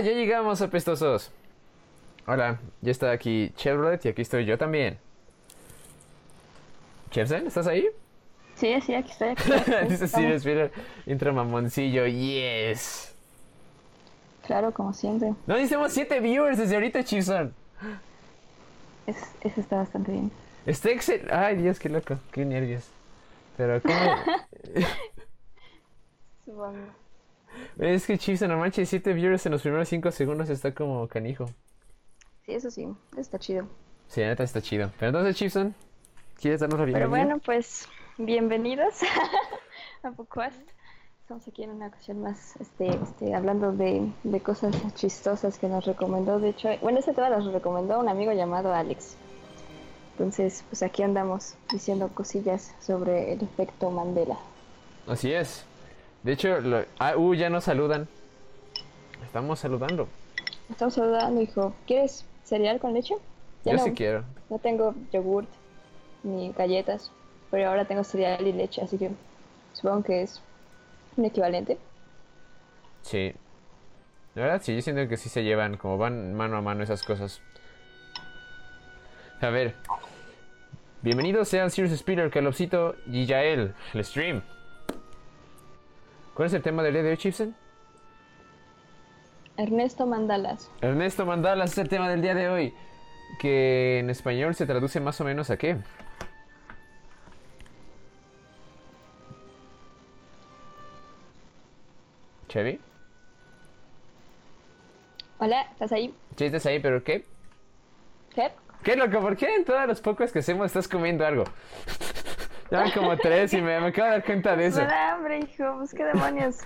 ya 0.00 0.12
llegamos 0.12 0.60
apestosos. 0.62 1.30
Hola, 2.26 2.58
ya 2.80 2.90
está 2.90 3.10
aquí 3.12 3.52
Chevrolet 3.56 4.04
y 4.04 4.08
aquí 4.08 4.22
estoy 4.22 4.44
yo 4.44 4.56
también. 4.58 4.98
Chersen, 7.10 7.46
¿estás 7.46 7.66
ahí? 7.66 7.88
Sí, 8.54 8.80
sí, 8.82 8.94
aquí 8.94 9.10
estoy. 9.10 9.28
Aquí 9.30 9.52
estoy. 9.52 9.88
Dice 9.88 10.08
Sirius 10.08 10.44
Peter, 10.44 10.70
intro 11.06 11.32
mamoncillo, 11.32 12.06
yes. 12.06 13.14
Claro, 14.46 14.72
como 14.72 14.92
siempre. 14.92 15.34
No, 15.46 15.58
hicimos 15.58 15.92
7 15.92 16.20
viewers 16.20 16.58
desde 16.58 16.74
ahorita, 16.74 17.04
Chipson. 17.04 17.54
Es, 19.06 19.16
eso 19.42 19.60
está 19.60 19.76
bastante 19.76 20.12
bien. 20.12 20.30
Está 20.66 20.90
excelente. 20.90 21.32
Ay, 21.34 21.56
Dios, 21.56 21.78
qué 21.78 21.88
loco, 21.88 22.18
qué 22.32 22.44
nervios. 22.44 22.84
Pero, 23.56 23.80
¿cómo? 23.80 23.94
Supongo. 26.44 26.99
Es 27.78 28.06
que 28.06 28.18
Chipson, 28.18 28.48
no 28.48 28.58
manches, 28.58 28.88
7 28.88 29.12
viewers 29.12 29.46
en 29.46 29.52
los 29.52 29.62
primeros 29.62 29.88
5 29.88 30.10
segundos 30.10 30.50
está 30.50 30.74
como 30.74 31.06
canijo. 31.08 31.46
Sí, 32.44 32.52
eso 32.52 32.70
sí, 32.70 32.88
está 33.16 33.38
chido. 33.38 33.66
Sí, 34.08 34.20
neta 34.20 34.42
está 34.42 34.60
chido. 34.60 34.90
Pero 34.98 35.10
entonces, 35.10 35.36
Chipson, 35.36 35.74
¿quieres 36.40 36.60
darnos 36.60 36.80
la 36.80 36.86
bienvenida? 36.86 37.10
Pero 37.10 37.24
bueno, 37.24 37.40
pues 37.44 37.88
bienvenidos 38.18 38.94
a 40.02 40.10
Pocuast. 40.10 40.60
Estamos 41.22 41.46
aquí 41.46 41.62
en 41.62 41.70
una 41.70 41.86
ocasión 41.86 42.22
más 42.22 42.56
este, 42.56 42.88
este, 42.88 43.34
hablando 43.34 43.70
de, 43.70 44.10
de 44.24 44.40
cosas 44.40 44.74
chistosas 44.94 45.58
que 45.58 45.68
nos 45.68 45.86
recomendó. 45.86 46.40
De 46.40 46.48
hecho, 46.48 46.68
bueno, 46.82 46.98
ese 46.98 47.14
tema 47.14 47.30
nos 47.30 47.52
recomendó 47.52 48.00
un 48.00 48.08
amigo 48.08 48.32
llamado 48.32 48.74
Alex. 48.74 49.16
Entonces, 50.12 50.64
pues 50.68 50.82
aquí 50.82 51.02
andamos 51.02 51.54
diciendo 51.72 52.10
cosillas 52.12 52.74
sobre 52.80 53.32
el 53.32 53.42
efecto 53.42 53.90
Mandela. 53.90 54.38
Así 55.06 55.32
es. 55.32 55.64
De 56.22 56.32
hecho, 56.32 56.60
lo... 56.60 56.84
ah, 56.98 57.16
uh, 57.16 57.34
ya 57.34 57.48
nos 57.50 57.64
saludan. 57.64 58.08
Estamos 59.24 59.58
saludando. 59.58 60.08
Estamos 60.70 60.94
saludando, 60.94 61.40
hijo. 61.40 61.74
¿Quieres 61.86 62.24
cereal 62.44 62.78
con 62.78 62.92
leche? 62.94 63.14
Ya 63.64 63.72
Yo 63.72 63.78
no, 63.78 63.84
sí 63.84 63.92
quiero. 63.92 64.24
no 64.48 64.58
tengo 64.58 64.94
yogurt 65.12 65.48
ni 66.22 66.52
galletas, 66.52 67.10
pero 67.50 67.70
ahora 67.70 67.84
tengo 67.86 68.04
cereal 68.04 68.46
y 68.46 68.52
leche, 68.52 68.82
así 68.82 68.98
que 68.98 69.10
supongo 69.72 70.02
que 70.04 70.22
es 70.22 70.42
un 71.16 71.24
equivalente. 71.24 71.78
Sí. 73.02 73.32
La 74.34 74.42
verdad, 74.42 74.62
sí, 74.62 74.74
yo 74.74 74.82
siento 74.82 75.08
que 75.08 75.16
sí 75.16 75.28
se 75.28 75.42
llevan, 75.42 75.76
como 75.76 75.98
van 75.98 76.34
mano 76.34 76.56
a 76.56 76.60
mano 76.60 76.82
esas 76.82 77.02
cosas. 77.02 77.40
A 79.40 79.48
ver. 79.48 79.74
Bienvenidos 81.02 81.48
sean 81.48 81.70
Sirius 81.70 81.98
Speeder, 81.98 82.30
Calopsito 82.30 82.94
y 83.06 83.24
Yael, 83.24 83.74
el 83.94 84.04
stream. 84.04 84.42
¿Cuál 86.40 86.46
es 86.46 86.54
el 86.54 86.62
tema 86.62 86.82
del 86.82 86.94
día 86.94 87.02
de 87.02 87.10
hoy, 87.10 87.18
Chipsen? 87.18 87.54
Ernesto 89.58 90.06
Mandalas. 90.06 90.70
Ernesto 90.80 91.26
Mandalas 91.26 91.72
es 91.72 91.76
el 91.76 91.90
tema 91.90 92.08
del 92.08 92.22
día 92.22 92.34
de 92.34 92.48
hoy. 92.48 92.74
Que 93.38 93.98
en 93.98 94.08
español 94.08 94.54
se 94.54 94.64
traduce 94.64 95.00
más 95.00 95.20
o 95.20 95.24
menos 95.24 95.50
a 95.50 95.58
qué? 95.58 95.76
¿Chevy? 102.48 102.80
Hola, 105.40 105.60
¿estás 105.72 105.92
ahí? 105.92 106.14
Sí, 106.36 106.46
estás 106.46 106.64
ahí, 106.64 106.78
pero 106.80 107.04
¿qué? 107.04 107.26
¿Qué? 108.34 108.50
¿Qué 108.82 108.96
loco? 108.96 109.20
¿Por 109.20 109.36
qué 109.36 109.56
en 109.56 109.66
todos 109.66 109.86
los 109.86 110.00
pocos 110.00 110.32
que 110.32 110.38
hacemos 110.38 110.64
estás 110.64 110.88
comiendo 110.88 111.26
algo? 111.26 111.44
Ya 112.70 112.92
como 112.94 113.16
tres 113.16 113.52
y 113.52 113.60
me, 113.60 113.80
me 113.80 113.88
acabo 113.88 114.06
de 114.06 114.12
dar 114.12 114.24
cuenta 114.24 114.56
de 114.56 114.66
eso. 114.66 114.80
Me 114.80 114.86
da 114.86 115.14
hambre, 115.14 115.38
hijo, 115.40 115.74
pues 115.78 115.92
qué 115.92 116.04
demonios. 116.04 116.58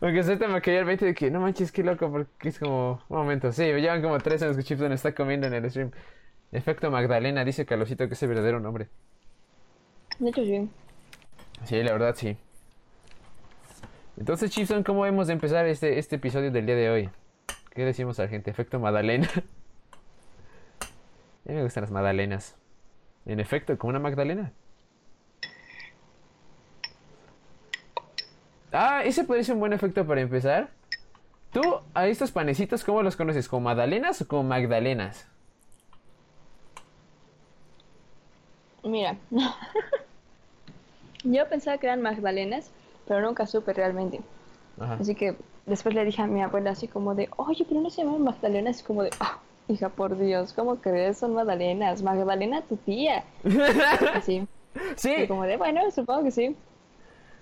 Porque 0.00 0.22
te 0.22 0.48
me 0.48 0.62
cayó 0.62 0.78
el 0.78 0.84
20 0.84 1.04
de 1.04 1.14
que 1.14 1.30
no 1.30 1.40
manches, 1.40 1.72
qué 1.72 1.82
loco, 1.82 2.10
porque 2.10 2.48
es 2.48 2.58
como 2.58 3.02
un 3.08 3.16
momento. 3.18 3.52
Sí, 3.52 3.64
llevan 3.64 4.00
como 4.00 4.18
tres 4.18 4.40
en 4.42 4.48
los 4.48 4.56
que 4.56 4.62
Chipson 4.62 4.92
está 4.92 5.14
comiendo 5.14 5.46
en 5.46 5.54
el 5.54 5.70
stream. 5.70 5.90
Efecto 6.52 6.90
Magdalena, 6.90 7.44
dice 7.44 7.66
Carlosito 7.66 8.08
que 8.08 8.14
es 8.14 8.22
el 8.22 8.28
verdadero 8.30 8.60
nombre. 8.60 8.88
De 10.18 10.30
hecho, 10.30 10.42
sí. 10.44 10.70
Sí, 11.64 11.82
la 11.82 11.92
verdad 11.92 12.14
sí. 12.16 12.36
Entonces, 14.16 14.50
Chipson, 14.50 14.82
¿cómo 14.82 15.04
hemos 15.04 15.26
de 15.26 15.34
empezar 15.34 15.66
este, 15.66 15.98
este 15.98 16.16
episodio 16.16 16.50
del 16.50 16.64
día 16.66 16.74
de 16.74 16.90
hoy? 16.90 17.10
¿Qué 17.70 17.84
decimos 17.84 18.18
a 18.18 18.22
la 18.24 18.28
gente? 18.28 18.50
Efecto 18.50 18.80
Magdalena. 18.80 19.28
A 21.46 21.50
mí 21.50 21.54
me 21.54 21.62
gustan 21.62 21.82
las 21.82 21.90
magdalenas. 21.90 22.56
En 23.24 23.40
efecto, 23.40 23.76
como 23.78 23.90
una 23.90 24.00
magdalena. 24.00 24.52
Ah, 28.72 29.02
ese 29.04 29.24
ser 29.44 29.54
un 29.54 29.60
buen 29.60 29.72
efecto 29.72 30.06
para 30.06 30.20
empezar. 30.20 30.68
¿Tú 31.52 31.62
a 31.94 32.06
estos 32.06 32.30
panecitos 32.30 32.84
cómo 32.84 33.02
los 33.02 33.16
conoces? 33.16 33.48
¿Como 33.48 33.62
magdalenas 33.64 34.20
o 34.20 34.28
como 34.28 34.42
magdalenas? 34.42 35.26
Mira. 38.84 39.16
Yo 41.24 41.48
pensaba 41.48 41.78
que 41.78 41.86
eran 41.86 42.02
magdalenas, 42.02 42.70
pero 43.06 43.20
nunca 43.22 43.46
supe 43.46 43.72
realmente. 43.72 44.20
Ajá. 44.78 44.98
Así 45.00 45.14
que 45.14 45.36
después 45.66 45.94
le 45.94 46.04
dije 46.04 46.22
a 46.22 46.26
mi 46.26 46.42
abuela 46.42 46.70
así 46.70 46.86
como 46.86 47.14
de, 47.14 47.28
oye, 47.36 47.64
pero 47.68 47.80
no 47.80 47.90
se 47.90 48.02
llaman 48.04 48.22
magdalenas. 48.22 48.80
Y 48.80 48.84
como 48.84 49.02
de, 49.02 49.10
ah, 49.20 49.38
hija, 49.68 49.88
por 49.88 50.18
Dios, 50.18 50.52
¿cómo 50.52 50.76
crees? 50.76 51.18
Son 51.18 51.34
magdalenas. 51.34 52.02
Magdalena, 52.02 52.62
tu 52.62 52.76
tía. 52.76 53.24
Así. 54.14 54.46
Sí, 54.96 55.12
Y 55.22 55.26
como 55.26 55.44
de, 55.44 55.56
bueno, 55.56 55.90
supongo 55.90 56.24
que 56.24 56.30
sí. 56.30 56.56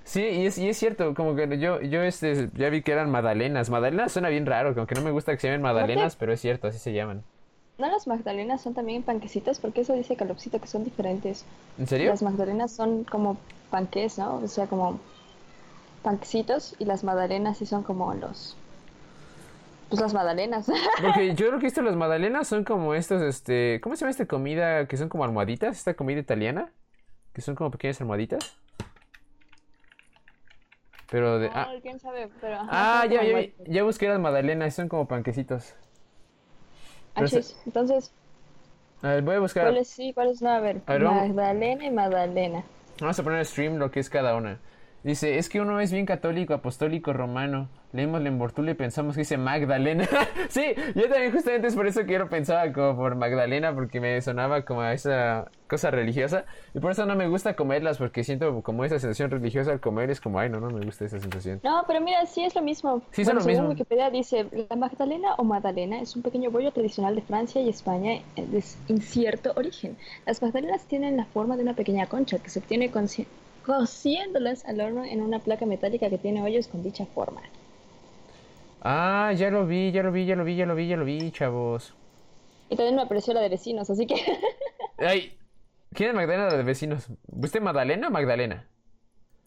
Sí, 0.07 0.23
y 0.23 0.47
es, 0.47 0.57
y 0.57 0.69
es 0.69 0.79
cierto, 0.79 1.15
como 1.15 1.35
que 1.35 1.59
yo, 1.59 1.81
yo 1.81 2.01
este, 2.03 2.49
ya 2.55 2.71
vi 2.71 2.83
que 2.83 2.93
eran 2.93 3.11
magdalenas. 3.11 3.71
Magdalenas 3.71 4.13
suena 4.13 4.29
bien 4.29 4.47
raro, 4.47 4.73
como 4.73 4.87
que 4.87 4.95
no 4.95 5.03
me 5.03 5.11
gusta 5.11 5.33
que 5.33 5.41
se 5.41 5.49
llamen 5.49 5.63
magdalenas, 5.63 6.15
pero 6.15 6.33
es 6.33 6.41
cierto, 6.41 6.69
así 6.69 6.79
se 6.79 6.93
llaman. 6.93 7.25
No, 7.79 7.91
las 7.91 8.07
magdalenas 8.07 8.63
son 8.63 8.73
también 8.73 9.03
panquecitos, 9.03 9.59
porque 9.59 9.81
eso 9.81 9.95
dice 9.95 10.15
Calopsito 10.15 10.61
que 10.61 10.69
son 10.69 10.85
diferentes. 10.85 11.45
¿En 11.77 11.89
serio? 11.89 12.11
Las 12.11 12.23
magdalenas 12.23 12.71
son 12.71 13.03
como 13.03 13.37
panques, 13.69 14.17
¿no? 14.17 14.37
O 14.37 14.47
sea, 14.47 14.69
como 14.69 15.01
panquecitos 16.03 16.77
y 16.79 16.85
las 16.85 17.03
magdalenas 17.03 17.59
sí 17.59 17.67
son 17.67 17.83
como 17.83 18.15
los... 18.15 18.57
Pues 19.89 20.01
las 20.01 20.15
magdalenas. 20.15 20.67
Porque 21.03 21.35
yo 21.35 21.49
creo 21.49 21.59
que 21.59 21.67
esto, 21.67 21.83
las 21.83 21.97
magdalenas 21.97 22.47
son 22.47 22.63
como 22.63 22.95
estos, 22.95 23.23
este, 23.23 23.81
¿cómo 23.83 23.97
se 23.97 24.03
llama 24.03 24.11
esta 24.13 24.27
comida 24.27 24.87
que 24.87 24.97
son 24.97 25.09
como 25.09 25.25
almohaditas? 25.25 25.77
Esta 25.77 25.95
comida 25.95 26.21
italiana, 26.21 26.71
que 27.33 27.41
son 27.41 27.57
como 27.57 27.73
pequeñas 27.73 28.01
almohaditas. 28.01 28.57
Pero 31.11 31.39
de... 31.39 31.49
Ah, 31.53 31.69
quién 31.83 31.99
sabe, 32.01 32.29
pero... 32.41 32.57
ajá, 32.57 33.03
ah 33.03 33.07
ya, 33.07 33.23
ya, 33.23 33.47
ya 33.67 33.83
busqué 33.85 34.09
las 34.09 34.19
magdalenas, 34.19 34.75
son 34.75 34.89
como 34.89 35.07
panquecitos. 35.07 35.75
Achis. 37.15 37.57
Entonces, 37.65 38.13
A 39.03 39.09
ver, 39.09 39.23
voy 39.23 39.37
a 39.37 39.39
buscar... 39.41 39.65
¿cuál 39.65 39.77
es 39.79 39.89
sí? 39.89 40.13
¿Cuál 40.13 40.31
es 40.31 40.43
no? 40.43 40.51
A 40.51 40.61
ver, 40.61 40.81
A 40.87 40.93
ver, 40.93 41.03
vamos- 41.05 41.29
Magdalena 41.29 41.85
y 41.87 41.91
Magdalena. 41.91 42.65
Vamos 43.01 43.19
a 43.19 43.23
poner 43.23 43.45
stream 43.45 43.77
lo 43.77 43.91
que 43.91 44.01
es 44.01 44.11
cada 44.11 44.35
una. 44.37 44.59
Dice, 45.07 45.39
es 45.39 45.49
que 45.49 45.61
uno 45.61 45.79
es 45.81 45.93
bien 45.93 46.05
católico, 46.05 46.53
apostólico, 46.53 47.13
romano. 47.13 47.69
Leímos 47.93 48.21
la 48.21 48.29
envoltura 48.29 48.73
y 48.73 48.75
pensamos 48.75 49.15
que 49.15 49.21
dice 49.21 49.37
Magdalena. 49.37 50.09
sí, 50.49 50.75
yo 50.97 51.09
también 51.09 51.31
justamente 51.31 51.69
es 51.69 51.77
por 51.77 51.87
eso 51.87 52.05
que 52.05 52.15
yo 52.15 52.19
lo 52.19 52.29
pensaba 52.29 52.73
como 52.73 52.97
por 52.97 53.15
Magdalena, 53.15 53.73
porque 53.73 54.01
me 54.01 54.21
sonaba 54.21 54.63
como 54.63 54.81
a 54.81 54.93
esa 54.93 55.49
cosa 55.69 55.93
religiosa. 55.93 56.45
Y 56.75 56.81
por 56.81 56.91
eso 56.91 57.07
no 57.07 57.15
me 57.15 57.29
gusta 57.29 57.55
comerlas, 57.55 57.99
porque 57.99 58.25
siento 58.25 58.63
como 58.65 58.85
esa 58.85 58.99
sensación 58.99 59.31
religiosa 59.31 59.71
al 59.71 59.79
comer. 59.79 60.11
Es 60.11 60.21
como, 60.21 60.41
ay, 60.41 60.51
no, 60.51 60.59
no 60.59 60.71
me 60.71 60.85
gusta 60.85 61.05
esa 61.05 61.21
sensación. 61.21 61.61
No, 61.63 61.85
pero 61.87 62.01
mira, 62.01 62.27
sí 62.27 62.43
es 62.43 62.57
lo 62.57 62.63
mismo. 62.63 63.01
Sí, 63.13 63.23
bueno, 63.23 63.39
lo 63.39 63.45
según 63.45 63.61
mismo. 63.61 63.69
Wikipedia 63.75 64.11
dice, 64.11 64.47
la 64.69 64.75
Magdalena 64.75 65.35
o 65.37 65.45
Magdalena 65.45 66.01
es 66.01 66.17
un 66.17 66.23
pequeño 66.23 66.51
bollo 66.51 66.73
tradicional 66.73 67.15
de 67.15 67.23
Francia 67.23 67.61
y 67.63 67.69
España 67.69 68.21
de 68.35 68.65
incierto 68.89 69.53
origen. 69.55 69.97
Las 70.27 70.43
magdalenas 70.43 70.85
tienen 70.87 71.17
la 71.17 71.27
forma 71.27 71.57
de 71.57 71.63
una 71.63 71.75
pequeña 71.75 72.07
concha 72.07 72.41
que 72.41 72.51
se 72.51 72.59
obtiene 72.59 72.91
coci- 72.91 73.27
cociéndolas 73.67 74.65
al 74.65 74.81
horno 74.81 75.05
en 75.05 75.21
una 75.21 75.41
placa 75.41 75.67
metálica 75.67 76.09
que 76.09 76.19
tiene 76.19 76.43
hoyos 76.43 76.69
con 76.69 76.85
dicha 76.85 77.05
forma. 77.05 77.43
Ah, 78.81 79.33
ya 79.37 79.51
lo 79.51 79.67
vi, 79.67 79.91
ya 79.91 80.05
lo 80.05 80.13
vi, 80.13 80.25
ya 80.25 80.37
lo 80.37 80.45
vi, 80.45 80.55
ya 80.55 80.65
lo 80.65 80.77
vi, 80.77 80.87
ya 80.87 80.97
lo 80.97 81.05
vi, 81.05 81.33
chavos. 81.33 81.93
Y 82.71 82.77
también 82.77 82.95
me 82.95 83.03
apareció 83.03 83.35
la 83.35 83.41
de 83.41 83.49
vecinos, 83.49 83.91
así 83.91 84.07
que... 84.07 84.15
Ay, 84.99 85.37
¿quién 85.93 86.11
es 86.11 86.15
Magdalena 86.15 86.55
de 86.55 86.63
vecinos? 86.63 87.09
¿Usted 87.27 87.61
Magdalena 87.61 88.07
o 88.07 88.11
Magdalena? 88.13 88.69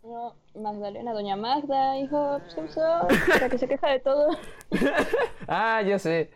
no, 0.04 0.36
Magdalena, 0.56 1.14
doña 1.14 1.38
Magda, 1.38 1.98
hijo, 1.98 2.42
pues. 2.56 2.76
La 2.76 3.50
que 3.50 3.58
se 3.58 3.68
queja 3.68 3.90
de 3.90 4.00
todo. 4.00 4.30
ah, 5.48 5.82
ya 5.82 5.98
sé. 5.98 6.32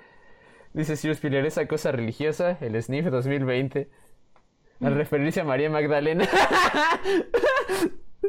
Dice 0.74 0.96
Sirius 0.96 1.20
Pilar, 1.20 1.46
esa 1.46 1.68
cosa 1.68 1.92
religiosa, 1.92 2.58
el 2.62 2.82
Sniff 2.82 3.06
2020. 3.06 3.90
Al 4.84 4.96
referirse 4.96 5.42
a 5.42 5.44
María 5.44 5.70
Magdalena. 5.70 6.28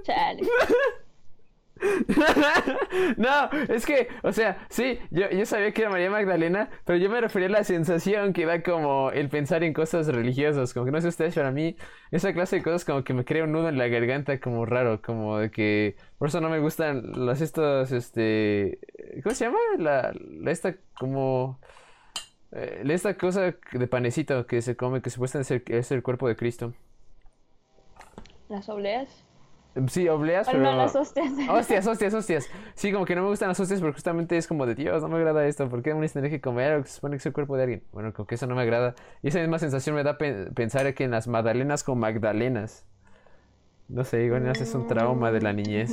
Chale. 0.02 0.42
no, 3.16 3.50
es 3.68 3.84
que, 3.84 4.08
o 4.22 4.32
sea, 4.32 4.64
sí, 4.70 4.98
yo, 5.10 5.28
yo 5.30 5.44
sabía 5.44 5.72
que 5.72 5.82
era 5.82 5.90
María 5.90 6.10
Magdalena, 6.10 6.70
pero 6.84 6.98
yo 6.98 7.10
me 7.10 7.20
refería 7.20 7.48
a 7.48 7.50
la 7.50 7.64
sensación 7.64 8.32
que 8.32 8.46
da 8.46 8.62
como 8.62 9.10
el 9.10 9.28
pensar 9.28 9.64
en 9.64 9.72
cosas 9.72 10.06
religiosas, 10.06 10.72
como 10.72 10.86
que 10.86 10.92
no 10.92 11.00
sé 11.00 11.08
ustedes, 11.08 11.34
pero 11.34 11.48
a 11.48 11.50
mí 11.50 11.76
esa 12.10 12.32
clase 12.32 12.56
de 12.56 12.62
cosas 12.62 12.84
como 12.84 13.04
que 13.04 13.12
me 13.14 13.24
crea 13.24 13.44
un 13.44 13.52
nudo 13.52 13.68
en 13.68 13.78
la 13.78 13.88
garganta 13.88 14.38
como 14.40 14.64
raro, 14.66 15.02
como 15.02 15.38
de 15.38 15.50
que, 15.50 15.96
por 16.18 16.28
eso 16.28 16.40
no 16.40 16.48
me 16.48 16.60
gustan 16.60 17.26
las 17.26 17.40
estos, 17.40 17.92
este, 17.92 18.78
¿cómo 19.22 19.34
se 19.34 19.46
llama? 19.46 19.58
La, 19.78 20.12
la 20.14 20.50
esta 20.50 20.76
como... 20.98 21.60
eh, 22.54 22.82
esta 22.88 23.14
cosa 23.16 23.54
de 23.72 23.86
panecito 23.86 24.46
que 24.46 24.62
se 24.62 24.76
come, 24.76 25.02
que 25.02 25.10
supuestamente 25.10 25.54
es 25.56 25.62
el, 25.68 25.74
es 25.74 25.90
el 25.90 26.02
cuerpo 26.02 26.28
de 26.28 26.36
Cristo. 26.36 26.72
Las 28.48 28.68
obleas. 28.68 29.08
Sí, 29.88 30.08
obleas, 30.08 30.46
pero... 30.48 30.62
no, 30.62 30.76
las 30.76 30.94
hostias. 30.94 31.32
Hostias, 31.48 31.84
hostias, 31.88 32.14
hostias. 32.14 32.48
Sí, 32.74 32.92
como 32.92 33.04
que 33.04 33.16
no 33.16 33.22
me 33.22 33.28
gustan 33.28 33.48
las 33.48 33.58
hostias 33.58 33.80
porque 33.80 33.94
justamente 33.94 34.36
es 34.36 34.46
como 34.46 34.66
de 34.66 34.76
Dios, 34.76 35.02
no 35.02 35.08
me 35.08 35.16
agrada 35.16 35.44
esto. 35.48 35.68
¿Por 35.68 35.82
qué 35.82 35.90
demonios 35.90 36.12
tendré 36.12 36.30
que 36.30 36.40
comer 36.40 36.74
o 36.78 36.82
que 36.82 36.88
se 36.88 36.94
supone 36.94 37.14
que 37.14 37.18
es 37.18 37.26
el 37.26 37.32
cuerpo 37.32 37.56
de 37.56 37.62
alguien? 37.64 37.82
Bueno, 37.90 38.12
como 38.12 38.24
que 38.26 38.36
eso 38.36 38.46
no 38.46 38.54
me 38.54 38.62
agrada. 38.62 38.94
Y 39.22 39.28
esa 39.28 39.40
misma 39.40 39.58
sensación 39.58 39.96
me 39.96 40.04
da 40.04 40.16
pe- 40.16 40.50
pensar 40.54 40.94
que 40.94 41.02
en 41.02 41.10
las 41.10 41.26
magdalenas 41.26 41.82
con 41.82 41.98
magdalenas. 41.98 42.86
No 43.88 44.04
sé, 44.04 44.24
igual 44.24 44.46
es 44.46 44.74
un 44.74 44.86
trauma 44.86 45.32
de 45.32 45.40
la 45.40 45.52
niñez. 45.52 45.90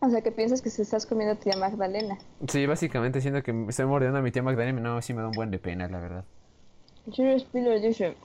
O 0.00 0.10
sea, 0.10 0.20
que 0.20 0.30
piensas 0.30 0.60
que 0.62 0.70
se 0.70 0.82
estás 0.82 1.06
comiendo 1.06 1.34
a 1.34 1.36
tía 1.36 1.56
Magdalena. 1.56 2.18
Sí, 2.48 2.66
básicamente 2.66 3.20
siento 3.20 3.42
que 3.42 3.52
me 3.52 3.70
estoy 3.70 3.86
mordiendo 3.86 4.18
a 4.18 4.22
mi 4.22 4.30
tía 4.30 4.42
Magdalena. 4.42 4.80
No, 4.80 5.00
sí 5.02 5.14
me 5.14 5.22
da 5.22 5.28
un 5.28 5.32
buen 5.32 5.50
de 5.50 5.58
pena, 5.58 5.88
la 5.88 5.98
verdad. 5.98 6.24
Jerry 7.10 7.40
Spiller 7.40 7.80
dice: 7.80 8.16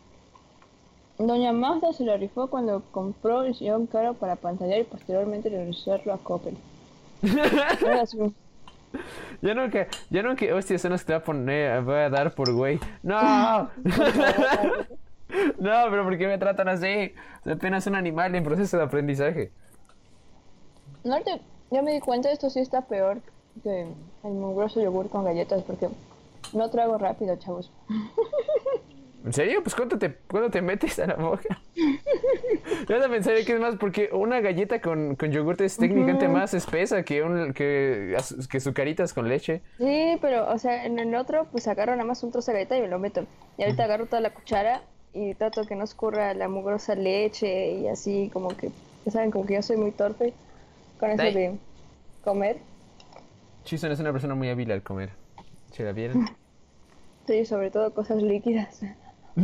Doña 1.18 1.54
Magda 1.54 1.94
se 1.94 2.04
la 2.04 2.18
rifó 2.18 2.48
cuando 2.50 2.82
compró 2.92 3.44
el 3.44 3.56
sillón 3.56 3.88
caro 3.88 4.16
para 4.16 4.36
pantallar 4.36 4.80
y 4.80 4.84
posteriormente 4.84 5.50
regresarlo 5.50 6.14
a 6.14 6.18
Coppel. 6.18 6.58
Yo 9.42 9.56
nunca, 9.56 9.88
yo 10.10 10.22
nunca, 10.22 10.46
hostia, 10.54 10.78
las 10.90 11.02
que 11.02 11.08
te 11.08 11.14
voy 11.14 11.22
a 11.22 11.24
poner, 11.24 11.82
voy 11.82 11.96
a 11.96 12.10
dar 12.10 12.36
por 12.36 12.52
güey. 12.54 12.78
No, 13.02 13.70
no, 13.84 15.72
pero 15.90 16.04
¿por 16.04 16.18
qué 16.18 16.28
me 16.28 16.38
tratan 16.38 16.68
así? 16.68 17.14
Soy 17.44 17.54
apenas 17.54 17.88
un 17.88 17.96
animal 17.96 18.36
en 18.36 18.44
proceso 18.44 18.78
de 18.78 18.84
aprendizaje. 18.84 19.52
No 21.04 21.22
te- 21.22 21.42
ya 21.72 21.82
me 21.82 21.94
di 21.94 22.00
cuenta, 22.00 22.32
esto 22.32 22.50
sí 22.50 22.60
está 22.60 22.82
peor 22.82 23.22
que 23.64 23.88
el 24.24 24.32
mugroso 24.32 24.82
yogur 24.82 25.10
con 25.10 25.24
galletas 25.24 25.64
porque 25.64 25.88
no 26.54 26.70
trago 26.70 26.98
rápido, 26.98 27.36
chavos. 27.38 27.72
¿En 29.24 29.34
serio? 29.34 29.62
Pues 29.62 29.76
¿cuánto 29.76 30.00
te, 30.00 30.18
cuánto 30.30 30.50
te 30.50 30.64
metes 30.64 30.98
a 30.98 31.06
la 31.06 31.16
boca? 31.16 31.62
Yo 32.90 33.00
de 33.00 33.08
pensaría 33.08 33.46
que 33.46 33.54
es 33.54 33.60
más 33.60 33.76
porque 33.76 34.10
una 34.12 34.42
galleta 34.42 34.82
con, 34.82 35.16
con 35.16 35.32
yogurt 35.32 35.62
es 35.62 35.78
técnicamente 35.78 36.28
más 36.28 36.56
espesa 36.56 37.04
que, 37.04 37.22
un, 37.22 37.54
que, 37.54 38.18
que 38.50 38.60
sucaritas 38.60 39.14
con 39.14 39.30
leche. 39.30 39.62
Sí, 39.78 40.18
pero, 40.22 40.52
o 40.52 40.58
sea, 40.58 40.86
en 40.86 40.98
el 40.98 41.14
otro, 41.14 41.46
pues 41.52 41.68
agarro 41.68 41.92
nada 41.92 42.04
más 42.04 42.24
un 42.24 42.32
trozo 42.32 42.52
de 42.52 42.58
galleta 42.58 42.78
y 42.78 42.82
me 42.82 42.88
lo 42.88 42.98
meto. 42.98 43.26
Y 43.60 43.64
ahorita 43.64 43.84
agarro 43.84 44.08
toda 44.08 44.22
la 44.22 44.34
cuchara 44.34 44.82
y 45.14 45.36
trato 45.36 45.68
que 45.68 45.76
no 45.76 45.84
escurra 45.84 46.34
la 46.34 46.48
mugrosa 46.48 46.96
leche 46.96 47.74
y 47.74 47.88
así, 47.88 48.32
como 48.34 48.58
que, 48.58 48.72
ya 49.06 49.12
saben, 49.12 49.30
como 49.30 49.46
que 49.46 49.54
yo 49.54 49.62
soy 49.62 49.78
muy 49.78 49.92
torpe 49.92 50.34
con 51.02 51.10
eso 51.10 51.24
de 51.24 51.58
comer. 52.24 52.60
Chison 53.66 53.92
es 53.92 54.00
una 54.00 54.14
persona 54.14 54.36
muy 54.36 54.50
hábil 54.50 54.72
al 54.72 54.84
comer. 54.84 55.10
¿Se 55.72 55.84
la 55.84 55.92
vieron? 55.92 56.26
Sí, 57.28 57.46
sobre 57.46 57.70
todo 57.70 57.94
cosas 57.94 58.24
líquidas. 58.24 58.82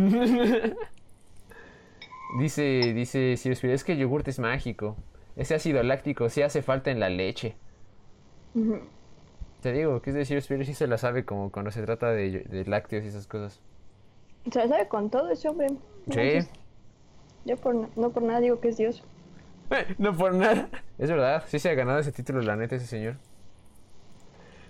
Dice, 2.40 2.94
dice 2.94 3.38
Sirius 3.38 3.64
es 3.64 3.84
que 3.86 3.94
el 3.94 4.00
yogurt 4.00 4.28
es 4.28 4.40
mágico. 4.40 4.98
Ese 5.38 5.56
ácido 5.56 5.82
láctico 5.84 6.28
sí 6.28 6.42
hace 6.42 6.62
falta 6.64 6.92
en 6.92 7.00
la 7.00 7.10
leche. 7.10 7.56
Te 9.62 9.72
digo, 9.72 10.02
que 10.02 10.10
es 10.10 10.16
de 10.16 10.26
Sirius 10.26 10.46
Spear 10.46 10.66
sí 10.66 10.74
se 10.74 10.88
la 10.88 10.98
sabe 10.98 11.24
como 11.24 11.52
cuando 11.52 11.72
se 11.72 11.84
trata 11.84 12.12
de, 12.12 12.64
lácteos 12.68 13.06
y 13.06 13.08
esas 13.08 13.28
cosas. 13.28 13.62
Se 14.52 14.60
la 14.60 14.68
sabe 14.68 14.88
con 14.90 15.10
todo 15.10 15.30
ese 15.30 15.48
hombre. 15.48 15.68
Sí. 16.10 16.50
Yo 17.46 17.56
por, 17.56 17.76
no 17.96 18.10
por 18.10 18.24
nada 18.24 18.42
digo 18.42 18.60
que 18.60 18.70
es 18.70 18.78
Dios. 18.78 19.04
No 19.98 20.16
por 20.16 20.34
nada. 20.34 20.70
Es 20.98 21.10
verdad, 21.10 21.44
sí 21.48 21.60
se 21.60 21.70
ha 21.70 21.74
ganado 21.74 22.00
ese 22.00 22.12
título, 22.12 22.42
la 22.42 22.56
neta, 22.56 22.76
ese 22.76 22.88
señor. 22.88 23.16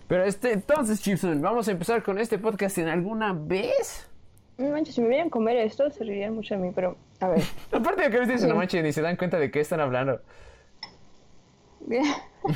Pero 0.07 0.23
este, 0.23 0.53
entonces, 0.53 1.01
Chipson, 1.01 1.41
vamos 1.41 1.67
a 1.67 1.71
empezar 1.71 2.01
con 2.01 2.17
este 2.17 2.39
podcast 2.39 2.77
en 2.77 2.87
alguna 2.87 3.33
vez. 3.33 4.09
No 4.57 4.69
manches, 4.69 4.95
si 4.95 5.01
me 5.01 5.09
vieran 5.09 5.29
comer 5.29 5.57
esto, 5.57 5.89
se 5.91 6.03
reirían 6.03 6.33
mucho 6.33 6.55
de 6.55 6.61
mí, 6.61 6.71
pero 6.73 6.97
a 7.19 7.27
ver. 7.27 7.43
Aparte 7.71 8.03
de 8.03 8.09
que 8.09 8.19
viste 8.19 8.37
Sí. 8.39 8.47
no 8.47 8.55
manches, 8.55 8.83
ni 8.83 8.93
se 8.93 9.01
dan 9.01 9.17
cuenta 9.17 9.37
de 9.37 9.51
qué 9.51 9.59
están 9.59 9.81
hablando. 9.81 10.21
Bien. 11.81 12.05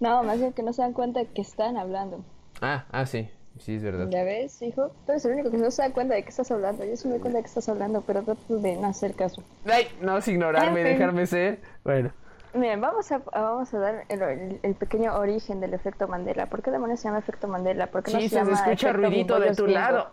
no, 0.00 0.22
más 0.22 0.38
bien 0.38 0.52
que 0.52 0.62
no 0.62 0.72
se 0.72 0.82
dan 0.82 0.92
cuenta 0.92 1.20
de 1.20 1.26
que 1.26 1.42
están 1.42 1.76
hablando. 1.76 2.24
Ah, 2.60 2.86
ah, 2.90 3.06
sí, 3.06 3.28
sí, 3.64 3.76
es 3.76 3.82
verdad. 3.82 4.08
¿Ya 4.10 4.24
ves, 4.24 4.60
hijo? 4.62 4.88
Tú 5.06 5.12
eres 5.12 5.24
el 5.24 5.32
único 5.32 5.50
que 5.50 5.56
no 5.58 5.70
se 5.70 5.82
da 5.82 5.90
cuenta 5.92 6.14
de 6.14 6.22
que 6.22 6.28
estás 6.30 6.50
hablando. 6.50 6.84
Yo 6.84 6.96
sí 6.96 7.06
me 7.08 7.14
doy 7.14 7.20
cuenta 7.20 7.38
de 7.38 7.42
que 7.44 7.48
estás 7.48 7.68
hablando, 7.68 8.00
pero 8.02 8.22
trato 8.22 8.58
de 8.58 8.76
no 8.76 8.86
hacer 8.88 9.14
caso. 9.14 9.42
Ay, 9.64 9.86
no 10.00 10.16
es 10.18 10.28
ignorarme, 10.28 10.80
En 10.80 10.86
fin. 10.88 10.98
dejarme 10.98 11.26
ser. 11.26 11.60
Bueno, 11.84 12.10
Miren, 12.54 12.80
vamos 12.82 13.10
a, 13.10 13.18
vamos 13.18 13.72
a 13.72 13.78
dar 13.78 14.04
el, 14.10 14.20
el- 14.22 14.60
el 14.62 14.74
pequeño 14.74 15.14
origen 15.16 15.60
del 15.60 15.72
efecto 15.72 16.06
Mandela. 16.06 16.46
¿Por 16.46 16.62
qué 16.62 16.70
demonios 16.70 17.00
se 17.00 17.08
llama 17.08 17.18
efecto 17.20 17.48
Mandela? 17.48 17.86
¿Por 17.86 18.02
qué 18.02 18.12
no 18.12 18.20
se 18.20 18.28
se 18.28 18.34
llama 18.36 18.52
escucha 18.52 18.92
ruidito 18.92 19.40
de 19.40 19.54
tu 19.54 19.66
lado. 19.66 20.10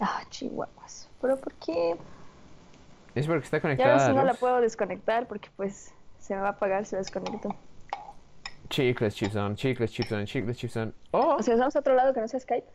Ah, 0.00 0.22
chihuahuas. 0.30 1.08
¿Pero 1.20 1.36
por 1.36 1.52
qué? 1.54 1.96
Es 3.14 3.26
porque 3.26 3.44
está 3.44 3.58
Ya 3.58 3.60
conectada. 3.62 3.92
ves, 3.94 4.02
a 4.08 4.12
no 4.14 4.24
la 4.24 4.34
puedo 4.34 4.60
desconectar 4.60 5.26
porque 5.28 5.48
pues 5.56 5.92
se 6.18 6.34
me 6.34 6.40
va 6.40 6.48
a 6.48 6.50
apagar 6.52 6.86
si 6.86 6.94
la 6.94 7.00
desconecto. 7.00 7.54
Chicles, 8.68 9.14
Chipson, 9.14 9.56
chicles, 9.56 9.92
Chipson, 9.92 10.24
chicles, 10.24 10.56
Chipson. 10.56 10.94
Oh, 11.12 11.36
O 11.38 11.42
sea, 11.42 11.56
vamos 11.56 11.76
a 11.76 11.80
otro 11.80 11.94
lado 11.94 12.12
que 12.14 12.20
no 12.20 12.28
sea 12.28 12.40
Skype. 12.40 12.66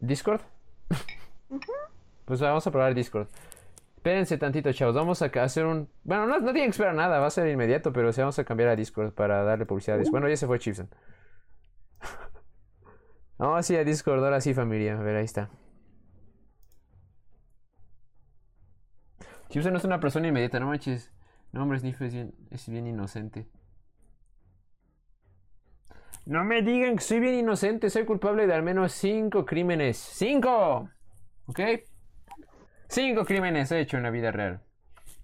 Discord. 0.00 0.40
Pues 2.24 2.40
vamos 2.40 2.66
a 2.66 2.70
probar 2.70 2.94
Discord. 2.94 3.28
Espérense 3.96 4.38
tantito, 4.38 4.72
chavos. 4.72 4.94
Vamos 4.94 5.20
a 5.22 5.26
hacer 5.26 5.66
un. 5.66 5.88
Bueno, 6.04 6.26
no, 6.26 6.38
no 6.38 6.52
tienen 6.52 6.66
que 6.66 6.70
esperar 6.70 6.94
nada, 6.94 7.18
va 7.18 7.26
a 7.26 7.30
ser 7.30 7.48
inmediato, 7.48 7.92
pero 7.92 8.12
sí 8.12 8.20
vamos 8.20 8.38
a 8.38 8.44
cambiar 8.44 8.68
a 8.70 8.76
Discord 8.76 9.12
para 9.12 9.42
darle 9.42 9.66
publicidad 9.66 9.96
a 9.96 9.98
Discord. 9.98 10.20
Bueno, 10.20 10.28
ya 10.28 10.36
se 10.36 10.46
fue 10.46 10.58
Chipson. 10.58 10.88
Vamos 13.38 13.66
sí 13.66 13.76
a 13.76 13.84
Discord, 13.84 14.22
ahora 14.24 14.40
sí, 14.40 14.52
familia. 14.54 14.98
A 14.98 15.02
ver, 15.02 15.16
ahí 15.16 15.24
está. 15.24 15.50
Chipson 19.48 19.72
no 19.72 19.78
es 19.78 19.84
una 19.84 20.00
persona 20.00 20.28
inmediata, 20.28 20.60
no 20.60 20.66
manches. 20.66 21.12
No, 21.52 21.62
hombre, 21.62 21.78
Sniff 21.78 22.00
es 22.02 22.12
bien, 22.12 22.34
es 22.50 22.68
bien 22.68 22.86
inocente. 22.86 23.46
No 26.28 26.44
me 26.44 26.60
digan 26.60 26.96
que 26.96 27.02
soy 27.02 27.20
bien 27.20 27.36
inocente, 27.36 27.88
soy 27.88 28.04
culpable 28.04 28.46
de 28.46 28.52
al 28.52 28.62
menos 28.62 28.92
cinco 28.92 29.46
crímenes. 29.46 29.96
¡Cinco! 29.96 30.90
¿Ok? 31.46 31.60
Cinco 32.86 33.24
crímenes 33.24 33.72
he 33.72 33.80
hecho 33.80 33.96
en 33.96 34.02
la 34.02 34.10
vida 34.10 34.30
real. 34.30 34.60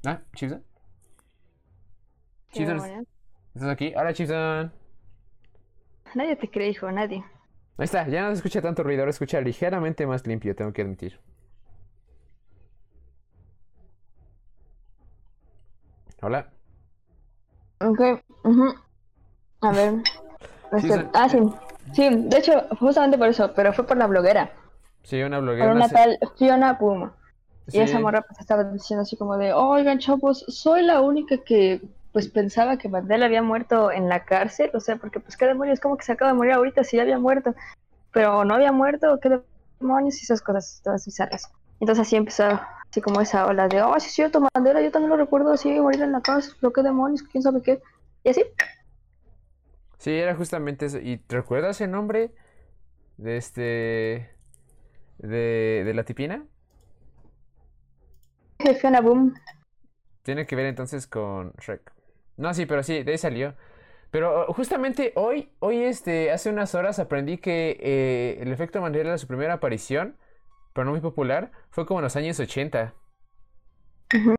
¿Ah? 0.06 0.22
¿Chipson? 0.34 0.64
Chipson. 2.52 3.06
¿estás 3.54 3.68
aquí? 3.68 3.92
Hola, 3.94 4.14
Chipson. 4.14 4.72
Nadie 6.14 6.36
te 6.36 6.50
cree, 6.50 6.70
hijo, 6.70 6.90
nadie. 6.90 7.22
Ahí 7.76 7.84
está, 7.84 8.08
ya 8.08 8.22
no 8.22 8.28
se 8.28 8.36
escucha 8.36 8.62
tanto 8.62 8.82
ruido, 8.82 9.02
ahora 9.02 9.12
se 9.12 9.16
escucha 9.16 9.42
ligeramente 9.42 10.06
más 10.06 10.26
limpio, 10.26 10.56
tengo 10.56 10.72
que 10.72 10.80
admitir. 10.80 11.20
Hola. 16.22 16.50
Ok. 17.80 18.00
ujú. 18.44 18.74
A 19.60 19.72
ver. 19.72 20.02
Sí, 20.80 20.88
Este, 20.92 21.08
ah, 21.14 21.28
sí. 21.28 21.38
Sí, 21.92 22.08
de 22.10 22.38
hecho, 22.38 22.66
justamente 22.80 23.16
por 23.18 23.28
eso, 23.28 23.52
pero 23.54 23.72
fue 23.72 23.86
por 23.86 23.96
la 23.96 24.06
bloguera. 24.06 24.50
Sí, 25.02 25.22
una 25.22 25.36
Por 25.38 25.44
bloguera. 25.44 25.70
una 25.72 25.88
se- 25.88 25.94
tal 25.94 26.18
Fiona 26.38 26.78
Puma. 26.78 27.14
sí, 27.68 27.78
Y 27.78 27.80
esa 27.82 27.98
morra 28.00 28.22
pues 28.22 28.40
estaba 28.40 28.64
diciendo 28.64 29.02
así 29.02 29.16
como 29.16 29.36
de, 29.36 29.52
oigan 29.52 29.98
chavos, 29.98 30.44
soy 30.48 30.82
la 30.82 31.00
única 31.00 31.36
que 31.44 31.80
pues 32.12 32.28
pensaba 32.28 32.76
que 32.78 32.88
Mandela 32.88 33.26
había 33.26 33.42
muerto 33.42 33.90
en 33.90 34.08
la 34.08 34.24
cárcel, 34.24 34.70
o 34.74 34.80
sea, 34.80 34.96
porque 34.96 35.18
pues 35.20 35.36
qué 35.36 35.46
demonios, 35.46 35.80
como 35.80 35.96
que 35.96 36.04
se 36.04 36.12
acaba 36.12 36.30
de 36.30 36.36
morir 36.36 36.52
ahorita 36.52 36.84
si 36.84 36.96
ya 36.96 37.02
había 37.02 37.18
muerto, 37.18 37.54
pero 38.12 38.44
no 38.44 38.54
había 38.54 38.70
muerto, 38.72 39.18
qué 39.20 39.40
demonios 39.80 40.20
y 40.20 40.24
esas 40.24 40.40
cosas 40.40 40.80
todas 40.84 41.04
bizarras. 41.04 41.50
Entonces 41.80 42.06
así 42.06 42.14
empezó 42.16 42.44
así 42.90 43.00
como 43.00 43.20
esa 43.20 43.46
ola 43.46 43.66
de, 43.66 43.82
oh, 43.82 43.98
sí 43.98 44.06
es 44.06 44.14
cierto, 44.14 44.40
Mandela, 44.54 44.80
yo 44.80 44.92
también 44.92 45.10
lo 45.10 45.16
recuerdo 45.16 45.52
así, 45.52 45.68
morir 45.80 46.02
en 46.02 46.12
la 46.12 46.20
cárcel, 46.20 46.54
pero 46.60 46.72
qué 46.72 46.82
demonios, 46.82 47.22
quién 47.24 47.42
sabe 47.42 47.60
qué. 47.62 47.82
Y 48.22 48.30
así, 48.30 48.44
Sí, 50.04 50.10
era 50.12 50.34
justamente 50.36 50.86
eso. 50.86 50.98
¿Y 51.00 51.16
te 51.18 51.36
recuerdas 51.36 51.80
el 51.80 51.90
nombre 51.90 52.34
de 53.18 53.36
este. 53.38 54.30
de, 55.18 55.82
de 55.86 55.94
la 55.94 56.04
tipina? 56.04 56.46
Fiona 58.80 59.00
Boom. 59.00 59.34
Tiene 60.22 60.46
que 60.46 60.56
ver 60.56 60.66
entonces 60.66 61.06
con 61.06 61.52
Shrek. 61.60 61.92
No, 62.36 62.54
sí, 62.54 62.66
pero 62.66 62.82
sí, 62.82 63.02
de 63.02 63.12
ahí 63.12 63.18
salió. 63.18 63.54
Pero 64.10 64.46
justamente 64.54 65.12
hoy, 65.16 65.50
hoy 65.60 65.84
este, 65.84 66.30
hace 66.32 66.50
unas 66.50 66.74
horas 66.74 66.98
aprendí 66.98 67.38
que 67.38 67.78
eh, 67.80 68.38
el 68.42 68.52
efecto 68.52 68.80
Mandela, 68.80 69.18
su 69.18 69.26
primera 69.26 69.54
aparición, 69.54 70.16
pero 70.74 70.86
no 70.86 70.92
muy 70.92 71.00
popular, 71.00 71.52
fue 71.70 71.86
como 71.86 72.00
en 72.00 72.04
los 72.04 72.16
años 72.16 72.40
80. 72.40 72.94
Ujú. 74.14 74.34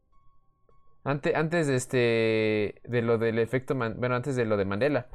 Antes, 1.04 1.36
antes 1.36 1.68
de 1.68 1.76
este. 1.76 2.82
de 2.84 3.02
lo 3.02 3.18
del 3.18 3.40
efecto. 3.40 3.76
Man- 3.76 3.96
bueno, 4.00 4.16
antes 4.16 4.36
de 4.36 4.46
lo 4.46 4.58
de 4.58 4.66
Mandela. 4.66 5.08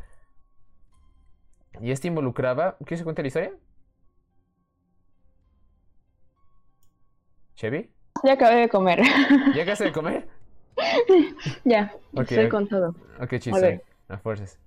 Y 1.80 1.90
este 1.90 2.08
involucraba. 2.08 2.76
¿Quieres 2.78 3.00
que 3.00 3.04
cuente 3.04 3.22
la 3.22 3.28
historia? 3.28 3.52
¿Chevy? 7.54 7.90
Ya 8.24 8.32
acabé 8.34 8.56
de 8.56 8.68
comer. 8.68 9.00
¿Ya 9.54 9.62
acabaste 9.62 9.84
de 9.84 9.92
comer? 9.92 10.28
ya, 11.64 11.92
Ok, 12.14 12.22
estoy 12.32 12.48
con 12.48 12.68
todo. 12.68 12.94
Ok, 13.20 13.38
chiste. 13.38 13.60
ver. 13.60 13.84
A 14.08 14.18
fuerzas. 14.18 14.58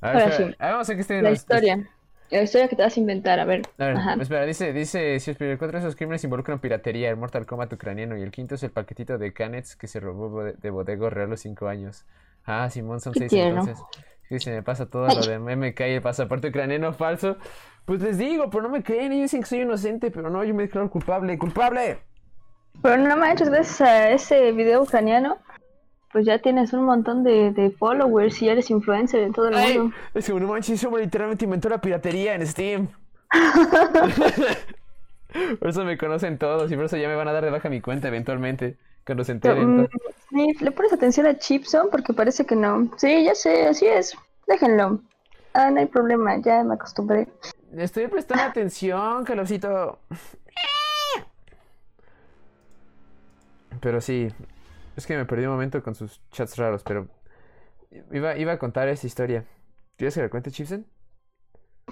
A 0.00 0.08
ver, 0.12 0.16
Ahora 0.22 0.28
espera. 0.34 0.50
sí. 0.50 0.56
Vamos 0.60 0.90
a 0.90 0.94
que 0.94 1.00
estén 1.00 1.22
La 1.22 1.30
los- 1.30 1.38
historia. 1.38 1.88
La 2.28 2.42
historia 2.42 2.66
que 2.68 2.74
te 2.74 2.82
vas 2.82 2.96
a 2.96 3.00
inventar, 3.00 3.38
a 3.38 3.44
ver. 3.44 3.62
A 3.78 3.86
ver, 3.86 3.96
Ajá. 3.96 4.14
espera, 4.20 4.44
dice, 4.44 4.72
dice, 4.72 5.20
si 5.20 5.30
el 5.30 5.36
cuatro 5.58 5.78
de 5.78 5.78
esos 5.78 5.94
crímenes 5.94 6.24
involucran 6.24 6.58
piratería, 6.58 7.08
el 7.08 7.16
Mortal 7.16 7.46
Kombat 7.46 7.72
ucraniano 7.72 8.16
y 8.18 8.22
el 8.22 8.32
quinto 8.32 8.56
es 8.56 8.64
el 8.64 8.72
paquetito 8.72 9.16
de 9.16 9.32
Canets 9.32 9.76
que 9.76 9.86
se 9.86 10.00
robó 10.00 10.42
de 10.42 10.70
Bodego 10.70 11.08
Real 11.08 11.30
los 11.30 11.40
cinco 11.40 11.68
años. 11.68 12.04
Ah, 12.44 12.68
Simón, 12.68 13.00
son 13.00 13.14
seis 13.14 13.32
entonces. 13.32 13.78
Sí, 14.28 14.38
se 14.40 14.50
me 14.50 14.62
pasa 14.62 14.86
todo 14.86 15.06
lo 15.06 15.20
de 15.20 15.38
MK 15.38 15.80
y 15.80 15.94
el 15.94 16.02
pasaporte 16.02 16.48
ucraniano 16.48 16.92
falso. 16.92 17.36
Pues 17.84 18.02
les 18.02 18.18
digo, 18.18 18.50
pero 18.50 18.64
no 18.64 18.68
me 18.68 18.82
creen, 18.82 19.12
ellos 19.12 19.24
dicen 19.24 19.40
que 19.42 19.46
soy 19.46 19.60
inocente, 19.60 20.10
pero 20.10 20.28
no, 20.28 20.42
yo 20.42 20.52
me 20.54 20.64
declaro 20.64 20.90
culpable, 20.90 21.38
culpable. 21.38 21.98
Pero 22.82 22.96
no 22.96 23.16
manches, 23.16 23.48
gracias 23.48 23.80
a 23.80 24.10
ese 24.10 24.52
video 24.52 24.82
ucraniano, 24.82 25.38
pues 26.12 26.26
ya 26.26 26.40
tienes 26.40 26.72
un 26.72 26.84
montón 26.84 27.22
de, 27.22 27.52
de 27.52 27.70
followers 27.70 28.42
y 28.42 28.48
eres 28.48 28.70
influencer 28.70 29.20
en 29.22 29.32
todo 29.32 29.48
el 29.48 29.54
Ay, 29.54 29.78
mundo. 29.78 29.96
es 30.14 30.26
como 30.26 30.40
no 30.40 30.48
manches, 30.48 30.82
literalmente 30.82 31.44
inventó 31.44 31.68
la 31.68 31.80
piratería 31.80 32.34
en 32.34 32.46
Steam. 32.46 32.88
por 35.60 35.68
eso 35.68 35.84
me 35.84 35.96
conocen 35.96 36.38
todos 36.38 36.70
y 36.72 36.76
por 36.76 36.86
eso 36.86 36.96
ya 36.96 37.08
me 37.08 37.14
van 37.14 37.28
a 37.28 37.32
dar 37.32 37.44
de 37.44 37.50
baja 37.50 37.68
mi 37.68 37.80
cuenta 37.80 38.08
eventualmente, 38.08 38.78
cuando 39.06 39.24
se 39.24 39.32
Pero, 39.40 39.56
enteren. 39.56 39.82
mm, 39.82 39.86
sí, 40.30 40.52
le 40.60 40.70
pones 40.72 40.92
atención 40.92 41.26
a 41.26 41.38
Chipson 41.38 41.88
porque 41.90 42.12
parece 42.12 42.44
que 42.44 42.56
no. 42.56 42.90
Sí, 42.96 43.24
ya 43.24 43.34
sé, 43.34 43.66
así 43.68 43.86
es. 43.86 44.14
Déjenlo. 44.46 45.00
Ah, 45.54 45.70
no 45.70 45.80
hay 45.80 45.86
problema, 45.86 46.36
ya 46.40 46.62
me 46.64 46.74
acostumbré. 46.74 47.28
Estoy 47.76 48.08
prestando 48.08 48.44
atención, 48.44 49.24
Calorcito. 49.24 49.98
Pero 53.80 54.00
sí, 54.00 54.28
es 54.96 55.06
que 55.06 55.16
me 55.16 55.24
perdí 55.24 55.44
un 55.44 55.52
momento 55.52 55.82
con 55.82 55.94
sus 55.94 56.20
chats 56.30 56.56
raros, 56.56 56.82
pero 56.82 57.08
iba, 58.12 58.36
iba 58.36 58.52
a 58.52 58.58
contar 58.58 58.88
esa 58.88 59.06
historia. 59.06 59.44
¿Quieres 59.96 60.14
que 60.14 60.22
la 60.22 60.28
cuente, 60.30 60.50
Chipsen? 60.50 60.86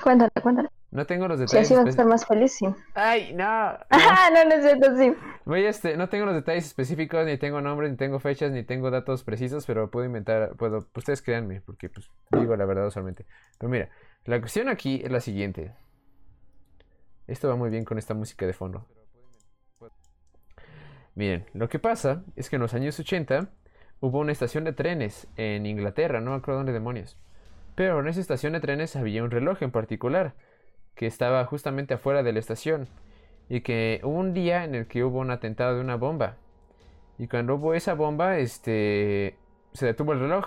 Cuéntale, 0.02 0.30
cuéntale. 0.42 0.68
No 0.94 1.06
tengo 1.06 1.26
los 1.26 1.40
detalles 1.40 1.66
así 1.66 1.74
vas 1.74 1.86
a 1.86 1.88
estar 1.88 2.06
más 2.06 2.24
feliz, 2.24 2.52
sí. 2.52 2.66
¡Ay, 2.94 3.32
no! 3.34 3.44
Ah, 3.44 4.30
no, 4.32 4.44
no 4.44 4.54
es 4.54 4.62
cierto, 4.62 4.96
sí. 4.96 5.12
Voy 5.44 5.64
este, 5.64 5.96
no 5.96 6.08
tengo 6.08 6.24
los 6.24 6.36
detalles 6.36 6.66
específicos, 6.66 7.26
ni 7.26 7.36
tengo 7.36 7.60
nombres, 7.60 7.90
ni 7.90 7.96
tengo 7.96 8.20
fechas, 8.20 8.52
ni 8.52 8.62
tengo 8.62 8.92
datos 8.92 9.24
precisos, 9.24 9.66
pero 9.66 9.90
puedo 9.90 10.06
inventar, 10.06 10.54
puedo, 10.54 10.86
ustedes 10.94 11.20
créanme, 11.20 11.62
porque 11.62 11.88
pues 11.88 12.08
digo 12.30 12.54
la 12.54 12.64
verdad 12.64 12.86
usualmente. 12.86 13.26
Pero 13.58 13.70
mira, 13.70 13.88
la 14.24 14.38
cuestión 14.38 14.68
aquí 14.68 15.02
es 15.04 15.10
la 15.10 15.18
siguiente. 15.18 15.74
Esto 17.26 17.48
va 17.48 17.56
muy 17.56 17.70
bien 17.70 17.84
con 17.84 17.98
esta 17.98 18.14
música 18.14 18.46
de 18.46 18.52
fondo. 18.52 18.86
Miren, 21.16 21.44
lo 21.54 21.68
que 21.68 21.80
pasa 21.80 22.22
es 22.36 22.48
que 22.48 22.54
en 22.54 22.62
los 22.62 22.72
años 22.72 23.00
80 23.00 23.48
hubo 23.98 24.20
una 24.20 24.30
estación 24.30 24.62
de 24.62 24.72
trenes 24.72 25.26
en 25.36 25.66
Inglaterra, 25.66 26.20
no 26.20 26.30
me 26.30 26.36
acuerdo 26.36 26.58
dónde 26.58 26.72
demonios. 26.72 27.18
Pero 27.74 27.98
en 27.98 28.06
esa 28.06 28.20
estación 28.20 28.52
de 28.52 28.60
trenes 28.60 28.94
había 28.94 29.24
un 29.24 29.32
reloj 29.32 29.60
en 29.62 29.72
particular, 29.72 30.34
que 30.94 31.06
estaba 31.06 31.44
justamente 31.46 31.94
afuera 31.94 32.22
de 32.22 32.32
la 32.32 32.38
estación 32.38 32.88
y 33.48 33.60
que 33.60 34.00
hubo 34.02 34.18
un 34.18 34.34
día 34.34 34.64
en 34.64 34.74
el 34.74 34.86
que 34.86 35.04
hubo 35.04 35.20
un 35.20 35.30
atentado 35.30 35.74
de 35.74 35.80
una 35.80 35.96
bomba. 35.96 36.36
Y 37.18 37.28
cuando 37.28 37.56
hubo 37.56 37.74
esa 37.74 37.94
bomba, 37.94 38.38
este 38.38 39.36
se 39.72 39.86
detuvo 39.86 40.12
el 40.12 40.20
reloj. 40.20 40.46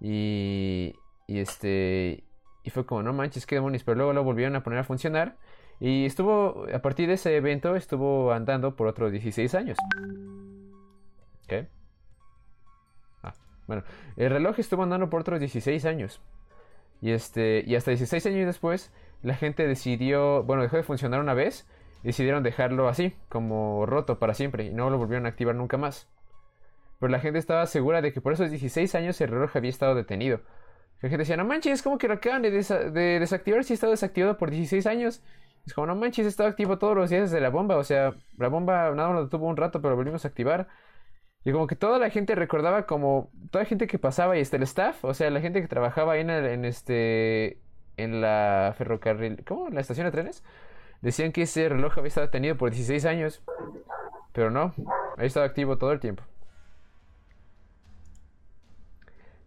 Y 0.00 0.94
y 1.26 1.38
este 1.38 2.24
y 2.62 2.70
fue 2.70 2.84
como 2.84 3.02
no 3.02 3.12
manches, 3.12 3.46
qué 3.46 3.56
demonios, 3.56 3.84
pero 3.84 3.96
luego 3.96 4.12
lo 4.12 4.24
volvieron 4.24 4.56
a 4.56 4.62
poner 4.62 4.80
a 4.80 4.84
funcionar 4.84 5.36
y 5.78 6.06
estuvo 6.06 6.66
a 6.72 6.78
partir 6.80 7.08
de 7.08 7.14
ese 7.14 7.36
evento 7.36 7.76
estuvo 7.76 8.32
andando 8.32 8.76
por 8.76 8.86
otros 8.88 9.12
16 9.12 9.54
años. 9.54 9.78
¿Qué? 11.46 11.68
Ah, 13.22 13.34
bueno, 13.66 13.84
el 14.16 14.30
reloj 14.30 14.58
estuvo 14.58 14.82
andando 14.82 15.10
por 15.10 15.20
otros 15.20 15.38
16 15.38 15.84
años. 15.84 16.20
Y 17.00 17.10
este 17.10 17.62
y 17.66 17.76
hasta 17.76 17.90
16 17.90 18.26
años 18.26 18.46
después 18.46 18.90
la 19.22 19.34
gente 19.34 19.66
decidió, 19.66 20.42
bueno, 20.44 20.62
dejó 20.62 20.76
de 20.76 20.82
funcionar 20.82 21.20
una 21.20 21.34
vez 21.34 21.66
decidieron 22.02 22.42
dejarlo 22.44 22.88
así, 22.88 23.14
como 23.28 23.84
roto 23.86 24.18
para 24.20 24.32
siempre, 24.34 24.64
y 24.66 24.72
no 24.72 24.90
lo 24.90 24.98
volvieron 24.98 25.26
a 25.26 25.30
activar 25.30 25.56
nunca 25.56 25.76
más. 25.76 26.08
Pero 27.00 27.10
la 27.10 27.20
gente 27.20 27.38
estaba 27.38 27.66
segura 27.66 28.00
de 28.00 28.12
que 28.12 28.20
por 28.20 28.32
esos 28.32 28.50
16 28.50 28.94
años 28.94 29.20
el 29.20 29.28
reloj 29.28 29.56
había 29.56 29.70
estado 29.70 29.94
detenido. 29.94 30.40
La 31.02 31.08
gente 31.10 31.18
decía, 31.18 31.36
no 31.36 31.44
manches, 31.44 31.82
como 31.82 31.98
que 31.98 32.08
lo 32.08 32.14
acaban 32.14 32.42
de, 32.42 32.52
desa- 32.52 32.90
de 32.90 33.18
desactivar 33.20 33.64
si 33.64 33.72
ha 33.72 33.74
estado 33.74 33.90
desactivado 33.92 34.38
por 34.38 34.50
16 34.50 34.86
años. 34.86 35.22
Es 35.66 35.74
como, 35.74 35.86
no 35.88 35.96
manches, 35.96 36.24
ha 36.26 36.28
estado 36.28 36.48
activo 36.48 36.78
todos 36.78 36.96
los 36.96 37.10
días 37.10 37.30
desde 37.30 37.40
la 37.40 37.50
bomba. 37.50 37.76
O 37.76 37.84
sea, 37.84 38.14
la 38.38 38.48
bomba 38.48 38.90
nada 38.94 39.08
más 39.08 39.14
lo 39.16 39.24
detuvo 39.24 39.46
un 39.46 39.56
rato, 39.56 39.80
pero 39.82 39.90
lo 39.90 39.96
volvimos 39.96 40.24
a 40.24 40.28
activar. 40.28 40.68
Y 41.44 41.52
como 41.52 41.66
que 41.66 41.76
toda 41.76 41.98
la 41.98 42.10
gente 42.10 42.34
recordaba 42.34 42.86
como 42.86 43.30
toda 43.50 43.64
la 43.64 43.68
gente 43.68 43.86
que 43.86 43.98
pasaba 43.98 44.36
y 44.36 44.40
este 44.40 44.56
el 44.56 44.64
staff, 44.64 45.04
o 45.04 45.14
sea, 45.14 45.30
la 45.30 45.40
gente 45.40 45.60
que 45.62 45.68
trabajaba 45.68 46.14
ahí 46.14 46.20
en, 46.22 46.30
en 46.30 46.64
este 46.64 47.60
en 47.96 48.20
la 48.20 48.74
ferrocarril, 48.76 49.44
¿cómo? 49.46 49.68
En 49.68 49.74
la 49.74 49.80
estación 49.80 50.06
de 50.06 50.12
trenes, 50.12 50.42
decían 51.00 51.32
que 51.32 51.42
ese 51.42 51.68
reloj 51.68 51.98
había 51.98 52.08
estado 52.08 52.26
detenido 52.26 52.56
por 52.56 52.70
16 52.70 53.04
años, 53.04 53.42
pero 54.32 54.50
no, 54.50 54.74
había 55.14 55.26
estado 55.26 55.46
activo 55.46 55.78
todo 55.78 55.92
el 55.92 56.00
tiempo. 56.00 56.22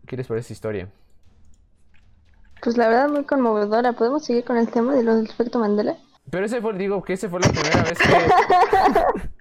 ¿Qué 0.05 0.17
les 0.17 0.27
parece 0.27 0.47
esa 0.47 0.53
historia? 0.53 0.89
Pues 2.61 2.77
la 2.77 2.87
verdad, 2.87 3.09
muy 3.09 3.23
conmovedora. 3.25 3.93
¿Podemos 3.93 4.25
seguir 4.25 4.43
con 4.43 4.57
el 4.57 4.67
tema 4.69 4.95
de 4.95 5.03
los 5.03 5.17
del 5.17 5.29
efecto 5.29 5.59
Mandela? 5.59 5.97
Pero 6.29 6.45
ese 6.45 6.61
fue, 6.61 6.73
digo, 6.73 7.03
que 7.03 7.13
ese 7.13 7.29
fue 7.29 7.39
la 7.39 7.47
primera 7.47 7.83
vez 7.83 7.97
que... 7.99 9.29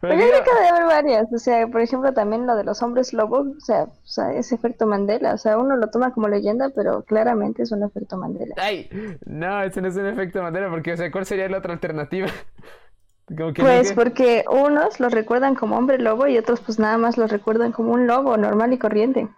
Pero 0.00 0.14
yo 0.14 0.20
creo 0.20 0.44
que 0.44 0.54
debe 0.54 0.68
haber 0.68 0.84
varias. 0.84 1.32
O 1.32 1.38
sea, 1.38 1.66
por 1.68 1.80
ejemplo, 1.80 2.12
también 2.12 2.46
lo 2.46 2.56
de 2.56 2.64
los 2.64 2.82
hombres 2.82 3.12
lobos. 3.12 3.46
O 3.56 3.60
sea, 3.60 3.84
o 3.84 4.06
sea, 4.06 4.32
ese 4.32 4.54
efecto 4.54 4.86
Mandela. 4.86 5.34
O 5.34 5.38
sea, 5.38 5.58
uno 5.58 5.76
lo 5.76 5.88
toma 5.90 6.12
como 6.12 6.28
leyenda, 6.28 6.70
pero 6.74 7.02
claramente 7.04 7.62
es 7.62 7.72
un 7.72 7.82
efecto 7.82 8.16
Mandela. 8.16 8.54
Ay, 8.58 8.88
no, 9.24 9.62
ese 9.62 9.80
no 9.80 9.88
es 9.88 9.96
un 9.96 10.06
efecto 10.06 10.42
Mandela, 10.42 10.70
porque, 10.70 10.92
o 10.92 10.96
sea, 10.96 11.10
¿cuál 11.10 11.26
sería 11.26 11.48
la 11.48 11.58
otra 11.58 11.72
alternativa? 11.72 12.28
Como 13.28 13.52
que 13.52 13.62
Pues 13.62 13.92
porque 13.92 14.44
unos 14.48 15.00
los 15.00 15.12
recuerdan 15.12 15.56
como 15.56 15.76
hombre 15.76 15.98
lobo 15.98 16.28
y 16.28 16.38
otros 16.38 16.60
pues 16.60 16.78
nada 16.78 16.96
más 16.96 17.18
los 17.18 17.28
recuerdan 17.28 17.72
como 17.72 17.92
un 17.92 18.06
lobo 18.06 18.36
normal 18.36 18.72
y 18.72 18.78
corriente. 18.78 19.28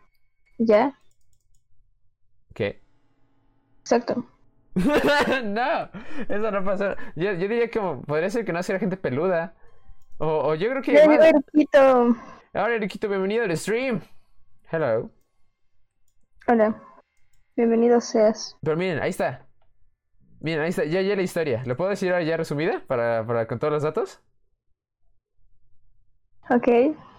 ¿Ya? 0.58 0.98
¿Qué? 2.54 2.82
Exacto. 3.80 4.26
no, 5.44 5.88
eso 6.28 6.50
no 6.50 6.64
pasa. 6.64 6.96
Yo, 7.16 7.32
yo 7.32 7.48
diría 7.48 7.70
que 7.70 7.80
podría 8.06 8.28
ser 8.28 8.44
que 8.44 8.52
no 8.52 8.62
sea 8.62 8.78
gente 8.78 8.96
peluda. 8.98 9.54
O, 10.18 10.50
o 10.50 10.54
yo 10.54 10.68
creo 10.70 10.82
que... 10.82 11.06
Más- 11.06 11.26
Erquito. 11.26 12.16
Ahora, 12.54 12.74
Eriquito, 12.74 13.08
bienvenido 13.08 13.44
al 13.44 13.56
stream. 13.56 14.00
Hello. 14.70 15.10
Hola. 16.46 16.82
Bienvenido 17.56 18.00
seas. 18.00 18.56
Pero 18.62 18.76
miren, 18.76 19.00
ahí 19.02 19.10
está. 19.10 19.46
Miren, 20.40 20.60
ahí 20.62 20.70
está, 20.70 20.84
ya, 20.84 21.02
ya 21.02 21.16
la 21.16 21.22
historia. 21.22 21.62
¿Lo 21.66 21.76
puedo 21.76 21.90
decir 21.90 22.10
ahora 22.12 22.24
ya 22.24 22.36
resumida 22.36 22.82
para, 22.86 23.26
para 23.26 23.46
con 23.46 23.58
todos 23.58 23.72
los 23.72 23.82
datos? 23.82 24.20
Ok. 26.50 26.68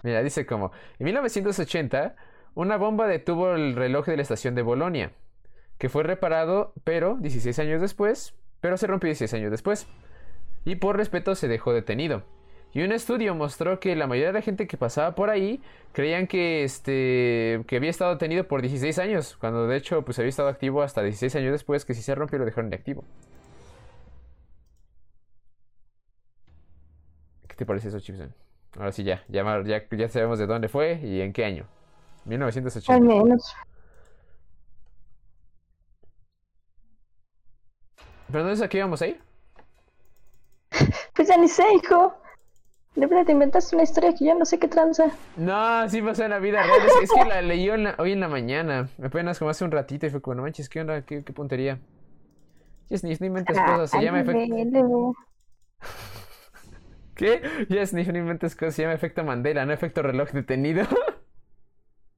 Mira, 0.02 0.22
dice 0.22 0.46
como, 0.46 0.72
en 0.98 1.04
1980, 1.04 2.16
una 2.54 2.76
bomba 2.76 3.06
detuvo 3.06 3.52
el 3.54 3.76
reloj 3.76 4.06
de 4.06 4.16
la 4.16 4.22
estación 4.22 4.54
de 4.54 4.62
Bolonia, 4.62 5.12
que 5.78 5.88
fue 5.88 6.02
reparado, 6.02 6.72
pero 6.84 7.16
16 7.20 7.58
años 7.60 7.80
después, 7.80 8.34
pero 8.60 8.76
se 8.76 8.86
rompió 8.86 9.08
16 9.08 9.34
años 9.34 9.50
después, 9.50 9.86
y 10.64 10.76
por 10.76 10.96
respeto 10.96 11.34
se 11.34 11.48
dejó 11.48 11.72
detenido. 11.72 12.24
Y 12.72 12.82
un 12.82 12.92
estudio 12.92 13.34
mostró 13.34 13.80
que 13.80 13.96
la 13.96 14.06
mayoría 14.06 14.28
de 14.28 14.34
la 14.34 14.42
gente 14.42 14.66
que 14.68 14.76
pasaba 14.76 15.14
por 15.16 15.28
ahí 15.28 15.60
creían 15.92 16.28
que 16.28 16.62
este 16.62 17.62
que 17.66 17.76
había 17.76 17.90
estado 17.90 18.12
detenido 18.12 18.46
por 18.46 18.62
16 18.62 18.98
años, 19.00 19.36
cuando 19.40 19.66
de 19.66 19.76
hecho 19.76 20.04
pues 20.04 20.18
había 20.18 20.28
estado 20.28 20.48
activo 20.48 20.82
hasta 20.82 21.02
16 21.02 21.34
años 21.36 21.52
después, 21.52 21.84
que 21.84 21.94
si 21.94 22.02
se 22.02 22.14
rompió 22.14 22.38
lo 22.38 22.44
dejaron 22.44 22.68
inactivo. 22.68 23.04
¿Qué 27.48 27.56
te 27.56 27.66
parece 27.66 27.88
eso, 27.88 27.98
Chipson? 27.98 28.32
Ahora 28.76 28.92
sí 28.92 29.02
ya, 29.02 29.24
ya, 29.28 29.42
ya, 29.64 29.88
ya 29.90 30.08
sabemos 30.08 30.38
de 30.38 30.46
dónde 30.46 30.68
fue 30.68 31.00
y 31.02 31.20
en 31.20 31.32
qué 31.32 31.44
año. 31.44 31.66
1980. 32.24 32.92
Al 32.94 33.00
menos. 33.00 33.54
¿Pero 38.28 38.40
entonces 38.40 38.64
a 38.64 38.68
qué 38.68 38.78
íbamos 38.78 39.02
a 39.02 39.08
ir? 39.08 39.20
Pues 41.14 41.28
ya 41.28 41.36
ni 41.36 41.48
sé, 41.48 41.64
hijo. 41.74 42.14
De 42.96 43.06
verdad 43.06 43.24
te 43.24 43.32
inventaste 43.32 43.76
una 43.76 43.84
historia 43.84 44.12
que 44.14 44.24
yo 44.26 44.34
no 44.34 44.44
sé 44.44 44.58
qué 44.58 44.66
tranza. 44.68 45.06
No, 45.36 45.88
sí 45.88 46.02
pasó 46.02 46.24
en 46.24 46.30
la 46.30 46.38
vida 46.40 46.62
real. 46.62 46.80
Es, 46.86 47.04
es 47.04 47.10
que 47.12 47.24
la 47.24 47.40
leí 47.40 47.68
en 47.70 47.84
la- 47.84 47.94
hoy 47.98 48.12
en 48.12 48.20
la 48.20 48.28
mañana. 48.28 48.88
Apenas 49.02 49.38
como 49.38 49.50
hace 49.50 49.64
un 49.64 49.70
ratito 49.70 50.06
y 50.06 50.10
fue 50.10 50.20
como, 50.20 50.34
no 50.34 50.42
manches, 50.42 50.68
¿qué 50.68 50.80
onda? 50.80 51.02
¿Qué, 51.02 51.22
qué 51.24 51.32
puntería? 51.32 51.78
Yes, 52.88 53.04
ni, 53.04 53.14
no 53.14 53.26
inventes 53.26 53.56
cosas, 53.58 53.90
se 53.90 54.02
llama 54.02 54.20
efecto... 54.20 55.14
¿Qué? 57.14 57.42
Ya 57.68 57.82
es 57.82 57.92
ni 57.92 58.00
inventes 58.00 58.56
cosas, 58.56 58.74
se 58.74 58.82
llama 58.82 58.94
efecto 58.94 59.22
Mandela, 59.22 59.66
no 59.66 59.72
efecto 59.72 60.02
reloj 60.02 60.30
detenido. 60.32 60.84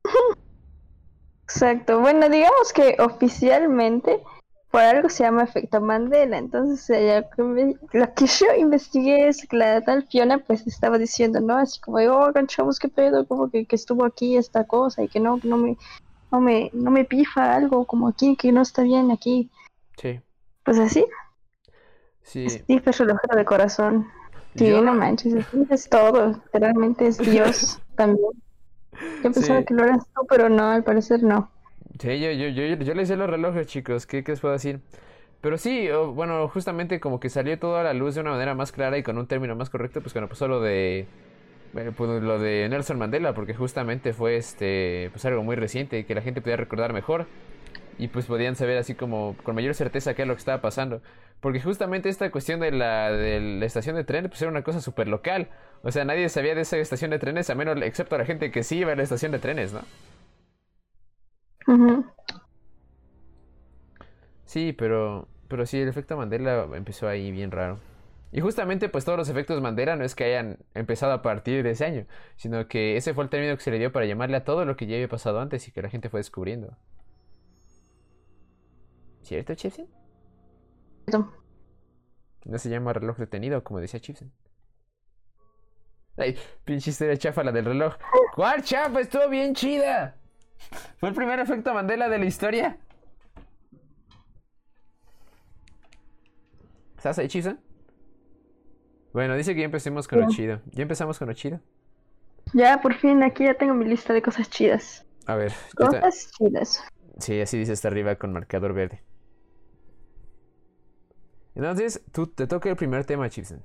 Exacto. 1.44 2.00
Bueno, 2.00 2.28
digamos 2.28 2.72
que 2.72 2.96
oficialmente 2.98 4.22
por 4.72 4.80
algo 4.80 5.10
se 5.10 5.22
llama 5.22 5.44
efecto 5.44 5.82
Mandela. 5.82 6.38
Entonces, 6.38 6.88
eh, 6.90 7.26
lo 7.36 8.14
que 8.14 8.26
yo 8.26 8.46
investigué 8.58 9.28
es 9.28 9.46
que 9.46 9.58
la 9.58 9.82
tal 9.82 10.06
Fiona 10.08 10.38
pues 10.38 10.66
estaba 10.66 10.96
diciendo, 10.96 11.40
¿no? 11.40 11.58
Así 11.58 11.78
como, 11.78 11.98
oh, 11.98 12.32
chavos, 12.46 12.78
qué 12.78 12.88
pedo, 12.88 13.26
como 13.26 13.50
que, 13.50 13.66
que, 13.66 13.76
estuvo 13.76 14.06
aquí 14.06 14.38
esta 14.38 14.64
cosa 14.64 15.02
y 15.02 15.08
que 15.08 15.20
no, 15.20 15.38
no 15.42 15.58
me, 15.58 15.76
no 16.30 16.40
me, 16.40 16.70
no 16.72 16.90
me 16.90 17.04
pifa 17.04 17.54
algo 17.54 17.84
como 17.84 18.08
aquí, 18.08 18.34
que 18.34 18.50
no 18.50 18.62
está 18.62 18.82
bien 18.82 19.10
aquí. 19.10 19.50
Sí. 19.98 20.20
Pues 20.64 20.78
así. 20.78 21.04
Sí. 22.22 22.48
Steve 22.48 22.82
es 22.86 22.98
relojero 22.98 23.36
de 23.36 23.44
corazón. 23.44 24.08
Sí, 24.56 24.70
no 24.70 24.94
manches, 24.94 25.44
es 25.68 25.88
todo, 25.88 26.28
literalmente 26.28 27.08
es 27.08 27.18
Dios 27.18 27.78
también. 27.94 28.30
Yo 29.22 29.32
pensaba 29.32 29.62
que 29.64 29.74
lo 29.74 29.84
eras 29.84 30.06
tú, 30.14 30.26
pero 30.26 30.48
no, 30.48 30.70
al 30.70 30.82
parecer 30.82 31.22
no. 31.22 31.50
Sí, 31.98 32.20
yo, 32.20 32.30
yo, 32.32 32.48
yo, 32.48 32.76
yo 32.76 32.94
le 32.94 33.02
hice 33.02 33.16
los 33.16 33.28
relojes, 33.28 33.66
chicos, 33.66 34.06
¿qué, 34.06 34.24
¿qué, 34.24 34.32
os 34.32 34.40
puedo 34.40 34.52
decir? 34.52 34.80
Pero 35.40 35.58
sí, 35.58 35.88
bueno, 36.14 36.48
justamente 36.48 37.00
como 37.00 37.20
que 37.20 37.28
salió 37.28 37.58
todo 37.58 37.76
a 37.76 37.82
la 37.82 37.94
luz 37.94 38.14
de 38.14 38.20
una 38.22 38.30
manera 38.30 38.54
más 38.54 38.72
clara 38.72 38.96
y 38.98 39.02
con 39.02 39.18
un 39.18 39.26
término 39.26 39.56
más 39.56 39.70
correcto, 39.70 40.00
pues 40.00 40.12
cuando 40.12 40.28
pasó 40.28 40.48
lo 40.48 40.60
de... 40.60 41.06
Bueno, 41.72 41.92
pues 41.92 42.22
lo 42.22 42.38
de 42.38 42.68
Nelson 42.68 42.98
Mandela, 42.98 43.34
porque 43.34 43.54
justamente 43.54 44.12
fue 44.12 44.36
este, 44.36 45.08
pues 45.12 45.24
algo 45.24 45.42
muy 45.42 45.56
reciente 45.56 46.04
que 46.04 46.14
la 46.14 46.20
gente 46.20 46.42
podía 46.42 46.56
recordar 46.56 46.92
mejor 46.92 47.26
y 47.98 48.08
pues 48.08 48.26
podían 48.26 48.56
saber 48.56 48.76
así 48.78 48.94
como 48.94 49.36
con 49.42 49.54
mayor 49.54 49.74
certeza 49.74 50.14
qué 50.14 50.22
es 50.22 50.28
lo 50.28 50.34
que 50.34 50.40
estaba 50.40 50.60
pasando. 50.60 51.02
Porque 51.40 51.60
justamente 51.60 52.08
esta 52.08 52.30
cuestión 52.30 52.60
de 52.60 52.72
la, 52.72 53.10
de 53.10 53.40
la 53.40 53.64
estación 53.66 53.96
de 53.96 54.04
tren 54.04 54.28
pues 54.28 54.40
era 54.42 54.50
una 54.50 54.62
cosa 54.62 54.80
súper 54.80 55.08
local. 55.08 55.48
O 55.82 55.90
sea, 55.90 56.04
nadie 56.04 56.28
sabía 56.28 56.54
de 56.54 56.60
esa 56.60 56.76
estación 56.76 57.10
de 57.10 57.18
trenes, 57.18 57.50
a 57.50 57.54
menos 57.54 57.80
excepto 57.82 58.18
la 58.18 58.24
gente 58.24 58.50
que 58.50 58.62
sí 58.62 58.78
iba 58.78 58.92
a 58.92 58.96
la 58.96 59.02
estación 59.02 59.32
de 59.32 59.38
trenes, 59.38 59.72
¿no? 59.72 59.80
Sí, 64.44 64.72
pero, 64.72 65.28
pero 65.48 65.64
sí, 65.66 65.80
el 65.80 65.88
efecto 65.88 66.16
Mandela 66.16 66.68
empezó 66.74 67.08
ahí 67.08 67.30
bien 67.30 67.50
raro. 67.50 67.78
Y 68.32 68.40
justamente 68.40 68.88
pues 68.88 69.04
todos 69.04 69.18
los 69.18 69.28
efectos 69.28 69.60
Mandela 69.60 69.94
no 69.96 70.04
es 70.04 70.14
que 70.14 70.24
hayan 70.24 70.58
empezado 70.74 71.12
a 71.12 71.22
partir 71.22 71.62
de 71.62 71.70
ese 71.70 71.84
año, 71.84 72.06
sino 72.36 72.66
que 72.66 72.96
ese 72.96 73.12
fue 73.12 73.24
el 73.24 73.30
término 73.30 73.54
que 73.56 73.62
se 73.62 73.70
le 73.70 73.78
dio 73.78 73.92
para 73.92 74.06
llamarle 74.06 74.38
a 74.38 74.44
todo 74.44 74.64
lo 74.64 74.74
que 74.76 74.86
ya 74.86 74.96
había 74.96 75.08
pasado 75.08 75.40
antes 75.40 75.68
y 75.68 75.72
que 75.72 75.82
la 75.82 75.90
gente 75.90 76.08
fue 76.08 76.20
descubriendo. 76.20 76.76
¿Cierto, 79.22 79.54
Chipsen? 79.54 79.88
No 82.44 82.58
se 82.58 82.70
llama 82.70 82.92
reloj 82.92 83.18
detenido, 83.18 83.62
como 83.62 83.80
decía 83.80 84.00
Chipsen. 84.00 84.32
Ay, 86.16 86.36
pinche 86.64 86.90
historia 86.90 87.16
chafa 87.16 87.44
la 87.44 87.52
del 87.52 87.66
reloj. 87.66 87.94
¿Cuál 88.34 88.62
chafa? 88.62 89.00
Estuvo 89.00 89.28
bien 89.28 89.54
chida. 89.54 90.16
Fue 90.98 91.08
el 91.08 91.14
primer 91.14 91.38
efecto 91.40 91.74
Mandela 91.74 92.08
de 92.08 92.18
la 92.18 92.24
historia. 92.24 92.78
¿Estás 96.96 97.18
ahí, 97.18 97.28
Chisa? 97.28 97.58
Bueno, 99.12 99.36
dice 99.36 99.54
que 99.54 99.60
ya 99.60 99.66
empecemos 99.66 100.08
con 100.08 100.20
lo 100.20 100.28
chido. 100.28 100.60
¿Ya 100.70 100.82
empezamos 100.82 101.18
con 101.18 101.28
lo 101.28 101.34
chido? 101.34 101.60
Ya, 102.54 102.80
por 102.80 102.94
fin, 102.94 103.22
aquí 103.22 103.44
ya 103.44 103.54
tengo 103.54 103.74
mi 103.74 103.84
lista 103.84 104.12
de 104.12 104.22
cosas 104.22 104.48
chidas. 104.48 105.04
A 105.26 105.34
ver. 105.34 105.52
Cosas 105.76 106.30
chidas. 106.30 106.82
Sí, 107.18 107.40
así 107.40 107.58
dice 107.58 107.72
hasta 107.72 107.88
arriba 107.88 108.16
con 108.16 108.32
marcador 108.32 108.72
verde. 108.72 109.02
Entonces, 111.54 112.02
tú 112.12 112.26
te 112.28 112.46
toca 112.46 112.70
el 112.70 112.76
primer 112.76 113.04
tema, 113.04 113.28
Chipsen. 113.28 113.62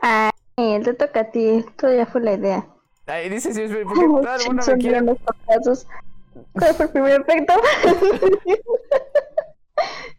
Ah, 0.00 0.30
te 0.56 0.94
toca 0.94 1.20
a 1.20 1.30
ti. 1.30 1.64
Todavía 1.76 2.06
fue 2.06 2.22
la 2.22 2.32
idea. 2.34 2.66
Ay, 3.10 3.28
dice 3.28 3.52
sí, 3.52 3.62
porque 3.84 4.04
todo 4.04 4.36
el 4.36 4.46
mundo 4.46 4.62
me 4.66 4.78
quiere. 4.78 5.02
¿Cuál 6.52 6.74
fue 6.74 6.86
el 6.86 6.92
primer 6.92 7.20
efecto? 7.20 7.54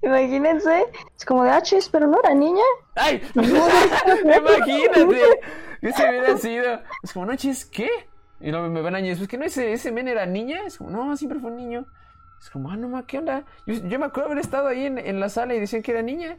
Imagínense, 0.01 0.88
es 1.15 1.25
como 1.25 1.43
de 1.43 1.51
H, 1.51 1.77
pero 1.91 2.08
no 2.08 2.19
era 2.19 2.34
niña. 2.34 2.63
¡Ay! 2.95 3.21
Imagínate, 3.36 5.39
ese 5.82 6.10
hubiera 6.10 6.38
sido. 6.38 6.82
Es 7.04 7.13
como, 7.13 7.27
no, 7.27 7.36
chis, 7.36 7.65
¿qué? 7.65 7.89
Y 8.39 8.51
no 8.51 8.67
me 8.69 8.82
van 8.82 8.95
a 8.95 8.97
decir, 8.97 9.17
pues 9.17 9.30
que 9.30 9.38
no, 9.38 9.45
ese, 9.45 9.71
ese 9.71 9.91
men 9.91 10.08
era 10.08 10.25
niña. 10.25 10.62
Es 10.65 10.77
como, 10.77 10.89
no, 10.89 11.15
siempre 11.15 11.39
fue 11.39 11.51
un 11.51 11.58
niño. 11.58 11.86
Es 12.39 12.49
como, 12.49 12.71
ah, 12.71 12.75
no, 12.75 12.89
ma, 12.89 13.06
¿qué 13.06 13.19
onda? 13.19 13.45
Yo, 13.67 13.75
yo 13.75 13.99
me 13.99 14.08
acuerdo 14.08 14.32
haber 14.32 14.39
estado 14.39 14.67
ahí 14.67 14.86
en, 14.86 14.97
en 14.97 15.19
la 15.19 15.30
sala 15.30 15.54
y 15.54 15.60
decían 15.60 15.84
que 15.84 15.91
era 15.91 16.01
niña. 16.01 16.38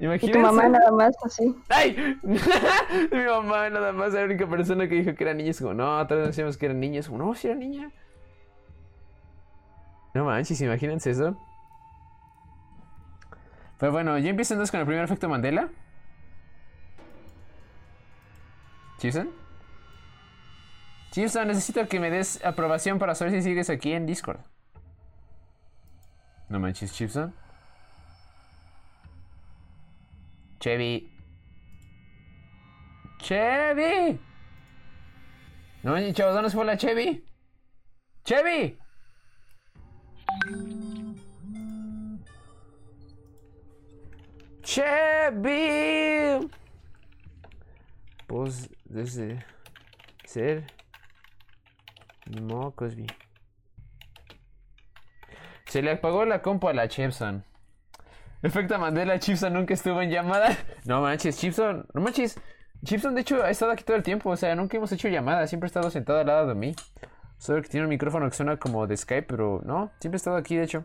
Imagínense. 0.00 0.26
Y 0.26 0.32
tu 0.32 0.38
mamá 0.38 0.68
nada 0.68 0.90
más 0.90 1.14
así. 1.22 1.54
¡Ay! 1.68 2.18
Mi 2.22 3.24
mamá 3.24 3.68
nada 3.68 3.92
más, 3.92 4.14
la 4.14 4.24
única 4.24 4.48
persona 4.48 4.88
que 4.88 4.94
dijo 4.94 5.14
que 5.14 5.24
era 5.24 5.34
niña. 5.34 5.50
Es 5.50 5.60
como, 5.60 5.74
no, 5.74 6.06
todos 6.06 6.28
decíamos 6.28 6.56
que 6.56 6.66
era 6.66 6.74
niña. 6.74 7.00
Es 7.00 7.08
como, 7.08 7.18
no, 7.24 7.34
si 7.34 7.48
era 7.48 7.56
niña. 7.56 7.90
No 10.14 10.24
manches, 10.24 10.60
imagínense 10.62 11.10
eso. 11.10 11.36
Pues 13.78 13.92
bueno, 13.92 14.18
ya 14.18 14.30
empiezo 14.30 14.54
entonces 14.54 14.70
con 14.70 14.80
el 14.80 14.86
primer 14.86 15.04
efecto 15.04 15.28
Mandela. 15.28 15.68
¿Chipson? 18.98 19.30
Chipson, 21.10 21.46
necesito 21.46 21.86
que 21.88 22.00
me 22.00 22.10
des 22.10 22.42
aprobación 22.44 22.98
para 22.98 23.14
saber 23.14 23.34
si 23.34 23.42
sigues 23.42 23.68
aquí 23.68 23.92
en 23.92 24.06
Discord. 24.06 24.40
No 26.48 26.58
manches, 26.58 26.92
Chipson. 26.94 27.34
Chevy. 30.60 31.10
Chevy. 33.18 34.20
No 35.82 36.12
chavos, 36.12 36.34
¿dónde 36.34 36.50
se 36.50 36.56
fue 36.56 36.66
la 36.66 36.76
Chevy? 36.76 37.24
Chevy. 38.24 38.78
Chevy. 44.62 46.50
Pues 48.26 48.68
desde 48.84 49.42
ser 50.26 50.66
no 52.26 52.70
Cosby. 52.72 53.06
Se 55.64 55.80
le 55.80 55.92
apagó 55.92 56.26
la 56.26 56.42
compa 56.42 56.70
a 56.70 56.74
la 56.74 56.86
Chipson. 56.86 57.49
Efecto 58.42 58.78
Mandela, 58.78 59.18
Chipson 59.18 59.52
nunca 59.52 59.74
estuvo 59.74 60.00
en 60.00 60.10
llamada. 60.10 60.56
No 60.86 61.02
manches, 61.02 61.38
Chipson, 61.38 61.86
no 61.92 62.00
manches. 62.00 62.38
Chipson, 62.84 63.14
de 63.14 63.20
hecho, 63.20 63.42
ha 63.42 63.50
estado 63.50 63.72
aquí 63.72 63.84
todo 63.84 63.96
el 63.96 64.02
tiempo. 64.02 64.30
O 64.30 64.36
sea, 64.36 64.54
nunca 64.54 64.76
hemos 64.76 64.90
hecho 64.92 65.08
llamada. 65.08 65.46
Siempre 65.46 65.66
ha 65.66 65.68
estado 65.68 65.90
sentado 65.90 66.20
al 66.20 66.26
lado 66.26 66.46
de 66.48 66.54
mí. 66.54 66.74
Solo 67.38 67.62
que 67.62 67.68
tiene 67.68 67.84
un 67.84 67.90
micrófono 67.90 68.28
que 68.28 68.36
suena 68.36 68.56
como 68.58 68.86
de 68.86 68.96
Skype, 68.96 69.26
pero 69.26 69.60
no, 69.64 69.90
siempre 70.00 70.16
ha 70.16 70.18
estado 70.18 70.36
aquí, 70.36 70.56
de 70.56 70.64
hecho. 70.64 70.84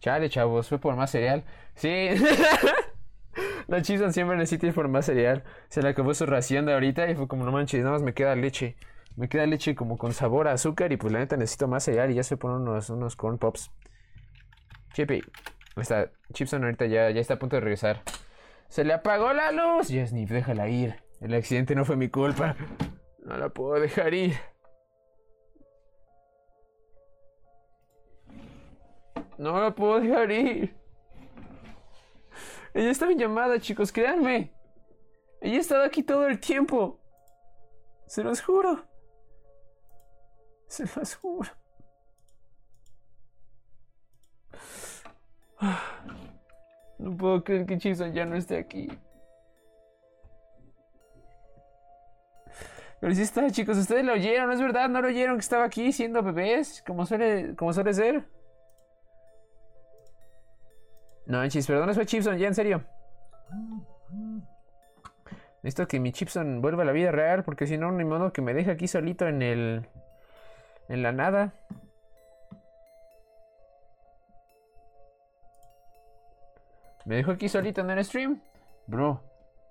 Chale, 0.00 0.28
chavos, 0.28 0.68
fue 0.68 0.78
por 0.78 0.96
más 0.96 1.10
cereal. 1.10 1.44
Sí. 1.74 2.08
La 3.72 3.80
Chison 3.80 4.12
siempre 4.12 4.36
necesita 4.36 4.70
más 4.86 5.06
cereal. 5.06 5.44
Se 5.70 5.80
le 5.80 5.88
acabó 5.88 6.12
su 6.12 6.26
ración 6.26 6.66
de 6.66 6.74
ahorita 6.74 7.08
y 7.08 7.14
fue 7.14 7.26
como, 7.26 7.46
no 7.46 7.52
manches, 7.52 7.80
nada 7.80 7.92
más 7.92 8.02
me 8.02 8.12
queda 8.12 8.36
leche. 8.36 8.76
Me 9.16 9.30
queda 9.30 9.46
leche 9.46 9.74
como 9.74 9.96
con 9.96 10.12
sabor 10.12 10.46
a 10.46 10.52
azúcar 10.52 10.92
y 10.92 10.98
pues 10.98 11.10
la 11.10 11.20
neta 11.20 11.38
necesito 11.38 11.68
más 11.68 11.82
cereal 11.82 12.10
y 12.10 12.16
ya 12.16 12.22
se 12.22 12.36
ponen 12.36 12.68
unos, 12.68 12.90
unos 12.90 13.16
corn 13.16 13.38
pops. 13.38 13.70
Chippy. 14.92 15.22
Está, 15.74 16.10
Chipson 16.34 16.64
ahorita 16.64 16.84
ya, 16.84 17.08
ya 17.08 17.20
está 17.22 17.34
a 17.34 17.38
punto 17.38 17.56
de 17.56 17.60
regresar. 17.60 18.02
¡Se 18.68 18.84
le 18.84 18.92
apagó 18.92 19.32
la 19.32 19.52
luz! 19.52 19.88
Yesnif, 19.88 20.30
déjala 20.30 20.68
ir. 20.68 20.96
El 21.22 21.32
accidente 21.32 21.74
no 21.74 21.86
fue 21.86 21.96
mi 21.96 22.10
culpa. 22.10 22.56
No 23.24 23.38
la 23.38 23.48
puedo 23.48 23.80
dejar 23.80 24.12
ir. 24.12 24.34
No 29.38 29.58
la 29.58 29.74
puedo 29.74 29.98
dejar 29.98 30.30
ir. 30.30 30.81
Ella 32.74 32.90
estaba 32.90 33.12
en 33.12 33.18
llamada, 33.18 33.60
chicos, 33.60 33.92
créanme. 33.92 34.52
Ella 35.40 35.58
ha 35.58 35.60
estado 35.60 35.84
aquí 35.84 36.02
todo 36.02 36.26
el 36.26 36.40
tiempo. 36.40 37.00
Se 38.06 38.22
los 38.22 38.40
juro. 38.40 38.84
Se 40.68 40.84
los 40.96 41.14
juro. 41.16 41.50
No 46.98 47.16
puedo 47.16 47.42
creer 47.42 47.66
que 47.66 47.78
Chison 47.78 48.12
ya 48.12 48.24
no 48.24 48.36
esté 48.36 48.58
aquí. 48.58 48.88
Pero 53.00 53.14
sí 53.14 53.22
está, 53.22 53.50
chicos. 53.50 53.76
Ustedes 53.76 54.04
lo 54.04 54.12
oyeron, 54.12 54.46
¿no 54.46 54.52
es 54.52 54.60
verdad? 54.60 54.88
¿No 54.88 55.02
lo 55.02 55.08
oyeron 55.08 55.36
que 55.36 55.40
estaba 55.40 55.64
aquí 55.64 55.92
siendo 55.92 56.22
bebés? 56.22 56.82
Como 56.86 57.04
suele, 57.04 57.56
como 57.56 57.72
suele 57.72 57.92
ser. 57.92 58.28
No, 61.26 61.46
chis, 61.48 61.66
perdón, 61.66 61.94
fue 61.94 62.06
Chipson, 62.06 62.36
ya 62.36 62.48
en 62.48 62.54
serio. 62.54 62.82
Necesito 65.62 65.86
que 65.86 66.00
mi 66.00 66.10
Chipson 66.12 66.60
vuelva 66.60 66.82
a 66.82 66.86
la 66.86 66.92
vida 66.92 67.12
real, 67.12 67.44
porque 67.44 67.66
si 67.66 67.78
no, 67.78 67.92
ni 67.92 68.04
modo 68.04 68.32
que 68.32 68.42
me 68.42 68.54
deje 68.54 68.72
aquí 68.72 68.88
solito 68.88 69.28
en 69.28 69.42
el. 69.42 69.88
En 70.88 71.02
la 71.02 71.12
nada. 71.12 71.54
Me 77.04 77.16
dejo 77.16 77.32
aquí 77.32 77.48
solito 77.48 77.80
en 77.80 77.90
el 77.90 78.04
stream. 78.04 78.42
Bro, 78.86 79.22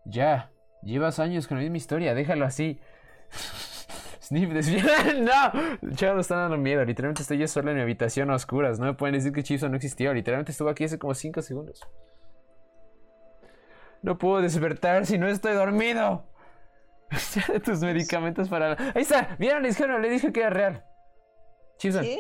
ya. 0.06 0.52
Llevas 0.82 1.20
años 1.20 1.48
con 1.48 1.58
la 1.58 1.64
misma 1.64 1.78
historia, 1.78 2.14
déjalo 2.14 2.46
así. 2.46 2.80
Sniff 4.32 4.50
no, 5.20 5.96
chavos, 5.96 6.16
me 6.16 6.22
están 6.22 6.38
dando 6.38 6.58
miedo. 6.58 6.86
Literalmente 6.86 7.22
estoy 7.22 7.38
yo 7.38 7.50
solo 7.50 7.72
en 7.72 7.76
mi 7.76 7.82
habitación 7.82 8.32
a 8.32 8.36
oscuras. 8.36 8.80
No 8.80 8.86
me 8.86 8.94
pueden 8.94 9.16
decir 9.16 9.34
que 9.34 9.44
Chipson 9.44 9.72
no 9.72 9.76
existió. 9.76 10.14
Literalmente 10.14 10.54
estuvo 10.54 10.70
aquí 10.70 10.86
hace 10.86 10.98
como 10.98 11.14
5 11.14 11.42
segundos. 11.42 11.82
No 14.02 14.18
puedo 14.18 14.42
despertar 14.42 15.06
si 15.06 15.18
no 15.18 15.28
estoy 15.28 15.54
dormido. 15.54 16.26
de 17.52 17.60
tus 17.60 17.82
medicamentos 17.82 18.48
para. 18.48 18.78
Ahí 18.96 19.02
está, 19.02 19.36
vieron, 19.38 19.64
le 19.64 20.10
dije 20.10 20.32
que 20.32 20.40
era 20.40 20.50
real. 20.50 20.86
Chipson. 21.78 22.04
¿Qué? 22.04 22.18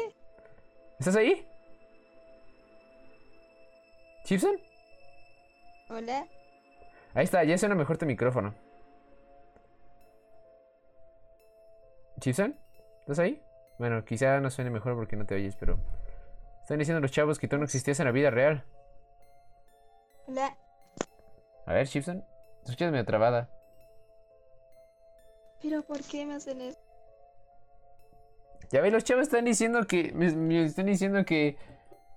¿Estás 0.99 1.15
ahí? 1.15 1.47
¿Chipson? 4.25 4.57
Hola. 5.89 6.27
Ahí 7.13 7.23
está, 7.23 7.41
ya 7.45 7.57
suena 7.57 7.75
mejor 7.75 7.97
tu 7.97 8.05
micrófono. 8.05 8.53
¿Chipson? 12.21 12.55
¿Estás 12.99 13.17
ahí? 13.17 13.41
Bueno, 13.79 14.05
quizá 14.05 14.39
no 14.39 14.51
suene 14.51 14.69
mejor 14.69 14.95
porque 14.95 15.15
no 15.15 15.25
te 15.25 15.33
oyes, 15.35 15.55
pero... 15.55 15.79
Están 16.61 16.77
diciendo 16.77 17.01
los 17.01 17.11
chavos 17.11 17.39
que 17.39 17.47
tú 17.47 17.57
no 17.57 17.63
existías 17.63 17.99
en 17.99 18.05
la 18.05 18.11
vida 18.11 18.29
real. 18.29 18.63
Hola. 20.27 20.55
A 21.65 21.73
ver, 21.73 21.87
Chipson. 21.87 22.21
Te 22.63 22.71
escuchas 22.71 22.91
medio 22.91 23.05
trabada. 23.05 23.49
¿Pero 25.63 25.81
por 25.81 25.99
qué 26.03 26.27
me 26.27 26.35
hacen 26.35 26.61
eso? 26.61 26.79
Ya 28.69 28.81
ve, 28.81 28.91
los 28.91 29.03
chavos 29.03 29.23
están 29.23 29.45
diciendo 29.45 29.87
que... 29.87 30.13
Me, 30.13 30.63
están 30.63 30.85
diciendo 30.85 31.25
que... 31.25 31.57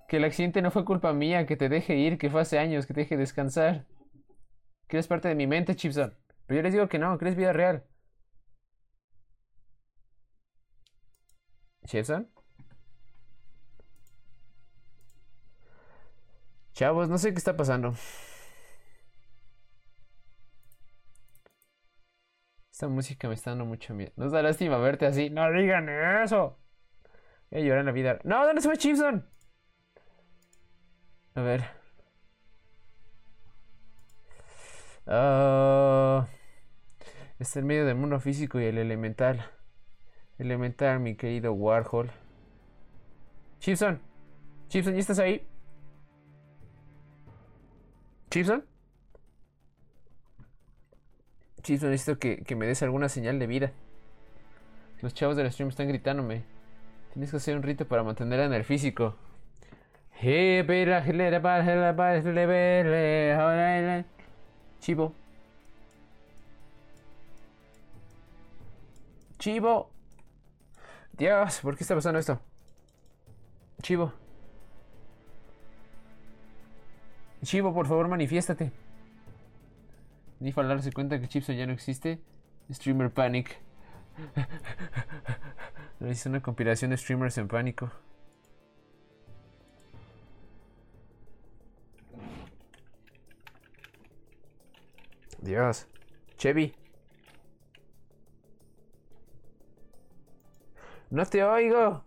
Que 0.07 0.17
el 0.17 0.23
accidente 0.23 0.61
no 0.61 0.69
fue 0.69 0.85
culpa 0.85 1.13
mía, 1.13 1.47
que 1.47 1.57
te 1.57 1.67
deje 1.67 1.95
ir, 1.95 2.19
que 2.19 2.29
fue 2.29 2.41
hace 2.41 2.59
años, 2.59 2.85
que 2.85 2.93
te 2.93 3.01
deje 3.01 3.17
descansar. 3.17 3.87
Que 4.87 4.97
eres 4.97 5.07
parte 5.07 5.29
de 5.29 5.33
mi 5.33 5.47
mente, 5.47 5.75
Chipson. 5.75 6.15
Pero 6.45 6.59
yo 6.59 6.61
les 6.61 6.73
digo 6.73 6.87
que 6.87 6.99
no, 6.99 7.17
que 7.17 7.25
eres 7.25 7.35
vida 7.35 7.53
real. 7.53 7.85
Chipson. 11.85 12.29
Chavos, 16.73 17.09
no 17.09 17.17
sé 17.17 17.31
qué 17.31 17.37
está 17.37 17.55
pasando. 17.55 17.95
Esta 22.71 22.89
música 22.89 23.29
me 23.29 23.33
está 23.35 23.51
dando 23.51 23.65
mucho 23.65 23.93
miedo. 23.93 24.11
Nos 24.17 24.31
da 24.33 24.41
lástima 24.41 24.77
verte 24.77 25.05
así. 25.05 25.29
No 25.29 25.49
digan 25.51 25.87
eso. 25.89 26.59
Voy 27.49 27.61
a 27.61 27.63
llorar 27.63 27.79
en 27.79 27.85
la 27.85 27.91
vida. 27.93 28.19
No, 28.25 28.45
¿dónde 28.45 28.61
se 28.61 28.67
fue 28.67 28.77
Chipson? 28.77 29.25
A 31.35 31.41
ver. 31.41 31.63
Ah, 35.07 36.27
está 37.39 37.59
en 37.59 37.67
medio 37.67 37.85
del 37.85 37.95
mundo 37.95 38.19
físico 38.19 38.59
y 38.59 38.65
el 38.65 38.77
elemental. 38.77 39.54
Elemental, 40.37 40.99
mi 40.99 41.15
querido 41.15 41.53
Warhol. 41.53 42.11
Chipson. 43.59 43.99
Chipson, 44.67 44.93
¿ya 44.93 44.99
estás 44.99 45.19
ahí? 45.19 45.45
Chipson. 48.29 48.65
Chipson, 51.61 51.89
necesito 51.89 52.19
que, 52.19 52.43
que 52.43 52.55
me 52.55 52.67
des 52.67 52.83
alguna 52.83 53.07
señal 53.07 53.39
de 53.39 53.47
vida. 53.47 53.71
Los 55.01 55.13
chavos 55.13 55.37
del 55.37 55.51
stream 55.51 55.69
están 55.69 55.87
gritándome. 55.87 56.43
Tienes 57.13 57.31
que 57.31 57.37
hacer 57.37 57.55
un 57.55 57.63
rito 57.63 57.87
para 57.87 58.03
mantener 58.03 58.41
en 58.41 58.53
el 58.53 58.65
físico. 58.65 59.15
Chivo. 64.79 65.13
Chivo. 69.39 69.94
Dios, 71.17 71.59
¿por 71.61 71.77
qué 71.77 71.83
está 71.83 71.95
pasando 71.95 72.19
esto? 72.19 72.41
Chivo. 73.81 74.11
Chivo, 77.43 77.73
por 77.73 77.87
favor, 77.87 78.07
manifiéstate. 78.09 78.71
Ni 80.41 80.51
para 80.51 80.67
darse 80.67 80.91
cuenta 80.91 81.19
que 81.19 81.27
Chipson 81.27 81.55
ya 81.55 81.65
no 81.65 81.73
existe. 81.73 82.19
Streamer 82.69 83.11
Panic. 83.11 83.57
Hice 86.01 86.27
una 86.27 86.41
compilación 86.41 86.91
de 86.91 86.97
streamers 86.97 87.37
en 87.37 87.47
pánico. 87.47 87.91
Dios. 95.39 95.87
Chevy. 96.37 96.75
No 101.09 101.25
te 101.25 101.43
oigo. 101.43 102.03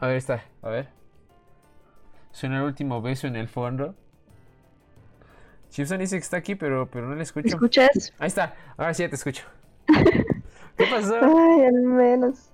A 0.00 0.06
ver, 0.06 0.16
está. 0.16 0.44
A 0.62 0.68
ver. 0.68 0.88
Suena 2.30 2.58
el 2.58 2.64
último 2.64 3.02
beso 3.02 3.26
en 3.26 3.36
el 3.36 3.48
fondo. 3.48 3.94
Chipson 5.70 5.98
dice 5.98 6.16
que 6.16 6.22
está 6.22 6.36
aquí, 6.36 6.54
pero, 6.54 6.88
pero 6.90 7.08
no 7.08 7.14
le 7.14 7.22
escucho. 7.22 7.44
¿Me 7.44 7.50
escuchas? 7.50 8.12
Ahí 8.18 8.28
está. 8.28 8.54
Ahora 8.76 8.94
sí 8.94 9.02
ya 9.02 9.08
te 9.08 9.16
escucho. 9.16 9.44
¿Qué 10.76 10.86
pasó? 10.90 11.16
Ay, 11.20 11.66
al 11.66 11.82
menos. 11.82 12.50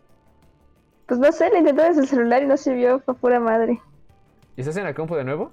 Pues 1.07 1.21
no 1.21 1.31
sé, 1.33 1.51
le 1.51 1.59
intentó 1.59 1.83
desde 1.83 2.03
el 2.03 2.09
celular 2.09 2.43
y 2.43 2.47
no 2.47 2.57
sirvió, 2.57 3.01
fue 3.01 3.15
pura 3.15 3.41
madre. 3.41 3.81
¿Y 4.57 4.61
estás 4.61 4.77
en 4.77 4.85
la 4.85 4.95
compu 4.95 5.15
de 5.15 5.25
nuevo? 5.25 5.53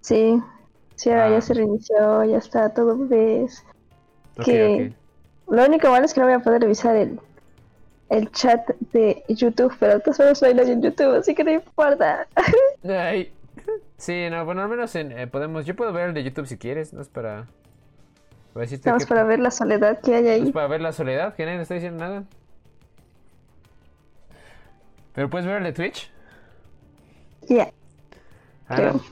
Sí. 0.00 0.40
Sí, 0.94 1.10
ahora 1.10 1.30
ya 1.30 1.36
ah. 1.36 1.40
se 1.40 1.54
reinició, 1.54 2.24
ya 2.24 2.38
está 2.38 2.72
todo 2.72 2.96
ves. 2.96 3.64
que 4.42 4.92
lo 5.48 5.64
único 5.64 5.90
malo 5.90 6.04
es 6.04 6.14
que 6.14 6.20
no 6.20 6.26
voy 6.26 6.34
a 6.34 6.40
poder 6.40 6.62
revisar 6.62 6.96
el, 6.96 7.20
el 8.08 8.30
chat 8.32 8.66
de 8.92 9.22
YouTube, 9.28 9.74
pero 9.78 10.00
todos 10.00 10.18
vez 10.18 10.38
soy 10.38 10.50
en 10.52 10.82
YouTube, 10.82 11.18
así 11.18 11.34
que 11.34 11.44
no 11.44 11.52
importa. 11.52 12.26
Ay. 12.88 13.32
Sí, 13.98 14.28
no, 14.30 14.44
bueno, 14.44 14.62
al 14.62 14.68
menos 14.68 14.94
eh, 14.94 15.28
podemos. 15.30 15.66
Yo 15.66 15.74
puedo 15.74 15.92
ver 15.92 16.08
el 16.08 16.14
de 16.14 16.24
YouTube 16.24 16.46
si 16.46 16.56
quieres, 16.56 16.92
no 16.92 17.00
es 17.00 17.08
para. 17.08 17.46
para 18.52 18.66
Vamos 18.84 19.06
para 19.06 19.24
ver 19.24 19.38
la 19.40 19.50
soledad 19.50 20.00
que 20.00 20.14
hay 20.14 20.28
ahí. 20.28 20.42
Es 20.42 20.52
para 20.52 20.66
ver 20.66 20.80
la 20.80 20.92
soledad, 20.92 21.34
que 21.34 21.44
nadie 21.44 21.60
está 21.60 21.74
diciendo 21.74 22.04
nada. 22.04 22.24
Pero 25.16 25.30
puedes 25.30 25.46
ver 25.46 25.56
el 25.56 25.64
de 25.64 25.72
Twitch. 25.72 26.10
Ya. 27.48 27.72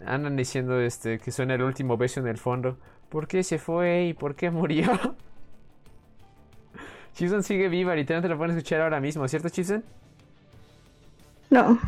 Andan, 0.05 0.37
diciendo 0.37 0.79
este 0.79 1.19
que 1.19 1.33
suena 1.33 1.55
el 1.55 1.63
último 1.63 1.97
beso 1.97 2.21
en 2.21 2.27
el 2.27 2.37
fondo. 2.37 2.77
¿Por 3.09 3.27
qué 3.27 3.43
se 3.43 3.59
fue 3.59 4.05
y 4.05 4.13
por 4.13 4.35
qué 4.35 4.51
murió? 4.51 4.93
Chipson 7.15 7.43
sigue 7.43 7.69
viva, 7.69 7.95
literalmente 7.95 8.29
lo 8.29 8.37
pueden 8.37 8.55
escuchar 8.55 8.83
ahora 8.83 9.01
mismo, 9.01 9.27
¿cierto, 9.29 9.49
Chipson? 9.49 9.83
No. 11.49 11.79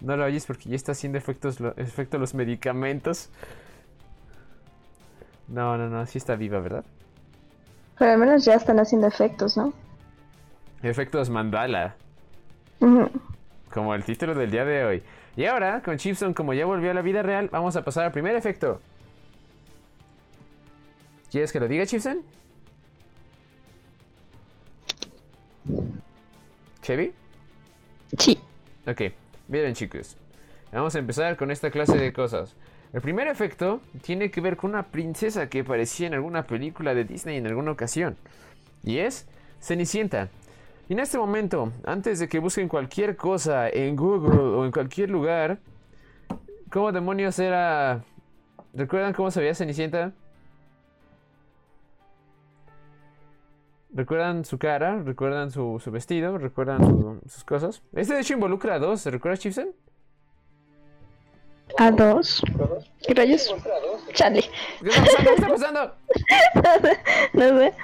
No 0.00 0.16
lo 0.16 0.24
oyes 0.24 0.46
porque 0.46 0.68
ya 0.68 0.76
está 0.76 0.92
haciendo 0.92 1.18
efectos 1.18 1.58
efecto 1.76 2.18
los 2.18 2.34
medicamentos. 2.34 3.30
No, 5.48 5.76
no, 5.76 5.88
no, 5.88 6.06
sí 6.06 6.18
está 6.18 6.36
viva, 6.36 6.60
¿verdad? 6.60 6.84
Pero 7.98 8.12
al 8.12 8.18
menos 8.18 8.44
ya 8.44 8.54
están 8.54 8.78
haciendo 8.78 9.08
efectos, 9.08 9.56
¿no? 9.56 9.72
Efectos 10.82 11.30
mandala. 11.30 11.96
Como 12.78 13.94
el 13.94 14.04
título 14.04 14.34
del 14.34 14.50
día 14.50 14.64
de 14.64 14.84
hoy. 14.84 15.02
Y 15.36 15.44
ahora, 15.44 15.82
con 15.82 15.96
Chipson, 15.96 16.34
como 16.34 16.52
ya 16.54 16.66
volvió 16.66 16.90
a 16.90 16.94
la 16.94 17.02
vida 17.02 17.22
real, 17.22 17.48
vamos 17.50 17.76
a 17.76 17.84
pasar 17.84 18.04
al 18.04 18.12
primer 18.12 18.34
efecto. 18.34 18.80
¿Quieres 21.30 21.52
que 21.52 21.60
lo 21.60 21.68
diga, 21.68 21.86
Chipson? 21.86 22.22
¿Chevy? 26.82 27.12
Sí. 28.16 28.38
Ok. 28.86 29.02
Miren 29.48 29.74
chicos, 29.74 30.16
vamos 30.72 30.94
a 30.94 30.98
empezar 30.98 31.36
con 31.36 31.50
esta 31.50 31.70
clase 31.70 31.96
de 31.96 32.12
cosas. 32.12 32.54
El 32.92 33.00
primer 33.00 33.28
efecto 33.28 33.80
tiene 34.02 34.30
que 34.30 34.40
ver 34.40 34.56
con 34.56 34.70
una 34.70 34.84
princesa 34.84 35.48
que 35.48 35.60
aparecía 35.60 36.06
en 36.06 36.14
alguna 36.14 36.46
película 36.46 36.94
de 36.94 37.04
Disney 37.04 37.36
en 37.36 37.46
alguna 37.46 37.72
ocasión. 37.72 38.16
Y 38.82 38.98
es 38.98 39.26
Cenicienta. 39.60 40.28
Y 40.88 40.94
en 40.94 41.00
este 41.00 41.18
momento, 41.18 41.72
antes 41.84 42.18
de 42.18 42.28
que 42.28 42.38
busquen 42.38 42.68
cualquier 42.68 43.16
cosa 43.16 43.68
en 43.68 43.94
Google 43.94 44.38
o 44.40 44.64
en 44.64 44.72
cualquier 44.72 45.10
lugar, 45.10 45.58
¿cómo 46.70 46.92
demonios 46.92 47.38
era... 47.38 48.02
¿Recuerdan 48.72 49.12
cómo 49.12 49.30
se 49.30 49.40
veía 49.40 49.54
Cenicienta? 49.54 50.12
Recuerdan 53.92 54.44
su 54.44 54.58
cara, 54.58 55.02
recuerdan 55.02 55.50
su, 55.50 55.80
su 55.82 55.90
vestido, 55.90 56.38
recuerdan 56.38 56.84
su- 56.86 57.20
sus 57.28 57.44
cosas. 57.44 57.82
Este 57.94 58.14
de 58.14 58.20
hecho 58.20 58.34
involucra 58.34 58.74
a 58.74 58.78
dos, 58.78 59.04
¿recuerdas, 59.06 59.40
Chipsen? 59.40 59.72
A 61.78 61.90
dos. 61.90 62.42
¿Qué 63.06 63.14
rayos? 63.14 63.54
Chale. 64.12 64.42
¿Qué 64.82 64.88
está 64.88 65.48
pasando? 65.48 65.94
¿Qué 66.14 66.34
está 66.54 66.62
pasando? 66.80 66.98
no 67.34 67.58
sé. 67.58 67.74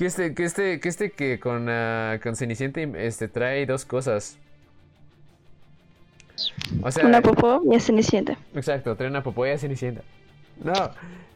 Que 0.00 0.06
este, 0.06 0.34
que 0.34 0.44
este, 0.44 0.80
que 0.80 0.88
este 0.88 1.10
que 1.10 1.38
con, 1.38 1.66
ah, 1.68 2.18
con 2.22 2.34
Cenicienta 2.34 2.80
este, 2.80 3.28
trae 3.28 3.66
dos 3.66 3.84
cosas. 3.84 4.38
O 6.82 6.90
sea, 6.90 7.04
Una 7.04 7.20
popó 7.20 7.60
y 7.70 7.74
es 7.74 7.84
cenicienta. 7.84 8.38
exacto, 8.54 8.96
trae 8.96 9.10
una 9.10 9.22
popoya 9.22 9.58
Cenicienta. 9.58 10.00
No, 10.64 10.72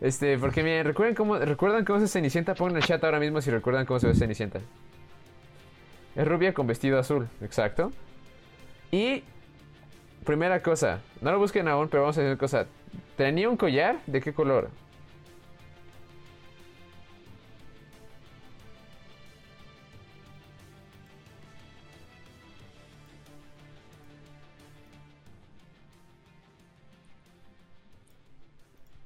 este, 0.01 0.39
porque 0.39 0.63
miren, 0.63 0.87
recuerden 0.87 1.15
cómo, 1.15 1.37
recuerdan 1.37 1.85
cómo 1.85 2.01
se 2.01 2.09
Cenicienta, 2.09 2.55
pongan 2.55 2.77
en 2.77 2.77
el 2.79 2.89
chat 2.89 3.05
ahora 3.05 3.21
mismo 3.21 3.43
si 3.43 3.51
recuerdan 3.51 3.85
cómo 3.85 4.01
se 4.01 4.07
ve 4.07 4.15
Cenicienta. 4.15 4.61
Es 6.17 6.27
rubia 6.27 6.55
con 6.55 6.67
vestido 6.67 6.99
azul, 6.99 7.29
exacto. 7.43 7.93
Y 8.91 9.25
primera 10.25 10.63
cosa, 10.63 11.03
no 11.21 11.33
lo 11.33 11.39
busquen 11.39 11.69
aún, 11.69 11.91
pero 11.91 12.05
vamos 12.05 12.17
a 12.17 12.23
decir 12.23 12.33
una 12.33 12.39
cosa. 12.39 12.65
¿Tenía 13.19 13.51
un 13.51 13.59
collar? 13.59 13.99
¿De 14.07 14.23
qué 14.23 14.33
color? 14.33 14.71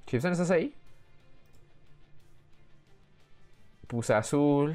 Chipson, 0.08 0.32
¿estás 0.32 0.50
ahí? 0.50 0.74
Puse 3.86 4.14
azul. 4.14 4.74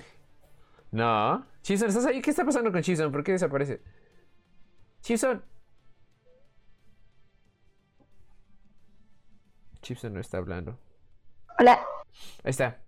No. 0.92 1.44
Chipson, 1.64 1.90
¿estás 1.90 2.06
ahí? 2.06 2.22
¿Qué 2.22 2.30
está 2.30 2.46
pasando 2.46 2.72
con 2.72 2.84
Chipson? 2.84 3.12
¿Por 3.12 3.24
qué 3.24 3.32
desaparece? 3.32 3.82
Chipson. 5.02 5.44
Chipson 9.82 10.14
no 10.14 10.20
está 10.20 10.38
hablando. 10.38 10.78
Hola. 11.58 11.80
Ahí 12.44 12.52
está. 12.52 12.80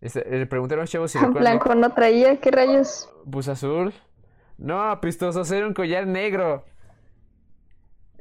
Este, 0.00 0.28
le 0.28 0.46
pregunté 0.46 0.74
a 0.74 0.78
los 0.78 0.90
chavos 0.90 1.12
si 1.12 1.18
recuerdan. 1.18 1.40
Blanco 1.40 1.76
no 1.76 1.94
traía. 1.94 2.40
¿Qué 2.40 2.50
rayos? 2.50 3.08
Puse 3.30 3.52
azul. 3.52 3.94
No, 4.58 5.00
pistosos, 5.00 5.48
era 5.52 5.68
un 5.68 5.74
collar 5.74 6.08
negro. 6.08 6.64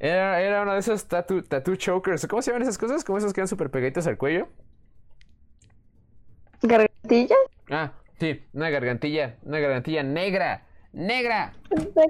Era, 0.05 0.41
era 0.41 0.63
uno 0.63 0.73
de 0.73 0.79
esos 0.79 1.07
tattoo, 1.07 1.41
tattoo 1.43 1.77
chokers. 1.77 2.27
¿Cómo 2.27 2.41
se 2.41 2.51
llaman 2.51 2.63
esas 2.63 2.77
cosas? 2.77 3.05
¿Cómo 3.05 3.17
esos 3.19 3.31
que 3.31 3.37
quedan 3.37 3.47
súper 3.47 3.71
pegaditos 3.71 4.05
al 4.05 4.17
cuello? 4.17 4.49
¿Gargantilla? 6.61 7.35
Ah, 7.69 7.93
sí, 8.19 8.43
una 8.51 8.69
gargantilla. 8.69 9.37
Una 9.43 9.59
gargantilla 9.59 10.03
negra. 10.03 10.65
¡Negra! 10.91 11.53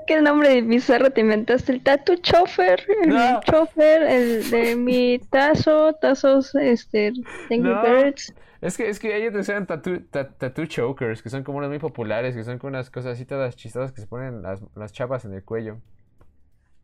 ¿Qué 0.07 0.21
nombre 0.21 0.61
bizarro 0.63 1.11
te 1.11 1.21
inventaste? 1.21 1.71
El 1.71 1.83
tatu 1.83 2.15
chofer, 2.15 2.83
el 3.03 3.09
No. 3.09 3.39
chofer, 3.41 4.01
el 4.03 4.49
de 4.49 4.75
mi 4.75 5.19
tazo, 5.29 5.93
tazos, 5.93 6.53
este, 6.55 7.13
No. 7.51 7.81
Birds. 7.83 8.33
Es 8.59 8.75
que, 8.75 8.89
es 8.89 8.99
que 8.99 9.15
ellos 9.15 9.33
decían 9.33 9.67
tattoo, 9.67 9.99
ta- 10.09 10.29
tattoo 10.31 10.65
chokers, 10.65 11.21
que 11.21 11.29
son 11.29 11.43
como 11.43 11.59
unos 11.59 11.69
muy 11.69 11.79
populares, 11.79 12.35
que 12.35 12.43
son 12.43 12.57
como 12.57 12.69
unas 12.69 12.89
cosas 12.89 13.13
así 13.13 13.25
todas 13.25 13.55
chistosas 13.55 13.91
que 13.91 14.01
se 14.01 14.07
ponen 14.07 14.41
las, 14.41 14.61
las 14.75 14.91
chapas 14.91 15.25
en 15.25 15.33
el 15.33 15.43
cuello. 15.43 15.77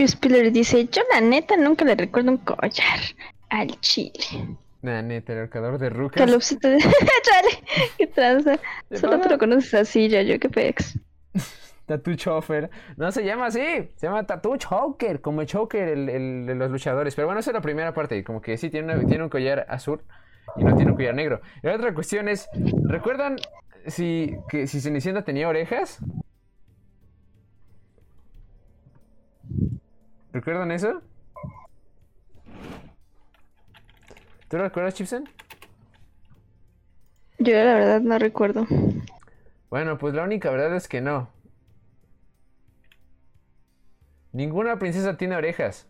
Spiller 0.10 0.52
dice, 0.52 0.86
yo 0.88 1.02
la 1.12 1.20
neta 1.20 1.58
nunca 1.58 1.84
le 1.84 1.94
recuerdo 1.96 2.32
un 2.32 2.38
collar 2.38 3.00
al 3.50 3.68
chile. 3.82 4.24
Nah, 4.82 5.02
neta, 5.02 5.34
el 5.34 5.40
arcador 5.40 5.78
de 5.78 5.90
rucas. 5.90 6.24
Calopsito 6.26 6.70
de... 6.70 6.78
Chale, 6.80 7.64
qué 7.98 8.08
tranza. 8.08 8.58
¿Qué 8.90 8.98
Solo 8.98 9.18
pasa? 9.18 9.24
tú 9.24 9.30
lo 9.32 9.38
conoces 9.38 9.74
así, 9.74 10.08
ya 10.08 10.22
yo, 10.22 10.40
qué 10.40 10.48
pex. 10.48 10.98
Tattoo 11.86 12.16
Chofer. 12.16 12.70
No 12.96 13.12
se 13.12 13.26
llama 13.26 13.48
así. 13.48 13.60
Se 13.98 14.08
llama 14.08 14.26
Tattoo 14.26 14.56
Choker. 14.56 15.20
Como 15.20 15.42
el 15.42 15.48
Choker, 15.48 15.90
el, 15.90 16.08
el 16.08 16.46
de 16.46 16.56
los 16.56 16.72
luchadores. 16.72 17.14
Pero 17.16 17.28
bueno, 17.28 17.42
esa 17.42 17.50
es 17.52 17.56
la 17.56 17.62
primera 17.62 17.94
parte. 17.94 18.24
Como 18.24 18.42
que 18.42 18.58
sí, 18.58 18.70
tiene, 18.70 18.94
una- 18.94 19.06
tiene 19.06 19.24
un 19.24 19.30
collar 19.30 19.66
azul 19.68 20.02
y 20.56 20.64
no 20.64 20.76
tiene 20.78 20.92
un 20.92 20.96
collar 20.98 21.16
negro. 21.16 21.42
Y 21.62 21.68
la 21.68 21.76
otra 21.76 21.94
cuestión 21.94 22.30
es: 22.30 22.48
¿recuerdan 22.84 23.36
si, 23.88 24.38
que, 24.48 24.66
si 24.68 24.80
Cenicienta 24.80 25.24
tenía 25.26 25.50
orejas? 25.50 26.00
¿Recuerdan 30.40 30.72
eso? 30.72 31.02
¿Tú 34.48 34.56
lo 34.56 34.64
recuerdas, 34.64 34.94
Chipsen? 34.94 35.28
Yo 37.40 37.56
la 37.56 37.74
verdad 37.74 38.00
no 38.00 38.18
recuerdo. 38.18 38.66
Bueno, 39.70 39.98
pues 39.98 40.14
la 40.14 40.24
única 40.24 40.50
verdad 40.50 40.74
es 40.78 40.88
que 40.88 41.02
no. 41.02 41.30
Ninguna 44.32 44.80
princesa 44.80 45.18
tiene 45.18 45.36
orejas. 45.36 45.90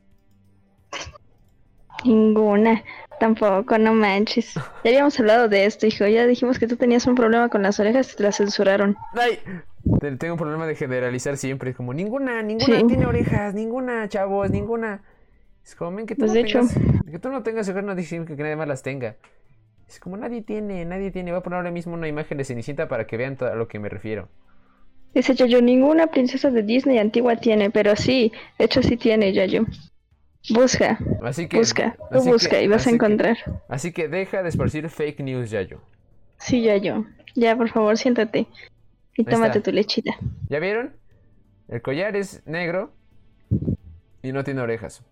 Ninguna. 2.04 2.84
Tampoco, 3.20 3.78
no 3.78 3.94
manches. 3.94 4.56
Ya 4.56 4.90
habíamos 4.90 5.20
hablado 5.20 5.48
de 5.48 5.66
esto, 5.66 5.86
hijo. 5.86 6.08
Ya 6.08 6.26
dijimos 6.26 6.58
que 6.58 6.66
tú 6.66 6.76
tenías 6.76 7.06
un 7.06 7.14
problema 7.14 7.50
con 7.50 7.62
las 7.62 7.80
orejas 7.80 8.14
y 8.14 8.16
te 8.16 8.24
las 8.24 8.38
censuraron. 8.38 8.98
¡Ay! 9.14 9.38
Te- 10.00 10.16
Tengo 10.18 10.34
un 10.36 10.40
problema 10.40 10.66
de 10.68 10.76
generalizar 10.76 11.38
siempre. 11.38 11.74
Como 11.74 11.94
ninguna, 11.94 12.42
ninguna 12.44 12.80
Sí. 12.80 12.88
tiene 12.88 13.06
orejas, 13.06 13.54
ninguna, 13.54 14.08
chavos, 14.10 14.50
ninguna. 14.52 15.02
Es 15.66 15.76
como, 15.76 15.92
men, 15.92 16.06
que 16.06 16.16
tú, 16.16 16.22
Pues 16.22 16.34
no 16.34 16.40
hecho. 16.40 16.60
tengas, 16.60 17.06
que 17.12 17.20
tú 17.20 17.30
no 17.30 17.44
tengas 17.44 17.68
orejas 17.70 17.84
no 17.96 18.02
significa 18.02 18.36
que 18.36 18.44
nadie 18.44 18.56
más 18.56 18.68
las 18.68 18.82
tenga. 18.84 19.16
Es 19.88 20.00
como 20.00 20.18
nadie 20.18 20.42
tiene, 20.42 20.86
nadie 20.86 21.12
tiene. 21.12 21.32
Voy 21.32 21.40
a 21.40 21.44
poner 21.44 21.58
ahora 21.58 21.72
mismo 21.72 21.94
una 21.94 22.08
imagen 22.08 22.38
de 22.38 22.44
Cenicienta 22.46 22.88
para 22.88 23.08
que 23.08 23.18
vean 23.18 23.36
todo 23.38 23.52
a 23.52 23.56
lo 23.56 23.68
que 23.68 23.80
me 23.80 23.90
refiero. 23.90 24.30
Dice 25.14 25.34
Yayo, 25.34 25.62
ninguna 25.62 26.08
princesa 26.08 26.52
de 26.52 26.62
Disney 26.62 27.00
antigua 27.00 27.36
tiene, 27.38 27.72
pero 27.72 27.96
sí, 27.96 28.32
de 28.60 28.66
hecho 28.66 28.84
sí 28.84 28.96
tiene 28.98 29.34
Yayo. 29.34 29.66
Busca, 30.52 30.98
Así 31.24 31.48
que. 31.48 31.58
busca, 31.58 31.96
tú 32.12 32.24
que- 32.24 32.30
busca 32.32 32.62
y 32.62 32.68
vas 32.68 32.86
a 32.88 32.90
que- 32.90 32.96
encontrar. 32.96 33.38
así 33.68 33.92
que 33.92 34.08
deja 34.08 34.42
de 34.44 34.50
esparcir 34.50 34.88
fake 34.90 35.20
news, 35.22 35.50
Yayo. 35.52 35.82
Sí, 36.38 36.62
Yayo. 36.62 37.06
Ya, 37.36 37.56
por 37.56 37.70
favor, 37.70 37.98
siéntate. 37.98 38.48
Y 39.20 39.24
Ahí 39.24 39.34
tómate 39.34 39.58
está. 39.58 39.70
tu 39.70 39.76
lechita. 39.76 40.14
¿Ya 40.48 40.60
vieron? 40.60 40.96
El 41.68 41.82
collar 41.82 42.16
es 42.16 42.42
negro 42.46 42.94
y 44.24 44.32
no 44.32 44.46
tiene 44.46 44.62
orejas. 44.62 45.04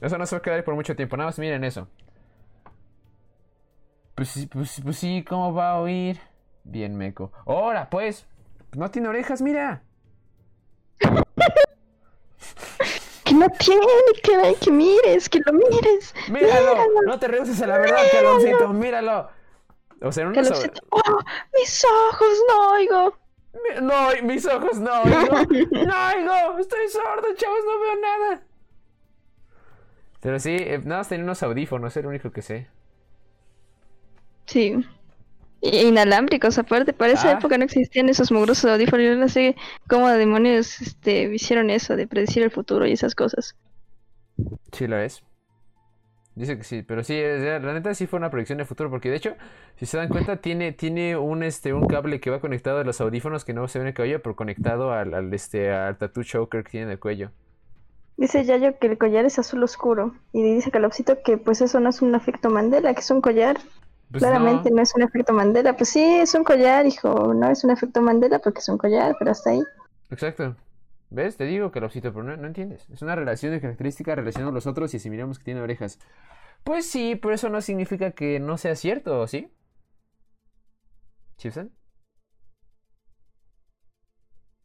Eso 0.00 0.16
no 0.16 0.24
se 0.24 0.34
va 0.34 0.38
a 0.38 0.42
quedar 0.42 0.64
por 0.64 0.74
mucho 0.74 0.96
tiempo. 0.96 1.18
Nada 1.18 1.28
más 1.28 1.38
miren 1.38 1.62
eso. 1.62 1.88
Pues, 4.14 4.28
sí, 4.30 4.46
pues, 4.46 4.80
pues 4.82 4.96
sí, 4.96 5.22
¿cómo 5.28 5.52
va 5.52 5.72
a 5.72 5.80
oír? 5.80 6.18
Bien, 6.64 6.96
meco. 6.96 7.32
¡Ahora, 7.44 7.90
pues! 7.90 8.26
No 8.74 8.90
tiene 8.90 9.08
orejas, 9.08 9.42
mira. 9.42 9.82
Que 13.24 13.34
no 13.34 13.46
tiene, 13.50 13.86
que, 14.22 14.56
que 14.60 14.70
mires, 14.70 15.28
que 15.28 15.38
lo 15.46 15.52
mires. 15.52 16.14
¡Míralo! 16.30 16.74
No 17.06 17.18
te 17.18 17.28
rehuses 17.28 17.60
a 17.62 17.66
la 17.66 17.78
verdad, 17.78 17.98
Caloncito. 18.10 18.68
¡Míralo! 18.72 19.28
O 20.02 20.10
sea, 20.12 20.24
no 20.24 20.32
Calopsito. 20.32 20.82
¡Oh, 20.90 21.00
mis 21.58 21.84
ojos, 21.84 22.38
no 22.48 22.72
oigo. 22.72 23.18
No, 23.82 24.08
mis 24.24 24.46
ojos 24.46 24.78
no 24.78 25.02
oigo. 25.02 25.36
No 25.70 25.94
oigo. 26.08 26.58
Estoy 26.58 26.88
sordo, 26.88 27.26
chavos, 27.36 27.58
no 27.64 27.80
veo 27.80 28.00
nada. 28.00 28.42
Pero 30.20 30.38
sí, 30.38 30.56
eh, 30.58 30.78
nada 30.84 30.98
más 31.00 31.08
tenía 31.08 31.24
unos 31.24 31.42
audífonos, 31.42 31.96
es 31.96 32.02
lo 32.02 32.08
único 32.10 32.30
que 32.30 32.42
sé. 32.42 32.68
Sí. 34.46 34.84
Inalámbricos, 35.60 36.58
aparte, 36.58 36.92
para 36.92 37.12
esa 37.12 37.28
Ah. 37.30 37.32
época 37.38 37.56
no 37.58 37.64
existían 37.64 38.08
esos 38.08 38.32
mugrosos 38.32 38.64
audífonos. 38.70 39.06
Yo 39.06 39.16
no 39.16 39.28
sé 39.28 39.54
cómo 39.88 40.08
demonios 40.08 40.80
este, 40.80 41.32
hicieron 41.32 41.70
eso 41.70 41.94
de 41.96 42.06
predecir 42.08 42.42
el 42.42 42.50
futuro 42.50 42.86
y 42.86 42.92
esas 42.92 43.14
cosas. 43.14 43.54
Sí, 44.72 44.86
lo 44.88 44.98
es. 44.98 45.22
Dice 46.34 46.56
que 46.56 46.64
sí, 46.64 46.82
pero 46.82 47.04
sí, 47.04 47.20
la 47.20 47.58
neta 47.74 47.94
sí 47.94 48.06
fue 48.06 48.18
una 48.18 48.30
predicción 48.30 48.58
de 48.58 48.64
futuro, 48.64 48.88
porque 48.90 49.10
de 49.10 49.16
hecho, 49.16 49.36
si 49.76 49.84
se 49.84 49.98
dan 49.98 50.08
cuenta, 50.08 50.38
tiene, 50.38 50.72
tiene 50.72 51.16
un 51.16 51.42
este 51.42 51.74
un 51.74 51.86
cable 51.86 52.20
que 52.20 52.30
va 52.30 52.40
conectado 52.40 52.78
a 52.78 52.84
los 52.84 53.00
audífonos 53.02 53.44
que 53.44 53.52
no 53.52 53.68
se 53.68 53.78
ve 53.78 53.84
en 53.84 53.88
el 53.88 53.94
cabello, 53.94 54.22
pero 54.22 54.34
conectado 54.34 54.92
al, 54.92 55.12
al 55.14 55.32
este 55.34 55.70
al 55.72 55.98
tattoo 55.98 56.24
choker 56.24 56.64
que 56.64 56.70
tiene 56.70 56.86
en 56.86 56.92
el 56.92 56.98
cuello. 56.98 57.32
Dice 58.16 58.44
Yayo 58.44 58.78
que 58.78 58.86
el 58.86 58.98
collar 58.98 59.24
es 59.26 59.38
azul 59.38 59.62
oscuro. 59.62 60.14
Y 60.32 60.42
dice 60.42 60.70
Calopsito 60.70 61.22
que 61.22 61.36
pues 61.38 61.60
eso 61.60 61.80
no 61.80 61.90
es 61.90 62.02
un 62.02 62.14
efecto 62.14 62.50
Mandela, 62.50 62.94
que 62.94 63.00
es 63.00 63.10
un 63.10 63.20
collar. 63.20 63.58
Pues 64.10 64.22
Claramente 64.22 64.70
no, 64.70 64.76
no. 64.76 64.82
es 64.82 64.94
un 64.94 65.02
efecto 65.02 65.32
Mandela. 65.32 65.76
Pues 65.76 65.90
sí, 65.90 66.02
es 66.02 66.34
un 66.34 66.44
collar, 66.44 66.86
hijo. 66.86 67.34
No 67.34 67.50
es 67.50 67.64
un 67.64 67.70
efecto 67.70 68.00
Mandela 68.02 68.38
porque 68.38 68.60
es 68.60 68.68
un 68.68 68.78
collar, 68.78 69.16
pero 69.18 69.32
hasta 69.32 69.50
ahí. 69.50 69.62
exacto. 70.10 70.56
¿Ves? 71.12 71.36
Te 71.36 71.44
digo 71.44 71.70
que 71.70 71.80
lo 71.80 71.90
pero 71.90 72.22
no, 72.22 72.34
no 72.38 72.46
entiendes. 72.46 72.88
Es 72.88 73.02
una 73.02 73.14
relación 73.14 73.52
de 73.52 73.60
característica 73.60 74.14
relacionando 74.14 74.50
a 74.50 74.54
los 74.54 74.66
otros 74.66 74.94
y 74.94 74.96
asimilamos 74.96 75.38
que 75.38 75.44
tiene 75.44 75.60
orejas. 75.60 75.98
Pues 76.64 76.86
sí, 76.86 77.16
pero 77.20 77.34
eso 77.34 77.50
no 77.50 77.60
significa 77.60 78.12
que 78.12 78.40
no 78.40 78.56
sea 78.56 78.74
cierto, 78.76 79.26
¿sí? 79.26 79.52
¿Chipson? 81.36 81.70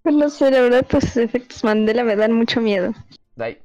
Pues 0.03 0.15
no 0.15 0.29
sé, 0.29 0.49
la 0.49 0.61
verdad, 0.61 0.85
pues 0.89 1.17
efectos 1.17 1.65
Mandela 1.65 2.05
me 2.05 2.15
dan 2.15 2.31
mucho 2.31 2.61
miedo. 2.61 2.93
Ay, 3.35 3.57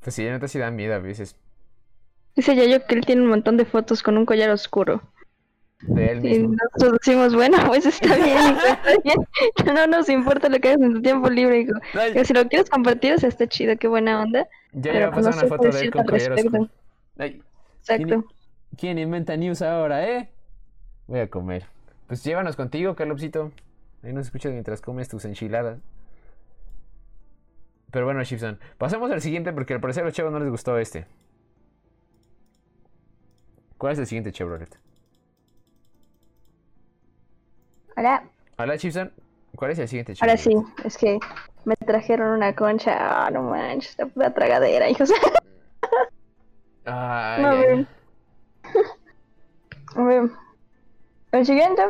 pues 0.00 0.14
sí, 0.14 0.22
neta 0.24 0.46
sí 0.46 0.58
da 0.58 0.70
miedo 0.70 0.94
a 0.94 0.98
veces. 0.98 1.36
Dice 2.36 2.54
Yayo 2.54 2.84
que 2.86 2.96
él 2.96 3.06
tiene 3.06 3.22
un 3.22 3.28
montón 3.28 3.56
de 3.56 3.64
fotos 3.64 4.02
con 4.02 4.18
un 4.18 4.26
collar 4.26 4.50
oscuro. 4.50 5.00
De 5.82 6.06
él 6.12 6.18
Y 6.26 6.38
mismo. 6.40 6.56
nosotros 6.74 7.00
decimos, 7.04 7.34
bueno, 7.34 7.56
pues 7.66 7.86
está 7.86 8.14
bien, 8.16 8.36
hijo, 8.36 8.66
está 8.66 8.90
bien. 9.04 9.16
No 9.74 9.86
nos 9.86 10.08
importa 10.08 10.48
lo 10.48 10.58
que 10.58 10.68
hagas 10.68 10.80
en 10.82 10.94
tu 10.94 11.02
tiempo 11.02 11.28
libre, 11.30 11.60
hijo. 11.60 11.72
Que 12.12 12.24
si 12.24 12.32
lo 12.34 12.46
quieres 12.48 12.68
compartir, 12.70 13.14
o 13.14 13.18
sea, 13.18 13.28
está 13.28 13.46
chido, 13.46 13.76
qué 13.78 13.88
buena 13.88 14.22
onda. 14.22 14.46
ya 14.72 14.92
iba 14.92 15.06
a 15.06 15.10
no 15.10 15.16
pasar 15.16 15.34
una 15.34 15.46
foto 15.48 15.68
de 15.70 15.80
él 15.80 15.90
con. 15.90 16.70
Ay, 17.18 17.42
Exacto. 17.80 18.24
¿Quién 18.76 18.98
inventa 18.98 19.36
news 19.36 19.62
ahora, 19.62 20.06
eh? 20.08 20.30
Voy 21.06 21.20
a 21.20 21.28
comer. 21.28 21.66
Pues 22.06 22.22
llévanos 22.24 22.56
contigo, 22.56 22.94
Carlopsito. 22.94 23.52
Ahí 24.02 24.12
nos 24.12 24.26
escuchas 24.26 24.52
mientras 24.52 24.80
comes 24.80 25.08
tus 25.08 25.24
enchiladas. 25.24 25.78
Pero 27.90 28.04
bueno, 28.04 28.22
Chipson. 28.22 28.58
Pasemos 28.78 29.10
al 29.10 29.20
siguiente 29.20 29.52
porque 29.52 29.74
al 29.74 29.80
parecer 29.80 30.02
a 30.04 30.06
los 30.06 30.14
chavos 30.14 30.32
no 30.32 30.38
les 30.38 30.48
gustó 30.50 30.78
este. 30.78 31.06
¿Cuál 33.78 33.94
es 33.94 33.98
el 33.98 34.06
siguiente 34.06 34.30
Chevrolet? 34.32 34.78
Ahora, 38.00 38.24
Hola, 38.56 38.78
Chipson. 38.78 39.12
¿Cuál 39.56 39.72
es 39.72 39.78
el 39.78 39.86
siguiente 39.86 40.14
ahora 40.22 40.34
Chevrolet? 40.38 40.66
sí, 40.66 40.84
es 40.86 40.96
que 40.96 41.18
me 41.66 41.76
trajeron 41.76 42.28
una 42.30 42.54
concha. 42.54 42.96
Ah, 43.26 43.30
no 43.30 43.42
manches, 43.42 43.90
esta 43.90 44.06
pura 44.06 44.32
tragadera, 44.32 44.88
hijos. 44.88 45.12
Ay, 46.86 47.42
No, 47.42 47.50
ay, 47.50 47.58
bien. 47.58 47.88
Ver, 49.96 50.30
El 51.32 51.44
siguiente, 51.44 51.82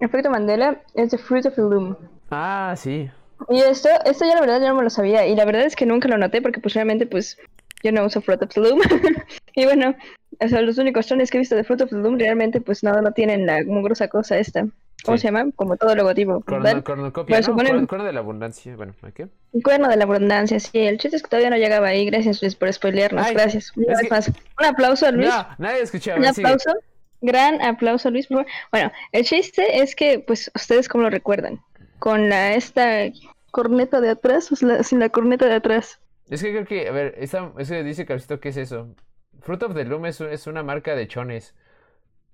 efecto 0.00 0.30
Mandela, 0.30 0.80
es 0.94 1.10
The 1.10 1.18
Fruit 1.18 1.44
of 1.44 1.54
the 1.56 1.60
Loom. 1.60 1.96
Ah, 2.30 2.72
sí. 2.74 3.10
Y 3.50 3.58
esto, 3.60 3.90
esto 4.06 4.24
ya 4.24 4.36
la 4.36 4.40
verdad 4.40 4.60
yo 4.62 4.68
no 4.68 4.76
me 4.76 4.84
lo 4.84 4.90
sabía. 4.90 5.26
Y 5.26 5.36
la 5.36 5.44
verdad 5.44 5.64
es 5.66 5.76
que 5.76 5.84
nunca 5.84 6.08
lo 6.08 6.16
noté 6.16 6.40
porque 6.40 6.60
pues 6.60 6.72
realmente 6.72 7.04
pues 7.04 7.36
yo 7.82 7.92
no 7.92 8.06
uso 8.06 8.22
Fruit 8.22 8.42
of 8.42 8.48
the 8.54 8.60
Loom. 8.60 8.80
y 9.54 9.64
bueno, 9.66 9.94
o 10.40 10.48
sea, 10.48 10.62
los 10.62 10.78
únicos 10.78 11.06
tones 11.06 11.30
que 11.30 11.36
he 11.36 11.40
visto 11.40 11.56
de 11.56 11.64
Fruit 11.64 11.82
of 11.82 11.90
the 11.90 11.96
Loom 11.96 12.18
realmente 12.18 12.62
pues 12.62 12.82
no, 12.82 12.92
no 13.02 13.12
tienen 13.12 13.44
la 13.44 13.62
mugrosa 13.64 14.08
cosa 14.08 14.38
esta. 14.38 14.66
¿Cómo 15.04 15.16
Sí. 15.16 15.22
se 15.22 15.28
llama? 15.28 15.50
Como 15.54 15.76
todo 15.76 15.94
logotipo. 15.94 16.40
Cornucopia, 16.40 17.36
Pues, 17.36 17.48
¿no? 17.48 17.54
Cuerno- 17.54 17.86
cuerno 17.86 18.04
de 18.06 18.12
la 18.12 18.20
abundancia. 18.20 18.74
Bueno, 18.76 18.94
¿a 19.02 19.10
qué? 19.12 19.28
Un 19.52 19.62
cuerno 19.62 19.88
de 19.88 19.96
la 19.96 20.04
abundancia, 20.04 20.58
sí. 20.60 20.78
El 20.78 20.98
chiste 20.98 21.16
es 21.16 21.22
que 21.22 21.28
todavía 21.28 21.50
no 21.50 21.56
llegaba 21.56 21.88
ahí. 21.88 22.04
Gracias 22.06 22.42
Luis 22.42 22.54
por 22.56 22.72
spoilearnos. 22.72 23.24
Ay, 23.24 23.34
Gracias. 23.34 23.72
Una 23.76 23.92
es 23.92 23.98
vez 23.98 24.08
que- 24.08 24.14
más. 24.14 24.28
Un 24.28 24.66
aplauso 24.66 25.06
a 25.06 25.10
Luis. 25.12 25.28
No, 25.28 25.46
nadie 25.58 25.82
escuchaba. 25.82 26.18
Un 26.18 26.24
sigue. 26.34 26.46
aplauso. 26.48 26.72
Gran 27.20 27.60
aplauso, 27.62 28.10
Luis, 28.10 28.26
por 28.26 28.38
favor. 28.38 28.52
Bueno, 28.70 28.92
el 29.12 29.24
chiste 29.24 29.80
es 29.82 29.94
que, 29.96 30.18
pues, 30.20 30.50
ustedes 30.54 30.88
cómo 30.88 31.04
lo 31.04 31.10
recuerdan. 31.10 31.60
Con 31.98 32.28
la 32.28 32.54
esta 32.54 33.06
corneta 33.50 34.00
de 34.00 34.10
atrás 34.10 34.50
o 34.52 34.66
la- 34.66 34.82
sin 34.82 35.00
la 35.00 35.08
corneta 35.08 35.46
de 35.46 35.54
atrás. 35.54 35.98
Es 36.30 36.42
que 36.42 36.50
creo 36.52 36.66
que, 36.66 36.88
a 36.88 36.92
ver, 36.92 37.14
esta, 37.18 37.52
es 37.58 37.68
que 37.70 37.82
dice 37.82 38.04
Carlosito, 38.04 38.38
¿qué 38.40 38.50
es 38.50 38.56
eso? 38.56 38.94
Fruit 39.40 39.62
of 39.62 39.74
the 39.74 39.84
Loom 39.84 40.06
es 40.06 40.46
una 40.46 40.62
marca 40.62 40.94
de 40.94 41.08
chones. 41.08 41.54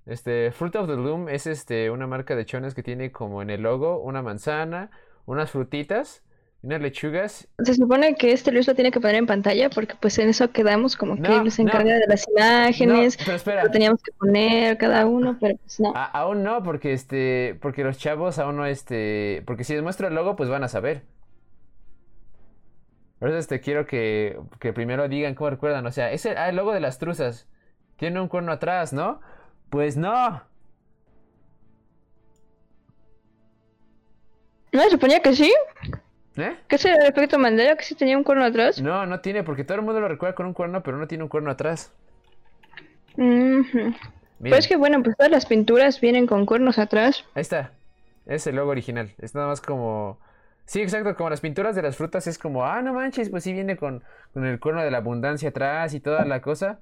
Este, 0.06 0.52
Fruit 0.52 0.76
of 0.76 0.86
the 0.86 0.96
Loom 0.96 1.28
es 1.28 1.46
este, 1.46 1.90
una 1.90 2.06
marca 2.06 2.36
de 2.36 2.44
chones 2.44 2.74
que 2.74 2.82
tiene 2.82 3.10
como 3.10 3.40
en 3.42 3.50
el 3.50 3.62
logo 3.62 4.00
una 4.02 4.22
manzana, 4.22 4.90
unas 5.24 5.50
frutitas, 5.50 6.22
unas 6.62 6.80
lechugas. 6.80 7.48
Se 7.64 7.74
supone 7.74 8.14
que 8.14 8.32
este 8.32 8.52
Luis 8.52 8.66
lo 8.66 8.74
tiene 8.74 8.90
que 8.90 9.00
poner 9.00 9.16
en 9.16 9.26
pantalla 9.26 9.70
porque, 9.70 9.94
pues, 10.00 10.18
en 10.18 10.28
eso 10.28 10.50
quedamos 10.50 10.96
como 10.96 11.20
que 11.20 11.34
él 11.34 11.50
se 11.50 11.62
no. 11.62 11.68
encarga 11.70 11.94
de 11.94 12.06
las 12.06 12.26
imágenes. 12.28 13.18
No, 13.18 13.24
pero 13.24 13.36
espera. 13.36 13.64
Lo 13.64 13.70
teníamos 13.70 14.02
que 14.02 14.12
poner 14.12 14.76
cada 14.78 15.06
uno, 15.06 15.38
pero 15.40 15.56
pues 15.56 15.80
no. 15.80 15.92
A- 15.94 16.04
aún 16.04 16.42
no, 16.42 16.62
porque 16.62 16.92
este, 16.92 17.58
porque 17.62 17.82
los 17.84 17.96
chavos 17.98 18.38
aún 18.38 18.56
no 18.56 18.66
este, 18.66 19.42
porque 19.46 19.64
si 19.64 19.72
les 19.74 19.82
muestro 19.82 20.08
el 20.08 20.14
logo, 20.14 20.36
pues 20.36 20.50
van 20.50 20.64
a 20.64 20.68
saber. 20.68 21.02
Por 23.18 23.28
eso 23.30 23.38
este 23.38 23.60
quiero 23.60 23.86
que, 23.86 24.38
que 24.60 24.72
primero 24.72 25.08
digan 25.08 25.34
cómo 25.34 25.50
recuerdan, 25.50 25.86
o 25.86 25.92
sea, 25.92 26.12
es 26.12 26.26
el, 26.26 26.36
ah, 26.36 26.48
el 26.48 26.56
logo 26.56 26.72
de 26.72 26.80
las 26.80 26.98
truzas. 26.98 27.48
Tiene 27.96 28.20
un 28.20 28.28
cuerno 28.28 28.52
atrás, 28.52 28.92
¿no? 28.92 29.20
Pues 29.74 29.96
no. 29.96 30.40
No, 34.72 34.82
se 34.82 34.90
suponía 34.90 35.20
que 35.20 35.34
sí. 35.34 35.52
¿Eh? 36.36 36.56
Ese 36.68 36.90
era 36.90 37.02
el 37.02 37.10
efecto 37.10 37.40
Mandela, 37.40 37.74
que 37.76 37.82
sí 37.82 37.96
tenía 37.96 38.16
un 38.16 38.22
cuerno 38.22 38.44
atrás. 38.44 38.80
No, 38.80 39.04
no 39.04 39.18
tiene, 39.18 39.42
porque 39.42 39.64
todo 39.64 39.78
el 39.78 39.82
mundo 39.82 40.00
lo 40.00 40.06
recuerda 40.06 40.36
con 40.36 40.46
un 40.46 40.52
cuerno, 40.52 40.84
pero 40.84 40.96
no 40.96 41.08
tiene 41.08 41.24
un 41.24 41.28
cuerno 41.28 41.50
atrás. 41.50 41.92
Ujú. 43.16 43.24
Miren, 43.74 43.96
Pero 44.38 44.56
es 44.58 44.68
que, 44.68 44.76
bueno, 44.76 45.02
pues 45.02 45.16
todas 45.16 45.32
las 45.32 45.44
pinturas 45.44 46.00
vienen 46.00 46.28
con 46.28 46.46
cuernos 46.46 46.78
atrás. 46.78 47.24
ahí 47.34 47.40
está. 47.40 47.72
Es 48.26 48.46
el 48.46 48.54
logo 48.54 48.70
original. 48.70 49.12
Es 49.18 49.34
nada 49.34 49.48
más 49.48 49.60
como. 49.60 50.20
Sí, 50.66 50.82
exacto, 50.82 51.16
como 51.16 51.30
las 51.30 51.40
pinturas 51.40 51.74
de 51.74 51.82
las 51.82 51.96
frutas 51.96 52.28
es 52.28 52.38
como, 52.38 52.64
ah, 52.64 52.80
no 52.80 52.94
manches, 52.94 53.28
pues 53.28 53.42
sí 53.42 53.52
viene 53.52 53.76
con, 53.76 54.04
con 54.32 54.46
el 54.46 54.60
cuerno 54.60 54.84
de 54.84 54.92
la 54.92 54.98
abundancia 54.98 55.48
atrás 55.48 55.94
y 55.94 56.00
toda 56.00 56.24
la 56.24 56.40
cosa. 56.40 56.78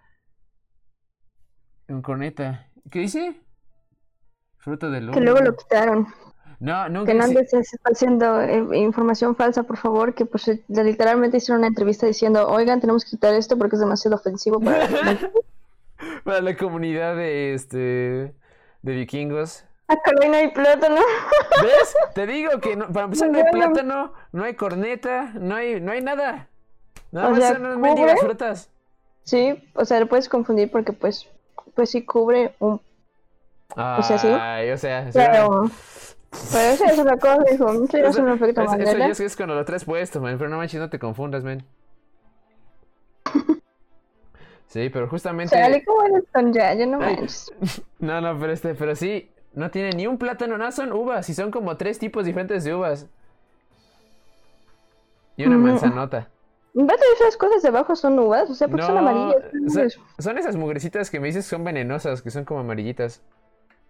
Un 1.88 2.02
corneta. 2.02 2.68
¿Qué 2.90 3.00
dice? 3.00 3.40
Fruto 4.58 4.90
del 4.90 5.10
Que 5.10 5.20
luego 5.20 5.40
lo 5.40 5.56
quitaron. 5.56 6.06
No, 6.60 6.88
nunca. 6.88 7.10
Que 7.10 7.18
no 7.18 7.24
hice- 7.26 7.38
andes 7.38 7.50
se 7.50 7.58
está 7.58 7.90
haciendo 7.90 8.40
eh, 8.40 8.78
información 8.78 9.34
falsa, 9.34 9.64
por 9.64 9.76
favor. 9.78 10.14
Que 10.14 10.26
pues 10.26 10.46
eh, 10.48 10.62
literalmente 10.68 11.38
hicieron 11.38 11.58
una 11.60 11.68
entrevista 11.68 12.06
diciendo, 12.06 12.46
oigan, 12.48 12.80
tenemos 12.80 13.04
que 13.04 13.10
quitar 13.12 13.34
esto 13.34 13.58
porque 13.58 13.76
es 13.76 13.80
demasiado 13.80 14.16
ofensivo 14.16 14.60
para... 14.60 14.86
Para 16.24 16.40
la 16.40 16.56
comunidad 16.56 17.16
de 17.16 17.54
este. 17.54 17.76
de 18.82 18.92
vikingos. 18.92 19.64
Acá 19.86 20.10
no 20.26 20.34
hay 20.34 20.48
plátano. 20.52 21.00
¿Ves? 21.62 21.94
Te 22.14 22.26
digo 22.26 22.58
que 22.60 22.74
no- 22.76 22.88
para 22.92 23.04
empezar 23.04 23.30
no 23.30 23.38
hay 23.38 23.44
plátano, 23.52 24.12
no 24.32 24.44
hay 24.44 24.54
corneta, 24.54 25.32
no 25.34 25.54
hay, 25.56 25.80
no 25.80 25.92
hay 25.92 26.00
nada. 26.00 26.48
Nada 27.12 27.28
O 27.28 27.30
más 27.30 27.38
sea, 27.40 27.52
son 27.54 27.66
unas 27.66 28.20
frutas. 28.20 28.70
Sí, 29.24 29.62
o 29.74 29.84
sea, 29.84 30.00
lo 30.00 30.08
puedes 30.08 30.28
confundir 30.28 30.70
porque 30.72 30.92
pues, 30.92 31.28
pues 31.74 31.90
sí 31.90 32.04
cubre 32.04 32.54
un... 32.58 32.80
O 33.76 34.02
sea, 34.02 34.18
sí. 34.18 34.28
O 34.28 34.76
sea, 34.76 35.11
sí, 35.11 35.18
Pero, 35.18 35.70
pero 36.52 36.68
eso 36.72 36.85
es 36.85 36.98
otra 36.98 37.16
cosa, 37.16 37.42
hijo. 37.54 37.72
Eso 37.72 37.87
ya 37.92 37.98
es 38.00 38.11
eso, 38.11 38.22
un 38.22 38.28
efecto 38.32 38.61
eso- 38.62 38.70
eso 38.72 38.78
Mandela. 38.78 39.06
ya 39.06 39.12
es 39.12 39.18
que 39.18 39.24
es 39.24 39.37
cuando 39.37 39.54
lo 39.54 39.64
traes 39.64 39.85
puesto, 39.85 40.20
man, 40.20 40.37
pero 40.38 40.50
no 40.50 40.58
manches, 40.58 40.80
no 40.80 40.90
te 40.90 40.98
confundas, 40.98 41.42
man. 41.44 41.64
Sí, 44.68 44.88
pero 44.90 45.06
justamente... 45.08 45.54
Chale, 45.54 45.85
¿cómo 45.85 46.02
eres 46.02 46.24
tan 46.32 46.52
ya? 46.52 46.72
Ya 46.74 46.87
no 46.87 46.98
manches. 46.98 47.52
No, 47.98 48.20
no, 48.20 48.38
pero 48.38 48.52
este, 48.52 48.74
pero 48.74 48.96
sí, 48.96 49.30
no 49.54 49.70
tiene 49.70 49.90
ni 49.90 50.06
un 50.06 50.18
plátano, 50.18 50.56
nada, 50.58 50.72
son 50.72 50.92
uvas, 50.92 51.28
y 51.28 51.35
son 51.35 51.50
como 51.50 51.76
tres 51.76 51.98
tipos 51.98 52.24
diferentes 52.24 52.64
de 52.64 52.74
uvas. 52.74 53.06
Y 55.37 55.44
una 55.46 55.56
Mm. 55.56 55.62
manzanota. 55.62 56.28
¿Ves 56.74 56.98
esas 57.20 57.37
cosas 57.37 57.62
de 57.62 57.68
abajo 57.68 57.94
son 57.94 58.18
uvas? 58.18 58.48
O 58.48 58.54
sea, 58.54 58.66
porque 58.68 58.85
son 58.87 58.94
No, 58.94 59.00
amarillas. 59.00 59.42
son, 59.72 59.85
¿no? 59.85 59.90
son 60.22 60.38
esas 60.38 60.56
mugrecitas 60.56 61.11
que 61.11 61.20
me 61.20 61.26
dices 61.26 61.44
que 61.44 61.50
son 61.50 61.64
venenosas, 61.64 62.22
que 62.22 62.30
son 62.30 62.44
como 62.44 62.61
amarillitas. 62.61 63.20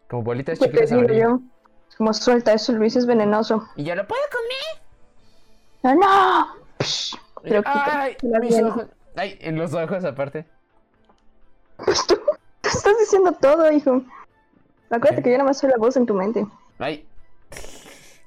Como 0.09 0.23
bolitas 0.25 0.59
¿Qué 0.59 0.64
te 0.66 0.71
chiquitas 0.71 0.90
digo 0.90 1.01
amarillas. 1.03 1.29
yo? 1.31 1.97
Como 1.97 2.12
suelta 2.12 2.53
eso, 2.53 2.73
Luis 2.73 2.97
es 2.97 3.07
venenoso. 3.07 3.68
Y 3.77 3.85
ya 3.85 3.95
lo 3.95 4.07
puedo 4.07 4.21
comer. 4.33 4.83
¡Ah, 5.85 5.95
no! 5.95 6.62
Psh, 6.79 7.16
Pero 7.42 7.62
quita, 7.62 8.03
Ay, 8.03 8.16
mis 8.40 8.61
ojos. 8.62 8.87
Ay, 9.16 9.38
en 9.40 9.57
los 9.57 9.73
ojos 9.75 10.05
aparte. 10.05 10.47
Pues 11.85 12.07
tú, 12.07 12.16
tú 12.61 12.68
estás 12.68 12.99
diciendo 12.99 13.33
todo, 13.40 13.71
hijo. 13.71 14.03
Acuérdate 14.90 15.16
¿Qué? 15.16 15.23
que 15.23 15.31
yo 15.33 15.38
nada 15.38 15.49
más 15.49 15.59
soy 15.59 15.71
la 15.71 15.77
voz 15.77 15.97
en 15.97 16.07
tu 16.07 16.14
mente. 16.14 16.47
Ay. 16.79 17.07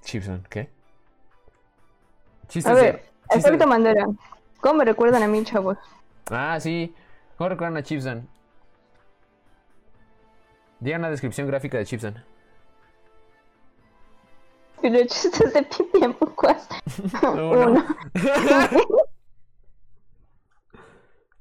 Chipson, 0.04 0.46
¿qué? 0.50 0.70
Chistes 2.48 2.72
A 2.72 2.76
de- 2.76 2.82
ver, 2.82 2.96
chistes 3.32 3.46
efecto 3.46 3.60
de- 3.60 3.65
Mandela. 3.65 4.06
¿Cómo 4.65 4.80
me 4.80 4.86
recuerdan 4.86 5.21
a 5.21 5.28
mí, 5.28 5.43
chavos? 5.43 5.78
Ah, 6.32 6.60
sí. 6.60 6.91
¿Cómo 7.38 7.49
recuerdan 7.49 7.78
a 7.78 7.84
Chipson? 7.84 8.28
Digan 10.80 11.04
la 11.04 11.12
descripción 11.12 11.45
gráfica 11.45 11.78
de 11.78 11.86
Chipson. 11.86 12.15
Y 14.82 14.89
los 14.89 15.06
chistes 15.06 15.54
de 15.54 15.62
pipi 15.62 16.04
en 16.04 16.15
Pucuas. 16.15 16.67
Uno. 17.21 17.86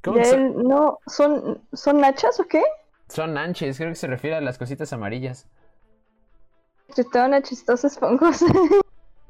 ¿Cómo 0.03 0.19
él, 0.19 0.55
no, 0.63 0.99
¿son, 1.07 1.63
¿son 1.73 2.03
nachas 2.03 2.39
o 2.41 2.45
qué? 2.45 2.63
Son 3.09 3.39
anches, 3.39 3.79
creo 3.79 3.89
que 3.89 3.95
se 3.95 4.07
refiere 4.07 4.37
a 4.37 4.43
las 4.43 4.59
cositas 4.59 4.93
amarillas. 4.93 5.49
Chistona, 6.95 7.41
chistosa, 7.41 7.87
esponjosa. 7.87 8.45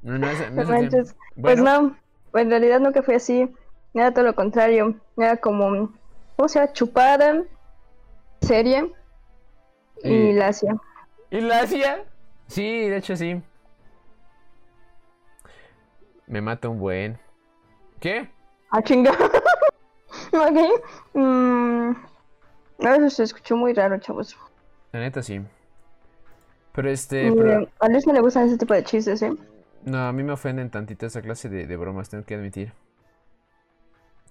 No, 0.02 0.18
no, 0.18 0.28
es, 0.28 0.50
no 0.50 0.62
es. 0.62 0.66
Bueno, 0.66 1.14
Pues 1.40 1.62
no, 1.62 1.96
en 2.34 2.50
realidad 2.50 2.80
nunca 2.80 3.00
fue 3.00 3.14
así. 3.14 3.48
Era 3.94 4.12
todo 4.12 4.24
lo 4.24 4.34
contrario. 4.34 4.94
Era 5.16 5.36
como, 5.36 5.92
¿cómo 6.36 6.48
se 6.48 6.58
llama? 6.58 6.72
Chupada, 6.72 7.42
seria 8.42 8.86
y 10.02 10.12
Y- 10.12 10.32
lacia. 10.32 10.76
¿Y 11.30 11.40
la 11.40 11.60
hacía? 11.62 12.04
Sí, 12.46 12.88
de 12.88 12.96
hecho 12.98 13.16
sí. 13.16 13.40
Me 16.26 16.40
mata 16.40 16.68
un 16.68 16.78
buen. 16.78 17.18
¿Qué? 18.00 18.28
Ah, 18.70 18.82
chinga. 18.82 19.12
ok. 20.32 20.82
Mm, 21.14 21.92
eso 22.78 23.10
se 23.10 23.22
escuchó 23.24 23.56
muy 23.56 23.72
raro, 23.72 23.98
chavos. 23.98 24.36
La 24.92 25.00
neta 25.00 25.22
sí. 25.22 25.40
Pero 26.72 26.90
este, 26.90 27.32
pero- 27.32 27.68
A 27.80 27.88
Luis 27.88 28.06
no 28.06 28.12
le 28.12 28.20
gustan 28.20 28.46
ese 28.46 28.58
tipo 28.58 28.74
de 28.74 28.82
chistes, 28.84 29.22
¿eh? 29.22 29.32
no, 29.84 29.98
a 30.08 30.12
mí 30.12 30.22
me 30.22 30.32
ofenden 30.32 30.70
tantito 30.70 31.06
esa 31.06 31.20
clase 31.22 31.48
de, 31.48 31.66
de 31.66 31.76
bromas, 31.76 32.08
tengo 32.08 32.24
que 32.24 32.34
admitir. 32.34 32.72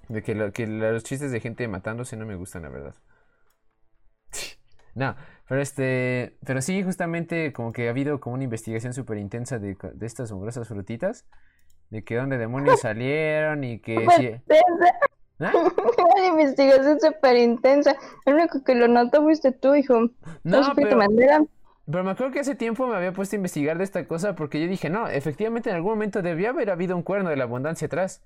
De 0.10 0.22
que, 0.22 0.36
lo- 0.36 0.52
que 0.52 0.68
los 0.68 1.04
chistes 1.04 1.32
de 1.32 1.40
gente 1.40 1.68
matándose 1.68 2.18
no 2.18 2.26
me 2.26 2.36
gustan, 2.36 2.64
la 2.64 2.70
verdad. 2.70 2.96
No, 4.96 5.16
pero 5.48 5.62
este, 5.62 6.38
pero 6.46 6.62
sí, 6.62 6.84
justamente 6.84 7.52
como 7.52 7.72
que 7.74 7.88
ha 7.88 7.92
habido 7.92 8.20
como 8.20 8.36
una 8.36 8.44
investigación 8.44 8.94
súper 8.94 9.18
intensa 9.18 9.58
de, 9.60 9.76
estas 10.02 10.32
mugrosas 10.32 10.68
frutitas, 10.68 11.26
de 11.90 12.04
que 12.04 12.16
dónde 12.16 12.38
demonios 12.38 12.80
salieron 12.82 13.64
y 13.64 13.80
que 13.80 13.96
Pues, 14.06 14.18
si... 14.18 14.28
¿Ah? 15.40 15.52
Una 16.18 16.28
investigación 16.28 17.00
súper 17.00 17.38
intensa. 17.38 17.96
El 18.26 18.36
único 18.36 18.64
que 18.64 18.76
lo 18.76 18.88
notó 18.88 19.24
fuiste 19.24 19.52
tú, 19.52 19.74
hijo. 19.76 20.00
No, 20.00 20.12
¿No 20.44 20.64
supiste 20.64 20.96
pero, 20.96 21.48
pero 21.86 22.04
me 22.04 22.12
acuerdo 22.12 22.32
que 22.32 22.40
hace 22.40 22.56
tiempo 22.56 22.88
me 22.88 22.96
había 22.96 23.12
puesto 23.14 23.36
a 23.36 23.38
investigar 23.38 23.78
de 23.78 23.84
esta 23.84 24.08
cosa 24.08 24.36
porque 24.36 24.62
yo 24.62 24.68
dije, 24.68 24.90
no, 24.90 25.08
efectivamente 25.08 25.70
en 25.70 25.76
algún 25.76 25.92
momento 25.94 26.22
debió 26.22 26.50
haber 26.52 26.70
habido 26.70 26.96
un 26.96 27.04
cuerno 27.04 27.30
de 27.30 27.36
la 27.36 27.44
abundancia 27.46 27.88
atrás. 27.88 28.22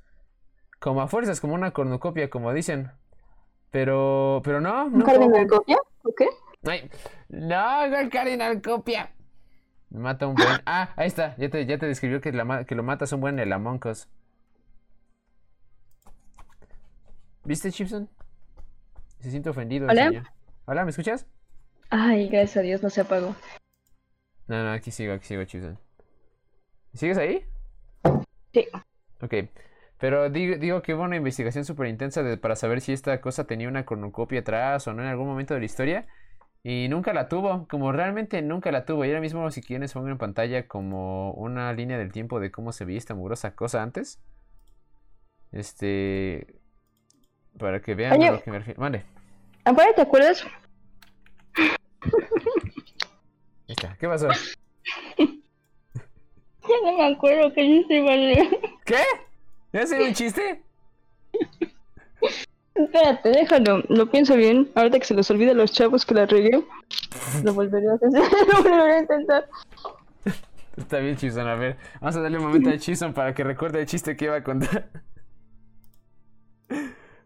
Como 0.79 1.01
a 1.01 1.07
fuerzas, 1.07 1.41
como 1.41 1.53
una 1.53 1.71
cornucopia, 1.71 2.29
como 2.29 2.53
dicen. 2.53 2.91
Pero, 3.71 4.41
pero 4.43 4.61
no, 4.61 4.85
¿Un 4.85 4.99
no. 4.99 5.05
cardinal 5.05 5.47
copia? 5.47 5.77
¿O 6.03 6.13
qué? 6.15 6.27
Ay, 6.63 6.89
no, 7.29 7.85
el 7.85 8.09
cardinal 8.09 8.61
copia. 8.61 9.11
Me 9.89 9.99
mata 9.99 10.27
un 10.27 10.35
buen. 10.35 10.49
Ah, 10.65 10.89
ahí 10.95 11.07
está. 11.07 11.35
Ya 11.37 11.49
te, 11.49 11.65
ya 11.65 11.77
te 11.77 11.85
describió 11.85 12.21
que, 12.21 12.31
la 12.31 12.65
que 12.65 12.75
lo 12.75 12.83
matas 12.83 13.11
un 13.13 13.21
buen 13.21 13.39
el 13.39 13.51
Among 13.53 13.85
Us. 13.87 14.07
¿Viste, 17.43 17.71
Chipson? 17.71 18.09
Se 19.19 19.31
siente 19.31 19.49
ofendido. 19.49 19.87
Hola. 19.89 20.07
señor. 20.07 20.27
Hola, 20.65 20.83
¿me 20.83 20.89
escuchas? 20.91 21.25
Ay, 21.89 22.27
gracias 22.27 22.57
a 22.57 22.61
Dios 22.61 22.83
no 22.83 22.89
se 22.89 23.01
apagó. 23.01 23.35
No, 24.47 24.63
no, 24.63 24.71
aquí 24.71 24.91
sigo, 24.91 25.13
aquí 25.13 25.25
sigo, 25.25 25.43
Chipson. 25.45 25.79
¿Sigues 26.93 27.17
ahí? 27.17 27.45
Sí. 28.53 28.67
Ok. 29.21 29.33
Pero 29.99 30.29
digo, 30.29 30.57
digo 30.57 30.81
que 30.81 30.93
hubo 30.93 31.03
una 31.03 31.15
investigación 31.15 31.65
súper 31.65 31.87
intensa 31.87 32.21
de- 32.23 32.37
para 32.37 32.55
saber 32.55 32.81
si 32.81 32.93
esta 32.93 33.19
cosa 33.21 33.45
tenía 33.47 33.67
una 33.67 33.85
cornucopia 33.85 34.41
atrás 34.41 34.87
o 34.87 34.93
no 34.93 35.01
en 35.01 35.07
algún 35.09 35.27
momento 35.27 35.53
de 35.53 35.59
la 35.61 35.65
historia. 35.65 36.05
Y 36.63 36.87
nunca 36.89 37.13
la 37.13 37.29
tuvo, 37.29 37.67
como 37.69 37.91
realmente 37.91 38.41
nunca 38.41 38.71
la 38.71 38.85
tuvo. 38.85 39.05
Y 39.05 39.09
ahora 39.09 39.21
mismo, 39.21 39.49
si 39.51 39.61
quieren, 39.61 39.87
pongo 39.93 40.09
en 40.09 40.17
pantalla 40.17 40.67
como 40.67 41.31
una 41.33 41.71
línea 41.73 41.97
del 41.97 42.11
tiempo 42.11 42.39
de 42.39 42.51
cómo 42.51 42.71
se 42.73 42.83
veía 42.85 42.97
esta 42.97 43.15
mugrosa 43.15 43.55
cosa 43.55 43.81
antes. 43.81 44.19
Este. 45.51 46.45
Para 47.57 47.81
que 47.81 47.95
vean 47.95 48.13
Oye. 48.19 48.27
a 48.27 48.31
lo 48.33 48.43
que 48.43 48.51
me 48.51 48.59
refiero. 48.59 48.81
Vale, 48.81 49.03
Aparte, 49.63 49.93
¿te 49.95 50.01
acuerdas? 50.01 50.45
está. 53.67 53.95
¿Qué 53.99 54.07
pasó? 54.07 54.27
Ya 56.69 56.75
no 56.83 56.97
me 56.97 57.13
acuerdo 57.13 57.53
que 57.53 57.61
dice 57.61 58.01
vale. 58.01 58.49
¿Qué? 58.83 58.95
¿Ya 59.73 59.81
hacer 59.81 60.01
un 60.01 60.13
chiste? 60.13 60.63
Espérate, 62.75 63.29
déjalo. 63.29 63.83
Lo 63.89 64.09
pienso 64.09 64.35
bien. 64.35 64.69
Ahorita 64.75 64.99
que 64.99 65.05
se 65.05 65.13
les 65.13 65.29
olvide 65.31 65.51
a 65.51 65.55
los 65.55 65.71
chavos 65.71 66.05
que 66.05 66.13
la 66.13 66.25
regué, 66.25 66.63
lo 67.43 67.53
volveré 67.53 67.89
a 67.89 67.93
hacer. 67.93 68.09
lo 68.13 68.63
volveré 68.63 68.93
a 68.93 68.99
intentar. 68.99 69.49
Está 70.77 70.99
bien, 70.99 71.15
Chison. 71.17 71.47
A 71.47 71.55
ver, 71.55 71.77
vamos 71.99 72.15
a 72.15 72.21
darle 72.21 72.37
un 72.37 72.45
momento 72.45 72.69
a 72.69 72.77
Chison 72.77 73.13
para 73.13 73.33
que 73.33 73.43
recuerde 73.43 73.79
el 73.79 73.87
chiste 73.87 74.15
que 74.15 74.25
iba 74.25 74.35
a 74.35 74.43
contar. 74.43 74.89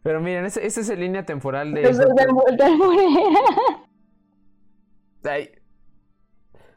Pero 0.03 0.21
miren, 0.21 0.45
esa 0.45 0.61
esa 0.61 0.81
es 0.81 0.87
la 0.89 0.95
línea 0.95 1.25
temporal 1.25 1.73
de. 1.73 1.83
Ay. 5.23 5.51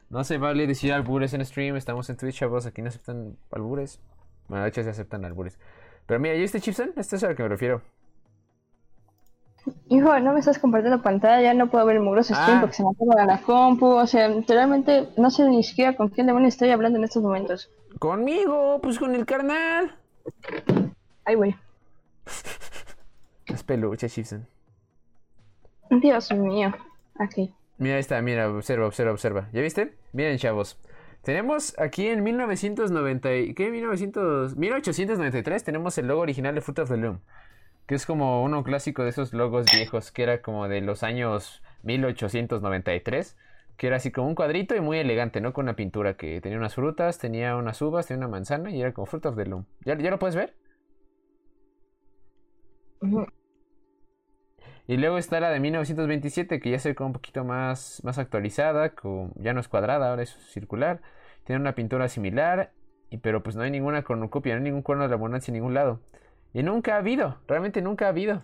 No 0.09 0.23
se 0.23 0.37
vale 0.37 0.67
decir 0.67 0.93
albures 0.93 1.33
en 1.33 1.43
stream. 1.43 1.75
Estamos 1.77 2.09
en 2.09 2.17
Twitch, 2.17 2.35
chavos. 2.35 2.65
Aquí 2.65 2.81
no 2.81 2.89
aceptan 2.89 3.37
albures. 3.51 4.01
Bueno, 4.47 4.63
de 4.63 4.69
hecho, 4.69 4.83
se 4.83 4.89
aceptan 4.89 5.25
albures. 5.25 5.57
Pero 6.05 6.19
mira, 6.19 6.35
¿y 6.35 6.43
este 6.43 6.61
Chipson? 6.61 6.91
Este 6.95 7.15
es 7.15 7.23
a 7.23 7.29
lo 7.29 7.35
que 7.35 7.43
me 7.43 7.49
refiero. 7.49 7.81
Hijo, 9.89 10.19
no 10.19 10.33
me 10.33 10.39
estás 10.39 10.59
compartiendo 10.59 11.01
pantalla, 11.01 11.53
no 11.55 11.71
puedo 11.71 11.83
ver 11.87 11.95
el 11.95 12.03
mugroso 12.03 12.35
stream 12.35 12.57
Ah. 12.57 12.61
porque 12.61 12.75
se 12.75 12.83
me 12.83 12.89
apaga 12.89 13.25
la 13.25 13.41
compu. 13.41 13.87
O 13.87 14.05
sea, 14.05 14.27
literalmente 14.27 15.09
no 15.17 15.31
sé 15.31 15.47
ni 15.49 15.63
siquiera 15.63 15.95
con 15.95 16.09
quién 16.09 16.27
demonios 16.27 16.53
estoy 16.53 16.69
hablando 16.69 16.99
en 16.99 17.05
estos 17.05 17.23
momentos. 17.23 17.71
Conmigo, 17.97 18.79
pues 18.83 18.99
con 18.99 19.15
el 19.15 19.25
carnal. 19.25 19.95
Ay, 21.23 21.35
güey. 21.35 21.55
Es 23.47 23.63
peluche, 23.63 24.07
Chipson. 24.09 24.45
Dios 25.89 26.31
mío. 26.31 26.73
Ok. 27.19 27.49
Mira, 27.77 27.95
ahí 27.95 28.01
está, 28.01 28.21
mira, 28.21 28.49
observa, 28.49 28.85
observa, 28.85 29.11
observa. 29.11 29.49
¿Ya 29.51 29.61
viste? 29.61 29.95
Miren, 30.13 30.37
chavos. 30.37 30.77
Tenemos 31.25 31.73
aquí 31.79 32.07
en 32.07 32.23
1990, 32.23 33.35
y- 33.35 33.55
¿qué? 33.55 33.71
1900, 33.71 34.55
1893 34.55 35.63
tenemos 35.63 35.97
el 35.97 36.07
logo 36.07 36.21
original 36.21 36.53
de 36.53 36.61
Fruit 36.61 36.79
of 36.79 36.89
the 36.89 36.97
Loom, 36.97 37.19
que 37.87 37.95
es 37.95 38.05
como 38.05 38.43
uno 38.43 38.63
clásico 38.63 39.03
de 39.03 39.09
esos 39.09 39.33
logos 39.33 39.65
viejos, 39.71 40.11
que 40.11 40.23
era 40.23 40.41
como 40.43 40.67
de 40.67 40.81
los 40.81 41.03
años 41.03 41.63
1893, 41.83 43.37
que 43.77 43.87
era 43.87 43.97
así 43.97 44.11
como 44.11 44.27
un 44.27 44.35
cuadrito 44.35 44.75
y 44.75 44.81
muy 44.81 44.99
elegante, 44.99 45.41
¿no? 45.41 45.53
Con 45.53 45.65
una 45.65 45.75
pintura 45.75 46.17
que 46.17 46.41
tenía 46.41 46.57
unas 46.59 46.75
frutas, 46.75 47.19
tenía 47.19 47.55
unas 47.57 47.81
uvas, 47.81 48.07
tenía 48.07 48.19
una 48.19 48.29
manzana 48.29 48.71
y 48.71 48.81
era 48.81 48.93
como 48.93 49.07
Fruit 49.07 49.25
of 49.27 49.35
the 49.37 49.45
Loom. 49.45 49.65
¿Ya, 49.85 49.95
lo 49.95 50.19
puedes 50.19 50.35
ver? 50.35 50.55
Ujú. 53.01 53.25
Y 54.87 54.97
luego 54.97 55.17
está 55.17 55.39
la 55.39 55.49
de 55.49 55.59
1927, 55.59 56.59
que 56.59 56.69
ya 56.69 56.79
se 56.79 56.89
ve 56.89 56.95
como 56.95 57.07
un 57.07 57.13
poquito 57.13 57.43
más, 57.43 58.01
más 58.03 58.19
actualizada, 58.19 58.89
con, 58.89 59.33
ya 59.35 59.53
no 59.53 59.59
es 59.59 59.67
cuadrada, 59.67 60.09
ahora 60.09 60.21
es 60.23 60.37
circular. 60.51 61.01
Tiene 61.43 61.61
una 61.61 61.73
pintura 61.73 62.07
similar, 62.07 62.71
y, 63.09 63.17
pero 63.17 63.41
pues 63.41 63.55
no 63.55 63.63
hay 63.63 63.71
ninguna 63.71 64.03
cornucopia, 64.03 64.53
no 64.53 64.57
hay 64.59 64.63
ningún 64.65 64.83
cuerno 64.83 65.03
de 65.03 65.09
la 65.09 65.15
abundancia 65.15 65.51
en 65.51 65.55
ningún 65.55 65.73
lado. 65.73 66.01
Y 66.53 66.61
nunca 66.63 66.95
ha 66.95 66.99
habido, 66.99 67.39
realmente 67.47 67.81
nunca 67.81 68.05
ha 68.05 68.09
habido. 68.09 68.43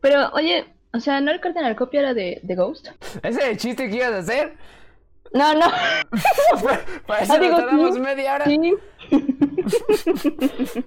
Pero, 0.00 0.30
oye, 0.34 0.66
o 0.92 1.00
sea, 1.00 1.20
¿no 1.20 1.32
el 1.32 1.40
cardinal 1.40 1.74
copia 1.74 2.00
era 2.00 2.14
de, 2.14 2.40
de 2.42 2.54
Ghost? 2.54 2.88
¿Ese 3.22 3.40
es 3.40 3.48
el 3.48 3.56
chiste 3.56 3.88
que 3.88 3.96
ibas 3.96 4.12
a 4.12 4.18
hacer? 4.18 4.56
No, 5.32 5.52
no. 5.54 5.66
Para 7.06 7.22
eso 7.22 7.34
Ah, 7.34 7.72
nos 7.72 7.98
media 7.98 8.34
hora. 8.36 8.44
Sí. 8.44 8.74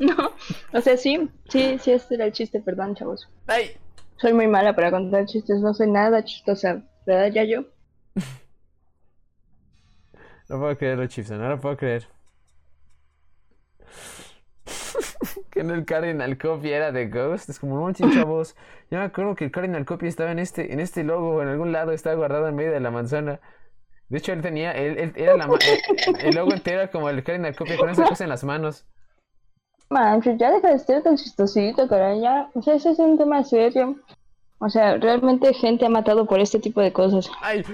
no. 0.00 0.32
O 0.72 0.80
sea, 0.80 0.96
sí, 0.96 1.28
sí, 1.48 1.78
sí, 1.78 1.92
este 1.92 2.14
era 2.14 2.26
el 2.26 2.32
chiste, 2.32 2.60
perdón, 2.60 2.94
chavos. 2.94 3.28
Ay, 3.46 3.76
Soy 4.16 4.32
muy 4.32 4.46
mala 4.46 4.74
para 4.74 4.90
contar 4.90 5.26
chistes, 5.26 5.60
no 5.60 5.74
soy 5.74 5.90
nada 5.90 6.24
chistosa, 6.24 6.82
¿verdad, 7.04 7.32
ya 7.32 7.44
yo? 7.44 7.64
no 10.48 10.58
puedo 10.58 10.78
creerlo, 10.78 11.06
Chipson, 11.06 11.38
no 11.38 11.48
lo 11.48 11.60
puedo 11.60 11.76
creer. 11.76 12.06
que 15.50 15.64
no 15.64 15.74
el 15.74 15.84
Cardinal 15.84 16.38
Copy 16.38 16.70
era 16.70 16.92
de 16.92 17.08
Ghost. 17.08 17.50
Es 17.50 17.58
como, 17.58 17.74
no 17.74 17.82
manches, 17.82 18.14
chavos. 18.14 18.56
Yo 18.90 18.98
me 18.98 19.04
acuerdo 19.04 19.34
que 19.34 19.44
el 19.44 19.50
Cardinal 19.50 19.84
Copy 19.84 20.06
estaba 20.06 20.30
en 20.30 20.38
este, 20.38 20.72
en 20.72 20.80
este 20.80 21.02
logo, 21.02 21.42
en 21.42 21.48
algún 21.48 21.72
lado, 21.72 21.92
estaba 21.92 22.14
guardado 22.14 22.48
en 22.48 22.54
medio 22.54 22.72
de 22.72 22.80
la 22.80 22.90
manzana. 22.90 23.40
De 24.08 24.18
hecho, 24.18 24.32
él 24.32 24.42
tenía, 24.42 24.72
él, 24.72 24.98
él- 24.98 25.12
era 25.16 25.36
la, 25.36 25.44
el, 25.46 26.16
el 26.20 26.34
logo 26.34 26.52
entero 26.52 26.82
era 26.82 26.90
como 26.90 27.08
el 27.08 27.22
Cardinal 27.24 27.56
Copy 27.56 27.76
con 27.76 27.88
esa 27.88 28.06
cosa 28.06 28.24
en 28.24 28.30
las 28.30 28.44
manos. 28.44 28.84
Mancho, 29.90 30.32
ya 30.36 30.50
deja 30.50 30.68
de 30.70 30.78
ser 30.78 31.02
tan 31.02 31.16
chistosito, 31.16 31.88
caray, 31.88 32.20
ya. 32.20 32.50
O 32.54 32.62
sea, 32.62 32.74
ese 32.74 32.90
es 32.90 32.98
un 32.98 33.18
tema 33.18 33.42
serio. 33.44 33.96
O 34.58 34.68
sea, 34.68 34.96
realmente 34.96 35.52
gente 35.54 35.84
ha 35.86 35.90
matado 35.90 36.26
por 36.26 36.40
este 36.40 36.58
tipo 36.58 36.80
de 36.80 36.92
cosas. 36.92 37.30
Ay, 37.42 37.64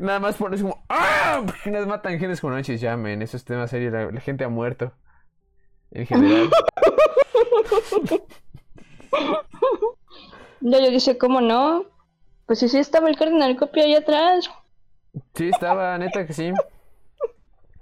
nada 0.00 0.20
más 0.20 0.36
por 0.36 0.54
eso 0.54 0.64
como, 0.64 0.82
¡ah! 0.88 1.42
Nos 1.66 1.86
matan 1.86 2.18
gente 2.18 2.40
como 2.40 2.54
noches, 2.54 2.80
ya, 2.80 2.96
men, 2.96 3.22
eso 3.22 3.36
es 3.36 3.44
tema 3.44 3.66
serio, 3.68 3.90
la, 3.90 4.10
la 4.10 4.20
gente 4.20 4.44
ha 4.44 4.48
muerto. 4.48 4.92
En 5.90 6.06
general. 6.06 6.50
Yo 10.60 10.90
dice, 10.90 11.18
¿cómo 11.18 11.40
no? 11.40 11.84
Pues 12.46 12.58
sí, 12.58 12.68
sí 12.68 12.78
estaba 12.78 13.08
el 13.08 13.16
Cardinal 13.16 13.56
Copia 13.56 13.84
ahí 13.84 13.94
atrás. 13.94 14.50
Sí, 15.34 15.48
estaba, 15.48 15.98
neta 15.98 16.26
que 16.26 16.32
sí. 16.32 16.52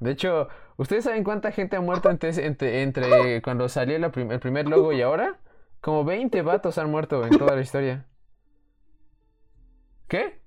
De 0.00 0.10
hecho, 0.12 0.48
¿ustedes 0.76 1.04
saben 1.04 1.24
cuánta 1.24 1.52
gente 1.52 1.76
ha 1.76 1.80
muerto 1.80 2.10
entre, 2.10 2.30
entre, 2.46 2.82
entre 2.82 3.42
cuando 3.42 3.68
salió 3.68 3.98
la 3.98 4.10
prim- 4.12 4.30
el 4.32 4.40
primer 4.40 4.66
logo 4.68 4.92
y 4.92 5.02
ahora? 5.02 5.38
Como 5.80 6.04
20 6.04 6.42
vatos 6.42 6.78
han 6.78 6.90
muerto 6.90 7.24
en 7.24 7.36
toda 7.38 7.54
la 7.54 7.60
historia. 7.62 8.06
¿Qué? 10.08 10.40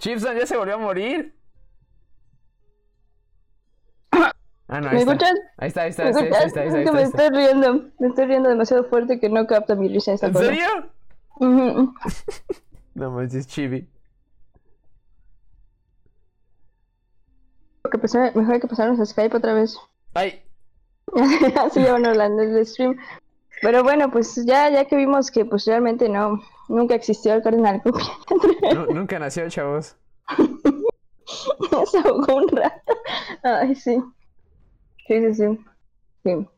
Chipson 0.00 0.36
ya 0.36 0.46
se 0.46 0.56
volvió 0.56 0.74
a 0.74 0.78
morir. 0.78 1.34
Ah, 4.68 4.80
no, 4.80 4.88
ahí 4.88 4.94
¿Me 4.94 5.00
está. 5.00 5.12
escuchas? 5.12 5.34
Ahí 5.56 5.68
está, 5.68 5.82
ahí 5.82 5.90
está, 5.90 6.02
¿Me 6.04 6.08
ahí 6.08 6.12
está, 6.12 6.38
ahí 6.38 6.46
está, 6.46 6.60
ahí 6.60 6.66
Es 6.68 6.74
está, 6.74 6.78
ahí 6.78 6.84
que 6.84 6.92
me 6.92 6.98
está, 6.98 6.98
ahí 6.98 7.04
está. 7.04 7.18
estoy 7.24 7.36
riendo. 7.36 7.90
Me 7.98 8.08
estoy 8.08 8.26
riendo 8.26 8.48
demasiado 8.48 8.84
fuerte 8.84 9.18
que 9.20 9.28
no 9.28 9.46
capta 9.46 9.74
mi 9.74 9.88
risa 9.88 10.12
esta 10.12 10.28
¿En 10.28 10.32
cosa. 10.32 10.46
serio? 10.46 10.66
Ujú. 11.36 11.94
No 12.94 13.10
manches, 13.10 13.46
chibi. 13.46 13.88
Que 17.90 17.98
pasar- 17.98 18.34
mejor 18.36 18.54
hay 18.54 18.60
que 18.60 18.68
pasarnos 18.68 19.00
a 19.00 19.06
Skype 19.06 19.36
otra 19.36 19.52
vez. 19.54 19.76
Ay, 20.14 20.42
Así 21.60 21.82
ya 21.82 21.92
van 21.92 22.06
hablando 22.06 22.42
del 22.42 22.64
stream. 22.66 22.96
Pero 23.62 23.82
bueno, 23.82 24.10
pues 24.10 24.44
ya, 24.46 24.70
ya 24.70 24.84
que 24.84 24.94
vimos 24.96 25.30
que 25.30 25.44
pues 25.44 25.64
realmente 25.66 26.08
no, 26.08 26.40
nunca 26.68 26.94
existió 26.94 27.34
el 27.34 27.42
Cardinal 27.42 27.82
Copia. 27.82 28.04
nu- 28.74 28.86
nunca 28.94 29.18
nació, 29.18 29.48
chavos. 29.48 29.96
Se 31.90 31.98
ahogó 31.98 32.36
un 32.36 32.48
rato. 32.48 32.92
Ay, 33.42 33.74
sí. 33.74 34.00
Sí, 35.08 35.20
sí, 35.20 35.34
sí. 35.34 35.64
Sí. 36.24 36.48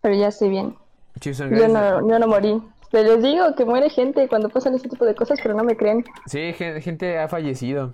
Pero 0.00 0.14
ya 0.16 0.28
estoy 0.28 0.48
bien. 0.48 0.76
Yo 1.24 1.68
no, 1.68 2.08
yo 2.08 2.18
no 2.18 2.26
morí. 2.26 2.60
Te 2.94 3.02
les 3.02 3.20
digo 3.20 3.56
que 3.56 3.64
muere 3.64 3.90
gente 3.90 4.28
cuando 4.28 4.48
pasan 4.50 4.76
ese 4.76 4.88
tipo 4.88 5.04
de 5.04 5.16
cosas, 5.16 5.40
pero 5.42 5.52
no 5.52 5.64
me 5.64 5.76
creen. 5.76 6.04
Sí, 6.26 6.52
gen- 6.52 6.80
gente 6.80 7.18
ha 7.18 7.26
fallecido. 7.26 7.92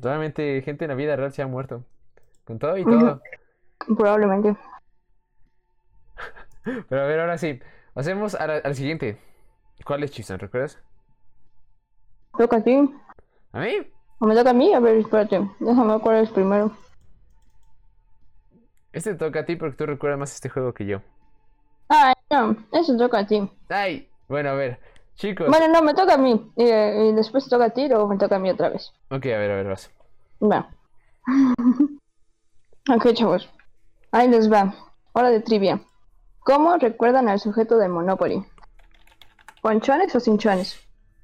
Realmente 0.00 0.60
gente 0.62 0.86
en 0.86 0.88
la 0.88 0.96
vida 0.96 1.14
real 1.14 1.30
se 1.30 1.40
ha 1.42 1.46
muerto. 1.46 1.84
Con 2.44 2.58
todo 2.58 2.76
y 2.76 2.84
todo. 2.84 3.22
Probablemente. 3.96 4.56
Pero 6.88 7.00
a 7.00 7.06
ver, 7.06 7.20
ahora 7.20 7.38
sí. 7.38 7.60
Hacemos 7.94 8.34
al 8.34 8.74
siguiente. 8.74 9.18
¿Cuál 9.86 10.02
es 10.02 10.10
Chiston? 10.10 10.40
¿Recuerdas? 10.40 10.80
Toca 12.36 12.56
a 12.56 12.64
ti. 12.64 12.90
¿A 13.52 13.60
mí? 13.60 13.86
¿O 14.18 14.26
me 14.26 14.34
toca 14.34 14.50
a 14.50 14.54
mí? 14.54 14.74
A 14.74 14.80
ver, 14.80 14.96
espérate. 14.96 15.48
Déjame 15.60 15.92
ver 15.92 16.02
cuál 16.02 16.16
es 16.24 16.30
primero. 16.30 16.72
Este 18.92 19.12
te 19.12 19.18
toca 19.18 19.40
a 19.40 19.44
ti 19.44 19.54
porque 19.54 19.76
tú 19.76 19.86
recuerdas 19.86 20.18
más 20.18 20.34
este 20.34 20.48
juego 20.48 20.74
que 20.74 20.86
yo. 20.86 21.02
Ah, 21.88 22.12
no. 22.30 22.56
Eso 22.72 22.96
toca 22.96 23.20
a 23.20 23.26
ti. 23.28 23.48
¡Ay! 23.68 24.09
Bueno, 24.30 24.50
a 24.50 24.54
ver. 24.54 24.78
Chicos. 25.16 25.48
Bueno, 25.48 25.66
no, 25.66 25.82
me 25.82 25.92
toca 25.92 26.14
a 26.14 26.16
mí. 26.16 26.52
Y, 26.56 26.62
y 26.62 27.12
después 27.14 27.48
toca 27.48 27.64
a 27.64 27.70
ti, 27.70 27.88
luego 27.88 28.06
me 28.06 28.16
toca 28.16 28.36
a 28.36 28.38
mí 28.38 28.48
otra 28.48 28.68
vez. 28.68 28.92
Ok, 29.10 29.26
a 29.26 29.38
ver, 29.38 29.50
a 29.50 29.56
ver, 29.56 29.66
vas. 29.66 29.90
Va. 30.40 30.70
ok, 32.94 33.12
chavos. 33.12 33.50
Ahí 34.12 34.28
les 34.28 34.50
va. 34.50 34.72
Hora 35.12 35.30
de 35.30 35.40
trivia. 35.40 35.80
¿Cómo 36.38 36.76
recuerdan 36.76 37.28
al 37.28 37.40
sujeto 37.40 37.76
de 37.76 37.88
Monopoly? 37.88 38.46
¿Con 39.62 39.80
chones 39.80 40.14
o 40.14 40.20
sin 40.20 40.38
chones? 40.38 40.78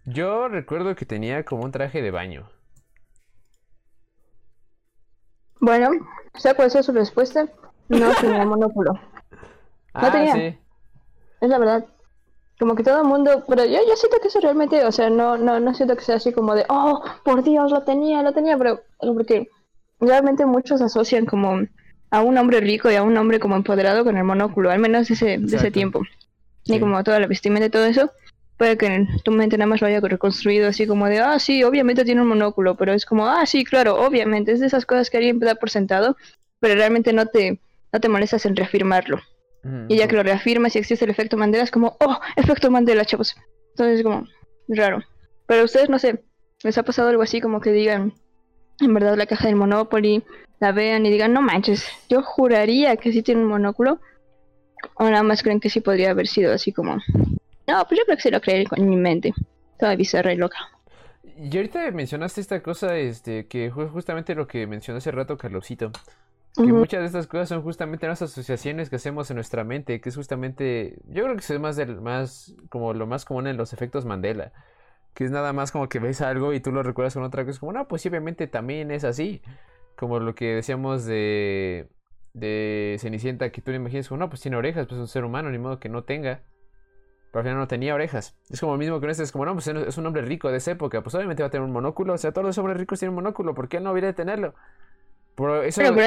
Yo 0.04 0.48
recuerdo 0.48 0.96
que 0.96 1.06
tenía 1.06 1.44
como 1.44 1.62
un 1.62 1.70
traje 1.70 2.02
de 2.02 2.10
baño. 2.10 2.50
Bueno, 5.60 5.90
sea 6.34 6.54
cual 6.54 6.72
sea 6.72 6.82
su 6.82 6.92
respuesta, 6.92 7.46
no 7.88 8.12
tenía 8.20 8.44
monóculo. 8.44 8.98
Ah, 9.94 10.10
tenía. 10.10 10.34
sí. 10.34 10.58
Es 11.40 11.48
la 11.48 11.58
verdad. 11.58 11.86
Como 12.58 12.74
que 12.74 12.82
todo 12.82 13.02
el 13.02 13.06
mundo, 13.06 13.44
pero 13.46 13.64
yo, 13.64 13.78
yo 13.86 13.96
siento 13.96 14.18
que 14.20 14.28
eso 14.28 14.40
realmente, 14.40 14.84
o 14.84 14.92
sea, 14.92 15.10
no, 15.10 15.36
no, 15.36 15.60
no 15.60 15.74
siento 15.74 15.94
que 15.96 16.04
sea 16.04 16.16
así 16.16 16.32
como 16.32 16.54
de, 16.54 16.64
oh, 16.68 17.02
por 17.24 17.42
Dios, 17.42 17.70
lo 17.70 17.82
tenía, 17.82 18.22
lo 18.22 18.32
tenía, 18.32 18.56
pero 18.56 18.80
porque 18.98 19.48
realmente 20.00 20.46
muchos 20.46 20.80
asocian 20.80 21.26
como 21.26 21.60
a 22.10 22.22
un 22.22 22.38
hombre 22.38 22.60
rico 22.60 22.90
y 22.90 22.94
a 22.94 23.02
un 23.02 23.16
hombre 23.16 23.40
como 23.40 23.56
empoderado 23.56 24.04
con 24.04 24.16
el 24.16 24.24
monóculo, 24.24 24.70
al 24.70 24.78
menos 24.78 25.08
de 25.08 25.14
ese, 25.14 25.38
de 25.38 25.56
ese 25.56 25.70
tiempo. 25.70 26.02
Sí. 26.64 26.74
Y 26.74 26.80
como 26.80 27.02
toda 27.04 27.20
la 27.20 27.26
vestimenta 27.26 27.66
y 27.66 27.70
todo 27.70 27.84
eso, 27.84 28.10
puede 28.56 28.76
que 28.76 28.86
en 28.86 29.08
tu 29.22 29.32
mente 29.32 29.58
nada 29.58 29.68
más 29.68 29.80
lo 29.80 29.86
haya 29.86 30.00
reconstruido 30.00 30.68
así 30.68 30.86
como 30.86 31.06
de, 31.06 31.20
ah, 31.20 31.38
sí, 31.38 31.62
obviamente 31.62 32.04
tiene 32.04 32.22
un 32.22 32.28
monóculo, 32.28 32.76
pero 32.76 32.92
es 32.92 33.04
como, 33.04 33.26
ah, 33.26 33.44
sí, 33.46 33.64
claro, 33.64 33.96
obviamente, 33.96 34.52
es 34.52 34.60
de 34.60 34.66
esas 34.66 34.86
cosas 34.86 35.10
que 35.10 35.18
alguien 35.18 35.38
da 35.38 35.54
por 35.56 35.70
sentado, 35.70 36.16
pero 36.60 36.74
realmente 36.74 37.12
no 37.12 37.26
te, 37.26 37.60
no 37.92 38.00
te 38.00 38.08
molestas 38.08 38.46
en 38.46 38.56
reafirmarlo. 38.56 39.20
Y 39.88 39.96
ya 39.96 40.08
que 40.08 40.16
lo 40.16 40.22
reafirmas 40.22 40.74
y 40.76 40.78
existe 40.78 41.04
el 41.04 41.10
efecto 41.10 41.36
Mandela, 41.36 41.64
es 41.64 41.70
como, 41.70 41.96
oh, 42.00 42.18
efecto 42.36 42.70
Mandela, 42.70 43.04
chavos. 43.04 43.36
Entonces 43.70 43.98
es 43.98 44.02
como, 44.04 44.26
raro. 44.68 45.02
Pero 45.46 45.62
a 45.62 45.64
ustedes, 45.64 45.88
no 45.88 45.98
sé, 45.98 46.22
¿les 46.62 46.78
ha 46.78 46.82
pasado 46.82 47.08
algo 47.08 47.22
así 47.22 47.40
como 47.40 47.60
que 47.60 47.72
digan, 47.72 48.12
en 48.80 48.94
verdad, 48.94 49.16
la 49.16 49.26
caja 49.26 49.46
del 49.46 49.56
Monopoly, 49.56 50.24
la 50.60 50.72
vean 50.72 51.06
y 51.06 51.10
digan, 51.10 51.32
no 51.32 51.42
manches, 51.42 51.86
yo 52.08 52.22
juraría 52.22 52.96
que 52.96 53.12
sí 53.12 53.22
tiene 53.22 53.42
un 53.42 53.48
monóculo? 53.48 54.00
O 54.94 55.04
nada 55.04 55.22
más 55.22 55.42
creen 55.42 55.60
que 55.60 55.70
sí 55.70 55.80
podría 55.80 56.10
haber 56.10 56.28
sido 56.28 56.52
así 56.52 56.72
como, 56.72 56.96
no, 57.66 57.84
pues 57.88 57.98
yo 57.98 58.04
creo 58.04 58.16
que 58.16 58.22
sí 58.22 58.30
lo 58.30 58.40
creí 58.40 58.64
con 58.66 58.88
mi 58.88 58.96
mente. 58.96 59.32
Toda 59.78 59.96
bizarra 59.96 60.32
y 60.32 60.36
loca. 60.36 60.56
Y 61.38 61.54
ahorita 61.54 61.90
mencionaste 61.90 62.40
esta 62.40 62.62
cosa, 62.62 62.96
este, 62.96 63.46
que 63.46 63.70
fue 63.70 63.88
justamente 63.88 64.34
lo 64.34 64.46
que 64.46 64.66
mencionó 64.66 64.98
hace 64.98 65.10
rato 65.10 65.36
Carlosito. 65.36 65.92
Que 66.56 66.72
muchas 66.72 67.00
de 67.00 67.06
estas 67.06 67.26
cosas 67.26 67.48
son 67.48 67.62
justamente 67.62 68.06
las 68.06 68.22
asociaciones 68.22 68.88
que 68.88 68.96
hacemos 68.96 69.30
en 69.30 69.36
nuestra 69.36 69.62
mente, 69.62 70.00
que 70.00 70.08
es 70.08 70.16
justamente, 70.16 70.98
yo 71.06 71.24
creo 71.24 71.36
que 71.36 71.42
es 71.42 71.60
más 71.60 71.76
del, 71.76 72.00
más, 72.00 72.54
como 72.70 72.94
lo 72.94 73.06
más 73.06 73.24
común 73.24 73.46
en 73.46 73.56
los 73.56 73.72
efectos 73.72 74.06
Mandela, 74.06 74.52
que 75.12 75.24
es 75.24 75.30
nada 75.30 75.52
más 75.52 75.70
como 75.70 75.88
que 75.88 75.98
ves 75.98 76.20
algo 76.22 76.52
y 76.54 76.60
tú 76.60 76.72
lo 76.72 76.82
recuerdas 76.82 77.14
con 77.14 77.24
otra 77.24 77.44
cosa, 77.44 77.60
como, 77.60 77.72
no, 77.72 77.88
pues 77.88 78.06
obviamente 78.06 78.46
también 78.46 78.90
es 78.90 79.04
así, 79.04 79.42
como 79.96 80.18
lo 80.18 80.34
que 80.34 80.54
decíamos 80.54 81.04
de, 81.04 81.88
de 82.32 82.96
Cenicienta, 83.00 83.50
que 83.50 83.60
tú 83.60 83.70
le 83.70 83.76
imaginas 83.76 84.08
como, 84.08 84.20
no, 84.20 84.28
pues 84.30 84.40
tiene 84.40 84.56
orejas, 84.56 84.86
pues 84.86 84.96
es 84.96 85.00
un 85.00 85.08
ser 85.08 85.24
humano, 85.24 85.50
ni 85.50 85.58
modo 85.58 85.78
que 85.78 85.88
no 85.88 86.04
tenga, 86.04 86.42
pero 87.32 87.40
al 87.40 87.44
final 87.44 87.58
no 87.58 87.68
tenía 87.68 87.94
orejas, 87.94 88.36
es 88.48 88.60
como 88.60 88.72
lo 88.72 88.78
mismo 88.78 89.00
que 89.00 89.10
este, 89.10 89.24
es 89.24 89.32
como, 89.32 89.44
no, 89.44 89.52
pues 89.52 89.66
es 89.66 89.98
un 89.98 90.06
hombre 90.06 90.22
rico 90.22 90.50
de 90.50 90.56
esa 90.56 90.70
época, 90.70 91.02
pues 91.02 91.14
obviamente 91.14 91.42
va 91.42 91.48
a 91.48 91.50
tener 91.50 91.66
un 91.66 91.72
monóculo, 91.72 92.14
o 92.14 92.18
sea, 92.18 92.32
todos 92.32 92.46
los 92.46 92.58
hombres 92.58 92.78
ricos 92.78 92.98
tienen 92.98 93.10
un 93.10 93.16
monóculo, 93.16 93.54
¿por 93.54 93.68
qué 93.68 93.76
él 93.76 93.84
no 93.84 93.92
hubiera 93.92 94.08
de 94.08 94.14
tenerlo? 94.14 94.54
Pero 95.34 95.62
eso... 95.62 95.82
Pero 95.82 95.94
por 95.94 96.02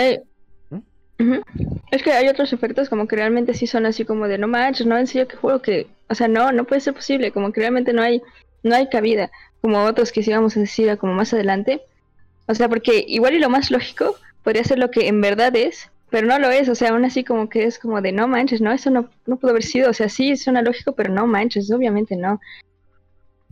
Es 1.92 2.02
que 2.02 2.14
hay 2.14 2.30
otros 2.30 2.54
efectos 2.54 2.90
como 2.90 3.08
que 3.08 3.18
realmente 3.18 3.54
sí 3.54 3.68
son 3.68 3.86
así 3.86 4.06
como 4.06 4.28
de 4.28 4.38
no 4.38 4.48
manches, 4.48 4.88
no 4.88 4.98
en 4.98 5.08
serio 5.08 5.28
que 5.28 5.36
juro 5.36 5.62
que, 5.62 5.88
o 6.08 6.16
sea, 6.16 6.28
no, 6.28 6.52
no 6.52 6.64
puede 6.64 6.82
ser 6.82 6.94
posible, 6.94 7.32
como 7.32 7.52
que 7.52 7.60
realmente 7.60 7.92
no 7.92 8.02
hay, 8.02 8.22
no 8.64 8.76
hay 8.76 8.88
cabida, 8.88 9.30
como 9.62 9.84
otros 9.84 10.12
que 10.12 10.24
sí 10.24 10.32
vamos 10.32 10.56
a 10.56 10.62
decir 10.62 10.98
como 10.98 11.14
más 11.14 11.34
adelante. 11.34 11.82
O 12.48 12.56
sea, 12.56 12.70
porque 12.70 13.04
igual 13.08 13.34
y 13.34 13.40
lo 13.40 13.50
más 13.50 13.70
lógico 13.70 14.16
podría 14.44 14.64
ser 14.64 14.80
lo 14.80 14.92
que 14.92 15.08
en 15.08 15.20
verdad 15.20 15.56
es, 15.56 15.92
pero 16.10 16.26
no 16.26 16.40
lo 16.40 16.50
es, 16.50 16.70
o 16.70 16.76
sea, 16.76 16.90
aún 16.90 17.06
así 17.06 17.24
como 17.24 17.50
que 17.50 17.66
es 17.66 17.80
como 17.80 18.02
de 18.02 18.12
no 18.12 18.28
manches, 18.28 18.62
no, 18.62 18.72
eso 18.72 18.90
no, 18.90 19.10
no 19.26 19.36
pudo 19.36 19.52
haber 19.52 19.64
sido, 19.64 19.90
o 19.90 19.94
sea, 19.94 20.10
sí 20.10 20.36
suena 20.38 20.62
lógico, 20.62 20.94
pero 20.94 21.14
no 21.14 21.28
manches, 21.28 21.70
obviamente 21.72 22.16
no. 22.16 22.40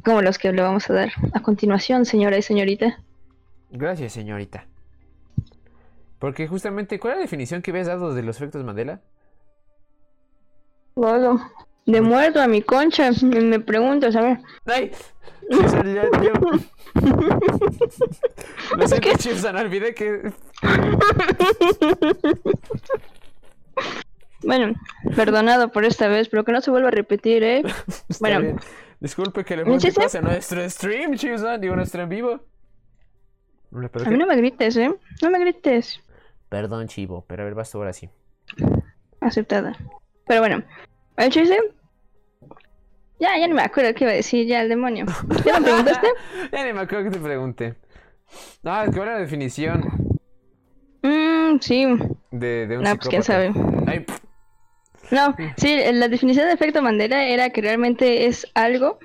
Como 0.04 0.22
los 0.22 0.38
que 0.38 0.54
le 0.54 0.62
vamos 0.62 0.90
a 0.90 0.94
dar 0.94 1.12
a 1.34 1.42
continuación, 1.42 2.06
señora 2.06 2.38
y 2.38 2.42
señorita. 2.42 3.00
Gracias, 3.72 4.14
señorita. 4.14 4.66
Porque 6.20 6.48
justamente, 6.48 7.00
¿cuál 7.00 7.14
es 7.14 7.18
la 7.18 7.22
definición 7.24 7.62
que 7.62 7.72
habías 7.72 7.88
dado 7.88 8.14
de 8.14 8.24
los 8.24 8.38
efectos 8.38 8.64
Mandela? 8.64 9.02
Luego, 10.96 11.40
de 11.86 12.02
muerto 12.02 12.42
a 12.42 12.48
mi 12.48 12.62
concha, 12.64 13.12
me, 13.22 13.60
preguntas, 13.60 14.16
a 14.16 14.22
ver. 14.22 14.40
¡Ay! 14.66 14.92
Chipson, 15.52 15.94
ya, 15.96 16.04
yo- 16.22 16.34
Lo 18.78 18.88
siento, 18.88 19.10
Chipson, 19.18 19.56
olvidé 19.56 19.94
que... 19.94 20.32
Bueno, 24.44 24.74
perdonado 25.16 25.72
por 25.72 25.84
esta 25.86 26.08
vez, 26.08 26.30
pero 26.30 26.44
que 26.44 26.52
no 26.52 26.62
se 26.62 26.72
vuelva 26.72 26.90
a 26.90 26.92
repetir, 26.92 27.44
¿eh? 27.44 27.60
Está 28.10 28.18
Bueno. 28.20 28.42
bien. 28.42 28.60
Disculpe 29.00 29.46
que 29.46 29.56
le 29.56 29.64
pregunte 29.64 30.18
a 30.18 30.22
nuestro 30.22 30.68
stream, 30.70 31.16
Chipson. 31.16 31.62
Digo, 31.62 31.76
nuestro 31.76 32.02
en 32.02 32.10
vivo. 32.10 32.40
Hombre, 33.72 33.90
¿pero 33.90 34.06
A 34.06 34.10
mí 34.10 34.18
no 34.18 34.26
me 34.26 34.36
grites, 34.36 34.76
¿eh? 34.78 34.92
No 35.22 35.30
me 35.30 35.40
grites. 35.40 36.02
Perdón, 36.50 36.88
Chivo, 36.88 37.26
pero 37.28 37.44
a 37.44 37.46
ver, 37.46 37.56
vas 37.56 37.72
tú 37.72 37.78
ahora 37.80 37.94
sí. 37.94 38.10
Aceptada. 39.20 39.76
Pero 40.26 40.42
bueno, 40.42 40.64
el 41.18 41.32
chiste. 41.32 41.58
Ya, 43.20 43.38
ya 43.40 43.48
no 43.48 43.56
me 43.56 43.64
acuerdo 43.64 43.94
qué 43.96 44.04
iba 44.04 44.12
a 44.12 44.16
decir, 44.16 44.46
ya 44.46 44.62
el 44.62 44.70
demonio. 44.70 45.06
¿Qué 45.44 45.52
me 45.54 45.62
preguntaste? 45.62 46.08
ya 46.52 46.66
ni 46.66 46.74
me 46.74 46.82
acuerdo 46.82 47.06
que 47.06 47.18
te 47.18 47.20
pregunté. 47.24 47.76
Ah, 48.64 48.86
¿cuál 48.88 49.08
era 49.08 49.14
la 49.16 49.22
definición 49.22 49.82
Mmm, 51.02 51.60
sí. 51.62 51.86
de, 52.32 52.68
de 52.68 52.78
un 52.78 52.84
No, 52.84 52.96
pues 52.96 53.08
quién 53.10 53.24
sabe. 53.24 53.52
Ay, 53.88 54.06
No, 55.12 55.36
sí, 55.58 55.80
la 55.94 56.10
definición 56.10 56.48
de 56.48 56.54
efecto 56.54 56.82
Mandela 56.82 57.24
era 57.26 57.50
que 57.50 57.62
realmente 57.62 58.26
es 58.28 58.46
algo 58.54 59.00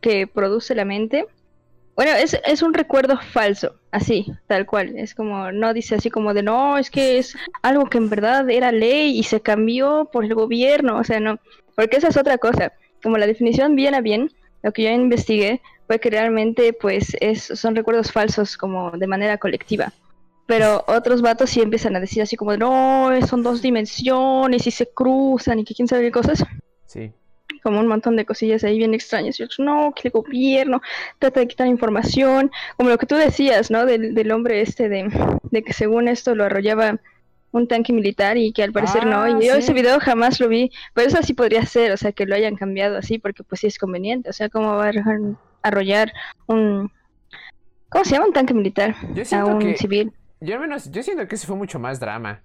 que 0.00 0.26
produce 0.26 0.74
la 0.74 0.84
mente. 0.84 1.26
Bueno, 1.96 2.12
es, 2.12 2.36
es 2.44 2.62
un 2.62 2.74
recuerdo 2.74 3.18
falso, 3.18 3.76
así, 3.92 4.26
tal 4.48 4.66
cual. 4.66 4.98
Es 4.98 5.14
como, 5.14 5.52
no 5.52 5.72
dice 5.72 5.94
así 5.94 6.10
como 6.10 6.34
de, 6.34 6.42
no, 6.42 6.76
es 6.76 6.90
que 6.90 7.18
es 7.18 7.36
algo 7.62 7.86
que 7.86 7.98
en 7.98 8.10
verdad 8.10 8.50
era 8.50 8.72
ley 8.72 9.16
y 9.16 9.22
se 9.22 9.40
cambió 9.40 10.08
por 10.12 10.24
el 10.24 10.34
gobierno. 10.34 10.98
O 10.98 11.04
sea, 11.04 11.20
no, 11.20 11.38
porque 11.76 11.96
esa 11.96 12.08
es 12.08 12.16
otra 12.16 12.38
cosa. 12.38 12.72
Como 13.02 13.16
la 13.18 13.26
definición 13.26 13.76
bien 13.76 13.94
a 13.94 14.00
bien, 14.00 14.32
lo 14.62 14.72
que 14.72 14.82
yo 14.82 14.90
investigué 14.90 15.60
fue 15.86 16.00
que 16.00 16.10
realmente, 16.10 16.72
pues, 16.72 17.16
es, 17.20 17.44
son 17.44 17.76
recuerdos 17.76 18.10
falsos 18.10 18.56
como 18.56 18.90
de 18.92 19.06
manera 19.06 19.38
colectiva. 19.38 19.92
Pero 20.46 20.84
otros 20.88 21.22
vatos 21.22 21.50
sí 21.50 21.60
empiezan 21.60 21.94
a 21.96 22.00
decir 22.00 22.22
así 22.22 22.36
como, 22.36 22.56
no, 22.56 23.10
son 23.26 23.42
dos 23.42 23.62
dimensiones 23.62 24.66
y 24.66 24.70
se 24.70 24.86
cruzan 24.86 25.60
y 25.60 25.64
que 25.64 25.74
quién 25.74 25.86
sabe 25.86 26.02
qué 26.02 26.10
cosas. 26.10 26.44
sí. 26.86 27.12
Como 27.64 27.80
un 27.80 27.88
montón 27.88 28.14
de 28.14 28.24
cosillas 28.24 28.62
ahí 28.62 28.78
bien 28.78 28.94
extrañas. 28.94 29.40
Y 29.40 29.42
otros, 29.42 29.58
no, 29.58 29.92
que 29.96 30.06
el 30.08 30.12
gobierno 30.12 30.80
trata 31.18 31.40
de 31.40 31.48
quitar 31.48 31.66
información. 31.66 32.52
Como 32.76 32.90
lo 32.90 32.98
que 32.98 33.06
tú 33.06 33.16
decías, 33.16 33.70
¿no? 33.72 33.86
Del, 33.86 34.14
del 34.14 34.30
hombre 34.30 34.60
este 34.60 34.88
de, 34.88 35.10
de 35.50 35.62
que 35.64 35.72
según 35.72 36.06
esto 36.06 36.36
lo 36.36 36.44
arrollaba 36.44 37.00
un 37.52 37.66
tanque 37.66 37.92
militar 37.92 38.36
y 38.36 38.52
que 38.52 38.62
al 38.62 38.72
parecer 38.72 39.06
no. 39.06 39.22
Ah, 39.22 39.30
Y 39.30 39.46
yo 39.46 39.54
ese 39.54 39.72
video 39.72 39.98
jamás 39.98 40.38
lo 40.40 40.48
vi. 40.48 40.70
Pero 40.92 41.08
eso 41.08 41.22
sí 41.22 41.34
podría 41.34 41.64
ser, 41.66 41.90
o 41.92 41.96
sea, 41.96 42.12
que 42.12 42.26
lo 42.26 42.34
hayan 42.36 42.54
cambiado 42.56 42.98
así 42.98 43.18
porque 43.18 43.42
pues 43.42 43.60
sí 43.62 43.66
es 43.68 43.78
conveniente. 43.78 44.28
O 44.28 44.32
sea, 44.32 44.48
¿cómo 44.48 44.76
va 44.76 44.88
a 44.90 44.92
arrollar 45.62 46.12
un... 46.46 46.92
¿Cómo 47.88 48.04
se 48.04 48.10
llama? 48.12 48.26
Un 48.26 48.32
tanque 48.34 48.54
militar 48.54 48.94
Yo 49.14 49.22
a 49.38 49.44
un 49.46 49.58
que- 49.60 49.76
civil. 49.76 50.12
Yo 50.40 50.54
al 50.56 50.60
menos, 50.60 50.90
yo 50.90 51.02
siento 51.02 51.26
que 51.26 51.36
ese 51.36 51.46
fue 51.46 51.56
mucho 51.56 51.78
más 51.78 51.98
drama. 51.98 52.42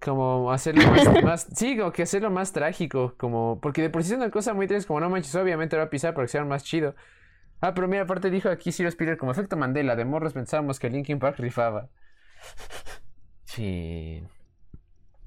Como 0.00 0.50
hacerlo 0.50 0.82
más, 0.90 1.22
más- 1.24 1.46
sí, 1.54 1.76
como 1.76 1.92
que 1.92 2.02
hacerlo 2.02 2.30
más 2.30 2.52
trágico, 2.52 3.14
como, 3.18 3.60
porque 3.60 3.82
de 3.82 3.90
por 3.90 4.02
sí 4.02 4.12
es 4.12 4.16
una 4.18 4.30
cosa 4.30 4.54
muy 4.54 4.66
triste, 4.66 4.86
como 4.88 5.00
no 5.00 5.10
manches, 5.10 5.34
obviamente 5.34 5.76
lo 5.76 5.80
va 5.80 5.86
a 5.86 5.90
pisar 5.90 6.14
para 6.14 6.26
que 6.26 6.32
sea 6.32 6.44
más 6.44 6.64
chido. 6.64 6.94
Ah, 7.60 7.74
pero 7.74 7.86
mira, 7.88 8.02
aparte 8.04 8.30
dijo 8.30 8.48
aquí 8.48 8.72
Ciro 8.72 8.90
Spiller 8.90 9.18
como 9.18 9.32
efecto 9.32 9.56
Mandela, 9.56 9.94
de 9.96 10.06
morros 10.06 10.32
pensábamos 10.32 10.78
que 10.78 10.88
Linkin 10.88 11.18
Park 11.18 11.36
rifaba. 11.38 11.88
Sí. 13.44 14.22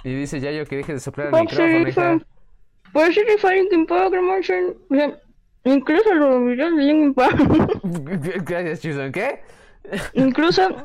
Y 0.03 0.15
dice 0.15 0.39
Yayo 0.39 0.65
que 0.65 0.77
deje 0.77 0.93
de 0.93 0.99
soplar 0.99 1.27
el 1.27 1.31
Pues 1.31 1.43
micrófono, 1.43 1.87
hija. 1.87 2.19
Pues 2.91 3.15
sí, 3.15 3.21
rifa 3.23 3.51
Linkin 3.51 3.85
Park, 3.85 4.13
Incluso 5.65 6.13
los 6.13 6.45
videos 6.45 6.75
de 6.75 6.83
Linkin 6.83 7.13
Park. 7.13 7.37
Gracias, 8.45 8.81
Chipson. 8.81 9.11
¿Qué? 9.11 9.41
Incluso 10.13 10.83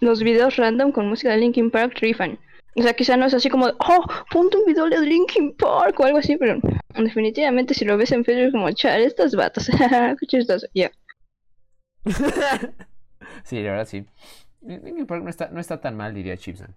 los 0.00 0.22
videos 0.22 0.56
random 0.56 0.90
con 0.92 1.08
música 1.08 1.30
de 1.32 1.38
Linkin 1.38 1.70
Park 1.70 1.94
rifan. 2.00 2.38
O 2.78 2.82
sea, 2.82 2.92
quizá 2.94 3.16
no 3.16 3.26
es 3.26 3.34
así 3.34 3.48
como, 3.48 3.66
oh, 3.66 4.04
ponte 4.30 4.58
un 4.58 4.66
video 4.66 4.88
de 4.88 5.00
Linkin 5.00 5.54
Park 5.56 5.98
o 5.98 6.04
algo 6.04 6.18
así, 6.18 6.36
pero 6.36 6.58
definitivamente 6.94 7.72
si 7.72 7.84
lo 7.86 7.96
ves 7.96 8.12
en 8.12 8.24
Facebook 8.24 8.46
es 8.48 8.52
como, 8.52 8.70
chale, 8.72 9.04
estos 9.04 9.34
vatos, 9.34 9.68
qué 10.20 10.26
chistoso, 10.26 10.66
ya. 10.74 10.90
sí, 13.44 13.62
la 13.62 13.70
verdad 13.70 13.88
sí. 13.88 14.04
Linkin 14.60 15.06
Park 15.06 15.22
no 15.22 15.30
está, 15.30 15.48
no 15.48 15.60
está 15.60 15.80
tan 15.80 15.96
mal, 15.96 16.14
diría 16.14 16.36
Chipson. 16.36 16.74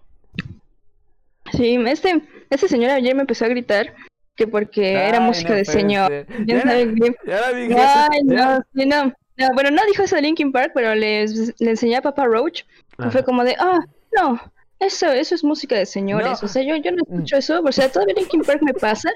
Sí, 1.51 1.75
este, 1.87 2.21
este 2.49 2.67
señor 2.67 2.91
ayer 2.91 3.15
me 3.15 3.21
empezó 3.21 3.45
a 3.45 3.49
gritar 3.49 3.93
que 4.35 4.47
porque 4.47 4.93
era 4.93 5.19
música 5.19 5.49
no 5.49 5.55
de 5.55 5.65
señor. 5.65 6.07
ser. 6.07 6.25
¿Quién 6.27 6.45
Ya 6.47 7.51
qué? 7.51 7.69
Ya. 7.69 8.07
Ay, 8.09 8.23
no, 8.23 8.61
sí, 8.73 8.85
no. 8.85 9.13
No, 9.37 9.49
Bueno, 9.53 9.71
no 9.71 9.81
dijo 9.87 10.03
eso 10.03 10.15
de 10.15 10.21
Linkin 10.21 10.51
Park, 10.51 10.71
pero 10.73 10.95
le, 10.95 11.25
le 11.27 11.69
enseñé 11.69 11.97
a 11.97 12.01
Papa 12.01 12.25
Roach. 12.25 12.61
Y 12.99 13.03
fue 13.03 13.07
Ajá. 13.07 13.23
como 13.23 13.43
de, 13.43 13.55
ah, 13.59 13.79
no, 14.15 14.39
eso, 14.79 15.07
eso 15.11 15.35
es 15.35 15.43
música 15.43 15.75
de 15.75 15.85
señores. 15.85 16.41
No. 16.41 16.45
O 16.45 16.47
sea, 16.47 16.63
yo, 16.63 16.75
yo 16.77 16.91
no 16.91 17.03
escucho 17.03 17.37
eso. 17.37 17.61
O 17.63 17.71
sea, 17.71 17.91
todavía 17.91 18.15
Linkin 18.15 18.41
Park 18.41 18.61
me 18.61 18.73
pasa 18.73 19.09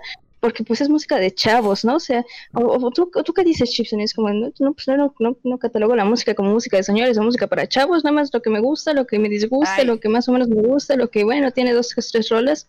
porque 0.43 0.66
pues 0.66 0.82
es 0.82 0.89
música 0.89 1.18
de 1.20 1.34
chavos, 1.34 1.86
¿no? 1.86 1.95
O 1.95 1.99
sea, 2.01 2.26
o, 2.53 2.59
o 2.66 2.91
¿tú, 2.91 3.09
o 3.16 3.24
¿tú 3.24 3.34
qué 3.34 3.45
dices, 3.45 3.72
Chipson? 3.72 4.01
Es 4.01 4.14
como, 4.14 4.28
no, 4.28 4.51
no, 4.59 4.74
pues 4.74 4.86
no, 4.89 5.14
no, 5.20 5.38
no 5.41 5.57
catalogo 5.57 5.95
la 5.95 6.03
música 6.03 6.36
como 6.36 6.51
música 6.51 6.76
de 6.76 6.84
señores 6.84 7.18
o 7.18 7.24
música 7.24 7.47
para 7.47 7.66
chavos, 7.66 8.03
nada 8.03 8.14
más 8.14 8.30
lo 8.34 8.41
que 8.41 8.49
me 8.49 8.59
gusta, 8.59 8.91
lo 8.93 9.07
que 9.07 9.20
me 9.20 9.30
disgusta, 9.30 9.78
Ay. 9.78 9.86
lo 9.86 10.01
que 10.01 10.09
más 10.09 10.28
o 10.28 10.34
menos 10.34 10.49
me 10.49 10.61
gusta, 10.61 10.97
lo 10.97 11.09
que, 11.09 11.24
bueno, 11.24 11.51
tiene 11.51 11.72
dos, 11.72 11.95
tres 12.11 12.28
rolas. 12.28 12.68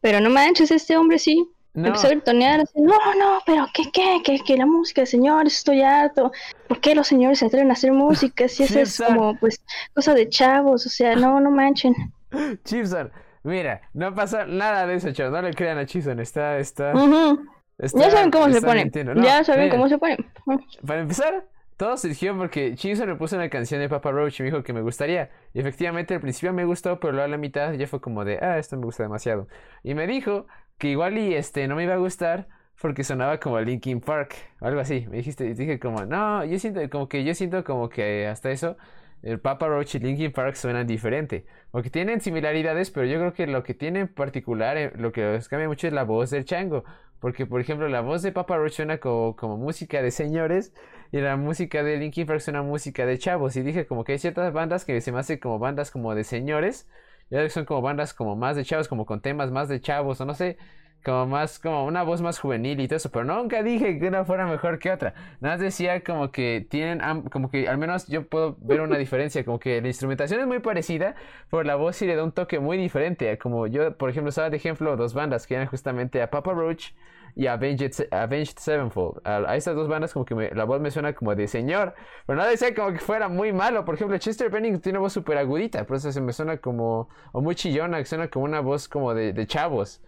Pero 0.00 0.20
no 0.20 0.28
manches, 0.28 0.72
este 0.72 0.96
hombre 0.96 1.20
sí, 1.20 1.48
No. 1.78 1.86
Empezó 1.88 2.08
a 2.08 2.10
gritonear 2.10 2.60
así, 2.60 2.80
no, 2.80 2.96
no, 3.18 3.40
pero 3.46 3.66
¿qué, 3.72 3.84
qué? 3.92 4.20
Que, 4.24 4.40
que 4.40 4.56
la 4.56 4.66
música 4.66 5.02
de 5.02 5.06
señores, 5.06 5.56
estoy 5.58 5.82
harto. 5.82 6.32
¿Por 6.66 6.80
qué 6.80 6.94
los 6.94 7.06
señores 7.06 7.38
se 7.38 7.46
atreven 7.46 7.70
a 7.70 7.74
hacer 7.74 7.92
música? 7.92 8.48
Si 8.48 8.62
eso 8.64 8.80
es 8.80 9.00
como, 9.00 9.36
pues, 9.38 9.62
cosa 9.94 10.12
de 10.14 10.28
chavos, 10.28 10.84
o 10.86 10.88
sea, 10.88 11.14
no, 11.14 11.38
no 11.40 11.50
manchen. 11.52 11.94
Chipson, 12.64 13.12
mira, 13.44 13.82
no 13.94 14.12
pasa 14.14 14.44
nada 14.44 14.86
de 14.86 14.94
eso, 14.96 15.12
chavos. 15.12 15.32
No 15.32 15.40
le 15.42 15.54
crean 15.54 15.78
a 15.78 15.86
Chipson. 15.86 16.18
Está, 16.18 16.58
está, 16.58 16.92
Ujú. 16.94 17.46
está- 17.78 18.00
Ya 18.00 18.10
saben 18.10 18.30
cómo 18.32 18.46
se 18.46 18.56
está 18.56 18.66
pone. 18.66 18.82
mintiendo. 18.82 19.14
No, 19.14 19.22
ya 19.22 19.44
saben 19.44 19.64
mira, 19.66 19.76
cómo 19.76 19.88
se 19.88 19.98
pone. 19.98 20.16
Ujú. 20.46 20.60
Para 20.84 21.00
empezar, 21.00 21.44
todo 21.76 21.96
surgió 21.96 22.36
porque 22.36 22.74
Chipson 22.74 23.06
me 23.08 23.14
puso 23.14 23.36
una 23.36 23.48
canción 23.48 23.80
de 23.80 23.88
Papa 23.88 24.10
Roach 24.10 24.40
y 24.40 24.42
me 24.42 24.50
dijo 24.50 24.64
que 24.64 24.72
me 24.72 24.80
gustaría. 24.82 25.30
Y 25.54 25.60
efectivamente 25.60 26.14
al 26.14 26.20
principio 26.20 26.52
me 26.52 26.64
gustó, 26.64 26.98
pero 26.98 27.12
luego 27.12 27.26
a 27.26 27.28
la 27.28 27.36
mitad 27.38 27.72
ya 27.74 27.86
fue 27.86 28.00
como 28.00 28.24
de, 28.24 28.38
ah, 28.42 28.58
esto 28.58 28.76
me 28.76 28.84
gusta 28.84 29.04
demasiado. 29.04 29.46
Y 29.84 29.94
me 29.94 30.08
dijo 30.08 30.46
que 30.78 30.88
igual 30.90 31.18
y 31.18 31.34
este 31.34 31.68
no 31.68 31.76
me 31.76 31.84
iba 31.84 31.94
a 31.94 31.98
gustar 31.98 32.48
porque 32.80 33.04
sonaba 33.04 33.38
como 33.40 33.60
Linkin 33.60 34.00
Park 34.00 34.34
o 34.60 34.66
algo 34.66 34.80
así. 34.80 35.06
Me 35.10 35.18
dijiste, 35.18 35.46
y 35.46 35.54
dije 35.54 35.78
como, 35.78 36.04
no, 36.06 36.44
yo 36.44 36.58
siento 36.58 36.80
como 36.90 37.08
que 37.08 37.24
yo 37.24 37.34
siento 37.34 37.64
como 37.64 37.88
que 37.88 38.26
hasta 38.28 38.50
eso 38.50 38.76
el 39.22 39.40
Papa 39.40 39.66
Roach 39.68 39.96
y 39.96 39.98
Linkin 39.98 40.32
Park 40.32 40.54
suenan 40.54 40.86
diferente. 40.86 41.44
Porque 41.70 41.90
tienen 41.90 42.20
similaridades, 42.20 42.90
pero 42.90 43.06
yo 43.06 43.18
creo 43.18 43.32
que 43.32 43.46
lo 43.46 43.62
que 43.62 43.74
tiene 43.74 44.00
en 44.00 44.08
particular, 44.08 44.76
eh, 44.76 44.92
lo 44.96 45.12
que 45.12 45.40
cambia 45.50 45.68
mucho 45.68 45.86
es 45.86 45.92
la 45.92 46.04
voz 46.04 46.30
del 46.30 46.44
chango. 46.44 46.84
Porque, 47.18 47.46
por 47.46 47.60
ejemplo, 47.60 47.88
la 47.88 48.00
voz 48.00 48.22
de 48.22 48.30
Papa 48.32 48.56
Roach 48.56 48.74
suena 48.74 48.98
como, 48.98 49.34
como 49.36 49.56
música 49.56 50.02
de 50.02 50.12
señores 50.12 50.72
y 51.10 51.18
la 51.18 51.36
música 51.36 51.82
de 51.82 51.96
Linkin 51.96 52.26
Park 52.26 52.40
suena 52.40 52.62
música 52.62 53.06
de 53.06 53.18
chavos. 53.18 53.56
Y 53.56 53.62
dije 53.62 53.86
como 53.86 54.04
que 54.04 54.12
hay 54.12 54.18
ciertas 54.18 54.52
bandas 54.52 54.84
que 54.84 55.00
se 55.00 55.10
me 55.10 55.18
hacen 55.18 55.38
como 55.38 55.58
bandas 55.58 55.90
como 55.90 56.14
de 56.14 56.24
señores. 56.24 56.88
Y 57.30 57.34
otras 57.34 57.46
que 57.48 57.54
son 57.54 57.64
como 57.64 57.82
bandas 57.82 58.14
como 58.14 58.36
más 58.36 58.56
de 58.56 58.64
chavos, 58.64 58.88
como 58.88 59.06
con 59.06 59.20
temas 59.20 59.50
más 59.50 59.68
de 59.68 59.80
chavos, 59.80 60.20
o 60.20 60.24
no 60.24 60.34
sé, 60.34 60.56
como 61.04 61.26
más, 61.26 61.58
como 61.58 61.84
una 61.86 62.02
voz 62.02 62.20
más 62.20 62.38
juvenil 62.38 62.80
y 62.80 62.88
todo 62.88 62.96
eso. 62.96 63.10
Pero 63.10 63.24
nunca 63.24 63.62
dije 63.62 63.98
que 63.98 64.08
una 64.08 64.24
fuera 64.24 64.46
mejor 64.46 64.78
que 64.78 64.90
otra. 64.90 65.14
Nada 65.40 65.54
más 65.54 65.60
decía 65.60 66.02
como 66.02 66.30
que 66.30 66.66
tienen, 66.68 67.00
como 67.30 67.50
que 67.50 67.68
al 67.68 67.78
menos 67.78 68.06
yo 68.08 68.26
puedo 68.26 68.56
ver 68.60 68.80
una 68.80 68.98
diferencia. 68.98 69.44
Como 69.44 69.58
que 69.58 69.80
la 69.80 69.88
instrumentación 69.88 70.40
es 70.40 70.46
muy 70.46 70.58
parecida, 70.60 71.14
pero 71.50 71.62
la 71.62 71.76
voz 71.76 71.96
sí 71.96 72.06
le 72.06 72.16
da 72.16 72.24
un 72.24 72.32
toque 72.32 72.58
muy 72.58 72.76
diferente. 72.76 73.36
Como 73.38 73.66
yo, 73.66 73.96
por 73.96 74.10
ejemplo, 74.10 74.30
estaba 74.30 74.50
de 74.50 74.56
ejemplo 74.56 74.96
dos 74.96 75.14
bandas 75.14 75.46
que 75.46 75.54
eran 75.54 75.66
justamente 75.66 76.22
a 76.22 76.30
Papa 76.30 76.52
Roach 76.52 76.92
y 77.34 77.46
Avenged, 77.46 78.08
Avenged 78.10 78.58
Sevenfold. 78.58 79.20
A, 79.24 79.36
a 79.50 79.56
estas 79.56 79.74
dos 79.76 79.88
bandas 79.88 80.12
como 80.12 80.24
que 80.24 80.34
me- 80.34 80.50
la 80.50 80.64
voz 80.64 80.80
me 80.80 80.90
suena 80.90 81.14
como 81.14 81.34
de 81.34 81.46
señor, 81.48 81.94
pero 82.26 82.38
no 82.38 82.46
decía 82.46 82.74
como 82.74 82.92
que 82.92 82.98
fuera 82.98 83.28
muy 83.28 83.52
malo. 83.52 83.84
Por 83.84 83.94
ejemplo, 83.94 84.16
Chester 84.18 84.50
Bennington 84.50 84.80
tiene 84.80 84.98
voz 84.98 85.12
súper 85.12 85.38
agudita, 85.38 85.84
por 85.84 85.96
eso 85.96 86.10
se 86.12 86.20
me 86.20 86.32
suena 86.32 86.58
como, 86.58 87.08
o 87.32 87.40
muy 87.40 87.54
chillona, 87.54 87.98
que 87.98 88.04
suena 88.06 88.28
como 88.28 88.44
una 88.44 88.60
voz 88.60 88.88
como 88.88 89.14
de, 89.14 89.32
de 89.32 89.46
chavos. 89.46 90.00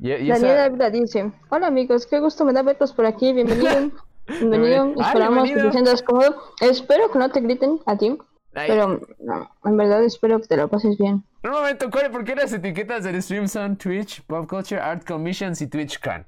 Y, 0.00 0.10
y 0.12 0.28
Daniel 0.28 0.72
dice, 0.92 1.32
hola 1.50 1.68
amigos, 1.68 2.06
qué 2.06 2.18
gusto 2.18 2.44
me 2.44 2.52
da 2.52 2.62
verlos 2.62 2.92
por 2.92 3.06
aquí, 3.06 3.32
bienvenido. 3.32 3.90
Bienvenido, 4.28 4.94
Ah, 5.00 5.08
esperamos 5.08 5.48
que 5.48 5.54
bienvenido. 5.54 5.66
te 5.66 5.72
sientas 5.72 6.02
cómodo. 6.02 6.36
Espero 6.60 7.10
que 7.10 7.18
no 7.18 7.28
te 7.30 7.40
griten 7.40 7.80
a 7.86 7.96
ti, 7.98 8.16
pero 8.52 9.00
no, 9.20 9.50
en 9.64 9.76
verdad 9.76 10.04
espero 10.04 10.40
que 10.40 10.46
te 10.48 10.56
lo 10.56 10.68
pases 10.68 10.96
bien. 10.98 11.24
Un 11.44 11.50
momento, 11.50 11.90
Corey, 11.90 12.10
¿por 12.10 12.24
qué 12.24 12.34
las 12.36 12.52
etiquetas 12.52 13.04
del 13.04 13.20
stream 13.22 13.48
son 13.48 13.76
Twitch, 13.76 14.22
Pop 14.22 14.48
Culture, 14.48 14.80
Art 14.80 15.04
Commissions 15.06 15.60
y 15.62 15.66
TwitchCon? 15.66 16.26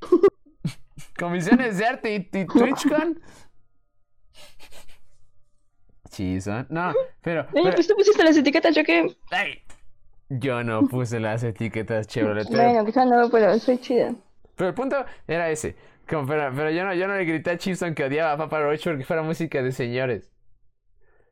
¿Comisiones 1.18 1.78
de 1.78 1.86
arte 1.86 2.14
y, 2.14 2.16
y 2.38 2.46
TwitchCon? 2.46 3.20
Sí, 6.10 6.40
son. 6.40 6.66
No, 6.70 6.92
pero. 7.22 7.42
Oye, 7.52 7.62
pero- 7.64 7.74
pues 7.74 7.86
tú 7.88 7.94
pusiste 7.96 8.22
las 8.22 8.36
etiquetas, 8.36 8.74
yo 8.74 8.84
qué. 8.84 9.16
ay, 9.30 9.58
yo 10.28 10.62
no 10.62 10.86
puse 10.86 11.18
las 11.20 11.42
etiquetas 11.42 12.06
Chevrolet. 12.06 12.46
Pero, 12.50 12.62
Bueno, 12.62 12.84
quizás 12.86 13.06
no, 13.06 13.28
pero 13.30 13.58
soy 13.58 13.78
chida. 13.78 14.14
pero 14.56 14.68
el 14.68 14.74
punto 14.74 15.04
era 15.26 15.50
ese. 15.50 15.76
Como, 16.08 16.26
pero, 16.26 16.52
pero 16.54 16.70
yo, 16.70 16.84
no, 16.84 16.94
yo 16.94 17.08
no 17.08 17.16
le 17.16 17.24
grité 17.24 17.50
a 17.52 17.58
Chipson 17.58 17.94
que 17.94 18.04
odiaba 18.04 18.32
a 18.32 18.36
Papa 18.36 18.60
Roach 18.60 18.84
porque 18.84 19.04
fuera 19.04 19.22
música 19.22 19.62
de 19.62 19.72
señores. 19.72 20.30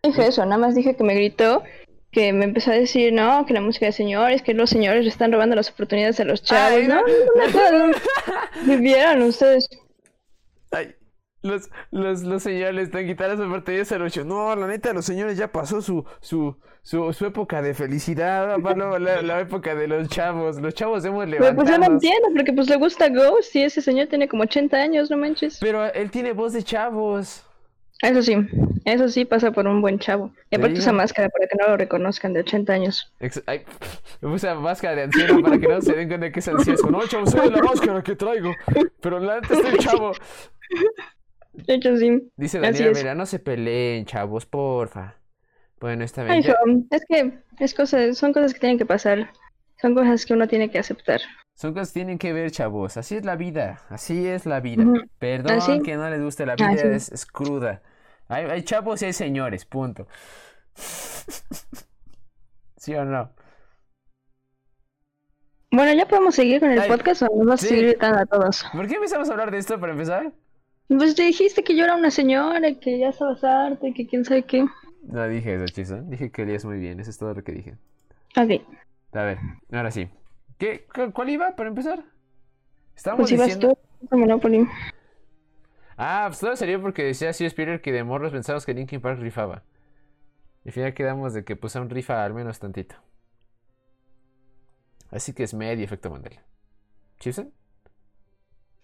Dije 0.05 0.27
eso, 0.27 0.45
nada 0.45 0.59
más 0.59 0.75
dije 0.75 0.97
que 0.97 1.05
me 1.05 1.15
gritó, 1.15 1.63
que 2.11 2.33
me 2.33 2.45
empezó 2.45 2.73
a 2.73 2.75
decir, 2.75 3.13
no, 3.13 3.47
que 3.47 3.55
la 3.55 3.61
música 3.61 3.87
de 3.87 3.93
señores, 3.93 4.43
que 4.43 4.53
los 4.53 4.69
señores 4.69 5.05
le 5.05 5.11
están 5.11 5.31
robando 5.31 5.55
las 5.55 5.71
oportunidades 5.71 6.19
a 6.19 6.25
los 6.25 6.43
chavos, 6.43 6.79
Ay, 6.81 6.89
¿no? 6.89 7.01
no. 7.01 7.71
no, 7.71 7.87
no. 7.87 7.95
Vivieron 8.67 9.23
ustedes. 9.23 9.69
Ay, 10.73 10.95
los, 11.43 11.71
los, 11.93 12.23
los 12.23 12.43
señores 12.43 12.87
están 12.89 13.07
quitando 13.07 13.37
las 13.37 13.47
oportunidades 13.47 13.93
a 13.93 13.99
los 13.99 14.13
chavos. 14.13 14.27
No, 14.27 14.57
la 14.57 14.67
neta, 14.67 14.93
los 14.93 15.05
señores 15.05 15.37
ya 15.37 15.53
pasó 15.53 15.81
su, 15.81 16.05
su, 16.21 16.57
su, 16.83 17.13
su 17.13 17.27
época 17.27 17.63
de 17.63 17.73
felicidad. 17.73 18.51
Ahora 18.51 18.75
va 18.75 18.99
la, 18.99 19.23
la, 19.23 19.41
época 19.41 19.77
de 19.77 19.87
los 19.87 20.09
chavos. 20.09 20.61
Los 20.61 20.75
chavos 20.75 21.05
hemos 21.05 21.27
Pero 21.27 21.39
pues 21.55 21.69
yo 21.69 21.79
no 21.79 21.85
levantado. 21.85 21.93
entiendo, 21.93 22.29
porque 22.35 22.53
pues 22.53 22.69
le 22.69 22.77
gusta 22.77 23.09
Ghost 23.09 23.55
y 23.55 23.63
ese 23.63 23.81
señor 23.81 24.09
tiene 24.09 24.27
como 24.27 24.43
80 24.43 24.77
años, 24.77 25.11
no 25.13 25.17
manches. 25.17 25.59
Pero 25.61 25.85
él 25.93 26.11
tiene 26.11 26.33
voz 26.33 26.55
de 26.55 26.65
chavos. 26.65 27.45
Eso 28.03 28.21
sí, 28.23 28.37
eso 28.85 29.09
sí 29.09 29.25
pasa 29.25 29.53
por 29.53 29.67
un 29.67 29.81
buen 29.81 29.99
chavo. 30.01 30.33
Y 30.47 30.51
Te 30.51 30.57
aparte 30.57 30.79
usa 30.81 30.93
máscara 30.93 31.29
para 31.29 31.47
que 31.47 31.57
no 31.57 31.69
lo 31.69 31.77
reconozcan 31.77 32.33
de 32.33 32.41
80 32.41 32.73
años. 32.73 33.13
Ex- 33.21 33.43
ay, 33.47 33.63
puse 34.21 34.53
máscara 34.55 34.97
de 34.97 35.03
anciano 35.05 35.41
para 35.41 35.57
que 35.59 35.69
no 35.69 35.81
se 35.81 35.93
den 35.95 36.09
cuenta 36.09 36.31
que 36.33 36.41
es 36.41 36.49
anciano. 36.49 36.91
No, 36.91 37.07
chavos, 37.07 37.31
soy 37.31 37.49
la 37.51 37.63
máscara 37.63 38.03
que 38.03 38.17
traigo. 38.17 38.53
Pero 39.01 39.21
la 39.21 39.37
neta 39.41 39.55
estoy 39.55 39.79
chavo. 39.79 40.13
De 41.53 41.75
hecho, 41.75 41.97
sí. 41.97 42.29
Dice 42.37 42.59
Daniela, 42.59 42.93
mira, 42.93 43.15
no 43.15 43.27
se 43.27 43.39
peleen, 43.39 44.05
chavos, 44.07 44.47
porfa. 44.47 45.17
Bueno, 45.81 46.03
está 46.05 46.23
bien. 46.23 46.35
Ay, 46.37 46.43
ya- 46.43 46.57
hijo, 46.67 46.83
es 46.91 47.05
que 47.09 47.33
es 47.61 47.75
cosas, 47.75 48.17
son 48.17 48.33
cosas 48.33 48.55
que 48.55 48.61
tienen 48.61 48.79
que 48.79 48.87
pasar. 48.87 49.31
Son 49.81 49.95
cosas 49.95 50.25
que 50.27 50.33
uno 50.33 50.47
tiene 50.49 50.71
que 50.71 50.79
aceptar. 50.79 51.21
Son 51.55 51.73
cosas 51.75 51.89
que 51.91 52.01
tienen 52.01 52.19
que 52.19 52.33
ver, 52.33 52.51
chavos. 52.51 52.97
Así 52.97 53.17
es 53.17 53.25
la 53.25 53.37
vida. 53.37 53.81
Así 53.91 54.27
es 54.27 54.47
la 54.47 54.61
vida. 54.61 54.85
Perdón 55.19 55.59
Así. 55.59 55.81
que 55.83 55.97
no 55.97 56.09
les 56.09 56.21
guste 56.23 56.47
la 56.47 56.55
vida, 56.55 56.71
Así. 56.71 56.87
es, 56.87 57.13
es 57.13 57.27
cruda. 57.27 57.83
Hay, 58.33 58.45
hay 58.47 58.63
chavos 58.63 59.03
y 59.03 59.07
hay 59.07 59.13
señores, 59.13 59.65
punto. 59.65 60.07
¿Sí 62.77 62.95
o 62.95 63.05
no? 63.05 63.31
Bueno, 65.71 65.93
ya 65.95 66.07
podemos 66.07 66.35
seguir 66.35 66.61
con 66.61 66.71
el 66.71 66.81
Ay, 66.81 66.89
podcast 66.89 67.23
o 67.23 67.29
nos 67.37 67.47
vas 67.47 67.61
sí. 67.61 67.67
a 67.67 67.69
seguir 67.71 67.87
gritando 67.87 68.19
a 68.19 68.27
todos. 68.27 68.65
¿Por 68.73 68.87
qué 68.89 68.95
empezamos 68.97 69.29
a 69.29 69.33
hablar 69.33 69.51
de 69.51 69.59
esto 69.59 69.79
para 69.81 69.93
empezar? 69.93 70.33
Pues 70.89 71.15
te 71.15 71.23
dijiste 71.23 71.65
que 71.65 71.75
yo 71.77 71.85
era 71.85 71.97
una 71.97 72.11
señora, 72.11 72.75
que 72.79 72.99
ya 72.99 73.09
estabas 73.09 73.43
harta, 73.43 73.87
y 73.89 73.95
que 73.95 74.07
quién 74.07 74.25
sabe 74.25 74.43
qué. 74.43 74.67
No 75.05 75.27
dije 75.29 75.55
eso, 75.55 75.65
Chizo. 75.67 76.03
Dije 76.03 76.31
que 76.31 76.43
olías 76.43 76.65
muy 76.67 76.79
bien. 76.79 77.01
Eso 77.01 77.11
es 77.11 77.19
todo 77.19 77.33
lo 77.33 77.43
que 77.43 77.53
dije. 77.53 77.77
Ok, 78.37 78.63
A 79.13 79.23
ver, 79.23 79.39
ahora 79.73 79.91
sí. 79.91 80.09
¿Qué, 80.59 80.87
cu- 80.95 81.13
¿Cuál 81.13 81.31
iba 81.31 81.57
para 81.57 81.71
empezar? 81.71 82.05
Estábamos 82.95 83.23
pues 83.25 83.33
ibas 83.33 83.47
diciendo. 83.47 83.79
tú. 84.11 84.17
Ah, 85.97 86.25
pues 86.29 86.41
todo 86.41 86.57
sería 86.57 86.81
porque 86.81 87.05
decía 87.05 87.31
así 87.31 87.45
Spirit 87.45 87.81
que 87.81 87.93
de 87.93 88.05
morros 88.05 88.33
pensamos 88.33 88.65
que 88.67 88.75
Linkin 88.75 89.01
Park 89.01 89.19
rifaba. 89.21 89.63
Y 90.65 90.69
al 90.69 90.73
final 90.73 90.95
quedamos 90.95 91.35
de 91.35 91.45
que 91.45 91.57
pues 91.57 91.75
un 91.75 91.91
rifa 91.91 92.25
al 92.25 92.35
menos 92.35 92.59
tantito. 92.59 92.97
Así 95.11 95.33
que 95.33 95.43
es 95.43 95.55
medio 95.55 95.85
efecto 95.85 96.11
Mandela. 96.11 96.43
¿Chipson? 97.19 97.53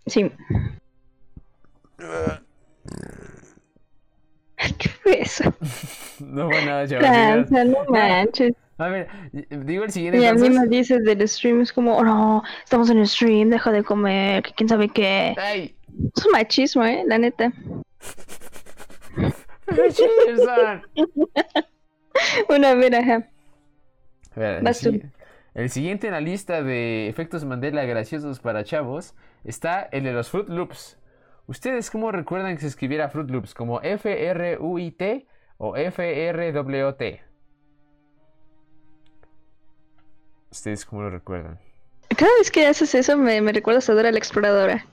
Sí. 0.06 0.30
¿Qué 4.78 4.88
fue 4.88 5.20
eso? 5.22 5.44
No 6.20 6.50
fue 6.50 6.64
nada, 6.64 6.86
señores. 6.86 7.10
Lanza, 7.10 7.64
no 7.64 7.84
manches. 7.90 8.52
A 8.78 8.88
ver, 8.88 9.08
digo 9.32 9.84
el 9.84 9.92
siguiente 9.92 10.18
Y 10.20 10.24
a 10.24 10.34
mí 10.34 10.50
me 10.50 10.66
dices 10.66 11.04
del 11.04 11.28
stream, 11.28 11.60
es 11.60 11.72
como, 11.72 11.96
oh 11.96 12.04
no, 12.04 12.42
estamos 12.64 12.90
en 12.90 12.98
el 12.98 13.06
stream, 13.06 13.50
deja 13.50 13.70
de 13.70 13.84
comer, 13.84 14.42
que 14.42 14.52
quién 14.52 14.68
sabe 14.68 14.88
qué. 14.88 15.34
¡Ay! 15.36 15.77
Es 16.16 16.26
un 16.26 16.32
machismo, 16.32 16.84
eh, 16.84 17.04
la 17.06 17.18
neta. 17.18 17.52
Una 22.48 22.74
vez, 22.74 22.92
ajá. 22.92 23.28
A 24.34 24.40
ver, 24.40 24.62
el, 24.66 25.12
el 25.54 25.70
siguiente 25.70 26.06
en 26.06 26.12
la 26.12 26.20
lista 26.20 26.62
de 26.62 27.08
efectos 27.08 27.44
Mandela 27.44 27.84
graciosos 27.84 28.38
para 28.40 28.64
chavos 28.64 29.14
está 29.44 29.82
el 29.92 30.04
de 30.04 30.12
los 30.12 30.30
Fruit 30.30 30.48
Loops. 30.48 30.98
¿Ustedes 31.46 31.90
cómo 31.90 32.12
recuerdan 32.12 32.54
que 32.54 32.60
se 32.60 32.68
escribiera 32.68 33.08
Fruit 33.08 33.30
Loops? 33.30 33.54
¿Como 33.54 33.80
F-R-U-I-T 33.80 35.26
o 35.56 35.76
F-R-W-T? 35.76 37.22
¿Ustedes 40.50 40.84
cómo 40.84 41.02
lo 41.02 41.10
recuerdan? 41.10 41.58
Cada 42.16 42.32
vez 42.38 42.50
que 42.50 42.66
haces 42.66 42.94
eso 42.94 43.16
me, 43.16 43.40
me 43.40 43.52
recuerdas 43.52 43.88
a 43.88 43.94
Dora 43.94 44.12
la 44.12 44.18
exploradora. 44.18 44.86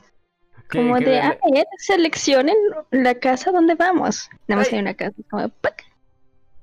¿Qué- 0.69 0.79
Como 0.79 0.97
de, 0.99 1.05
de- 1.05 1.19
ah, 1.19 1.37
seleccionen 1.77 2.55
la 2.91 3.15
casa 3.15 3.51
donde 3.51 3.75
vamos. 3.75 4.29
Nada 4.47 4.59
más 4.61 4.67
Ay. 4.69 4.75
hay 4.75 4.81
una 4.81 4.93
casa. 4.95 5.15
Como, 5.29 5.49
¡pac! 5.49 5.83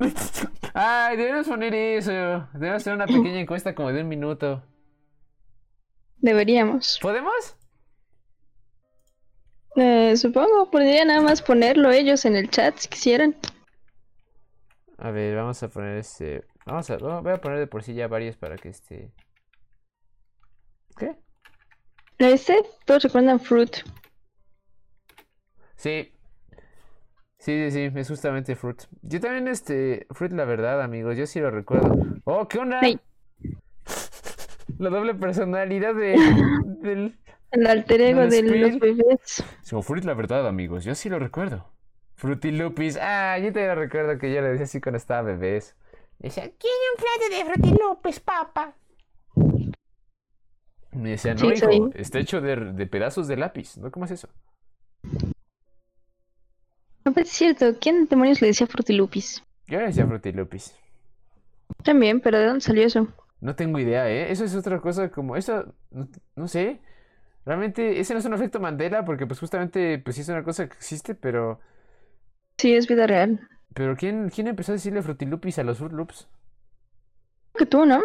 Ay, 0.74 1.16
debemos 1.16 1.46
poner 1.46 1.74
eso. 1.74 2.10
Debemos 2.54 2.76
hacer 2.82 2.94
una 2.94 3.06
pequeña 3.06 3.38
encuesta 3.40 3.74
como 3.74 3.92
de 3.92 4.02
un 4.02 4.08
minuto. 4.08 4.62
Deberíamos. 6.18 6.98
¿Podemos? 7.00 7.56
Eh, 9.76 10.16
supongo, 10.16 10.70
podría 10.70 11.04
nada 11.04 11.20
más 11.22 11.40
ponerlo 11.42 11.90
ellos 11.90 12.24
en 12.24 12.36
el 12.36 12.50
chat 12.50 12.76
si 12.76 12.88
quisieran. 12.88 13.36
A 14.98 15.10
ver, 15.10 15.34
vamos 15.36 15.62
a 15.62 15.68
poner 15.68 15.98
este. 15.98 16.44
Vamos 16.66 16.90
a. 16.90 16.96
Voy 16.98 17.32
a 17.32 17.40
poner 17.40 17.58
de 17.58 17.66
por 17.66 17.82
sí 17.82 17.94
ya 17.94 18.06
varios 18.08 18.36
para 18.36 18.56
que 18.56 18.68
este. 18.68 19.12
¿Qué? 20.96 21.16
¿Lo 22.22 22.30
viste? 22.30 22.62
Todos 22.84 23.02
recuerdan 23.02 23.40
Fruit. 23.40 23.78
Sí. 25.74 26.12
Sí, 27.36 27.68
sí, 27.68 27.70
sí, 27.72 27.90
es 27.92 28.08
justamente 28.08 28.54
Fruit. 28.54 28.80
Yo 29.02 29.20
también, 29.20 29.48
este, 29.48 30.06
Fruit, 30.08 30.30
la 30.30 30.44
verdad, 30.44 30.82
amigos, 30.82 31.16
yo 31.16 31.26
sí 31.26 31.40
lo 31.40 31.50
recuerdo. 31.50 31.92
¡Oh, 32.22 32.46
qué 32.46 32.60
onda! 32.60 32.78
Hey. 32.80 33.00
La 34.78 34.90
doble 34.90 35.16
personalidad 35.16 35.96
de, 35.96 36.12
del... 36.80 37.18
El 37.50 37.66
alter 37.66 38.00
ego 38.00 38.20
¿Del 38.20 38.48
de 38.48 38.58
los 38.58 38.78
bebés. 38.78 39.44
Como 39.68 39.82
Fruit, 39.82 40.04
la 40.04 40.14
verdad, 40.14 40.46
amigos, 40.46 40.84
yo 40.84 40.94
sí 40.94 41.08
lo 41.08 41.18
recuerdo. 41.18 41.72
Fruity 42.14 42.52
Lupis, 42.52 42.98
ah, 43.02 43.36
yo 43.40 43.52
te 43.52 43.74
recuerdo 43.74 44.16
que 44.16 44.32
yo 44.32 44.42
le 44.42 44.50
decía 44.50 44.66
así 44.66 44.80
cuando 44.80 44.98
estaba 44.98 45.22
bebés. 45.22 45.74
Decía, 46.20 46.44
¿quiere 46.44 46.76
un 46.94 47.02
plato 47.02 47.36
de 47.36 47.44
Fruity 47.52 47.82
Lupis, 47.82 48.20
papá? 48.20 48.76
Me 50.92 51.10
decía, 51.10 51.34
no, 51.34 51.40
Sí, 51.40 51.46
hijo, 51.48 51.90
está 51.94 52.18
hecho 52.18 52.40
de, 52.40 52.56
de 52.56 52.86
pedazos 52.86 53.26
de 53.28 53.36
lápiz, 53.36 53.76
¿no? 53.78 53.90
¿Cómo 53.90 54.04
es 54.04 54.12
eso? 54.12 54.28
No, 57.04 57.12
pues 57.12 57.28
es 57.28 57.32
cierto. 57.32 57.78
¿Quién 57.80 58.06
demonios 58.06 58.40
le 58.40 58.48
decía 58.48 58.66
Frutilupis? 58.66 59.42
Yo 59.66 59.78
le 59.78 59.86
decía 59.86 60.06
Fruity 60.06 60.32
Lupis. 60.32 60.74
También, 61.82 62.20
pero 62.20 62.38
¿de 62.38 62.46
dónde 62.46 62.60
salió 62.60 62.86
eso? 62.86 63.08
No 63.40 63.56
tengo 63.56 63.78
idea, 63.78 64.08
¿eh? 64.08 64.30
Eso 64.30 64.44
es 64.44 64.54
otra 64.54 64.80
cosa 64.80 65.10
como... 65.10 65.36
Eso, 65.36 65.74
no, 65.90 66.08
no 66.36 66.46
sé. 66.46 66.80
Realmente, 67.44 67.98
ese 67.98 68.12
no 68.12 68.20
es 68.20 68.26
un 68.26 68.34
efecto 68.34 68.60
Mandela 68.60 69.04
porque 69.04 69.26
pues 69.26 69.40
justamente, 69.40 69.98
pues 69.98 70.14
sí 70.16 70.22
es 70.22 70.28
una 70.28 70.44
cosa 70.44 70.68
que 70.68 70.74
existe, 70.74 71.14
pero... 71.14 71.58
Sí, 72.58 72.74
es 72.74 72.86
vida 72.86 73.06
real. 73.06 73.40
Pero 73.74 73.96
¿quién, 73.96 74.28
quién 74.28 74.46
empezó 74.46 74.72
a 74.72 74.74
decirle 74.74 75.02
Frutilupis 75.02 75.58
a 75.58 75.64
los 75.64 75.78
Fruit 75.78 75.92
Loops? 75.92 76.28
Que 77.54 77.66
tú, 77.66 77.84
¿no? 77.84 78.00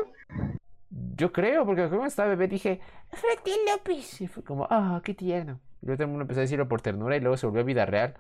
Yo 0.90 1.32
creo, 1.34 1.66
porque 1.66 1.90
como 1.90 2.06
estaba 2.06 2.30
bebé 2.30 2.48
dije, 2.48 2.80
Frutilupis. 3.12 4.22
Y 4.22 4.28
fue 4.28 4.44
como, 4.44 4.68
ah, 4.70 5.02
qué 5.04 5.14
tierno. 5.14 5.60
Y 5.82 5.86
luego 5.86 5.98
todo 5.98 6.04
el 6.06 6.10
mundo 6.10 6.22
empezó 6.24 6.40
a 6.40 6.42
decirlo 6.42 6.68
por 6.68 6.82
ternura 6.82 7.18
y 7.18 7.20
luego 7.20 7.38
se 7.38 7.46
volvió 7.46 7.64
vida 7.66 7.86
real. 7.86 8.16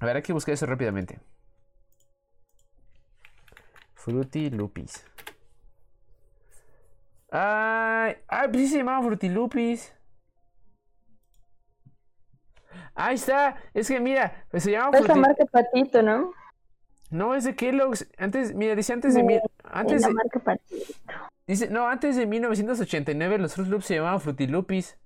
A 0.00 0.06
ver, 0.06 0.16
hay 0.16 0.22
que 0.22 0.32
buscar 0.32 0.54
eso 0.54 0.66
rápidamente. 0.66 1.20
Frutilupis. 3.94 5.04
Ay, 7.30 8.16
ay, 8.26 8.48
pues 8.48 8.62
sí 8.62 8.68
se 8.68 8.78
llamaba 8.78 9.02
Frutilupis. 9.04 9.94
Ahí 12.94 13.14
está. 13.14 13.56
Es 13.74 13.88
que 13.88 14.00
mira, 14.00 14.46
pues 14.50 14.62
se 14.64 14.72
llamaba 14.72 14.98
Es 14.98 15.04
Fruti- 15.04 15.20
marca 15.20 15.44
Patito, 15.46 16.02
¿no? 16.02 16.32
No, 17.10 17.34
es 17.34 17.44
de 17.44 17.54
Kellogg's. 17.56 18.08
Antes, 18.18 18.54
mira, 18.54 18.74
dice 18.76 18.92
antes 18.92 19.14
de... 19.14 19.40
Antes 19.64 20.02
de... 20.02 20.60
Dice, 21.46 21.68
no, 21.68 21.88
antes 21.88 22.16
de 22.16 22.26
1989 22.26 23.38
los 23.38 23.54
Fruit 23.54 23.68
Loops 23.68 23.86
se 23.86 23.96
llamaban 23.96 24.20
Frutilupis. 24.20 24.96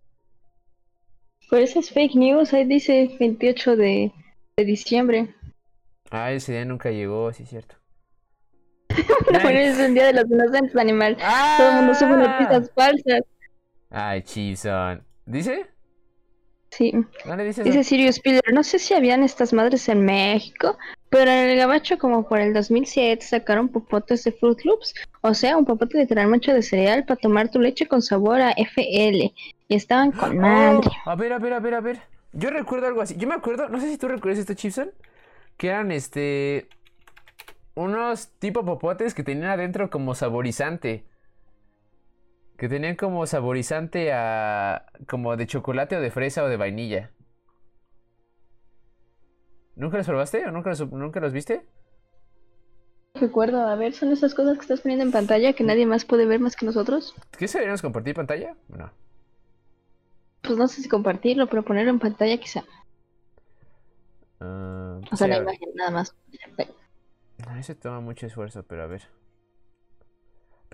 Por 1.48 1.60
eso 1.60 1.80
es 1.80 1.90
fake 1.90 2.14
news. 2.14 2.52
Ahí 2.52 2.66
dice 2.66 3.16
28 3.18 3.76
de, 3.76 4.12
de 4.56 4.64
diciembre. 4.64 5.34
Ah, 6.10 6.32
ese 6.32 6.52
día 6.52 6.64
nunca 6.64 6.90
llegó, 6.90 7.32
sí 7.32 7.44
es 7.44 7.48
cierto. 7.48 7.76
Bueno, 9.42 9.58
es 9.58 9.78
el 9.78 9.94
día 9.94 10.06
de 10.06 10.12
los 10.12 10.30
inocentes 10.30 10.76
animal. 10.76 11.16
¡Ah! 11.20 11.56
Todo 11.58 11.70
el 11.70 11.76
mundo 11.76 11.94
sube 11.94 12.16
noticias 12.16 12.70
falsas. 12.74 13.22
Ay, 13.90 14.22
Chipson. 14.22 15.02
¿Dice? 15.24 15.66
Sí. 16.76 16.92
¿Dónde 17.24 17.44
dice 17.44 17.84
Sirius 17.84 18.16
Spiller, 18.16 18.52
no 18.52 18.64
sé 18.64 18.80
si 18.80 18.94
habían 18.94 19.22
estas 19.22 19.52
madres 19.52 19.88
en 19.88 20.04
México, 20.04 20.76
pero 21.08 21.30
en 21.30 21.50
el 21.50 21.56
gabacho 21.56 21.98
como 21.98 22.26
por 22.26 22.40
el 22.40 22.52
2007 22.52 23.24
sacaron 23.24 23.68
popotes 23.68 24.24
de 24.24 24.32
Fruit 24.32 24.58
Loops, 24.64 24.92
o 25.20 25.34
sea, 25.34 25.56
un 25.56 25.64
popote 25.64 25.98
literalmente 25.98 26.52
de 26.52 26.62
cereal 26.62 27.04
para 27.04 27.20
tomar 27.20 27.48
tu 27.48 27.60
leche 27.60 27.86
con 27.86 28.02
sabor 28.02 28.40
a 28.40 28.50
FL, 28.56 29.32
y 29.68 29.74
estaban 29.74 30.10
con 30.10 30.36
madre. 30.38 30.90
Oh, 31.06 31.10
a 31.10 31.14
ver, 31.14 31.32
a 31.32 31.38
ver, 31.38 31.52
a 31.52 31.60
ver, 31.60 31.74
a 31.74 31.80
ver. 31.80 32.02
Yo 32.32 32.50
recuerdo 32.50 32.88
algo 32.88 33.02
así. 33.02 33.14
Yo 33.16 33.28
me 33.28 33.34
acuerdo, 33.34 33.68
no 33.68 33.80
sé 33.80 33.88
si 33.88 33.96
tú 33.96 34.08
recuerdas 34.08 34.40
esto, 34.40 34.54
Chipson, 34.54 34.90
que 35.56 35.68
eran 35.68 35.92
este 35.92 36.68
unos 37.76 38.30
tipo 38.40 38.64
popotes 38.64 39.14
que 39.14 39.22
tenían 39.22 39.50
adentro 39.50 39.90
como 39.90 40.16
saborizante. 40.16 41.04
Que 42.64 42.70
tenían 42.70 42.96
como 42.96 43.26
saborizante 43.26 44.10
a 44.14 44.86
como 45.06 45.36
de 45.36 45.46
chocolate 45.46 45.96
o 45.96 46.00
de 46.00 46.10
fresa 46.10 46.44
o 46.44 46.48
de 46.48 46.56
vainilla. 46.56 47.10
¿Nunca 49.76 49.98
los 49.98 50.06
probaste 50.06 50.46
o 50.46 50.50
nunca 50.50 50.70
los, 50.70 50.90
nunca 50.90 51.20
los 51.20 51.34
viste? 51.34 51.66
Recuerdo, 53.20 53.68
a 53.68 53.74
ver, 53.74 53.92
son 53.92 54.12
esas 54.12 54.34
cosas 54.34 54.56
que 54.56 54.62
estás 54.62 54.80
poniendo 54.80 55.04
en 55.04 55.12
pantalla 55.12 55.52
que 55.52 55.62
nadie 55.62 55.84
más 55.84 56.06
puede 56.06 56.24
ver 56.24 56.40
más 56.40 56.56
que 56.56 56.64
nosotros. 56.64 57.14
¿Qué 57.36 57.48
deberíamos 57.48 57.82
compartir 57.82 58.14
pantalla? 58.14 58.56
No. 58.68 58.90
Pues 60.40 60.56
no 60.56 60.66
sé 60.66 60.80
si 60.80 60.88
compartirlo, 60.88 61.48
pero 61.48 61.64
ponerlo 61.64 61.90
en 61.90 61.98
pantalla 61.98 62.38
quizá. 62.38 62.64
Ah, 64.40 65.00
O 65.12 65.16
sea, 65.16 65.26
sí, 65.26 65.30
la 65.30 65.36
imagen 65.36 65.68
nada 65.74 65.90
más. 65.90 66.16
Ese 67.58 67.74
toma 67.74 68.00
mucho 68.00 68.24
esfuerzo, 68.24 68.62
pero 68.62 68.84
a 68.84 68.86
ver. 68.86 69.02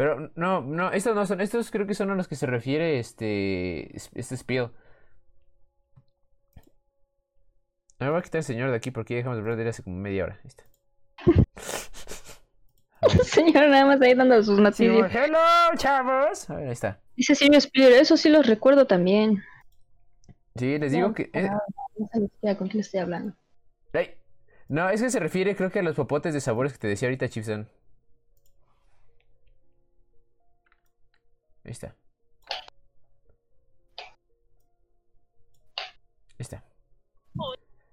Pero 0.01 0.33
no, 0.35 0.63
no, 0.63 0.91
estos 0.93 1.15
no 1.15 1.27
son, 1.27 1.43
estos 1.43 1.71
creo 1.71 1.87
que 1.87 1.93
son 1.93 2.11
a 2.11 2.15
los 2.15 2.27
que 2.27 2.35
se 2.35 2.47
refiere 2.47 2.99
este, 2.99 3.95
es- 3.95 4.09
este 4.15 4.35
spiel. 4.35 4.71
Me 7.99 8.09
voy 8.09 8.19
a 8.19 8.23
quitar 8.23 8.39
el 8.39 8.45
señor 8.45 8.71
de 8.71 8.77
aquí 8.77 8.91
porque 8.91 9.13
ya 9.13 9.19
dejamos 9.19 9.37
de 9.37 9.43
hablar 9.43 9.57
de 9.57 9.63
él 9.65 9.69
hace 9.69 9.83
como 9.83 9.97
media 9.97 10.25
hora. 10.25 10.41
Ahí 10.43 10.49
está. 10.49 10.65
Señor, 13.25 13.69
nada 13.69 13.85
más 13.85 14.01
ahí 14.01 14.15
dando 14.15 14.43
sus 14.43 14.59
noticias. 14.59 15.15
hello, 15.15 15.39
chavos. 15.77 16.49
A 16.49 16.55
ver, 16.55 16.69
ahí 16.69 16.73
está. 16.73 17.03
Dice 17.15 17.35
Sirius 17.35 17.65
Spiller, 17.65 17.93
eso 17.93 18.17
sí 18.17 18.31
los 18.31 18.47
recuerdo 18.47 18.87
también. 18.87 19.45
Sí, 20.57 20.79
les 20.79 20.93
digo 20.93 21.13
que... 21.13 21.31
No 21.35 21.61
ni 22.15 22.29
siquiera 22.29 22.57
con 22.57 22.69
quién 22.69 22.81
estoy 22.81 23.01
hablando. 23.01 23.37
no, 24.69 24.89
es 24.89 25.03
que 25.03 25.11
se 25.11 25.21
refiere 25.21 25.55
creo 25.57 25.71
que 25.71 25.81
a 25.81 25.83
los 25.83 25.95
popotes 25.95 26.33
de 26.33 26.41
sabores 26.41 26.73
que 26.73 26.79
te 26.79 26.89
decía 26.89 27.09
ahorita, 27.09 27.29
Chipson. 27.29 27.69
Ahí 31.65 31.71
está. 31.73 31.95
Ahí 36.29 36.37
está. 36.39 36.65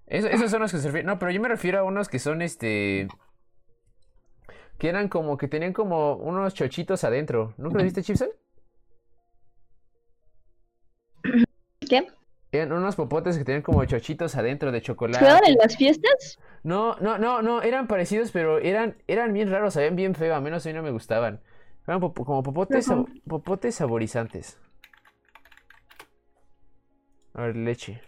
Eso- 0.06 0.28
esos 0.28 0.50
son 0.50 0.62
los 0.62 0.72
que 0.72 0.78
se 0.78 0.86
refieren. 0.88 1.06
No, 1.06 1.18
pero 1.18 1.30
yo 1.30 1.40
me 1.40 1.48
refiero 1.48 1.78
a 1.78 1.82
unos 1.84 2.08
que 2.08 2.18
son 2.18 2.40
este. 2.42 3.08
Que 4.78 4.88
eran 4.88 5.08
como 5.08 5.36
que 5.36 5.48
tenían 5.48 5.72
como 5.72 6.14
unos 6.16 6.54
chochitos 6.54 7.04
adentro. 7.04 7.52
¿Nunca 7.58 7.82
viste, 7.82 8.02
Chipson? 8.02 8.28
¿Qué? 11.80 12.06
Eran 12.52 12.72
unos 12.72 12.96
popotes 12.96 13.36
que 13.36 13.44
tenían 13.44 13.62
como 13.62 13.84
chochitos 13.84 14.34
adentro 14.36 14.72
de 14.72 14.78
¿Se 14.78 14.86
chocolate. 14.86 15.22
daban 15.24 15.44
en 15.46 15.56
las 15.56 15.76
fiestas? 15.76 16.38
No, 16.62 16.96
no, 17.00 17.18
no, 17.18 17.42
no, 17.42 17.60
eran 17.60 17.86
parecidos, 17.86 18.30
pero 18.30 18.58
eran, 18.58 18.96
eran 19.06 19.32
bien 19.34 19.50
raros, 19.50 19.74
sabían 19.74 19.96
bien 19.96 20.14
feo, 20.14 20.34
a 20.34 20.40
menos 20.40 20.64
a 20.64 20.68
mí 20.70 20.74
no 20.74 20.82
me 20.82 20.90
gustaban. 20.90 21.42
Como 21.88 22.42
popotes, 22.42 22.86
popotes 23.26 23.74
saborizantes. 23.76 24.58
A 27.32 27.42
ver, 27.42 27.56
leche. 27.56 28.02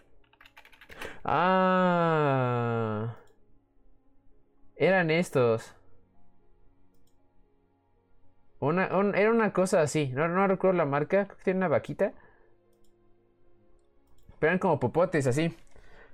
Ah. 1.23 3.15
Eran 4.75 5.09
estos. 5.09 5.75
Una, 8.59 8.95
un- 8.95 9.15
era 9.15 9.31
una 9.31 9.51
cosa 9.51 9.81
así, 9.81 10.09
no, 10.09 10.27
no 10.27 10.45
recuerdo 10.45 10.77
la 10.77 10.85
marca, 10.85 11.25
creo 11.25 11.37
que 11.37 11.43
tiene 11.43 11.57
una 11.57 11.67
vaquita. 11.67 12.13
Pero 14.37 14.49
eran 14.51 14.59
como 14.59 14.79
popotes 14.79 15.25
así. 15.25 15.55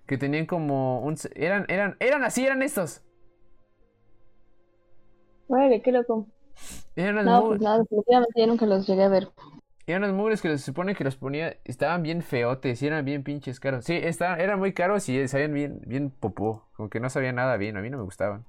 Que 0.06 0.18
tenían 0.18 0.46
como 0.46 1.02
un... 1.02 1.18
Eran, 1.36 1.66
eran, 1.68 1.98
eran 2.00 2.24
así, 2.24 2.46
eran 2.46 2.62
estos. 2.62 3.02
Vale, 5.50 5.82
qué 5.82 5.92
loco. 5.92 6.28
Eran 6.98 7.26
No, 7.26 7.46
pues 7.46 7.62
no, 7.62 7.78
definitivamente 7.78 8.42
yo 8.42 8.48
nunca 8.48 8.66
los 8.66 8.88
llegué 8.88 9.04
a 9.04 9.08
ver. 9.08 9.30
eran 9.86 10.04
unos 10.04 10.16
mugres 10.16 10.42
que 10.42 10.50
se 10.50 10.58
supone 10.58 10.96
que 10.96 11.04
los 11.04 11.16
ponía... 11.16 11.56
Estaban 11.64 12.02
bien 12.02 12.24
feotes 12.24 12.82
y 12.82 12.88
eran 12.88 13.06
bien 13.06 13.24
pinches 13.24 13.60
caros. 13.60 13.86
Sí, 13.86 13.94
estaban, 13.94 14.42
eran 14.42 14.58
muy 14.58 14.74
caros 14.74 15.08
y 15.08 15.28
sabían 15.28 15.54
bien, 15.54 15.80
bien 15.86 16.10
popó. 16.10 16.68
Como 16.76 16.90
que 16.90 17.00
no 17.00 17.10
sabía 17.12 17.32
nada 17.32 17.56
bien, 17.56 17.78
a 17.78 17.82
mí 17.82 17.92
no 17.92 17.98
me 17.98 18.04
gustaban. 18.04 18.46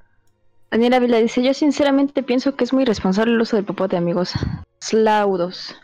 Daniela 0.70 0.98
Vila 0.98 1.18
dice, 1.18 1.42
yo 1.42 1.52
sinceramente 1.52 2.22
pienso 2.22 2.56
que 2.56 2.64
es 2.64 2.72
muy 2.72 2.84
irresponsable 2.84 3.34
el 3.34 3.40
uso 3.40 3.56
del 3.56 3.66
popote, 3.66 3.98
amigos. 3.98 4.32
Slaudos. 4.80 5.76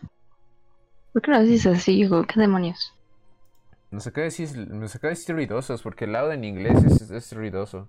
¿Por 1.13 1.21
qué 1.21 1.31
no 1.33 1.43
dices 1.43 1.79
así, 1.79 2.01
hijo? 2.01 2.25
¿Qué 2.25 2.41
demonios? 2.41 2.95
Nos 3.91 4.07
acaba 4.07 4.23
de 4.23 4.31
decir, 4.31 4.57
nos 4.57 4.95
acaba 4.95 5.11
de 5.11 5.17
decir 5.17 5.35
ruidosos, 5.35 5.83
porque 5.83 6.07
el 6.07 6.13
lado 6.13 6.33
en 6.33 6.45
inglés 6.45 6.83
es, 6.83 7.11
es 7.11 7.33
ruidoso. 7.33 7.89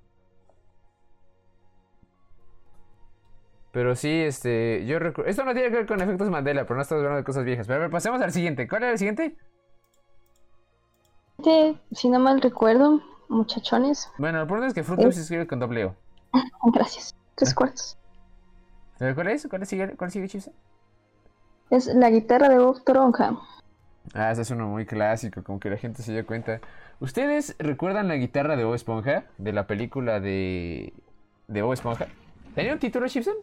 Pero 3.76 3.94
sí, 3.94 4.22
este, 4.22 4.86
yo 4.86 5.00
recuerdo... 5.00 5.30
Esto 5.30 5.44
no 5.44 5.52
tiene 5.52 5.68
que 5.68 5.76
ver 5.76 5.86
con 5.86 6.00
efectos 6.00 6.30
Mandela, 6.30 6.64
pero 6.64 6.78
no 6.78 6.82
estamos 6.82 7.02
hablando 7.02 7.18
de 7.18 7.26
cosas 7.26 7.44
viejas. 7.44 7.68
Pero 7.68 7.76
a 7.76 7.82
ver, 7.82 7.92
pasemos 7.92 8.22
al 8.22 8.32
siguiente. 8.32 8.70
¿Cuál 8.70 8.84
era 8.84 8.94
el 8.94 8.98
siguiente? 8.98 9.36
Este, 11.40 11.78
si 11.92 12.08
no 12.08 12.20
mal 12.20 12.40
recuerdo, 12.40 13.02
muchachones. 13.28 14.10
Bueno, 14.18 14.40
lo 14.40 14.48
pronto 14.48 14.66
es 14.66 14.74
que 14.74 14.82
Fruit 14.82 15.02
Loops 15.02 15.16
se 15.16 15.22
escribe 15.24 15.46
con 15.46 15.60
doble 15.60 15.84
O. 15.88 15.96
Gracias. 16.74 17.18
Tres 17.36 17.54
cuartos. 17.54 17.98
A 19.02 19.04
ver, 19.04 19.14
¿Cuál 19.14 19.28
es? 19.28 19.46
¿Cuál 19.46 19.66
sigue, 19.66 19.98
cuál 19.98 20.10
sigue 20.10 20.30
Chipsa? 20.30 20.52
Es 21.70 21.88
la 21.88 22.10
guitarra 22.10 22.48
de 22.48 22.60
Bob 22.60 22.82
Toronja. 22.82 23.38
Ah, 24.14 24.32
ese 24.32 24.44
es 24.44 24.52
uno 24.52 24.68
muy 24.68 24.86
clásico, 24.86 25.44
como 25.44 25.60
que 25.60 25.70
la 25.70 25.76
gente 25.76 26.02
se 26.02 26.14
dio 26.14 26.26
cuenta. 26.26 26.62
¿Ustedes 27.02 27.58
recuerdan 27.60 28.08
la 28.08 28.16
guitarra 28.16 28.56
de 28.56 28.64
Bob 28.64 28.76
Esponja? 28.76 29.26
De 29.38 29.52
la 29.52 29.68
película 29.68 30.22
de... 30.22 30.94
de 31.50 31.62
Bob 31.62 31.74
Esponja. 31.74 32.08
¿Tenía 32.56 32.72
un 32.72 32.80
título, 32.80 33.10
Chipson? 33.10 33.36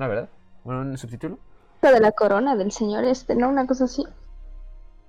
No, 0.00 0.08
¿verdad? 0.08 0.30
Bueno, 0.64 0.80
un 0.80 0.96
subtítulo. 0.96 1.38
De 1.82 2.00
la 2.00 2.12
corona 2.12 2.56
del 2.56 2.72
señor 2.72 3.04
este, 3.04 3.34
¿no? 3.34 3.50
Una 3.50 3.66
cosa 3.66 3.84
así. 3.84 4.02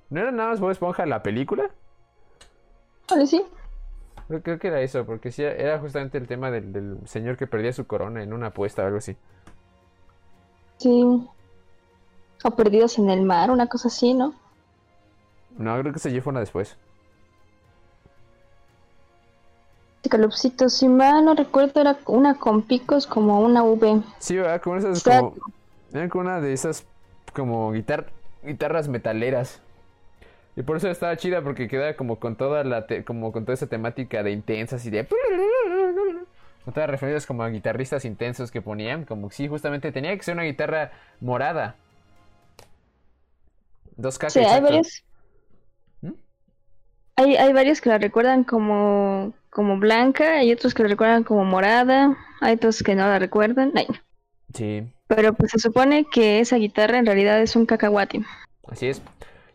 ¿No 0.09 0.19
era 0.19 0.31
nada 0.31 0.49
más 0.49 0.59
Bob 0.59 0.71
Esponja 0.71 1.05
la 1.05 1.23
película? 1.23 1.71
Vale, 3.09 3.25
sí. 3.25 3.41
Creo, 4.27 4.43
creo 4.43 4.59
que 4.59 4.67
era 4.67 4.81
eso, 4.81 5.05
porque 5.05 5.31
sí, 5.31 5.43
era 5.43 5.79
justamente 5.79 6.17
el 6.17 6.27
tema 6.27 6.51
del, 6.51 6.73
del 6.73 6.97
señor 7.07 7.37
que 7.37 7.47
perdía 7.47 7.71
su 7.71 7.87
corona 7.87 8.21
en 8.21 8.33
una 8.33 8.47
apuesta 8.47 8.83
o 8.83 8.85
algo 8.85 8.97
así. 8.97 9.15
Sí. 10.75 11.25
O 12.43 12.51
perdidos 12.51 12.99
en 12.99 13.09
el 13.09 13.21
mar, 13.21 13.49
una 13.49 13.67
cosa 13.67 13.87
así, 13.87 14.13
¿no? 14.13 14.33
No, 15.57 15.79
creo 15.79 15.93
que 15.93 16.11
ya 16.11 16.21
fue 16.21 16.31
una 16.31 16.41
después. 16.41 16.77
Calupcito, 20.09 20.69
si 20.69 20.87
mal 20.87 21.23
no 21.23 21.35
recuerdo, 21.35 21.79
era 21.81 21.97
una 22.07 22.35
con 22.35 22.63
picos 22.63 23.05
como 23.07 23.39
una 23.41 23.63
V. 23.63 24.01
Sí, 24.19 24.37
¿verdad? 24.37 24.61
Como 24.61 24.77
esas 24.77 25.03
como... 25.03 25.35
Era 25.93 26.09
como 26.09 26.23
una 26.23 26.39
de 26.41 26.53
esas 26.53 26.85
como 27.33 27.71
guitar- 27.73 28.07
guitarras 28.43 28.87
metaleras. 28.87 29.61
Y 30.55 30.63
por 30.63 30.77
eso 30.77 30.89
estaba 30.89 31.15
chida 31.17 31.41
porque 31.43 31.67
quedaba 31.67 31.93
como 31.95 32.17
con 32.19 32.35
toda 32.35 32.63
la 32.63 32.87
te- 32.87 33.03
como 33.05 33.31
con 33.31 33.45
toda 33.45 33.53
esa 33.53 33.67
temática 33.67 34.21
de 34.23 34.31
intensas 34.31 34.85
y 34.85 34.89
de 34.89 35.05
con 36.65 36.73
todas 36.73 36.87
las 36.87 36.89
referencias 36.89 37.25
como 37.25 37.43
a 37.43 37.49
guitarristas 37.49 38.03
intensos 38.05 38.51
que 38.51 38.61
ponían, 38.61 39.05
como 39.05 39.31
sí, 39.31 39.47
justamente 39.47 39.91
tenía 39.91 40.15
que 40.15 40.23
ser 40.23 40.33
una 40.35 40.43
guitarra 40.43 40.91
morada. 41.21 41.75
Dos 43.95 44.17
k 44.17 44.29
Sí, 44.29 44.39
hay 44.39 44.61
varios. 44.61 45.03
¿Mm? 46.01 46.11
Hay, 47.15 47.35
hay 47.35 47.53
varios 47.53 47.81
que 47.81 47.89
la 47.89 47.97
recuerdan 47.97 48.43
como, 48.43 49.33
como 49.51 49.77
blanca, 49.77 50.37
hay 50.37 50.51
otros 50.51 50.73
que 50.73 50.81
la 50.81 50.89
recuerdan 50.89 51.23
como 51.23 51.45
morada, 51.45 52.17
hay 52.39 52.55
otros 52.55 52.81
que 52.81 52.95
no 52.95 53.05
la 53.05 53.19
recuerdan. 53.19 53.71
Ay, 53.75 53.87
Sí. 54.53 54.83
Pero 55.07 55.33
pues 55.33 55.51
se 55.51 55.59
supone 55.59 56.05
que 56.11 56.39
esa 56.39 56.55
guitarra 56.55 56.97
en 56.97 57.05
realidad 57.05 57.41
es 57.41 57.55
un 57.55 57.65
cacahuate. 57.65 58.21
Así 58.67 58.87
es. 58.87 59.01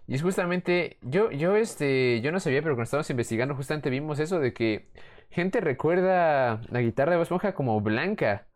Y 0.06 0.14
es 0.14 0.22
justamente, 0.22 0.98
yo, 1.02 1.30
yo, 1.30 1.56
este, 1.56 2.20
yo 2.20 2.30
no 2.30 2.40
sabía, 2.40 2.62
pero 2.62 2.74
cuando 2.74 2.84
estábamos 2.84 3.10
investigando, 3.10 3.54
justamente 3.56 3.90
vimos 3.90 4.20
eso 4.20 4.38
de 4.38 4.52
que 4.52 4.88
gente 5.30 5.60
recuerda 5.60 6.60
la 6.68 6.80
guitarra 6.80 7.12
de 7.12 7.16
Bob 7.16 7.24
Esponja 7.24 7.54
como 7.54 7.80
blanca. 7.80 8.46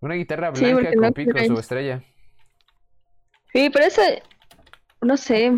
Una 0.00 0.14
guitarra 0.14 0.54
Sí, 0.54 0.64
blanca 0.64 0.80
porque 0.80 0.96
con 0.96 1.04
no 1.04 1.12
picos 1.12 1.50
o 1.50 1.60
estrella. 1.60 2.02
Sí, 3.52 3.70
pero 3.70 3.84
esa, 3.84 4.02
no 5.00 5.16
sé. 5.16 5.52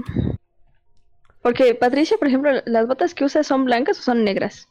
Porque 1.43 1.75
Patricia, 1.75 2.17
por 2.19 2.29
ejemplo, 2.29 2.51
las 2.65 2.87
botas 2.87 3.15
que 3.15 3.25
usa 3.25 3.45
son 3.45 3.65
blancas 3.65 3.99
o 4.01 4.03
son 4.03 4.25
negras. 4.25 4.69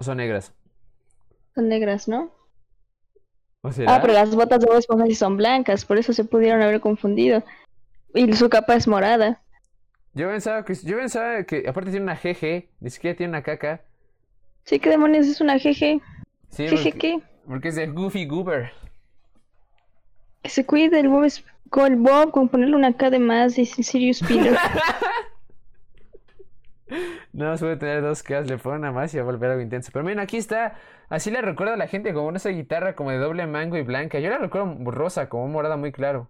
Son 0.00 0.16
negras. 0.16 0.52
Son 1.54 1.68
negras, 1.68 2.08
¿no? 2.08 2.30
¿O 3.62 3.72
será? 3.72 3.96
Ah, 3.96 4.00
pero 4.00 4.12
las 4.12 4.34
botas 4.34 4.60
de 4.60 4.66
Bob 4.66 4.78
Esponja 4.78 5.06
sí 5.06 5.14
son 5.14 5.36
blancas, 5.36 5.84
por 5.84 5.98
eso 5.98 6.12
se 6.12 6.24
pudieron 6.24 6.62
haber 6.62 6.80
confundido. 6.80 7.42
Y 8.14 8.32
su 8.34 8.48
capa 8.48 8.74
es 8.74 8.86
morada. 8.86 9.42
Yo 10.14 10.28
pensaba 10.28 10.64
que, 10.64 10.74
yo 10.74 10.96
pensaba 10.96 11.44
que 11.44 11.64
aparte 11.68 11.90
tiene 11.90 12.04
una 12.04 12.16
GG, 12.16 12.68
ni 12.80 12.90
siquiera 12.90 13.16
tiene 13.16 13.30
una 13.30 13.42
caca. 13.42 13.82
Sí, 14.64 14.78
¿qué 14.78 14.90
demonios 14.90 15.26
es 15.26 15.40
una 15.40 15.56
GG? 15.56 16.00
Sí, 16.50 16.66
GG 16.66 16.70
porque, 16.70 16.92
qué? 16.92 17.20
porque 17.46 17.68
es 17.68 17.76
de 17.76 17.86
Goofy 17.86 18.26
Goober. 18.26 18.72
Que 20.42 20.50
se 20.50 20.64
cuide 20.64 21.00
el 21.00 21.08
Bob, 21.08 21.30
con 21.70 21.92
el 21.92 21.96
Bob, 21.96 22.30
con 22.30 22.48
ponerle 22.48 22.76
una 22.76 22.96
K 22.96 23.10
de 23.10 23.18
más, 23.18 23.54
dice 23.54 23.82
Sirius 23.82 24.20
Peter. 24.20 24.56
No, 27.32 27.56
suele 27.56 27.76
tener 27.76 28.02
dos 28.02 28.22
Ks, 28.22 28.48
le 28.48 28.58
ponen 28.58 28.80
una 28.80 28.92
más 28.92 29.12
y 29.14 29.18
va 29.18 29.22
a 29.22 29.26
volver 29.26 29.50
algo 29.50 29.62
intenso. 29.62 29.90
Pero 29.92 30.04
miren, 30.04 30.20
aquí 30.20 30.36
está. 30.36 30.76
Así 31.08 31.30
le 31.30 31.40
recuerda 31.40 31.74
a 31.74 31.76
la 31.76 31.86
gente 31.86 32.12
como 32.12 32.34
esa 32.36 32.50
guitarra 32.50 32.94
como 32.94 33.10
de 33.10 33.18
doble 33.18 33.46
mango 33.46 33.76
y 33.76 33.82
blanca. 33.82 34.18
Yo 34.18 34.30
la 34.30 34.38
recuerdo 34.38 34.76
rosa, 34.90 35.28
como 35.28 35.48
morada 35.48 35.76
muy 35.76 35.92
claro. 35.92 36.28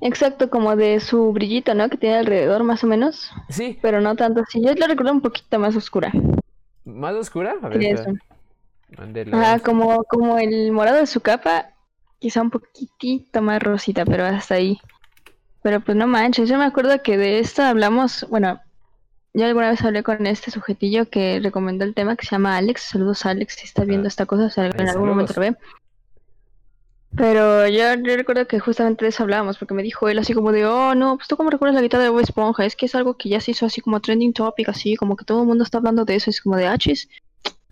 Exacto, 0.00 0.50
como 0.50 0.74
de 0.76 1.00
su 1.00 1.32
brillito, 1.32 1.74
¿no? 1.74 1.88
Que 1.88 1.96
tiene 1.96 2.16
alrededor 2.16 2.64
más 2.64 2.82
o 2.84 2.86
menos. 2.86 3.30
Sí, 3.48 3.78
Pero 3.80 4.00
no 4.00 4.16
tanto 4.16 4.40
así. 4.40 4.60
Yo 4.62 4.74
la 4.74 4.86
recuerdo 4.86 5.12
un 5.12 5.20
poquito 5.20 5.58
más 5.58 5.76
oscura. 5.76 6.12
más 6.84 7.14
oscura. 7.14 7.54
A 7.62 7.68
ver, 7.68 7.82
eso. 7.82 8.10
Ajá, 9.32 9.58
como, 9.60 10.04
como 10.04 10.38
el 10.38 10.72
morado 10.72 10.98
de 10.98 11.06
su 11.06 11.20
capa, 11.20 11.70
quizá 12.18 12.42
un 12.42 12.50
poquitito 12.50 13.42
más 13.42 13.62
rosita, 13.62 14.04
pero 14.04 14.24
hasta 14.24 14.54
ahí. 14.54 14.78
Pero 15.62 15.80
pues 15.80 15.96
no 15.96 16.06
manches, 16.06 16.48
yo 16.48 16.58
me 16.58 16.64
acuerdo 16.64 17.02
que 17.02 17.16
de 17.16 17.38
esta 17.38 17.70
hablamos, 17.70 18.26
bueno, 18.28 18.60
yo 19.34 19.46
alguna 19.46 19.70
vez 19.70 19.82
hablé 19.82 20.02
con 20.02 20.26
este 20.26 20.50
sujetillo 20.50 21.10
que 21.10 21.40
recomendó 21.42 21.84
el 21.84 21.92
tema 21.94 22.16
que 22.16 22.24
se 22.24 22.32
llama 22.36 22.56
Alex. 22.56 22.82
Saludos 22.82 23.26
Alex, 23.26 23.54
si 23.54 23.66
está 23.66 23.84
viendo 23.84 24.06
Ah. 24.06 24.08
esta 24.08 24.26
cosa, 24.26 24.46
o 24.46 24.50
sea, 24.50 24.66
en 24.66 24.88
algún 24.88 25.08
momento 25.08 25.32
lo 25.34 25.40
ve. 25.40 25.56
Pero 27.16 27.68
yo, 27.68 27.94
yo 27.94 28.16
recuerdo 28.16 28.46
que 28.48 28.58
justamente 28.58 29.04
de 29.04 29.10
eso 29.10 29.22
hablábamos, 29.22 29.56
porque 29.58 29.74
me 29.74 29.84
dijo 29.84 30.08
él 30.08 30.18
así 30.18 30.34
como 30.34 30.50
de, 30.50 30.66
oh, 30.66 30.94
no, 30.96 31.16
pues 31.16 31.28
tú 31.28 31.36
cómo 31.36 31.50
recuerdas 31.50 31.76
la 31.76 31.82
guitarra 31.82 32.02
de 32.04 32.08
Bob 32.10 32.20
Esponja, 32.20 32.64
es 32.64 32.74
que 32.74 32.86
es 32.86 32.94
algo 32.96 33.16
que 33.16 33.28
ya 33.28 33.40
se 33.40 33.52
hizo 33.52 33.66
así 33.66 33.80
como 33.80 34.00
trending 34.00 34.32
topic, 34.32 34.68
así 34.68 34.96
como 34.96 35.16
que 35.16 35.24
todo 35.24 35.42
el 35.42 35.46
mundo 35.46 35.62
está 35.62 35.78
hablando 35.78 36.04
de 36.04 36.16
eso, 36.16 36.30
es 36.30 36.40
como 36.40 36.56
de, 36.56 36.66
ah, 36.66 36.76
chis, 36.76 37.08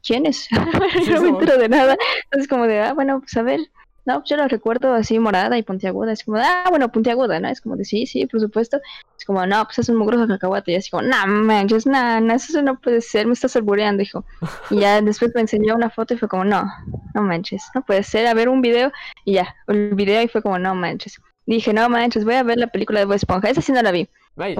¿quién 0.06 0.26
es? 0.26 0.48
no 1.10 1.22
me 1.22 1.28
entero 1.28 1.58
de 1.58 1.68
nada. 1.68 1.96
Entonces 2.24 2.48
como 2.48 2.66
de, 2.68 2.80
ah, 2.80 2.92
bueno, 2.92 3.18
pues 3.20 3.36
a 3.36 3.42
ver, 3.42 3.60
no, 4.04 4.18
pues 4.18 4.30
yo 4.30 4.36
la 4.36 4.48
recuerdo 4.48 4.92
así 4.94 5.18
morada 5.18 5.56
y 5.56 5.62
puntiaguda, 5.62 6.12
es 6.12 6.24
como 6.24 6.38
ah, 6.38 6.64
bueno, 6.70 6.90
puntiaguda, 6.90 7.38
¿no? 7.38 7.48
Es 7.48 7.60
como 7.60 7.76
de, 7.76 7.84
sí, 7.84 8.06
sí, 8.06 8.26
por 8.26 8.40
supuesto. 8.40 8.80
Es 9.16 9.24
como, 9.24 9.46
no, 9.46 9.64
pues 9.64 9.78
es 9.78 9.88
un 9.88 9.96
mugroso 9.96 10.26
cacahuate, 10.26 10.72
y 10.72 10.74
así 10.74 10.90
como, 10.90 11.04
no 11.04 11.26
manches, 11.26 11.86
no, 11.86 12.20
no, 12.20 12.34
eso 12.34 12.60
no 12.62 12.80
puede 12.80 13.00
ser, 13.00 13.26
me 13.26 13.34
estás 13.34 13.54
albureando, 13.54 14.02
hijo. 14.02 14.24
Y 14.70 14.80
ya 14.80 15.00
después 15.02 15.30
me 15.34 15.42
enseñó 15.42 15.76
una 15.76 15.90
foto 15.90 16.14
y 16.14 16.18
fue 16.18 16.28
como, 16.28 16.44
no, 16.44 16.64
no 17.14 17.22
manches, 17.22 17.62
no 17.74 17.82
puede 17.84 18.02
ser, 18.02 18.26
a 18.26 18.34
ver 18.34 18.48
un 18.48 18.60
video, 18.60 18.90
y 19.24 19.34
ya, 19.34 19.54
el 19.68 19.94
video 19.94 20.20
y 20.22 20.28
fue 20.28 20.42
como, 20.42 20.58
no 20.58 20.74
manches. 20.74 21.20
Dije, 21.46 21.72
no 21.72 21.88
manches, 21.88 22.24
voy 22.24 22.34
a 22.34 22.42
ver 22.42 22.58
la 22.58 22.68
película 22.68 23.00
de 23.00 23.04
Bob 23.06 23.14
Esponja, 23.14 23.50
esa 23.50 23.62
sí 23.62 23.72
no 23.72 23.82
la 23.82 23.92
vi. 23.92 24.08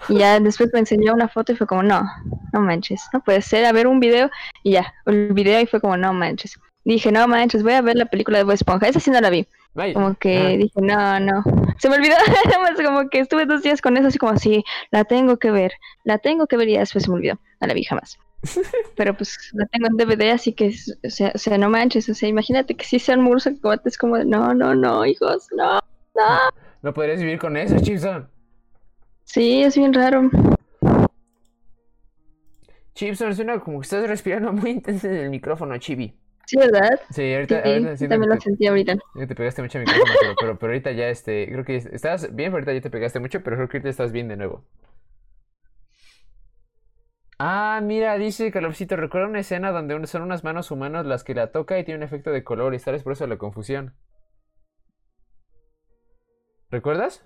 Y 0.09 0.19
ya 0.19 0.39
después 0.39 0.71
me 0.73 0.81
enseñó 0.81 1.15
una 1.15 1.29
foto 1.29 1.53
y 1.53 1.57
fue 1.57 1.67
como, 1.67 1.83
no, 1.83 2.05
no 2.53 2.61
manches, 2.61 3.03
no 3.13 3.23
puede 3.23 3.43
ser, 3.43 3.65
a 3.65 3.73
ver 3.73 3.89
un 3.89 3.99
video 3.99 4.31
y 4.63 4.73
ya, 4.73 4.95
el 5.07 5.33
video 5.33 5.61
y 5.61 5.67
fue 5.67 5.81
como, 5.81 5.97
no 5.97 6.13
manches. 6.13 6.59
Dije, 6.85 7.13
no 7.13 7.29
manches, 7.29 7.63
voy 7.63 7.75
a 7.75 7.83
ver 7.83 7.97
la 7.97 8.07
película 8.07 8.39
de 8.39 8.45
Bob 8.45 8.55
Esponja, 8.55 8.89
esa 8.89 9.01
sí 9.01 9.11
no 9.11 9.21
la 9.21 9.31
vi. 9.31 9.47
Como 9.95 10.15
que 10.15 10.59
dije, 10.59 10.81
no, 10.83 11.19
no, 11.21 11.45
se 11.79 11.89
me 11.89 11.97
olvidó, 11.97 12.15
Además, 12.47 12.73
como 12.85 13.09
que 13.09 13.21
estuve 13.21 13.47
dos 13.47 13.63
días 13.63 13.81
con 13.81 13.97
eso 13.97 14.09
así 14.09 14.19
como, 14.19 14.37
sí, 14.37 14.65
la 14.91 15.05
tengo 15.05 15.39
que 15.39 15.51
ver, 15.51 15.73
la 16.05 16.19
tengo 16.19 16.47
que 16.47 16.57
ver 16.57 16.69
y 16.69 16.77
después 16.77 17.05
se 17.05 17.11
me 17.11 17.17
olvidó, 17.17 17.39
no 17.61 17.67
la 17.67 17.75
vi 17.75 17.85
jamás. 17.85 18.19
Pero 18.97 19.17
pues 19.17 19.51
la 19.55 19.67
tengo 19.67 19.87
en 19.87 19.97
DVD, 19.97 20.33
así 20.33 20.53
que, 20.53 20.75
o 21.05 21.11
sea, 21.11 21.33
o 21.35 21.39
sea, 21.39 21.57
no 21.57 21.71
manches, 21.71 22.09
o 22.09 22.15
sea, 22.15 22.29
imagínate 22.29 22.75
que 22.75 22.85
si 22.85 22.99
sean 22.99 23.23
muros 23.23 23.47
es 23.47 23.97
como, 23.97 24.19
no, 24.19 24.53
no, 24.53 24.75
no, 24.75 25.07
hijos, 25.07 25.49
no. 25.57 25.81
No 26.83 26.93
podrías 26.93 27.21
vivir 27.21 27.39
con 27.39 27.57
eso, 27.57 27.77
Chipson. 27.81 28.29
Sí, 29.25 29.63
es 29.63 29.77
bien 29.77 29.95
raro. 29.95 30.29
Chipson, 32.95 33.35
suena 33.35 33.59
como 33.61 33.81
que 33.81 33.85
estás 33.85 34.07
respirando 34.07 34.53
muy 34.53 34.71
intenso 34.71 35.07
en 35.07 35.15
el 35.15 35.31
micrófono, 35.31 35.79
Chibi. 35.79 36.15
Sí, 36.47 36.57
¿verdad? 36.59 37.01
Sí, 37.11 37.35
ahorita, 37.35 37.63
Sí, 37.97 38.07
ahorita 38.07 38.09
también 38.09 38.31
lo 38.31 38.41
sentí 38.41 38.67
ahorita. 38.67 38.97
te, 39.15 39.27
te 39.27 39.35
pegaste 39.35 39.63
mucho 39.63 39.79
a 39.79 39.81
mi 39.81 39.87
micrófono, 39.87 40.17
pero, 40.19 40.37
pero, 40.37 40.59
pero 40.59 40.73
ahorita 40.73 40.93
ya, 40.93 41.09
este, 41.09 41.47
creo 41.47 41.65
que 41.65 41.77
estabas 41.77 42.35
bien, 42.35 42.51
pero 42.53 42.57
ahorita 42.57 42.75
ya 42.75 42.81
te 42.81 42.91
pegaste 42.91 43.21
mucho, 43.21 43.43
pero 43.43 43.57
creo 43.57 43.69
que 43.69 43.77
ahorita 43.79 43.91
estás 43.91 44.13
bien 44.13 44.29
de 44.29 44.37
nuevo. 44.37 44.65
Ah, 47.39 47.81
mira, 47.83 48.17
dice 48.17 48.51
Calorcito, 48.51 48.97
recuerda 48.97 49.29
una 49.29 49.41
escena 49.41 49.71
donde 49.71 50.07
son 50.07 50.23
unas 50.23 50.45
manos 50.45 50.71
humanas 50.71 51.05
las 51.05 51.25
que 51.25 51.35
la 51.35 51.53
toca 51.53 51.79
y 51.79 51.85
tiene 51.85 51.99
un 51.99 52.05
efecto 52.05 52.31
de 52.31 52.43
color 52.43 52.73
y 52.75 52.79
tal 52.79 52.95
es 52.95 53.03
por 53.03 53.13
eso 53.13 53.27
la 53.27 53.37
confusión. 53.37 53.95
¿Recuerdas? 56.71 57.23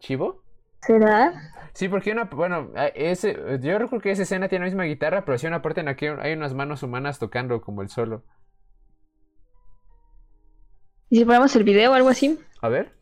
¿Chivo? 0.00 0.41
¿Será? 0.82 1.32
Sí, 1.74 1.88
porque 1.88 2.12
una, 2.12 2.24
bueno, 2.24 2.70
ese, 2.94 3.34
yo 3.60 3.78
recuerdo 3.78 4.02
que 4.02 4.10
esa 4.10 4.22
escena 4.22 4.48
tiene 4.48 4.64
la 4.66 4.70
misma 4.70 4.84
guitarra, 4.84 5.24
pero 5.24 5.38
sí 5.38 5.46
una 5.46 5.62
parte 5.62 5.80
en 5.80 5.86
la 5.86 5.96
que 5.96 6.08
hay 6.10 6.32
unas 6.34 6.54
manos 6.54 6.82
humanas 6.82 7.18
tocando 7.18 7.60
como 7.62 7.82
el 7.82 7.88
solo. 7.88 8.24
¿Y 11.10 11.18
si 11.18 11.24
ponemos 11.24 11.54
el 11.56 11.62
video 11.64 11.92
o 11.92 11.94
algo 11.94 12.08
así? 12.08 12.38
A 12.62 12.68
ver, 12.68 12.92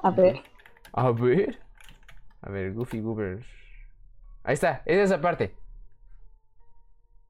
A 0.00 0.10
ver. 0.10 0.42
a 0.92 1.10
ver, 1.12 1.58
a 2.42 2.50
ver, 2.50 2.72
Goofy 2.74 3.00
Goober. 3.00 3.44
Ahí 4.44 4.54
está, 4.54 4.82
es 4.86 4.98
esa 4.98 5.20
parte. 5.20 5.56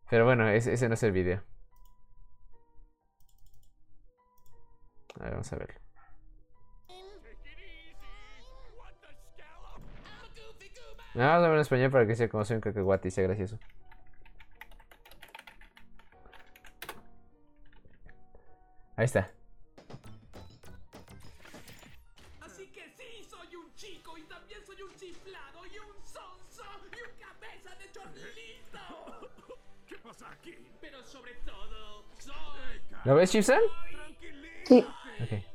Pero 0.08 0.24
bueno, 0.24 0.48
ese, 0.48 0.72
ese 0.74 0.86
no 0.88 0.94
es 0.94 1.02
el 1.02 1.10
video. 1.12 1.42
A 5.20 5.24
ver, 5.24 5.32
vamos 5.32 5.52
a 5.52 5.56
verlo. 5.56 5.82
No, 11.14 11.24
vamos 11.24 11.38
a 11.38 11.40
verlo 11.40 11.56
en 11.56 11.60
español 11.60 11.90
para 11.90 12.06
que 12.06 12.14
sea 12.14 12.28
como 12.28 12.44
soy 12.44 12.56
un 12.56 12.62
cacahuate 12.62 13.08
y 13.08 13.10
sea 13.10 13.24
gracioso. 13.24 13.58
Ahí 18.96 19.04
está. 19.04 19.30
Así 22.40 22.66
que 22.68 22.88
sí, 22.96 23.26
soy 23.28 23.56
un 23.56 23.74
chico 23.74 24.16
y 24.16 24.22
también 24.22 24.60
soy 24.64 24.82
un 24.82 24.94
chiflado 24.96 25.66
y 25.66 25.78
un 25.78 26.06
sonso 26.06 26.62
y 26.92 26.96
un 27.02 27.18
cabeza 27.18 27.76
de 27.78 27.92
chorlito. 27.92 29.30
¿Qué 29.86 29.96
pasa 29.98 30.30
aquí? 30.30 30.56
Pero 30.80 31.04
sobre 31.04 31.34
todo, 31.44 32.04
soy... 32.18 32.80
¿Lo 33.04 33.14
ves, 33.16 33.30
Chipson? 33.30 33.60
Sí. 34.64 34.86
Ok. 35.20 35.51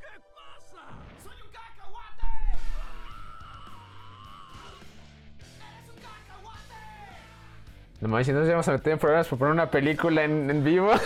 No 7.99 8.07
manches, 8.07 8.35
nos 8.35 8.47
vamos 8.47 8.67
a 8.67 8.73
meter 8.73 8.93
en 8.93 8.99
problemas 8.99 9.27
por 9.27 9.39
poner 9.39 9.53
una 9.53 9.71
película 9.71 10.23
en, 10.23 10.49
en 10.49 10.63
vivo. 10.63 10.91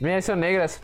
Mira, 0.00 0.22
son 0.22 0.40
negras. 0.40 0.80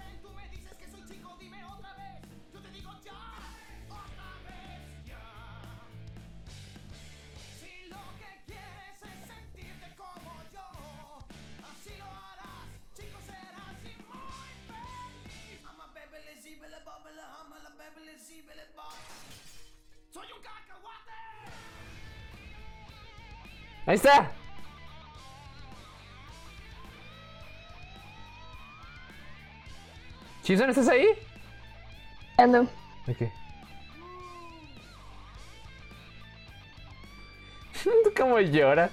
Ahí 23.86 23.96
está. 23.96 24.32
Chipson, 30.42 30.70
¿estás 30.70 30.88
ahí? 30.88 31.08
Ando. 32.38 32.62
Ok. 33.06 33.30
¿Cómo 38.16 38.40
llora? 38.40 38.90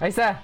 Ahí 0.00 0.10
está. 0.10 0.42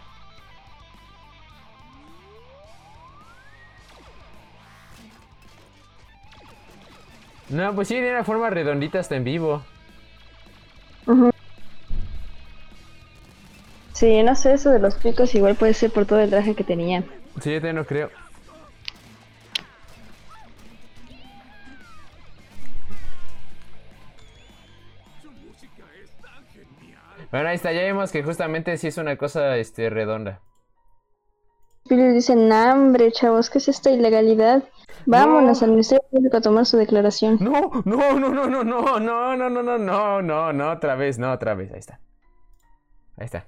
No, 7.51 7.75
pues 7.75 7.89
sí, 7.89 7.95
tiene 7.95 8.13
una 8.13 8.25
forma 8.25 8.49
redondita 8.49 9.01
hasta 9.01 9.17
en 9.17 9.25
vivo. 9.25 9.63
Sí, 14.01 14.23
no 14.23 14.35
sé, 14.35 14.55
eso 14.55 14.71
de 14.71 14.79
los 14.79 14.95
picos 14.95 15.35
igual 15.35 15.57
puede 15.57 15.75
ser 15.75 15.91
por 15.91 16.07
todo 16.07 16.21
el 16.21 16.31
traje 16.31 16.55
que 16.55 16.65
tenía. 16.65 17.05
Sí, 17.43 17.53
yo 17.53 17.57
también 17.57 17.77
no 17.77 17.85
creo. 17.85 18.09
Bueno, 27.31 27.51
ahí 27.51 27.57
está, 27.57 27.73
ya 27.73 27.85
vimos 27.85 28.11
que 28.11 28.23
justamente 28.23 28.75
sí 28.79 28.87
es 28.87 28.97
una 28.97 29.19
cosa 29.19 29.59
este, 29.59 29.91
redonda. 29.91 30.41
Philip 31.87 32.15
dice, 32.15 32.35
nah, 32.37 32.73
hombre, 32.73 33.13
chavos, 33.13 33.51
¿qué 33.51 33.59
es 33.59 33.69
esta 33.69 33.91
ilegalidad? 33.91 34.65
Vámonos 35.05 35.63
al 35.63 35.73
Ministerio 35.73 36.03
Público 36.11 36.39
a 36.39 36.41
tomar 36.41 36.65
su 36.65 36.79
declaración. 36.79 37.37
No, 37.39 37.71
no, 37.85 38.19
no, 38.19 38.31
no, 38.31 38.47
no, 38.47 38.65
no, 38.65 38.99
no, 38.99 39.37
no, 39.37 39.51
no, 39.51 39.63
no, 39.63 39.79
no, 39.79 40.23
no, 40.23 40.53
no, 40.55 40.71
otra 40.71 40.95
vez, 40.95 41.19
no, 41.19 41.31
otra 41.33 41.53
vez, 41.53 41.71
ahí 41.71 41.81
está. 41.81 42.01
Ahí 43.19 43.27
está. 43.27 43.47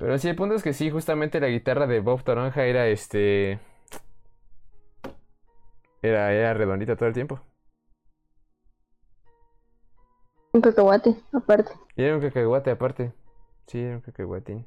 Pero 0.00 0.18
sí, 0.18 0.28
el 0.28 0.34
punto 0.36 0.56
es 0.56 0.62
que 0.64 0.72
sí, 0.72 0.90
justamente 0.90 1.38
la 1.40 1.48
guitarra 1.48 1.86
de 1.86 2.00
Bob 2.00 2.24
Toronja 2.24 2.64
era 2.64 2.88
este. 2.88 3.60
Era, 6.02 6.32
era 6.34 6.52
redondita 6.54 6.94
todo 6.96 7.08
el 7.08 7.14
tiempo. 7.14 7.40
Un 10.54 10.60
cacahuate, 10.60 11.16
aparte. 11.32 11.72
Y 11.96 12.02
era 12.02 12.16
un 12.16 12.20
cacahuate 12.20 12.70
aparte. 12.72 13.12
Sí, 13.68 13.78
era 13.80 13.96
un 13.96 14.00
cacahuatín. 14.02 14.66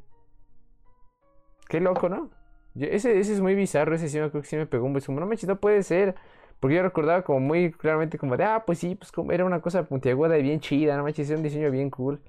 Qué 1.69 1.79
loco, 1.79 2.09
¿no? 2.09 2.29
Yo- 2.75 2.87
ese, 2.87 3.19
ese 3.19 3.33
es 3.33 3.41
muy 3.41 3.55
bizarro, 3.55 3.95
ese 3.95 4.09
sí 4.09 4.19
me 4.19 4.31
que 4.31 4.43
sí 4.43 4.55
me 4.55 4.65
pegó 4.65 4.85
un 4.85 4.93
beso. 4.93 5.11
No 5.11 5.25
manches, 5.25 5.47
no 5.47 5.59
puede 5.59 5.83
ser. 5.83 6.15
Porque 6.59 6.75
yo 6.77 6.83
recordaba 6.83 7.23
como 7.23 7.39
muy 7.41 7.71
claramente 7.71 8.17
como 8.17 8.37
de, 8.37 8.45
ah, 8.45 8.63
pues 8.65 8.79
sí, 8.79 8.95
pues 8.95 9.11
como 9.11 9.31
era 9.33 9.43
una 9.45 9.61
cosa 9.61 9.83
puntiaguda 9.83 10.37
y 10.37 10.43
bien 10.43 10.59
chida, 10.61 10.95
no 10.97 11.03
manches, 11.03 11.29
era 11.29 11.37
un 11.37 11.43
diseño 11.43 11.71
bien 11.71 11.89
cool. 11.89 12.21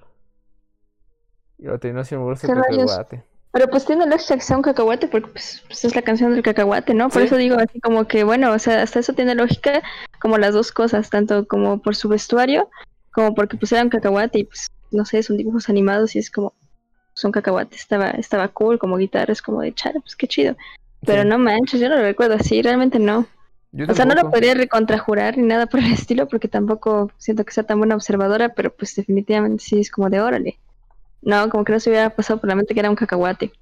Y 1.57 1.65
lo 1.65 1.79
terminó 1.79 2.03
siendo 2.03 2.25
un 2.27 2.35
¿Qué 2.35 2.47
rayos? 2.47 2.91
cacahuate. 2.91 3.23
Pero 3.51 3.69
pues 3.69 3.85
tiene 3.85 4.05
lógica 4.05 4.35
que 4.35 4.41
sea 4.41 4.57
un 4.57 4.63
cacahuate 4.63 5.07
porque 5.07 5.29
pues, 5.29 5.63
pues, 5.67 5.85
es 5.85 5.95
la 5.95 6.01
canción 6.01 6.33
del 6.33 6.43
cacahuate, 6.43 6.93
¿no? 6.93 7.09
Por 7.09 7.21
Sí. 7.21 7.27
eso 7.27 7.37
digo 7.37 7.55
así 7.57 7.79
como 7.79 8.05
que, 8.05 8.25
bueno, 8.25 8.51
o 8.51 8.59
sea, 8.59 8.81
hasta 8.81 8.99
eso 8.99 9.13
tiene 9.13 9.33
lógica 9.33 9.81
como 10.19 10.37
las 10.37 10.53
dos 10.53 10.73
cosas, 10.73 11.09
tanto 11.09 11.47
como 11.47 11.81
por 11.81 11.95
su 11.95 12.09
vestuario, 12.09 12.69
como 13.13 13.33
porque 13.33 13.55
pues 13.55 13.71
era 13.71 13.81
un 13.83 13.89
cacahuate 13.89 14.39
y 14.39 14.43
pues, 14.43 14.67
no 14.91 15.05
sé, 15.05 15.23
son 15.23 15.37
dibujos 15.37 15.69
animados 15.69 16.15
y 16.17 16.19
es 16.19 16.29
como, 16.29 16.53
pues 17.13 17.23
un 17.23 17.31
cacahuate, 17.31 17.77
estaba, 17.77 18.09
estaba 18.11 18.49
cool, 18.49 18.77
como 18.77 18.97
guitarra, 18.97 19.31
es 19.31 19.41
como 19.41 19.61
de 19.61 19.73
chale, 19.73 20.01
pues 20.01 20.17
qué 20.17 20.27
chido. 20.27 20.57
Pero 21.05 21.21
Sí. 21.21 21.27
no 21.29 21.37
manches, 21.37 21.79
yo 21.79 21.87
no 21.87 21.95
lo 21.95 22.01
recuerdo 22.01 22.35
así, 22.35 22.61
realmente 22.61 22.99
no. 22.99 23.25
Yo 23.71 23.85
O 23.89 23.93
sea, 23.93 24.03
no 24.05 24.15
lo 24.15 24.29
podría 24.31 24.53
recontrajurar 24.53 25.37
ni 25.37 25.43
nada 25.43 25.65
por 25.67 25.79
el 25.79 25.93
estilo 25.93 26.27
porque 26.27 26.49
tampoco 26.49 27.09
siento 27.17 27.45
que 27.45 27.53
sea 27.53 27.63
tan 27.63 27.77
buena 27.77 27.95
observadora, 27.95 28.49
pero 28.49 28.73
pues 28.73 28.95
definitivamente 28.95 29.63
sí 29.63 29.79
es 29.79 29.89
como 29.91 30.09
de 30.09 30.19
órale. 30.19 30.57
No, 31.25 31.49
como 31.49 31.65
que 31.65 31.73
no 31.73 31.79
se 31.81 31.89
hubiera 31.91 32.11
pasado 32.11 32.39
por 32.41 32.49
la 32.49 32.55
mente 32.55 32.73
que 32.73 32.79
era 32.81 32.89
un 32.91 32.95
cacahuate. 32.97 33.53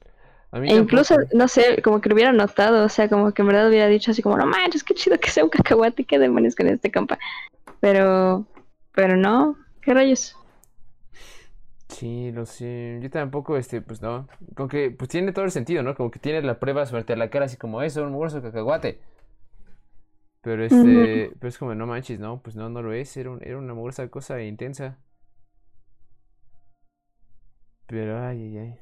A 0.52 0.60
mí 0.60 0.72
E 0.72 0.76
incluso, 0.76 1.16
tampoco. 1.16 1.30
no 1.34 1.48
sé, 1.48 1.82
como 1.84 2.02
que 2.02 2.10
lo 2.10 2.16
hubiera 2.16 2.34
notado, 2.34 2.86
o 2.86 2.90
sea, 2.90 3.10
como 3.10 3.34
que 3.34 3.42
en 3.44 3.48
verdad 3.50 3.70
hubiera 3.70 3.88
dicho 3.88 4.12
así 4.12 4.22
como, 4.24 4.38
no 4.38 4.46
manches, 4.48 4.84
qué 4.84 4.94
chido 4.96 5.20
que 5.20 5.32
sea 5.32 5.44
un 5.46 5.50
cacahuate, 5.52 6.06
qué 6.06 6.20
demonios 6.20 6.56
con 6.56 6.68
este 6.68 6.92
compa. 6.92 7.20
Pero, 7.82 8.48
pero 8.94 9.18
no, 9.18 9.58
qué 9.82 9.94
rayos. 9.94 10.36
Sí, 11.90 12.32
lo 12.32 12.46
sé. 12.46 13.00
Yo 13.02 13.10
tampoco, 13.10 13.56
este, 13.58 13.82
pues 13.82 14.02
no. 14.02 14.28
Como 14.56 14.68
que, 14.68 14.90
pues 14.92 15.10
tiene 15.10 15.32
todo 15.32 15.46
el 15.46 15.52
sentido, 15.52 15.84
¿no? 15.84 15.96
Como 15.96 16.10
que 16.12 16.20
tiene 16.20 16.42
la 16.42 16.60
prueba 16.60 16.86
frente 16.86 17.14
a 17.14 17.16
la 17.16 17.30
cara, 17.30 17.46
así 17.46 17.58
como 17.58 17.82
eso, 17.84 18.04
un 18.04 18.16
hueso 18.16 18.42
cacahuate. 18.42 19.00
Pero 20.42 20.64
este, 20.66 21.36
pero 21.40 21.50
es 21.50 21.58
como, 21.58 21.74
no 21.76 21.88
manches, 21.88 22.20
no, 22.20 22.42
pues 22.42 22.56
no, 22.56 22.70
no 22.70 22.82
lo 22.82 22.94
es. 22.94 23.16
Era, 23.18 23.32
un- 23.32 23.42
era 23.44 23.58
una 23.58 23.74
mugrosa 23.74 24.10
cosa 24.10 24.42
intensa. 24.42 25.00
Pero, 27.88 28.20
ay, 28.20 28.42
ay, 28.42 28.58
ay. 28.58 28.80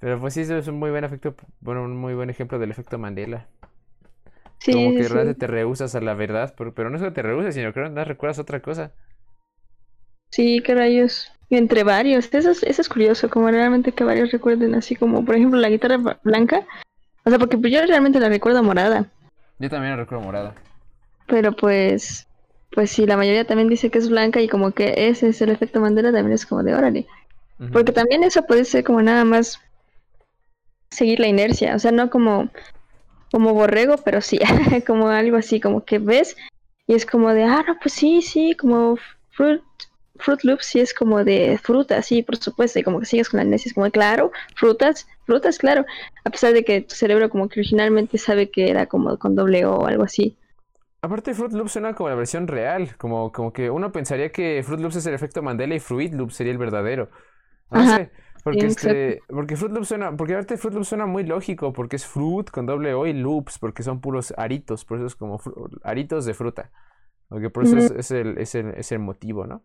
Pero 0.00 0.18
pues 0.20 0.34
sí, 0.34 0.40
eso 0.42 0.56
es 0.56 0.68
un 0.68 0.78
muy 0.78 0.90
buen 0.90 1.04
efecto, 1.04 1.34
bueno, 1.60 1.82
un 1.82 1.96
muy 1.96 2.14
buen 2.14 2.30
ejemplo 2.30 2.58
del 2.58 2.70
efecto 2.70 2.98
Mandela. 2.98 3.46
Sí, 4.58 4.72
Como 4.72 4.94
que 4.94 5.04
sí. 5.04 5.08
realmente 5.08 5.38
te 5.38 5.46
rehusas 5.46 5.94
a 5.94 6.00
la 6.00 6.14
verdad, 6.14 6.54
pero, 6.56 6.74
pero 6.74 6.90
no 6.90 6.96
es 6.96 7.02
que 7.02 7.10
te 7.10 7.22
rehusas, 7.22 7.54
sino 7.54 7.72
que 7.72 7.80
no 7.88 8.04
recuerdas 8.04 8.38
otra 8.38 8.60
cosa. 8.60 8.92
Sí, 10.30 10.62
qué 10.64 10.74
rayos. 10.74 11.32
Entre 11.50 11.82
varios. 11.82 12.32
Eso 12.32 12.50
es, 12.50 12.62
eso 12.62 12.82
es 12.82 12.88
curioso, 12.88 13.28
como 13.30 13.50
realmente 13.50 13.92
que 13.92 14.04
varios 14.04 14.30
recuerden 14.30 14.74
así 14.74 14.94
como, 14.96 15.24
por 15.24 15.34
ejemplo, 15.36 15.58
la 15.60 15.68
guitarra 15.68 15.96
bla- 15.98 16.18
blanca. 16.22 16.64
O 17.24 17.30
sea, 17.30 17.38
porque 17.38 17.58
pues, 17.58 17.72
yo 17.72 17.84
realmente 17.86 18.20
la 18.20 18.28
recuerdo 18.28 18.62
morada. 18.62 19.10
Yo 19.58 19.68
también 19.68 19.90
la 19.92 19.96
recuerdo 19.96 20.24
morada. 20.24 20.54
Pero 21.26 21.52
pues, 21.52 22.26
pues 22.72 22.90
sí, 22.90 23.06
la 23.06 23.16
mayoría 23.16 23.46
también 23.46 23.68
dice 23.68 23.90
que 23.90 23.98
es 23.98 24.08
blanca 24.08 24.40
y 24.40 24.48
como 24.48 24.72
que 24.72 24.94
ese 25.08 25.28
es 25.28 25.40
el 25.42 25.50
efecto 25.50 25.80
Mandela, 25.80 26.12
también 26.12 26.32
es 26.32 26.46
como 26.46 26.62
de 26.62 26.74
órale. 26.74 27.06
Porque 27.72 27.92
también 27.92 28.22
eso 28.22 28.42
puede 28.42 28.64
ser 28.64 28.84
como 28.84 29.00
nada 29.00 29.24
más 29.24 29.60
seguir 30.90 31.20
la 31.20 31.26
inercia, 31.26 31.74
o 31.74 31.78
sea, 31.78 31.90
no 31.90 32.10
como, 32.10 32.50
como 33.32 33.54
borrego, 33.54 33.96
pero 33.98 34.20
sí, 34.20 34.38
como 34.86 35.08
algo 35.08 35.36
así, 35.36 35.60
como 35.60 35.84
que 35.84 35.98
ves 35.98 36.36
y 36.86 36.94
es 36.94 37.06
como 37.06 37.32
de, 37.32 37.44
ah, 37.44 37.64
no, 37.66 37.78
pues 37.80 37.94
sí, 37.94 38.22
sí, 38.22 38.54
como 38.54 38.96
fruit, 39.30 39.62
Fruit 40.18 40.44
Loops 40.44 40.66
sí 40.66 40.80
es 40.80 40.94
como 40.94 41.24
de 41.24 41.58
frutas, 41.62 42.06
sí, 42.06 42.22
por 42.22 42.36
supuesto, 42.36 42.78
y 42.78 42.82
como 42.82 43.00
que 43.00 43.06
sigues 43.06 43.28
con 43.28 43.38
la 43.38 43.44
inercia, 43.44 43.68
es 43.68 43.74
como, 43.74 43.90
claro, 43.90 44.30
frutas, 44.54 45.06
frutas, 45.24 45.58
claro, 45.58 45.84
a 46.24 46.30
pesar 46.30 46.52
de 46.52 46.64
que 46.64 46.80
tu 46.80 46.94
cerebro 46.94 47.28
como 47.28 47.48
que 47.48 47.60
originalmente 47.60 48.18
sabe 48.18 48.50
que 48.50 48.70
era 48.70 48.86
como 48.86 49.18
con 49.18 49.34
doble 49.34 49.64
O 49.66 49.76
o 49.76 49.86
algo 49.86 50.04
así. 50.04 50.36
Aparte, 51.02 51.34
Fruit 51.34 51.52
Loops 51.52 51.72
suena 51.72 51.94
como 51.94 52.08
la 52.08 52.14
versión 52.14 52.48
real, 52.48 52.96
como, 52.96 53.30
como 53.30 53.52
que 53.52 53.70
uno 53.70 53.92
pensaría 53.92 54.30
que 54.30 54.62
Fruit 54.64 54.80
Loops 54.80 54.96
es 54.96 55.06
el 55.06 55.14
efecto 55.14 55.42
Mandela 55.42 55.74
y 55.74 55.80
Fruit 55.80 56.12
Loops 56.12 56.34
sería 56.34 56.52
el 56.52 56.58
verdadero. 56.58 57.10
No 57.70 57.82
Ajá, 57.82 57.96
sé, 57.96 58.12
porque 58.42 58.70
sí, 58.70 58.88
este, 58.88 59.24
porque 59.28 59.56
Fruit 59.56 59.72
Loops 59.72 59.88
suena, 59.88 60.16
porque 60.16 60.34
aparte 60.34 60.56
Fruit 60.56 60.74
Loops 60.74 60.88
suena 60.88 61.06
muy 61.06 61.24
lógico, 61.24 61.72
porque 61.72 61.96
es 61.96 62.06
fruit 62.06 62.50
con 62.50 62.66
doble 62.66 62.94
O 62.94 63.06
y 63.06 63.12
loops, 63.12 63.58
porque 63.58 63.82
son 63.82 64.00
puros 64.00 64.32
aritos, 64.36 64.84
por 64.84 64.98
eso 64.98 65.06
es 65.06 65.16
como 65.16 65.40
aritos 65.82 66.24
de 66.26 66.34
fruta. 66.34 66.70
Porque 67.28 67.50
por 67.50 67.64
eso 67.64 67.78
es, 67.78 67.90
es 67.90 68.10
el, 68.12 68.38
es 68.38 68.54
el, 68.56 68.68
es 68.76 68.92
el 68.92 69.00
motivo, 69.00 69.46
¿no? 69.46 69.64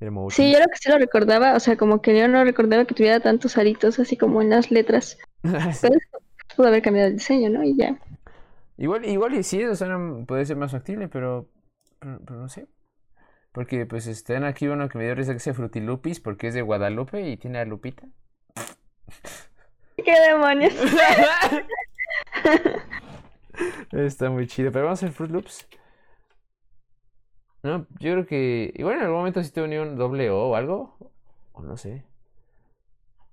El 0.00 0.12
motivo. 0.12 0.28
Sí, 0.28 0.52
yo 0.52 0.58
lo 0.58 0.66
que 0.66 0.76
sí 0.80 0.90
lo 0.90 0.98
recordaba, 0.98 1.54
o 1.56 1.60
sea, 1.60 1.76
como 1.76 2.02
que 2.02 2.18
yo 2.18 2.28
no 2.28 2.42
recordaba 2.44 2.84
que 2.86 2.94
tuviera 2.94 3.20
tantos 3.20 3.56
aritos 3.58 3.98
así 3.98 4.16
como 4.16 4.42
en 4.42 4.50
las 4.50 4.70
letras, 4.70 5.18
pero 5.80 5.96
pudo 6.56 6.68
haber 6.68 6.82
cambiado 6.82 7.08
el 7.08 7.16
diseño, 7.16 7.50
¿no? 7.50 7.64
Y 7.64 7.76
ya. 7.76 7.98
Igual, 8.76 9.04
igual 9.04 9.34
y 9.34 9.42
sí, 9.42 9.60
eso 9.62 9.76
suena, 9.76 10.24
puede 10.26 10.44
ser 10.46 10.56
más 10.56 10.72
factible, 10.72 11.08
pero, 11.08 11.48
pero, 12.00 12.20
pero 12.24 12.40
no 12.40 12.48
sé. 12.48 12.66
Porque 13.54 13.86
pues 13.86 14.08
están 14.08 14.42
aquí 14.42 14.66
uno 14.66 14.88
que 14.88 14.98
me 14.98 15.04
dio 15.04 15.14
risa 15.14 15.30
que 15.30 15.34
dice 15.34 15.54
Frutilupis 15.54 16.18
porque 16.18 16.48
es 16.48 16.54
de 16.54 16.62
Guadalupe 16.62 17.30
y 17.30 17.36
tiene 17.36 17.60
a 17.60 17.64
Lupita. 17.64 18.04
¿Qué 19.96 20.20
demonios? 20.28 20.74
Está 23.92 24.28
muy 24.28 24.48
chido, 24.48 24.72
pero 24.72 24.86
vamos 24.86 25.00
a 25.00 25.06
hacer 25.06 25.14
Fruit 25.14 25.30
Loops. 25.30 25.68
No, 27.62 27.86
yo 28.00 28.12
creo 28.12 28.26
que 28.26 28.72
igual 28.74 28.96
en 28.96 29.02
algún 29.02 29.18
momento 29.18 29.40
sí 29.44 29.52
te 29.52 29.62
unió 29.62 29.82
un 29.82 29.96
doble 29.96 30.30
O 30.30 30.48
o 30.48 30.56
algo, 30.56 31.12
o 31.52 31.62
no 31.62 31.76
sé. 31.76 32.04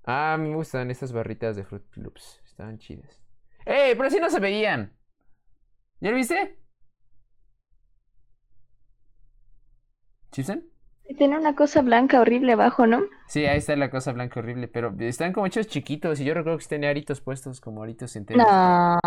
Ah, 0.04 0.34
a 0.34 0.38
mí 0.38 0.50
me 0.50 0.54
gustan 0.54 0.92
estas 0.92 1.12
barritas 1.12 1.56
de 1.56 1.64
Fruit 1.64 1.96
Loops, 1.96 2.40
estaban 2.44 2.78
chidas. 2.78 3.20
¡Ey! 3.66 3.96
Pero 3.96 4.04
así 4.04 4.20
no 4.20 4.30
se 4.30 4.38
veían. 4.38 4.96
¿Ya 5.98 6.10
lo 6.10 6.16
viste? 6.16 6.61
¿Chipsen? 10.32 10.68
Tiene 11.16 11.38
una 11.38 11.54
cosa 11.54 11.80
blanca 11.80 12.20
horrible 12.20 12.54
abajo, 12.54 12.88
¿no? 12.88 13.02
Sí, 13.26 13.46
ahí 13.46 13.58
está 13.58 13.74
la 13.76 13.90
cosa 13.90 14.12
blanca 14.12 14.40
horrible, 14.40 14.68
pero 14.68 14.94
están 15.00 15.32
como 15.32 15.46
hechos 15.46 15.66
chiquitos 15.66 16.20
y 16.20 16.24
yo 16.24 16.34
recuerdo 16.34 16.58
que 16.58 16.66
tenía 16.66 16.90
aritos 16.90 17.20
puestos 17.20 17.60
como 17.60 17.82
aritos 17.82 18.14
enteros. 18.16 18.62
No, 18.62 18.98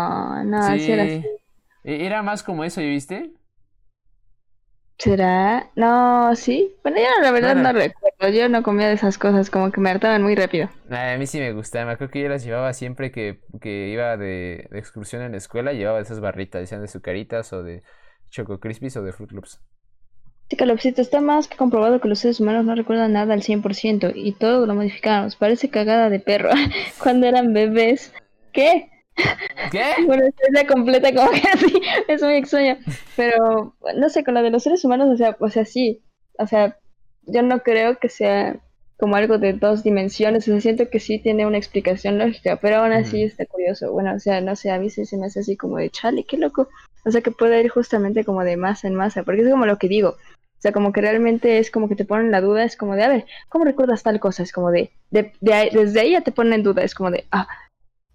no, 0.44 0.58
Sí, 0.58 0.90
era 0.92 1.04
así. 1.04 1.26
e- 1.84 2.06
era 2.06 2.22
más 2.22 2.42
como 2.42 2.64
eso, 2.64 2.80
¿ya 2.80 2.88
viste? 2.88 3.32
¿Será? 4.98 5.70
No, 5.76 6.34
sí. 6.36 6.74
Bueno, 6.82 6.98
yo 6.98 7.22
la 7.22 7.30
verdad 7.30 7.56
no 7.56 7.72
recuerdo. 7.72 8.28
Yo 8.36 8.48
no 8.48 8.62
comía 8.62 8.88
de 8.88 8.94
esas 8.94 9.18
cosas, 9.18 9.50
como 9.50 9.70
que 9.70 9.80
me 9.80 9.90
hartaban 9.90 10.22
muy 10.22 10.34
rápido. 10.34 10.68
Ay, 10.88 11.14
a 11.14 11.18
mí 11.18 11.26
sí 11.26 11.38
me 11.40 11.52
gustaba, 11.52 11.86
me 11.86 11.92
acuerdo 11.92 12.12
que 12.12 12.22
yo 12.22 12.28
las 12.28 12.44
llevaba 12.44 12.72
siempre 12.72 13.10
que, 13.10 13.40
que 13.60 13.88
iba 13.88 14.16
de, 14.16 14.68
de 14.70 14.78
excursión 14.78 15.22
en 15.22 15.32
la 15.32 15.38
escuela, 15.38 15.72
llevaba 15.72 16.00
esas 16.00 16.20
barritas, 16.20 16.60
decían 16.60 16.80
de 16.82 16.88
Zucaritas 16.88 17.52
o 17.52 17.62
de 17.64 17.82
Choco 18.30 18.60
Crispies 18.60 18.96
o 18.96 19.02
de 19.02 19.12
Fruit 19.12 19.32
Loops. 19.32 19.60
Sí, 20.48 20.56
Calopsito, 20.56 21.02
está 21.02 21.20
más 21.20 21.48
que 21.48 21.56
comprobado 21.56 22.00
que 22.00 22.08
los 22.08 22.20
seres 22.20 22.38
humanos 22.38 22.64
no 22.64 22.74
recuerdan 22.74 23.12
nada 23.12 23.34
al 23.34 23.42
100% 23.42 24.12
y 24.14 24.32
todo 24.32 24.64
lo 24.66 24.74
modificamos. 24.74 25.34
Parece 25.34 25.68
cagada 25.70 26.08
de 26.08 26.20
perro 26.20 26.50
cuando 27.02 27.26
eran 27.26 27.52
bebés. 27.52 28.12
¿Qué? 28.52 28.88
¿Qué? 29.72 29.82
Bueno, 30.06 30.24
es 30.26 30.34
la 30.52 30.66
completa 30.66 31.12
como 31.12 31.30
que 31.30 31.48
así, 31.48 31.80
es 32.06 32.22
muy 32.22 32.34
extraño. 32.34 32.76
Pero, 33.16 33.74
no 33.96 34.08
sé, 34.08 34.22
con 34.22 34.34
la 34.34 34.42
de 34.42 34.50
los 34.50 34.62
seres 34.62 34.84
humanos, 34.84 35.08
o 35.12 35.16
sea, 35.16 35.36
o 35.40 35.48
sea, 35.48 35.64
sí. 35.64 36.02
O 36.38 36.46
sea, 36.46 36.78
yo 37.22 37.42
no 37.42 37.60
creo 37.62 37.98
que 37.98 38.08
sea 38.08 38.60
como 38.98 39.16
algo 39.16 39.38
de 39.38 39.52
dos 39.52 39.82
dimensiones. 39.82 40.46
O 40.46 40.52
sea, 40.52 40.60
siento 40.60 40.88
que 40.90 41.00
sí 41.00 41.18
tiene 41.18 41.46
una 41.46 41.58
explicación 41.58 42.18
lógica, 42.18 42.56
pero 42.56 42.76
aún 42.76 42.92
así 42.92 43.24
está 43.24 43.46
curioso. 43.46 43.92
Bueno, 43.92 44.14
o 44.14 44.20
sea, 44.20 44.40
no 44.40 44.54
sé, 44.54 44.70
a 44.70 44.78
mí 44.78 44.90
sí 44.90 45.06
se 45.06 45.16
me 45.16 45.26
hace 45.26 45.40
así 45.40 45.56
como 45.56 45.78
de 45.78 45.90
chale, 45.90 46.24
qué 46.24 46.36
loco. 46.36 46.68
O 47.04 47.10
sea, 47.10 47.20
que 47.20 47.30
puede 47.30 47.60
ir 47.60 47.68
justamente 47.68 48.24
como 48.24 48.42
de 48.44 48.56
masa 48.56 48.88
en 48.88 48.94
masa, 48.94 49.22
porque 49.22 49.42
es 49.42 49.50
como 49.50 49.66
lo 49.66 49.78
que 49.78 49.88
digo. 49.88 50.16
O 50.58 50.60
sea, 50.60 50.72
como 50.72 50.92
que 50.92 51.00
realmente 51.02 51.58
es 51.58 51.70
como 51.70 51.88
que 51.88 51.96
te 51.96 52.04
ponen 52.04 52.30
la 52.30 52.40
duda, 52.40 52.64
es 52.64 52.76
como 52.76 52.96
de, 52.96 53.04
a 53.04 53.08
ver, 53.08 53.26
¿cómo 53.48 53.64
recuerdas 53.64 54.02
tal 54.02 54.18
cosa? 54.20 54.42
Es 54.42 54.52
como 54.52 54.70
de, 54.70 54.90
de, 55.10 55.32
de 55.40 55.70
desde 55.72 56.00
ahí 56.00 56.12
ya 56.12 56.22
te 56.22 56.32
ponen 56.32 56.54
en 56.54 56.62
duda, 56.62 56.82
es 56.82 56.94
como 56.94 57.10
de, 57.10 57.26
ah, 57.30 57.46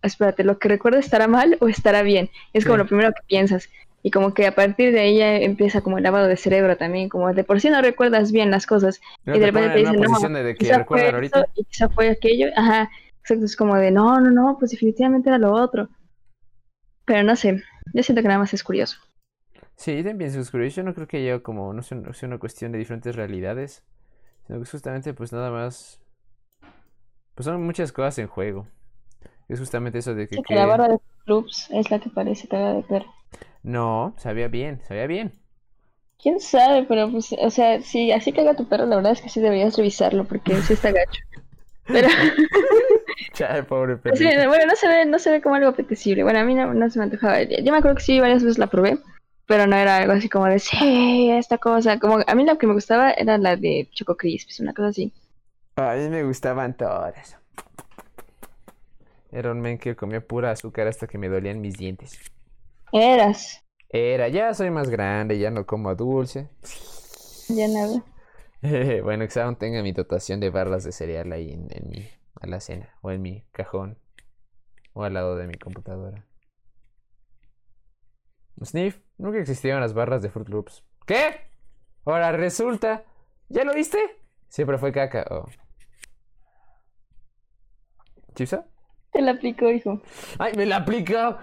espérate, 0.02 0.44
¿lo 0.44 0.58
que 0.58 0.68
recuerdo 0.68 0.98
estará 1.00 1.28
mal 1.28 1.58
o 1.62 1.68
estará 1.68 2.02
bien? 2.02 2.30
Es 2.54 2.66
como 2.66 2.78
Sí. 2.78 2.84
lo 2.84 2.88
primero 2.88 3.12
que 3.12 3.22
piensas. 3.28 3.70
Y 4.04 4.10
como 4.10 4.34
que 4.34 4.48
a 4.48 4.56
partir 4.56 4.92
de 4.92 5.00
ahí 5.00 5.18
ya 5.18 5.36
empieza 5.36 5.82
como 5.82 6.00
el 6.00 6.04
lavado 6.04 6.28
de 6.28 6.36
cerebro 6.36 6.76
también, 6.76 7.08
como 7.08 7.32
de 7.34 7.44
por 7.44 7.62
sí 7.62 7.70
no 7.70 7.82
recuerdas 7.84 8.32
bien 8.32 8.50
las 8.50 8.66
cosas. 8.66 9.00
Y 9.28 9.32
de 9.32 9.40
te 9.40 9.46
repente 9.46 9.70
te 9.70 9.80
dicen, 9.80 10.02
no, 10.02 10.40
de, 10.40 10.56
que 10.56 10.66
quizá 10.66 10.84
fue 10.84 11.08
ahorita. 11.08 11.40
esto 11.42 11.52
y 11.56 11.64
quizá 11.66 11.90
fue 11.90 12.10
aquello. 12.10 12.48
Ajá, 12.56 12.90
exacto, 13.20 13.46
es 13.46 13.56
como 13.56 13.76
de, 13.76 13.92
no, 13.92 14.20
no, 14.20 14.32
no, 14.32 14.58
pues 14.58 14.72
definitivamente 14.72 15.30
era 15.30 15.38
lo 15.38 15.54
otro. 15.54 15.90
Pero 17.06 17.24
no 17.24 17.36
sé, 17.36 17.62
yo 17.94 18.02
siento 18.04 18.24
que 18.24 18.28
nada 18.28 18.40
más 18.40 18.54
es 18.56 18.64
curioso. 18.64 18.98
Sí, 19.82 20.04
también 20.04 20.32
curioso. 20.52 20.76
Yo 20.78 20.84
no 20.84 20.94
creo 20.94 21.08
que 21.08 21.18
haya 21.18 21.40
como, 21.42 21.74
no 21.74 21.82
sea, 21.82 21.98
no 21.98 22.14
sea 22.14 22.28
una 22.28 22.38
cuestión 22.38 22.72
de 22.72 22.78
diferentes 22.78 23.16
realidades, 23.16 23.84
sino 24.46 24.60
que 24.60 24.70
justamente 24.70 25.12
pues 25.16 25.34
nada 25.34 25.50
más, 25.50 26.00
pues 27.34 27.46
son 27.46 27.64
muchas 27.66 27.92
cosas 27.92 28.20
en 28.20 28.28
juego. 28.28 28.68
Es 29.50 29.60
justamente 29.60 29.98
eso 29.98 30.14
de 30.14 30.28
que, 30.28 30.36
Sí, 30.36 30.44
que 30.44 30.54
la 30.56 30.68
barra 30.68 30.88
de 30.88 31.00
clubs 31.26 31.68
es 31.72 31.90
la 31.90 32.00
que 32.00 32.12
parece 32.12 32.48
cagada 32.48 32.76
de 32.76 32.84
perro. 32.84 33.12
No, 33.64 34.14
sabía 34.18 34.48
bien, 34.50 34.82
sabía 34.88 35.08
bien. 35.08 35.34
Quién 36.22 36.40
sabe, 36.40 36.84
pero 36.88 37.10
pues, 37.12 37.34
o 37.40 37.50
sea, 37.50 37.82
si 37.82 38.12
así 38.12 38.32
caga 38.32 38.56
tu 38.56 38.68
perro, 38.70 38.86
la 38.86 38.98
verdad 38.98 39.14
es 39.14 39.22
que 39.22 39.30
sí 39.30 39.40
deberías 39.42 39.76
revisarlo 39.76 40.26
porque 40.26 40.56
sí 40.62 40.74
está 40.74 40.92
gacho. 40.92 41.22
Pero 41.88 42.08
Chale, 43.34 43.64
pobre 43.64 43.98
sí, 44.14 44.26
perrito. 44.26 44.48
bueno, 44.48 44.66
no 44.68 44.76
se 44.76 44.88
ve, 44.88 45.06
no 45.06 45.18
se 45.18 45.32
ve 45.32 45.42
como 45.42 45.56
algo 45.56 45.70
apetecible. 45.70 46.24
Bueno, 46.24 46.40
a 46.40 46.44
mí 46.44 46.54
no, 46.54 46.74
no 46.74 46.90
se 46.90 47.00
me 47.00 47.06
antojaba. 47.06 47.42
Yo 47.42 47.72
me 47.72 47.78
acuerdo 47.80 47.96
que 47.98 48.04
sí, 48.04 48.20
varias 48.20 48.44
veces 48.44 48.60
la 48.60 48.68
probé, 48.68 49.00
pero 49.52 49.68
no 49.68 49.76
era 49.76 49.98
algo 49.98 50.14
así 50.14 50.30
como 50.30 50.46
de, 50.46 50.60
sí, 50.60 51.30
esta 51.30 51.58
cosa. 51.58 52.00
Como 52.00 52.20
a 52.26 52.36
mí 52.36 52.46
la 52.46 52.58
que 52.58 52.68
me 52.68 52.74
gustaba 52.74 53.12
era 53.12 53.38
la 53.38 53.58
de 53.58 53.90
Choco 53.92 54.16
Crisps, 54.16 54.62
una 54.62 54.74
cosa 54.74 54.88
así. 54.88 55.12
A 55.76 55.96
mí 55.96 56.08
me 56.08 56.24
gustaban 56.24 56.78
todas. 56.78 57.38
Era 59.32 59.52
un 59.52 59.60
men 59.60 59.78
que 59.80 59.96
comía 59.96 60.26
pura 60.26 60.52
azúcar 60.52 60.88
hasta 60.88 61.08
que 61.08 61.18
me 61.18 61.28
dolían 61.28 61.60
mis 61.60 61.78
dientes. 61.78 62.18
Eras, 62.94 63.62
Era, 63.90 64.28
ya 64.30 64.54
soy 64.56 64.72
más 64.72 64.90
grande, 64.90 65.38
ya 65.38 65.52
no 65.52 65.66
como 65.68 65.94
dulce. 65.96 66.50
ya 67.50 67.68
nada. 67.68 68.04
Bueno, 69.04 69.28
que 69.28 69.40
aún 69.40 69.56
tenga 69.56 69.82
mi 69.84 69.92
dotación 69.92 70.40
de 70.40 70.50
barras 70.50 70.84
de 70.84 70.92
cereal 70.92 71.32
ahí 71.32 71.52
en, 71.52 71.68
en 71.72 71.90
mi 71.90 72.10
alacena, 72.40 72.90
o 73.02 73.12
en 73.12 73.22
mi 73.22 73.44
cajón, 73.52 73.98
o 74.94 75.04
al 75.04 75.14
lado 75.14 75.36
de 75.36 75.48
mi 75.48 75.56
computadora. 75.56 76.26
Sniff, 78.66 79.00
nunca 79.18 79.40
existieron 79.40 79.82
las 79.82 79.94
barras 79.94 80.22
de 80.22 80.30
Fruit 80.30 80.50
Loops. 80.50 80.84
¿Qué? 81.06 81.42
Ahora 82.06 82.32
resulta. 82.32 83.04
¿Ya 83.50 83.64
lo 83.64 83.74
viste? 83.74 84.00
Siempre 84.48 84.78
fue 84.78 84.92
caca. 84.92 85.26
Oh. 85.30 85.46
¿Chipsa? 88.36 88.66
Te 89.12 89.22
la 89.22 89.32
aplicó, 89.32 89.70
hijo. 89.70 90.02
¡Ay, 90.40 90.54
me 90.56 90.66
la 90.66 90.78
aplicó! 90.78 91.38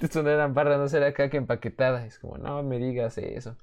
Esto 0.00 0.22
no 0.22 0.30
eran 0.30 0.54
barras, 0.54 0.78
no 0.78 0.88
será 0.88 1.12
caca 1.12 1.36
empaquetada. 1.36 2.04
Es 2.06 2.18
como, 2.18 2.38
no 2.38 2.62
me 2.62 2.78
digas 2.78 3.18
eso. 3.18 3.56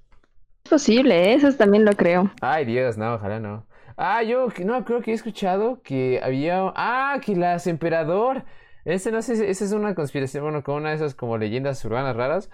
Es 0.66 0.70
posible, 0.70 1.32
¿eh? 1.32 1.34
eso 1.36 1.52
también 1.54 1.86
lo 1.86 1.94
creo. 1.94 2.32
Ay, 2.42 2.66
Dios, 2.66 2.98
no, 2.98 3.16
ojalá 3.16 3.40
no. 3.40 3.66
Ah, 3.98 4.24
yo 4.24 4.48
no 4.64 4.86
creo 4.86 5.02
que 5.02 5.12
he 5.12 5.14
escuchado 5.14 5.82
que 5.82 6.22
había. 6.24 6.72
Ah, 6.76 7.20
que 7.24 7.36
las 7.36 7.68
emperador. 7.68 8.44
Ese 8.86 9.12
no 9.12 9.22
sé, 9.22 9.50
esa 9.50 9.66
es 9.66 9.72
una 9.72 9.96
conspiración, 9.96 10.44
bueno, 10.44 10.64
como 10.64 10.78
una 10.78 10.90
de 10.90 10.96
esas 10.96 11.16
como 11.16 11.38
leyendas 11.38 11.84
urbanas 11.86 12.16
raras. 12.16 12.50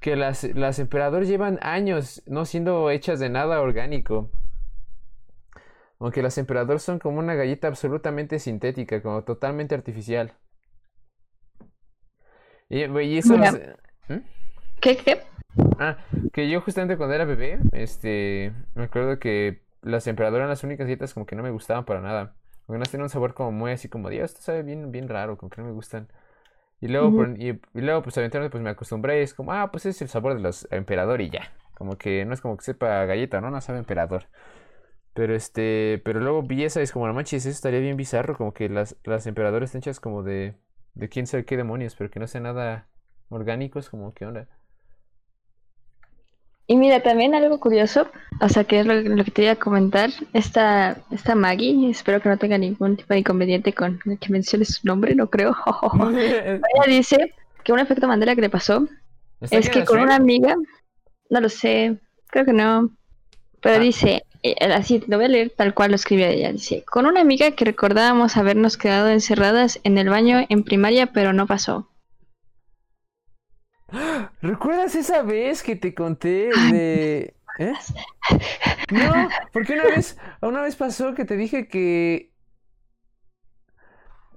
Que 0.00 0.16
las, 0.16 0.44
las 0.44 0.78
emperador 0.78 1.24
llevan 1.24 1.58
años 1.62 2.22
no 2.26 2.44
siendo 2.44 2.90
hechas 2.90 3.20
de 3.20 3.30
nada 3.30 3.60
orgánico. 3.60 4.30
Aunque 5.98 6.22
las 6.22 6.36
emperador 6.36 6.80
son 6.80 6.98
como 6.98 7.18
una 7.20 7.34
galleta 7.34 7.68
absolutamente 7.68 8.38
sintética, 8.38 9.00
como 9.00 9.22
totalmente 9.24 9.74
artificial. 9.74 10.34
Y, 12.68 12.84
y 12.84 13.18
eso. 13.18 13.36
Mira. 13.36 13.52
sé- 13.52 13.76
¿Mm? 14.08 14.18
¿Qué, 14.80 14.96
qué? 14.98 15.22
Ah, 15.78 15.96
que 16.32 16.50
yo 16.50 16.60
justamente 16.60 16.96
cuando 16.96 17.14
era 17.14 17.24
bebé, 17.24 17.58
este, 17.72 18.52
me 18.74 18.84
acuerdo 18.84 19.18
que 19.18 19.62
las 19.82 20.06
emperadoras 20.06 20.40
eran 20.40 20.50
las 20.50 20.64
únicas 20.64 20.86
dietas 20.86 21.14
como 21.14 21.24
que 21.26 21.36
no 21.36 21.42
me 21.42 21.50
gustaban 21.50 21.84
para 21.84 22.00
nada. 22.00 22.34
Porque 22.66 22.78
no 22.78 22.88
tienen 22.88 23.04
un 23.04 23.10
sabor 23.10 23.34
como 23.34 23.52
muy 23.52 23.72
así 23.72 23.88
como, 23.88 24.10
Dios, 24.10 24.30
esto 24.32 24.42
sabe 24.42 24.62
bien, 24.62 24.90
bien 24.92 25.08
raro, 25.08 25.36
como 25.38 25.50
que 25.50 25.60
no 25.60 25.66
me 25.68 25.72
gustan. 25.74 26.08
Y 26.80 26.88
luego, 26.88 27.14
Ujú. 27.14 27.14
por- 27.14 27.40
y, 27.40 27.50
y 27.74 27.80
luego 27.82 28.02
pues 28.02 28.16
eventualmente 28.18 28.52
pues 28.52 28.62
me 28.64 28.70
acostumbré 28.70 29.20
y 29.20 29.24
es 29.24 29.34
como, 29.34 29.52
ah, 29.52 29.70
pues 29.72 29.86
es 29.86 30.02
el 30.02 30.08
sabor 30.08 30.34
de 30.34 30.40
los 30.42 30.68
emperador 30.72 31.20
y 31.22 31.30
ya. 31.30 31.52
Como 31.74 31.98
que 31.98 32.24
no 32.26 32.34
es 32.34 32.40
como 32.40 32.56
que 32.56 32.64
sepa 32.64 33.04
galleta, 33.06 33.40
¿no? 33.40 33.50
No 33.50 33.60
sabe 33.60 33.78
emperador. 33.80 34.28
Pero 35.14 35.34
este, 35.34 36.02
pero 36.04 36.20
luego 36.20 36.42
vi 36.42 36.64
esa 36.64 36.80
y 36.80 36.84
es 36.84 36.92
como, 36.92 37.06
no 37.06 37.14
manches, 37.14 37.42
eso 37.46 37.50
estaría 37.54 37.80
bien 37.80 37.96
bizarro, 37.96 38.36
como 38.36 38.52
que 38.52 38.68
las, 38.68 38.96
las 39.04 39.26
emperadoras 39.26 39.68
están 39.70 39.80
hechas 39.80 40.00
como 40.00 40.22
de, 40.24 40.56
de 40.94 41.08
quién 41.08 41.26
sabe 41.28 41.44
qué 41.44 41.56
demonios, 41.56 41.94
pero 41.96 42.10
que 42.10 42.18
no 42.20 42.26
sea 42.26 42.40
nada 42.40 42.88
orgánicos, 43.28 43.90
como, 43.90 44.12
¿qué 44.14 44.26
onda? 44.26 44.48
Y 46.66 46.76
mira, 46.76 47.02
también 47.02 47.34
algo 47.34 47.60
curioso, 47.60 48.08
o 48.40 48.48
sea, 48.48 48.64
que 48.64 48.80
es 48.80 48.86
lo, 48.86 48.94
lo 48.94 49.22
que 49.24 49.30
te 49.30 49.42
iba 49.42 49.52
a 49.52 49.56
comentar, 49.56 50.10
esta, 50.32 50.96
esta 51.10 51.34
Maggie, 51.34 51.90
espero 51.90 52.22
que 52.22 52.30
no 52.30 52.38
tenga 52.38 52.56
ningún 52.56 52.96
tipo 52.96 53.12
de 53.12 53.20
inconveniente 53.20 53.74
con 53.74 54.00
que 54.18 54.32
menciones 54.32 54.76
su 54.76 54.86
nombre, 54.86 55.14
no 55.14 55.28
creo. 55.28 55.54
Ella 56.16 56.60
dice 56.86 57.34
que 57.62 57.72
un 57.72 57.80
efecto 57.80 58.08
Mandela 58.08 58.34
que 58.34 58.40
le 58.40 58.50
pasó 58.50 58.88
¿Está 59.40 59.58
es 59.58 59.68
que 59.68 59.84
con 59.84 60.00
una 60.00 60.16
amiga, 60.16 60.56
no 61.28 61.40
lo 61.40 61.50
sé, 61.50 61.98
creo 62.28 62.46
que 62.46 62.54
no, 62.54 62.90
pero 63.60 63.76
Ah. 63.76 63.78
dice, 63.78 64.24
eh, 64.42 64.54
así, 64.72 65.02
lo 65.06 65.16
voy 65.18 65.26
a 65.26 65.28
leer 65.28 65.52
tal 65.54 65.74
cual 65.74 65.90
lo 65.90 65.96
escribió 65.96 66.26
ella, 66.26 66.50
dice, 66.52 66.82
con 66.84 67.04
una 67.04 67.20
amiga 67.20 67.50
que 67.50 67.64
recordábamos 67.66 68.38
habernos 68.38 68.78
quedado 68.78 69.08
encerradas 69.10 69.80
en 69.84 69.98
el 69.98 70.08
baño 70.08 70.46
en 70.48 70.64
primaria, 70.64 71.06
pero 71.06 71.32
no 71.34 71.46
pasó. 71.46 71.88
¿Recuerdas 74.42 74.94
esa 74.94 75.22
vez 75.22 75.62
que 75.62 75.76
te 75.76 75.94
conté 75.94 76.58
de... 76.58 77.34
¿Eh? 77.58 77.72
No, 78.90 79.34
porque 79.52 79.74
una 79.74 79.84
vez, 79.88 80.18
una 80.40 80.62
vez 80.62 80.76
pasó 80.76 81.14
que 81.14 81.24
te 81.24 81.36
dije 81.36 81.68
que... 81.68 82.32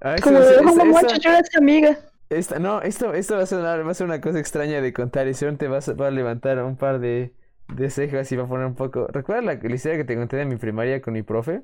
Ah, 0.01 0.15
Como 0.21 0.35
va 0.37 0.41
a 0.41 0.45
de 0.45 0.47
ser- 0.47 0.57
dejó 0.57 0.75
esto- 0.75 0.85
mucho 0.85 1.15
yo 1.17 1.29
era 1.31 1.41
amiga. 1.57 1.97
esta- 2.29 2.59
no, 2.59 2.81
esto, 2.81 3.13
esto 3.13 3.35
va 3.37 3.43
a 3.43 3.45
sonar, 3.45 3.85
va 3.85 3.91
a 3.91 3.93
ser 3.93 4.05
una 4.07 4.21
cosa 4.21 4.39
extraña 4.39 4.81
de 4.81 4.93
contar 4.93 5.27
y 5.27 5.33
según 5.33 5.57
te 5.57 5.67
vas 5.67 5.89
va 5.99 6.07
a 6.07 6.11
levantar 6.11 6.61
un 6.63 6.77
par 6.77 6.99
de, 6.99 7.33
de 7.67 7.89
cejas 7.89 8.31
y 8.31 8.35
va 8.37 8.43
a 8.43 8.47
poner 8.47 8.65
un 8.67 8.75
poco... 8.75 9.07
¿Recuerdas 9.07 9.45
la, 9.45 9.53
la 9.55 9.75
historia 9.75 9.97
que 9.97 10.05
te 10.05 10.15
conté 10.15 10.37
de 10.37 10.45
mi 10.45 10.57
primaria 10.57 11.01
con 11.01 11.13
mi 11.13 11.23
profe? 11.23 11.63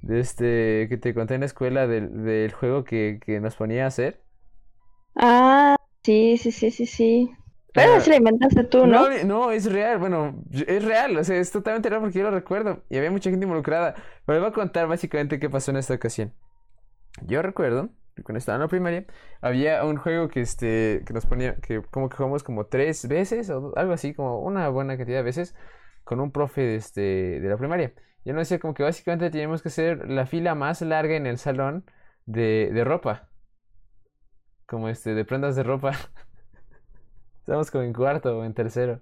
De 0.00 0.20
este, 0.20 0.86
que 0.88 0.96
te 0.96 1.12
conté 1.14 1.34
en 1.34 1.40
la 1.40 1.46
escuela 1.46 1.86
del, 1.86 2.22
del 2.24 2.50
juego 2.52 2.84
que, 2.84 3.20
que 3.24 3.40
nos 3.40 3.56
ponía 3.56 3.84
a 3.84 3.88
hacer. 3.88 4.22
Ah, 5.16 5.76
sí, 6.06 6.36
sí, 6.38 6.52
sí, 6.52 6.70
sí, 6.70 6.86
sí. 6.86 7.30
Pero 7.72 7.90
Pero- 7.92 8.00
si 8.00 8.10
la 8.10 8.16
inventaste 8.16 8.64
tú, 8.64 8.86
¿no? 8.86 9.08
No, 9.10 9.24
no, 9.24 9.50
es 9.52 9.70
real, 9.70 9.98
bueno, 9.98 10.42
es 10.50 10.82
real, 10.84 11.16
o 11.18 11.24
sea, 11.24 11.36
es 11.36 11.50
totalmente 11.52 11.90
real 11.90 12.00
porque 12.00 12.18
yo 12.18 12.24
lo 12.24 12.30
recuerdo 12.30 12.84
y 12.88 12.96
había 12.96 13.10
mucha 13.10 13.28
gente 13.30 13.44
involucrada. 13.44 13.94
Pero 14.24 14.38
les 14.38 14.40
voy 14.40 14.50
a 14.50 14.52
contar 14.54 14.88
básicamente 14.88 15.38
qué 15.38 15.50
pasó 15.50 15.70
en 15.72 15.76
esta 15.78 15.94
ocasión. 15.94 16.32
Yo 17.26 17.42
recuerdo 17.42 17.90
cuando 18.24 18.38
estaba 18.38 18.56
en 18.56 18.62
la 18.62 18.68
primaria 18.68 19.04
había 19.42 19.84
un 19.84 19.96
juego 19.98 20.28
que 20.28 20.40
este 20.40 21.02
que 21.06 21.12
nos 21.12 21.26
ponía 21.26 21.56
que 21.56 21.82
como 21.82 22.08
que 22.08 22.16
jugamos 22.16 22.42
como 22.42 22.64
tres 22.66 23.06
veces 23.08 23.50
o 23.50 23.72
algo 23.76 23.92
así, 23.92 24.14
como 24.14 24.40
una 24.40 24.68
buena 24.70 24.96
cantidad 24.96 25.18
de 25.18 25.22
veces 25.24 25.54
con 26.04 26.20
un 26.20 26.30
profe 26.32 26.62
de 26.62 26.76
este 26.76 27.00
de 27.40 27.48
la 27.48 27.56
primaria. 27.58 27.92
Y 28.24 28.30
él 28.30 28.36
nos 28.36 28.48
decía 28.48 28.58
como 28.58 28.74
que 28.74 28.82
básicamente 28.84 29.30
teníamos 29.30 29.62
que 29.62 29.68
hacer 29.68 30.08
la 30.08 30.26
fila 30.26 30.54
más 30.54 30.80
larga 30.82 31.14
en 31.16 31.26
el 31.26 31.38
salón 31.38 31.84
de, 32.26 32.70
de 32.72 32.84
ropa. 32.84 33.28
Como 34.66 34.88
este, 34.88 35.14
de 35.14 35.24
prendas 35.24 35.56
de 35.56 35.62
ropa. 35.62 35.92
Estábamos 37.40 37.70
como 37.70 37.84
en 37.84 37.92
cuarto 37.92 38.38
o 38.38 38.44
en 38.44 38.54
tercero. 38.54 39.00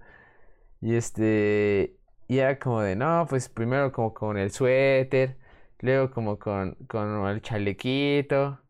Y 0.81 0.97
este. 0.97 1.97
Y 2.29 2.39
era 2.39 2.59
como 2.59 2.81
de, 2.83 2.97
no, 2.97 3.27
pues 3.29 3.49
primero 3.49 3.93
como 3.93 4.15
con 4.15 4.39
el 4.39 4.51
suéter. 4.51 5.39
Luego 5.81 6.11
como 6.11 6.39
con, 6.39 6.75
con 6.89 7.27
el 7.29 7.43
chalequito. 7.43 8.61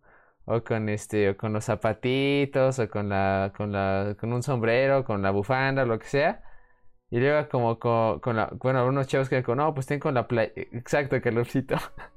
O 0.46 0.62
con 0.64 0.88
este, 0.88 1.30
o 1.30 1.36
con 1.36 1.52
los 1.52 1.64
zapatitos. 1.66 2.78
O 2.78 2.88
con 2.90 3.08
la, 3.08 3.52
con 3.56 3.72
la, 3.72 4.16
con 4.20 4.32
un 4.32 4.42
sombrero, 4.42 5.04
con 5.04 5.22
la 5.22 5.30
bufanda, 5.30 5.84
lo 5.86 5.98
que 5.98 6.06
sea. 6.06 6.42
Y 7.10 7.20
luego 7.20 7.48
como 7.48 7.78
con, 7.78 8.36
la, 8.36 8.50
bueno, 8.60 8.86
unos 8.86 9.06
chavos 9.08 9.28
que 9.28 9.36
eran 9.38 9.56
no, 9.56 9.74
pues 9.74 9.86
ten 9.86 10.00
con 10.00 10.14
la 10.14 10.28
playa. 10.28 10.52
Exacto, 10.56 11.20
calorcito. 11.22 11.76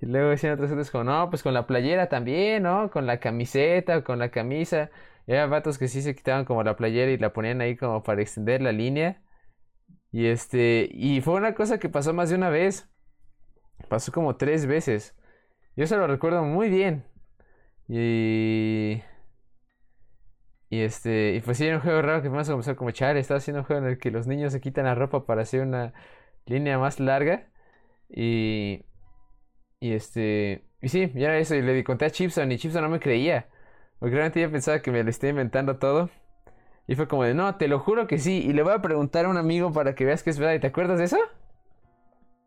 Y 0.00 0.06
luego 0.06 0.30
decían 0.30 0.54
otros 0.54 0.70
otros 0.70 0.90
como, 0.90 1.04
no, 1.04 1.28
pues 1.30 1.42
con 1.42 1.54
la 1.54 1.66
playera 1.66 2.08
también, 2.08 2.62
¿no? 2.62 2.90
Con 2.90 3.06
la 3.06 3.20
camiseta 3.20 4.02
con 4.02 4.18
la 4.18 4.30
camisa. 4.30 4.90
Y 5.26 5.32
había 5.32 5.46
vatos 5.46 5.78
que 5.78 5.88
sí 5.88 6.02
se 6.02 6.14
quitaban 6.14 6.44
como 6.44 6.62
la 6.62 6.76
playera 6.76 7.10
y 7.12 7.18
la 7.18 7.32
ponían 7.32 7.60
ahí 7.60 7.76
como 7.76 8.02
para 8.02 8.22
extender 8.22 8.62
la 8.62 8.72
línea. 8.72 9.22
Y 10.12 10.26
este, 10.26 10.88
y 10.92 11.20
fue 11.20 11.34
una 11.34 11.54
cosa 11.54 11.78
que 11.78 11.88
pasó 11.88 12.14
más 12.14 12.30
de 12.30 12.36
una 12.36 12.50
vez. 12.50 12.88
Pasó 13.88 14.12
como 14.12 14.36
tres 14.36 14.66
veces. 14.66 15.16
Yo 15.76 15.86
se 15.86 15.96
lo 15.96 16.06
recuerdo 16.06 16.44
muy 16.44 16.68
bien. 16.70 17.04
Y... 17.88 19.02
Y 20.68 20.80
este, 20.82 21.34
y 21.34 21.40
pues 21.40 21.58
sí, 21.58 21.66
era 21.66 21.76
un 21.76 21.82
juego 21.82 22.00
raro 22.02 22.22
que 22.22 22.30
más 22.30 22.48
comenzó 22.48 22.76
como 22.76 22.90
echar. 22.90 23.16
Estaba 23.16 23.38
haciendo 23.38 23.60
un 23.60 23.66
juego 23.66 23.82
en 23.84 23.88
el 23.92 23.98
que 23.98 24.10
los 24.10 24.26
niños 24.26 24.52
se 24.52 24.60
quitan 24.60 24.84
la 24.84 24.94
ropa 24.94 25.26
para 25.26 25.42
hacer 25.42 25.62
una 25.62 25.92
línea 26.46 26.78
más 26.78 27.00
larga. 27.00 27.50
Y... 28.08 28.84
Y 29.80 29.92
este... 29.92 30.64
Y 30.82 30.88
sí, 30.88 31.10
ya 31.14 31.28
era 31.28 31.38
eso. 31.38 31.54
Y 31.54 31.62
le 31.62 31.84
conté 31.84 32.06
a 32.06 32.10
Chipson 32.10 32.50
y 32.52 32.58
Chipson 32.58 32.82
no 32.82 32.88
me 32.88 33.00
creía. 33.00 33.48
Porque 33.98 34.14
realmente 34.14 34.40
yo 34.40 34.50
pensaba 34.50 34.80
que 34.82 34.90
me 34.90 35.02
lo 35.04 35.10
estaba 35.10 35.30
inventando 35.30 35.78
todo. 35.78 36.10
Y 36.86 36.96
fue 36.96 37.08
como 37.08 37.24
de, 37.24 37.34
no, 37.34 37.56
te 37.56 37.68
lo 37.68 37.80
juro 37.80 38.06
que 38.06 38.18
sí. 38.18 38.42
Y 38.46 38.52
le 38.52 38.62
voy 38.62 38.72
a 38.74 38.82
preguntar 38.82 39.26
a 39.26 39.28
un 39.30 39.36
amigo 39.38 39.72
para 39.72 39.94
que 39.94 40.04
veas 40.04 40.22
que 40.22 40.30
es 40.30 40.38
verdad. 40.38 40.54
¿Y 40.54 40.60
te 40.60 40.68
acuerdas 40.68 40.98
de 40.98 41.04
eso? 41.06 41.18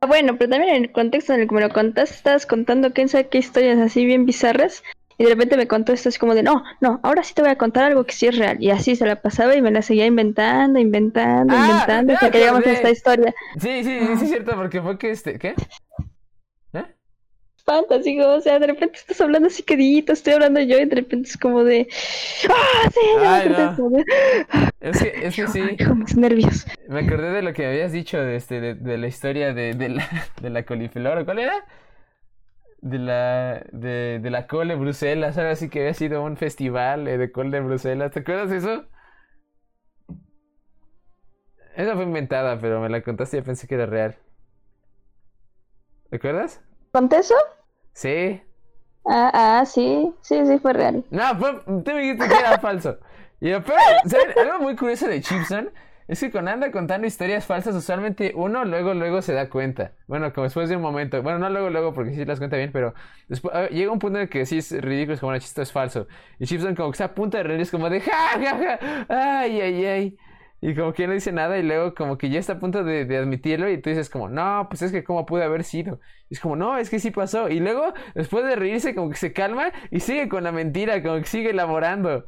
Ah, 0.02 0.08
Bueno, 0.08 0.38
pero 0.38 0.50
también 0.52 0.76
en 0.76 0.84
el 0.84 0.92
contexto 0.92 1.34
en 1.34 1.42
el 1.42 1.48
que 1.48 1.56
me 1.56 1.62
lo 1.62 1.70
contaste, 1.70 2.16
estabas 2.16 2.46
contando 2.46 2.94
quién 2.94 3.10
sabe 3.10 3.30
qué 3.30 3.38
historias 3.40 3.80
así 3.80 4.06
bien 4.06 4.26
bizarras. 4.26 4.84
Y 5.18 5.24
de 5.26 5.30
repente 5.30 5.58
me 5.58 5.68
contó 5.68 5.94
esto 5.94 6.10
así 6.10 6.20
como 6.20 6.34
de, 6.36 6.44
no, 6.44 6.64
no, 6.82 7.00
ahora 7.04 7.24
sí 7.24 7.34
te 7.36 7.42
voy 7.44 7.52
a 7.52 7.58
contar 7.58 7.86
algo 7.86 8.04
que 8.06 8.14
sí 8.14 8.28
es 8.28 8.38
real. 8.38 8.58
Y 8.62 8.72
así 8.72 8.96
se 8.96 9.06
la 9.06 9.22
pasaba 9.22 9.56
y 9.56 9.62
me 9.62 9.72
la 9.72 9.82
seguía 9.82 10.06
inventando, 10.08 10.80
inventando, 10.80 11.56
Ah, 11.56 11.58
inventando, 11.58 12.14
hasta 12.14 12.32
que 12.32 12.40
llegamos 12.40 12.66
a 12.66 12.72
esta 12.72 12.90
historia. 12.90 13.34
Sí, 13.58 13.84
sí, 13.84 14.00
sí, 14.08 14.18
sí, 14.18 14.26
es 14.26 14.30
cierto. 14.30 14.56
Porque 14.56 14.82
fue 14.82 14.98
que 14.98 15.12
este, 15.12 15.38
¿qué? 15.40 15.56
Fantasy, 17.66 18.20
o 18.20 18.42
sea, 18.42 18.60
de 18.60 18.68
repente 18.68 18.98
estás 18.98 19.22
hablando 19.22 19.48
así 19.48 19.64
quedito, 19.64 20.12
estoy 20.14 20.34
hablando 20.34 20.60
yo 20.62 20.78
y 20.78 20.86
de 20.86 20.96
repente 20.96 21.30
es 21.30 21.38
como 21.38 21.64
de, 21.64 21.88
¡ah, 22.50 22.90
sí! 22.94 23.00
de 23.20 23.26
Ay, 23.26 23.50
no. 23.50 23.90
de, 23.90 24.06
Es 24.80 24.98
que, 24.98 25.28
es 25.28 25.36
que 25.36 25.48
sí. 25.48 25.62
Ay, 25.62 25.78
con 25.78 26.00
mis 26.00 26.16
nervios. 26.18 26.66
Me 26.88 27.00
acordé 27.00 27.32
de 27.32 27.42
lo 27.42 27.54
que 27.54 27.66
habías 27.66 27.92
dicho 27.92 28.20
de, 28.20 28.36
este, 28.36 28.60
de, 28.62 28.76
de 28.76 28.98
la 28.98 29.08
historia 29.08 29.54
de, 29.54 29.74
de 29.74 29.90
la, 29.90 30.08
de 30.42 30.50
la 30.50 30.64
coliflor. 30.66 31.18
¿o 31.20 31.26
¿Cuál 31.26 31.40
era? 31.40 31.54
De 32.82 33.00
la, 33.00 33.66
de, 33.72 34.20
de 34.22 34.30
la 34.30 34.46
cole 34.48 34.76
Bruselas. 34.76 35.38
Algo 35.38 35.52
así 35.52 35.70
que 35.70 35.80
había 35.80 35.94
sido 35.94 36.22
un 36.24 36.36
festival 36.38 37.08
eh, 37.08 37.18
de 37.18 37.32
cole 37.32 37.50
de 37.52 37.62
Bruselas. 37.62 38.12
¿Te 38.12 38.20
acuerdas 38.20 38.50
de 38.50 38.58
eso? 38.58 38.86
Esa 41.76 41.94
fue 41.94 42.04
inventada, 42.06 42.60
pero 42.60 42.82
me 42.82 42.90
la 42.90 43.04
contaste 43.04 43.38
y 43.38 43.42
pensé 43.44 43.68
que 43.68 43.76
era 43.76 43.86
real. 43.86 44.16
¿Te 46.10 46.16
acuerdas? 46.16 46.62
¿Conté 46.94 47.18
eso? 47.18 47.34
Sí. 47.94 48.40
Ah, 49.06 49.32
ah, 49.34 49.66
sí, 49.66 50.14
sí, 50.22 50.46
sí, 50.46 50.60
fue 50.60 50.74
real. 50.74 51.04
No, 51.10 51.36
fue, 51.40 51.60
tú 51.66 51.92
me 51.92 52.02
dijiste 52.02 52.28
que 52.28 52.36
era 52.36 52.60
falso. 52.62 53.00
Y 53.42 53.50
después, 53.50 53.78
¿saben? 54.06 54.38
Algo 54.38 54.60
muy 54.60 54.76
curioso 54.76 55.08
de 55.08 55.20
Chipson 55.20 55.72
es 56.08 56.20
que 56.20 56.30
cuando 56.30 56.52
anda 56.52 56.72
contando 56.72 57.08
historias 57.08 57.48
falsas, 57.48 57.74
usualmente 57.76 58.34
uno 58.36 58.64
luego, 58.64 58.94
luego 58.94 59.24
se 59.24 59.34
da 59.34 59.50
cuenta. 59.50 59.94
Bueno, 60.06 60.32
como 60.34 60.44
después 60.44 60.70
de 60.70 60.76
un 60.76 60.84
momento. 60.84 61.24
Bueno, 61.24 61.40
no 61.40 61.50
luego, 61.50 61.72
luego, 61.72 61.94
porque 61.96 62.14
sí 62.14 62.26
las 62.26 62.38
cuenta 62.38 62.58
bien, 62.58 62.72
pero 62.72 62.94
después 63.28 63.56
ah, 63.56 63.68
llega 63.70 63.92
un 63.92 63.98
punto 63.98 64.20
en 64.20 64.24
el 64.24 64.30
que 64.30 64.46
sí 64.46 64.60
es 64.60 64.72
ridículo, 64.72 65.16
es 65.16 65.20
como, 65.20 65.32
bueno, 65.32 65.44
esto 65.44 65.64
es 65.64 65.72
falso. 65.72 66.08
Y 66.38 66.46
Chipson 66.46 66.76
como 66.76 66.92
que 66.92 66.96
está 66.96 67.06
a 67.06 67.16
punto 67.16 67.38
de 67.38 67.44
reír, 67.44 67.62
es 67.62 67.72
como 67.72 67.90
de, 67.90 68.02
ja, 68.02 68.12
ja, 68.40 68.58
ja, 68.58 69.40
ay, 69.42 69.62
ay, 69.62 69.86
ay. 69.86 70.18
Y 70.66 70.76
como 70.76 70.94
que 70.94 71.08
no 71.08 71.14
dice 71.14 71.34
nada 71.34 71.58
y 71.58 71.62
luego 71.62 71.94
como 71.94 72.18
que 72.18 72.30
ya 72.30 72.40
está 72.40 72.54
a 72.54 72.60
punto 72.60 72.86
de, 72.86 73.18
admitirlo 73.18 73.70
y 73.70 73.82
tú 73.82 73.90
dices 73.90 74.10
como, 74.10 74.30
no, 74.30 74.68
pues 74.70 74.82
es 74.82 74.94
que 74.94 75.04
cómo 75.04 75.26
puede 75.26 75.44
haber 75.44 75.66
sido. 75.66 76.00
Y 76.30 76.36
es 76.36 76.40
como, 76.40 76.56
no, 76.56 76.78
es 76.78 76.90
que 76.90 77.00
sí 77.00 77.12
pasó. 77.12 77.50
Y 77.50 77.60
luego, 77.60 77.94
después 78.16 78.46
de 78.46 78.56
reírse, 78.56 78.96
como 78.96 79.10
que 79.10 79.18
se 79.18 79.34
calma 79.34 79.74
y 79.92 80.00
sigue 80.00 80.30
con 80.30 80.46
la 80.46 80.54
mentira, 80.54 81.04
como 81.04 81.18
que 81.18 81.26
sigue 81.26 81.50
elaborando. 81.50 82.24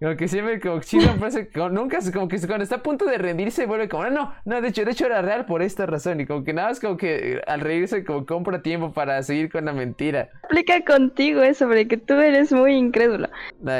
Como 0.00 0.16
que 0.16 0.28
siempre, 0.28 0.58
como 0.60 0.80
que 0.80 0.86
Chipson 0.86 1.18
parece, 1.18 1.50
como, 1.50 1.68
nunca, 1.68 1.98
como 2.10 2.26
que 2.26 2.38
cuando 2.46 2.64
está 2.64 2.76
a 2.76 2.82
punto 2.82 3.04
de 3.04 3.18
rendirse 3.18 3.66
vuelve 3.66 3.86
como, 3.86 4.04
no, 4.04 4.10
no, 4.10 4.34
no, 4.46 4.60
de 4.62 4.68
hecho, 4.68 4.82
de 4.86 4.92
hecho 4.92 5.04
era 5.04 5.20
real 5.20 5.44
por 5.44 5.60
esta 5.60 5.84
razón. 5.84 6.20
Y 6.20 6.26
como 6.26 6.42
que 6.42 6.54
nada 6.54 6.68
más 6.68 6.80
como 6.80 6.96
que 6.96 7.34
eh, 7.34 7.42
al 7.46 7.60
reírse 7.60 8.02
como 8.02 8.24
compra 8.24 8.62
tiempo 8.62 8.94
para 8.94 9.22
seguir 9.22 9.52
con 9.52 9.66
la 9.66 9.74
mentira. 9.74 10.30
Aplica 10.42 10.82
contigo 10.86 11.42
eso, 11.42 11.66
porque 11.68 11.98
tú 11.98 12.14
eres 12.14 12.50
muy 12.50 12.72
incrédulo. 12.76 13.28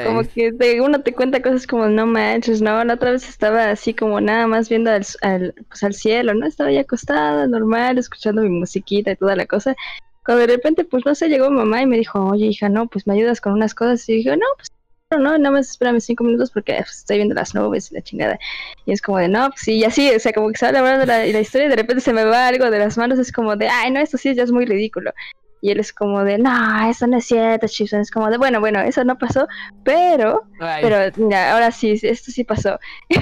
Como 0.05 0.21
que 0.21 0.53
te- 0.53 0.79
uno 0.79 1.01
te 1.01 1.11
cuenta 1.11 1.41
cosas 1.41 1.65
como, 1.65 1.87
no 1.87 2.05
manches, 2.05 2.61
no, 2.61 2.83
la 2.83 2.93
otra 2.93 3.13
vez 3.13 3.27
estaba 3.27 3.71
así 3.71 3.95
como 3.95 4.21
nada 4.21 4.45
más 4.45 4.69
viendo 4.69 4.91
al, 4.91 5.03
al, 5.23 5.55
pues, 5.69 5.81
al 5.81 5.95
cielo, 5.95 6.35
¿no? 6.35 6.45
Estaba 6.45 6.71
ya 6.71 6.81
acostada, 6.81 7.47
normal, 7.47 7.97
escuchando 7.97 8.43
mi 8.43 8.49
musiquita 8.49 9.09
y 9.11 9.15
toda 9.15 9.35
la 9.35 9.47
cosa. 9.47 9.75
Cuando 10.23 10.45
de 10.45 10.53
repente, 10.53 10.83
pues 10.85 11.03
no 11.03 11.15
sé, 11.15 11.29
llegó 11.29 11.49
mamá 11.49 11.81
y 11.81 11.87
me 11.87 11.97
dijo, 11.97 12.23
oye 12.23 12.45
hija, 12.45 12.69
no, 12.69 12.85
pues 12.85 13.07
me 13.07 13.15
ayudas 13.15 13.41
con 13.41 13.53
unas 13.53 13.73
cosas. 13.73 14.07
Y 14.07 14.17
dije, 14.17 14.37
no, 14.37 14.45
pues 14.55 14.69
no, 15.17 15.37
nada 15.37 15.51
más 15.51 15.69
espérame 15.69 15.99
cinco 15.99 16.23
minutos 16.23 16.51
porque 16.51 16.73
pues, 16.75 16.99
estoy 16.99 17.17
viendo 17.17 17.35
las 17.35 17.53
nubes 17.55 17.91
y 17.91 17.95
la 17.95 18.01
chingada. 18.01 18.39
Y 18.85 18.91
es 18.91 19.01
como 19.01 19.17
de, 19.17 19.27
no, 19.27 19.49
pues 19.49 19.61
sí, 19.61 19.73
y 19.77 19.83
así, 19.83 20.13
o 20.13 20.19
sea, 20.19 20.33
como 20.33 20.51
que 20.51 20.57
se 20.57 20.71
va 20.71 20.79
hablando 20.79 21.05
la, 21.05 21.25
la 21.25 21.39
historia 21.39 21.67
y 21.67 21.69
de 21.69 21.75
repente 21.75 22.01
se 22.01 22.13
me 22.13 22.23
va 22.23 22.47
algo 22.47 22.69
de 22.69 22.79
las 22.79 22.97
manos, 22.97 23.19
es 23.19 23.31
como 23.31 23.55
de, 23.55 23.67
ay, 23.67 23.91
no, 23.91 23.99
esto 23.99 24.17
sí 24.17 24.33
ya 24.35 24.43
es 24.43 24.51
muy 24.51 24.65
ridículo. 24.65 25.13
Y 25.61 25.69
él 25.69 25.79
es 25.79 25.93
como 25.93 26.23
de, 26.23 26.39
no, 26.39 26.89
eso 26.89 27.05
no 27.05 27.17
es 27.17 27.25
cierto, 27.25 27.67
Chipson. 27.67 28.01
Es 28.01 28.09
como 28.09 28.31
de, 28.31 28.37
bueno, 28.37 28.59
bueno, 28.59 28.79
eso 28.79 29.03
no 29.03 29.17
pasó, 29.17 29.47
pero, 29.83 30.43
Ay, 30.59 30.81
pero 30.81 30.97
mira, 31.17 31.53
ahora 31.53 31.71
sí, 31.71 31.99
esto 32.01 32.31
sí 32.31 32.43
pasó. 32.43 32.79
y 33.09 33.15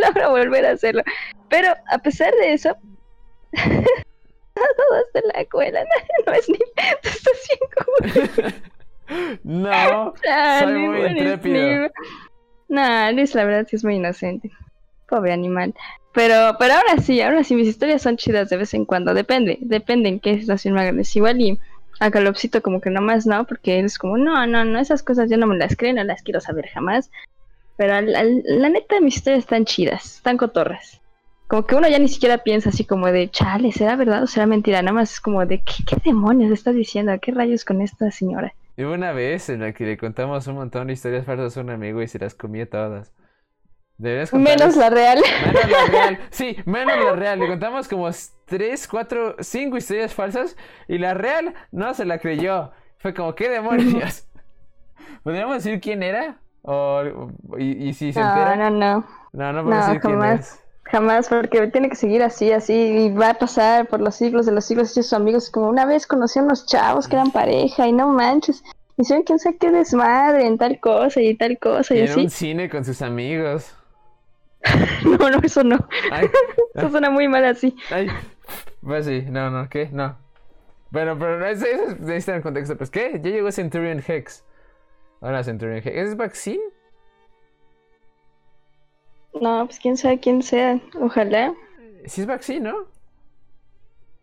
logra 0.00 0.28
volver 0.28 0.66
a 0.66 0.70
hacerlo. 0.72 1.02
Pero 1.48 1.74
a 1.90 1.98
pesar 1.98 2.32
de 2.34 2.52
eso, 2.52 2.76
todos 3.52 5.12
de 5.14 5.22
la 5.34 5.40
escuela, 5.40 5.84
no, 6.26 6.32
es 6.32 6.48
ni, 6.48 6.58
esto 7.02 7.30
es 7.32 7.48
bien 7.48 7.70
como 7.74 8.52
no, 9.44 10.14
soy 10.60 10.72
muy 10.78 11.06
intrépido. 11.08 11.90
Nah, 12.68 13.10
Luis, 13.12 13.34
la 13.34 13.44
verdad 13.44 13.66
sí 13.68 13.76
es 13.76 13.84
muy 13.84 13.96
inocente. 13.96 14.50
Pobre 15.08 15.32
animal. 15.32 15.74
Pero, 16.12 16.56
pero 16.58 16.74
ahora 16.74 16.98
sí, 17.00 17.20
ahora 17.20 17.44
sí, 17.44 17.54
mis 17.54 17.68
historias 17.68 18.02
son 18.02 18.16
chidas 18.16 18.50
de 18.50 18.56
vez 18.58 18.74
en 18.74 18.84
cuando. 18.84 19.14
Depende, 19.14 19.58
depende 19.60 20.08
en 20.08 20.20
qué 20.20 20.38
situación 20.38 20.74
me 20.74 20.82
hagan. 20.82 21.00
Igual 21.14 21.40
y 21.40 21.58
a 22.00 22.10
Calopsito 22.10 22.60
como 22.62 22.80
que 22.80 22.90
nomás 22.90 23.26
no, 23.26 23.44
porque 23.46 23.78
él 23.78 23.86
es 23.86 23.98
como, 23.98 24.18
no, 24.18 24.46
no, 24.46 24.64
no, 24.64 24.78
esas 24.78 25.02
cosas 25.02 25.30
yo 25.30 25.36
no 25.38 25.46
me 25.46 25.56
las 25.56 25.76
creo, 25.76 25.94
no 25.94 26.04
las 26.04 26.22
quiero 26.22 26.40
saber 26.40 26.68
jamás. 26.68 27.10
Pero 27.76 27.94
al- 27.94 28.14
al- 28.14 28.42
la 28.44 28.68
neta, 28.68 29.00
mis 29.00 29.16
historias 29.16 29.44
están 29.44 29.64
chidas, 29.64 30.16
están 30.16 30.36
cotorras. 30.36 31.00
Como 31.46 31.64
que 31.64 31.74
uno 31.76 31.88
ya 31.88 31.98
ni 31.98 32.08
siquiera 32.08 32.38
piensa 32.38 32.68
así 32.68 32.84
como 32.84 33.06
de, 33.06 33.30
chale, 33.30 33.72
¿será 33.72 33.96
verdad 33.96 34.22
o 34.24 34.26
será 34.26 34.44
mentira? 34.46 34.82
Nada 34.82 34.92
más 34.94 35.12
es 35.14 35.20
como 35.20 35.46
de, 35.46 35.62
¿qué, 35.62 35.84
qué 35.86 35.96
demonios 36.04 36.52
estás 36.52 36.74
diciendo? 36.74 37.12
¿Qué 37.22 37.32
rayos 37.32 37.64
con 37.64 37.80
esta 37.80 38.10
señora? 38.10 38.52
Y 38.78 38.84
hubo 38.84 38.94
una 38.94 39.12
vez 39.12 39.48
en 39.50 39.60
la 39.60 39.72
que 39.74 39.84
le 39.84 39.98
contamos 39.98 40.46
un 40.46 40.54
montón 40.54 40.86
de 40.86 40.94
historias 40.94 41.26
falsas 41.26 41.56
a 41.58 41.60
un 41.62 41.70
amigo 41.70 42.00
y 42.00 42.08
se 42.08 42.18
las 42.20 42.34
comía 42.34 42.70
todas. 42.70 43.12
Deberías 43.98 44.32
Menos 44.32 44.76
la 44.76 44.90
real. 44.90 45.20
Menos 45.46 45.70
la 45.70 45.86
real. 45.86 46.18
Sí, 46.30 46.56
menos 46.64 46.96
la 47.04 47.12
real. 47.16 47.40
Le 47.40 47.48
contamos 47.48 47.88
como 47.88 48.08
tres, 48.46 48.86
cuatro, 48.88 49.36
cinco 49.40 49.76
historias 49.78 50.14
falsas 50.14 50.56
y 50.88 50.98
la 50.98 51.14
real 51.14 51.54
no 51.72 51.92
se 51.94 52.04
la 52.04 52.18
creyó. 52.20 52.72
Fue 52.98 53.14
como, 53.14 53.34
¿qué 53.34 53.48
demonios? 53.50 54.28
¿Podríamos 55.24 55.56
decir 55.64 55.80
quién 55.80 56.02
era? 56.04 56.40
O, 56.62 57.02
y, 57.58 57.88
y 57.88 57.94
si 57.94 58.12
se 58.12 58.22
No, 58.22 58.28
entera. 58.28 58.56
no, 58.56 58.70
no. 58.70 59.06
No, 59.32 59.52
no 59.52 59.64
podemos 59.64 59.86
No, 59.86 59.86
decir 59.86 60.00
quién 60.00 60.20
jamás. 60.20 60.40
es. 60.40 60.67
Jamás, 60.90 61.28
porque 61.28 61.66
tiene 61.68 61.88
que 61.90 61.96
seguir 61.96 62.22
así, 62.22 62.50
así, 62.52 62.72
y 62.74 63.10
va 63.12 63.30
a 63.30 63.34
pasar 63.34 63.86
por 63.88 64.00
los 64.00 64.14
siglos 64.14 64.46
de 64.46 64.52
los 64.52 64.64
siglos 64.64 64.90
y 64.96 65.02
sus 65.02 65.12
amigos. 65.12 65.50
Como 65.50 65.68
una 65.68 65.84
vez 65.84 66.06
conocí 66.06 66.38
a 66.38 66.42
unos 66.42 66.64
chavos 66.66 67.06
que 67.08 67.16
eran 67.16 67.30
pareja 67.30 67.86
y 67.86 67.92
no 67.92 68.08
manches. 68.08 68.62
Hicieron 68.96 69.22
quién 69.24 69.38
sabe 69.38 69.58
qué 69.58 69.70
desmadre 69.70 70.46
en 70.46 70.56
tal 70.58 70.80
cosa 70.80 71.20
y 71.20 71.36
tal 71.36 71.58
cosa 71.58 71.94
Y 71.94 71.98
y 71.98 72.00
en 72.02 72.08
así. 72.10 72.20
un 72.20 72.30
cine 72.30 72.70
con 72.70 72.84
sus 72.84 73.02
amigos. 73.02 73.72
No, 75.04 75.30
no, 75.30 75.38
eso 75.42 75.62
no. 75.62 75.78
Ay, 76.10 76.28
Eso 76.74 76.90
suena 76.90 77.10
muy 77.10 77.28
mal 77.28 77.44
así. 77.44 77.76
ay. 77.90 78.08
Pues 78.82 79.06
sí, 79.06 79.24
no, 79.28 79.50
no, 79.50 79.68
¿qué? 79.68 79.88
No. 79.92 80.16
Bueno, 80.90 81.16
pero 81.18 81.44
ese 81.46 81.70
es- 81.72 82.00
necesita 82.00 82.36
el 82.36 82.42
contexto. 82.42 82.76
Pues, 82.76 82.90
¿qué? 82.90 83.12
Ya 83.22 83.30
llegó 83.30 83.52
Centurion 83.52 84.02
Hex. 84.06 84.42
Ahora 85.20 85.44
Centurion 85.44 85.78
Hex. 85.78 85.86
¿Es 85.86 86.16
vaccine? 86.16 86.62
No, 89.40 89.66
pues 89.66 89.78
quién 89.78 89.96
sabe 89.96 90.18
quién 90.20 90.42
sea. 90.42 90.80
Ojalá. 91.00 91.54
Sí 92.06 92.22
es 92.22 92.26
vaccine, 92.26 92.60
¿no? 92.70 92.76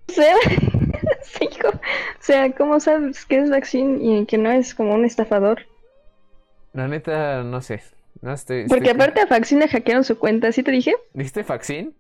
Sea. 0.08 0.36
Sí, 1.24 1.50
hijo. 1.52 1.68
O 1.70 1.80
sea, 2.20 2.52
¿cómo 2.54 2.80
sabes 2.80 3.26
que 3.26 3.38
es 3.40 3.50
Vaccine 3.50 3.98
y 4.02 4.26
que 4.26 4.38
no 4.38 4.50
es 4.52 4.74
como 4.74 4.94
un 4.94 5.06
estafador? 5.06 5.64
La 6.74 6.88
neta, 6.88 7.44
no 7.44 7.62
sé. 7.62 7.82
No 8.22 8.34
estoy. 8.34 8.66
Porque 8.68 8.90
estoy- 8.92 8.96
aparte 9.02 9.22
a 9.22 9.26
Vaccine 9.26 9.62
le 9.62 9.68
hackearon 9.68 10.04
su 10.04 10.18
cuenta, 10.18 10.52
¿sí 10.52 10.64
te 10.64 10.72
dije? 10.72 10.94
¿Dijiste 11.14 11.44
vaccine? 11.44 11.92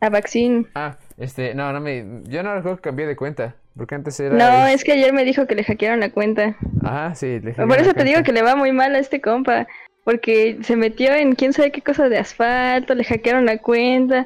A 0.00 0.08
Vaccine. 0.10 0.66
Ah, 0.74 0.96
este, 1.18 1.54
no, 1.54 1.72
no 1.72 1.80
me. 1.80 2.22
Yo 2.24 2.42
no 2.42 2.54
recuerdo 2.54 2.76
que 2.76 2.82
cambié 2.82 3.06
de 3.06 3.16
cuenta. 3.16 3.54
Porque 3.76 3.94
antes 3.94 4.18
era. 4.18 4.34
No, 4.36 4.66
es 4.66 4.82
que 4.84 4.92
ayer 4.92 5.12
me 5.12 5.24
dijo 5.24 5.46
que 5.46 5.54
le 5.54 5.64
hackearon 5.64 6.00
la 6.00 6.10
cuenta. 6.10 6.56
Ajá, 6.82 7.14
sí, 7.14 7.40
le 7.40 7.52
Por 7.52 7.78
eso 7.78 7.94
te 7.94 8.04
digo 8.04 8.22
que 8.22 8.32
le 8.32 8.42
va 8.42 8.56
muy 8.56 8.72
mal 8.72 8.94
a 8.94 8.98
este 8.98 9.20
compa. 9.20 9.66
Porque 10.06 10.58
se 10.62 10.76
metió 10.76 11.12
en 11.12 11.34
quién 11.34 11.52
sabe 11.52 11.72
qué 11.72 11.82
cosa 11.82 12.08
de 12.08 12.16
asfalto, 12.16 12.94
le 12.94 13.02
hackearon 13.02 13.44
la 13.44 13.58
cuenta. 13.58 14.24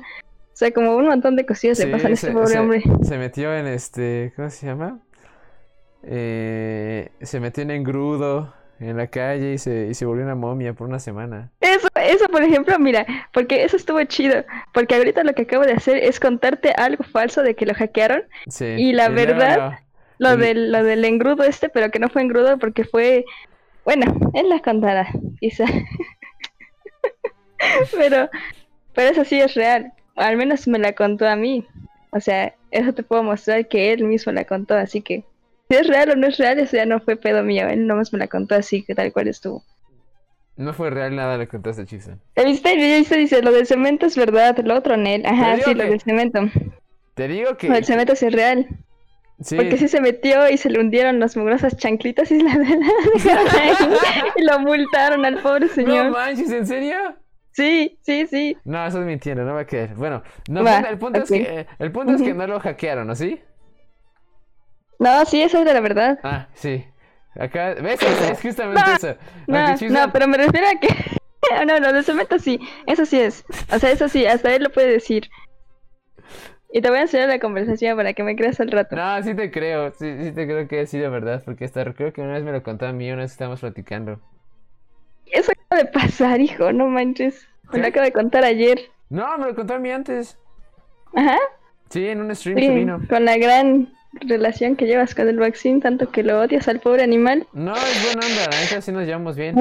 O 0.53 0.57
sea, 0.61 0.71
como 0.73 0.95
un 0.95 1.07
montón 1.07 1.37
de 1.37 1.47
cosillas 1.47 1.79
le 1.79 1.87
pasan 1.87 2.11
a 2.11 2.15
este 2.15 2.31
pobre 2.33 2.59
hombre. 2.59 2.83
Se 3.03 3.17
metió 3.17 3.57
en 3.57 3.67
este. 3.67 4.35
¿Cómo 4.37 4.51
se 4.51 4.67
llama? 4.67 4.99
Eh, 6.03 7.09
se 7.23 7.41
metió 7.41 7.63
en 7.63 7.71
engrudo 7.71 8.55
en 8.79 8.97
la 8.97 9.07
calle 9.09 9.55
y 9.55 9.59
se, 9.59 9.89
y 9.89 9.95
se 9.95 10.05
volvió 10.07 10.25
una 10.25 10.35
momia 10.35 10.73
por 10.75 10.87
una 10.89 10.99
semana. 10.99 11.51
Eso, 11.61 11.89
eso, 11.95 12.29
por 12.29 12.43
ejemplo, 12.43 12.79
mira, 12.79 13.07
porque 13.33 13.65
eso 13.65 13.77
estuvo 13.77 14.03
chido. 14.05 14.45
Porque 14.75 14.95
ahorita 14.97 15.25
lo 15.25 15.33
que 15.35 15.43
acabo 15.43 15.65
de 15.65 15.73
hacer 15.73 15.97
es 15.97 16.21
contarte 16.21 16.73
algo 16.77 17.05
falso 17.05 17.43
de 17.43 17.55
que 17.55 17.65
lo 17.67 17.75
hackearon. 17.75 18.23
Sí. 18.49 18.67
Y 18.67 18.93
la 18.93 19.09
verdad- 19.09 19.71
no. 19.71 19.91
Lo 20.19 20.33
El- 20.35 20.41
del, 20.41 20.73
lo 20.73 20.85
del 20.85 21.03
engrudo 21.07 21.45
este, 21.45 21.71
pero 21.71 21.91
que 21.91 21.99
no 21.99 22.11
fue 22.11 22.21
engrudo 22.21 22.59
porque 22.59 22.85
fue. 22.85 23.25
Bueno, 23.85 24.15
él 24.35 24.49
la 24.49 24.61
contará, 24.61 25.09
quizá. 25.41 25.65
pero, 27.97 28.29
pero 28.95 29.11
eso 29.11 29.25
sí 29.25 29.41
es 29.41 29.55
real. 29.55 29.93
Al 30.17 30.37
menos 30.37 30.69
me 30.69 30.79
la 30.79 30.93
contó 30.93 31.27
a 31.27 31.37
mí. 31.37 31.67
O 32.11 32.21
sea, 32.21 32.55
eso 32.71 32.93
te 32.93 33.03
puedo 33.03 33.23
mostrar 33.23 33.69
que 33.69 33.93
él 33.93 34.05
mismo 34.05 34.33
la 34.33 34.45
contó, 34.45 34.75
así 34.75 35.01
que. 35.01 35.25
Si 35.69 35.77
es 35.77 35.87
real 35.87 36.11
o 36.11 36.17
no 36.17 36.27
es 36.27 36.37
real, 36.37 36.59
eso 36.59 36.77
ya 36.77 36.85
no 36.85 37.01
fue 37.01 37.17
pedo 37.17 37.45
mío. 37.45 37.69
Él 37.69 37.87
nomás 37.87 38.13
me 38.13 38.19
la 38.19 38.27
contó 38.27 38.57
así, 38.57 38.83
que 38.83 38.95
tal 38.95 39.13
cual 39.13 39.29
estuvo. 39.29 39.63
No 40.57 40.75
fue 40.75 40.91
real 40.91 41.15
nada 41.15 41.39
lo 41.39 41.45
que 41.45 41.49
contaste, 41.49 41.87
Chisa. 41.87 42.19
¿Viste? 42.37 42.75
¿Viste? 42.75 43.17
Dice, 43.17 43.41
lo 43.41 43.53
del 43.53 43.67
cemento 43.67 44.07
es 44.07 44.17
verdad, 44.17 44.59
lo 44.59 44.77
otro 44.77 44.97
Nel. 44.97 45.25
Ajá, 45.25 45.57
sí, 45.59 45.75
lo 45.75 45.85
del 45.85 46.01
cemento. 46.01 46.41
Te 47.15 47.29
digo 47.29 47.57
que. 47.57 47.69
Lo 47.69 47.75
del 47.75 47.85
cemento 47.85 48.17
sí 48.17 48.27
es 48.27 48.33
real. 48.33 48.67
Sí. 49.43 49.57
Porque 49.57 49.79
sí 49.79 49.89
se 49.89 50.01
metió 50.01 50.51
y 50.51 50.59
se 50.59 50.69
le 50.69 50.79
hundieron 50.81 51.19
las 51.19 51.37
mugrosas 51.37 51.77
chanclitas 51.77 52.31
y 52.31 52.43
la 52.43 52.53
y 54.37 54.43
lo 54.43 54.59
multaron 54.61 55.25
al 55.25 55.39
pobre 55.41 55.67
No 55.67 55.73
señor. 55.73 56.11
manches, 56.11 56.51
¿en 56.51 56.67
serio? 56.67 56.97
Sí, 57.53 57.99
sí, 58.03 58.27
sí. 58.27 58.57
No, 58.65 58.87
eso 58.87 59.01
es 59.01 59.07
mintiendo, 59.07 59.45
no 59.45 59.55
va 59.55 59.61
a 59.61 59.67
creer. 59.67 59.95
Bueno, 59.95 60.23
no, 60.49 60.63
Va, 60.63 60.81
el 60.81 60.99
punto, 60.99 61.21
es 61.23 61.29
que, 61.29 61.67
el 61.79 61.91
punto 61.91 62.13
es 62.13 62.23
que 62.23 62.35
no 62.35 62.47
lo 62.47 62.61
hackearon, 62.61 63.07
¿no? 63.07 63.15
¿Sí? 63.15 63.41
No, 64.99 65.25
sí, 65.25 65.41
eso 65.43 65.59
es 65.61 65.65
de 65.65 65.73
la 65.75 65.81
verdad. 65.81 66.19
Ah, 66.23 66.49
sí. 66.55 66.85
Acá, 67.39 67.75
¿ves? 67.75 68.01
Es, 68.03 68.41
justamente 68.41 68.81
No, 68.81 68.95
eso. 68.95 69.17
No, 69.89 70.07
no, 70.07 70.13
pero 70.13 70.29
me 70.29 70.37
refiero 70.37 70.67
a 70.69 70.79
que... 70.79 70.89
No, 71.67 71.81
no, 71.81 71.93
de 71.93 72.03
cemento 72.03 72.39
sí, 72.39 72.61
eso 72.87 73.07
sí 73.07 73.19
es. 73.19 73.45
O 73.73 73.79
sea, 73.79 73.91
eso 73.91 74.09
sí, 74.09 74.27
hasta 74.27 74.55
él 74.55 74.63
lo 74.63 74.71
puede 74.71 74.89
decir. 74.89 75.29
Y 76.73 76.81
te 76.83 76.89
voy 76.89 76.99
a 76.99 77.03
enseñar 77.03 77.29
la 77.29 77.41
conversación 77.41 77.97
para 77.97 78.13
que 78.13 78.23
me 78.23 78.37
creas 78.37 78.61
al 78.61 78.71
rato. 78.71 78.95
No, 78.97 79.23
sí 79.23 79.35
te 79.35 79.51
creo, 79.51 79.91
sí, 79.93 80.07
sí 80.23 80.33
te 80.33 80.47
creo 80.47 80.69
que 80.69 80.81
ha 80.81 80.87
sido 80.87 81.11
verdad, 81.11 81.43
porque 81.45 81.65
hasta 81.65 81.85
creo 81.95 82.13
que 82.13 82.21
una 82.21 82.35
vez 82.35 82.45
me 82.45 82.53
lo 82.53 82.63
contó 82.63 82.87
a 82.87 82.93
mí, 82.93 83.11
una 83.11 83.23
vez 83.23 83.33
estábamos 83.33 83.61
platicando. 83.61 84.21
Eso 85.27 85.51
acaba 85.53 85.83
de 85.83 85.89
pasar, 85.91 86.41
hijo, 86.41 86.73
no 86.73 86.87
manches. 86.87 87.47
Me 87.73 87.79
lo 87.79 87.85
¿Qué? 87.85 87.89
acabo 87.91 88.05
de 88.07 88.13
contar 88.13 88.45
ayer. 88.45 88.79
No, 89.09 89.37
me 89.39 89.47
lo 89.47 89.55
contó 89.57 89.75
a 89.75 89.79
mí 89.79 89.91
antes. 89.91 90.39
Ajá. 91.15 91.39
Sí, 91.89 92.07
en 92.09 92.21
un 92.21 92.35
stream 92.37 92.57
que 92.57 92.67
Sí, 92.67 92.75
vino. 92.75 93.01
con 93.09 93.25
la 93.25 93.37
gran 93.37 93.93
relación 94.13 94.77
que 94.77 94.87
llevas 94.87 95.15
con 95.15 95.29
el 95.29 95.39
vaccine, 95.39 95.81
tanto 95.81 96.11
que 96.11 96.23
lo 96.23 96.41
odias 96.41 96.69
al 96.69 96.79
pobre 96.81 97.03
animal. 97.03 97.47
No, 97.53 97.75
es 97.75 98.05
buena 98.05 98.27
onda, 98.27 98.49
la 98.51 98.61
neta 98.61 98.81
sí 98.81 98.93
nos 98.93 99.07
llevamos 99.07 99.37
bien. 99.37 99.55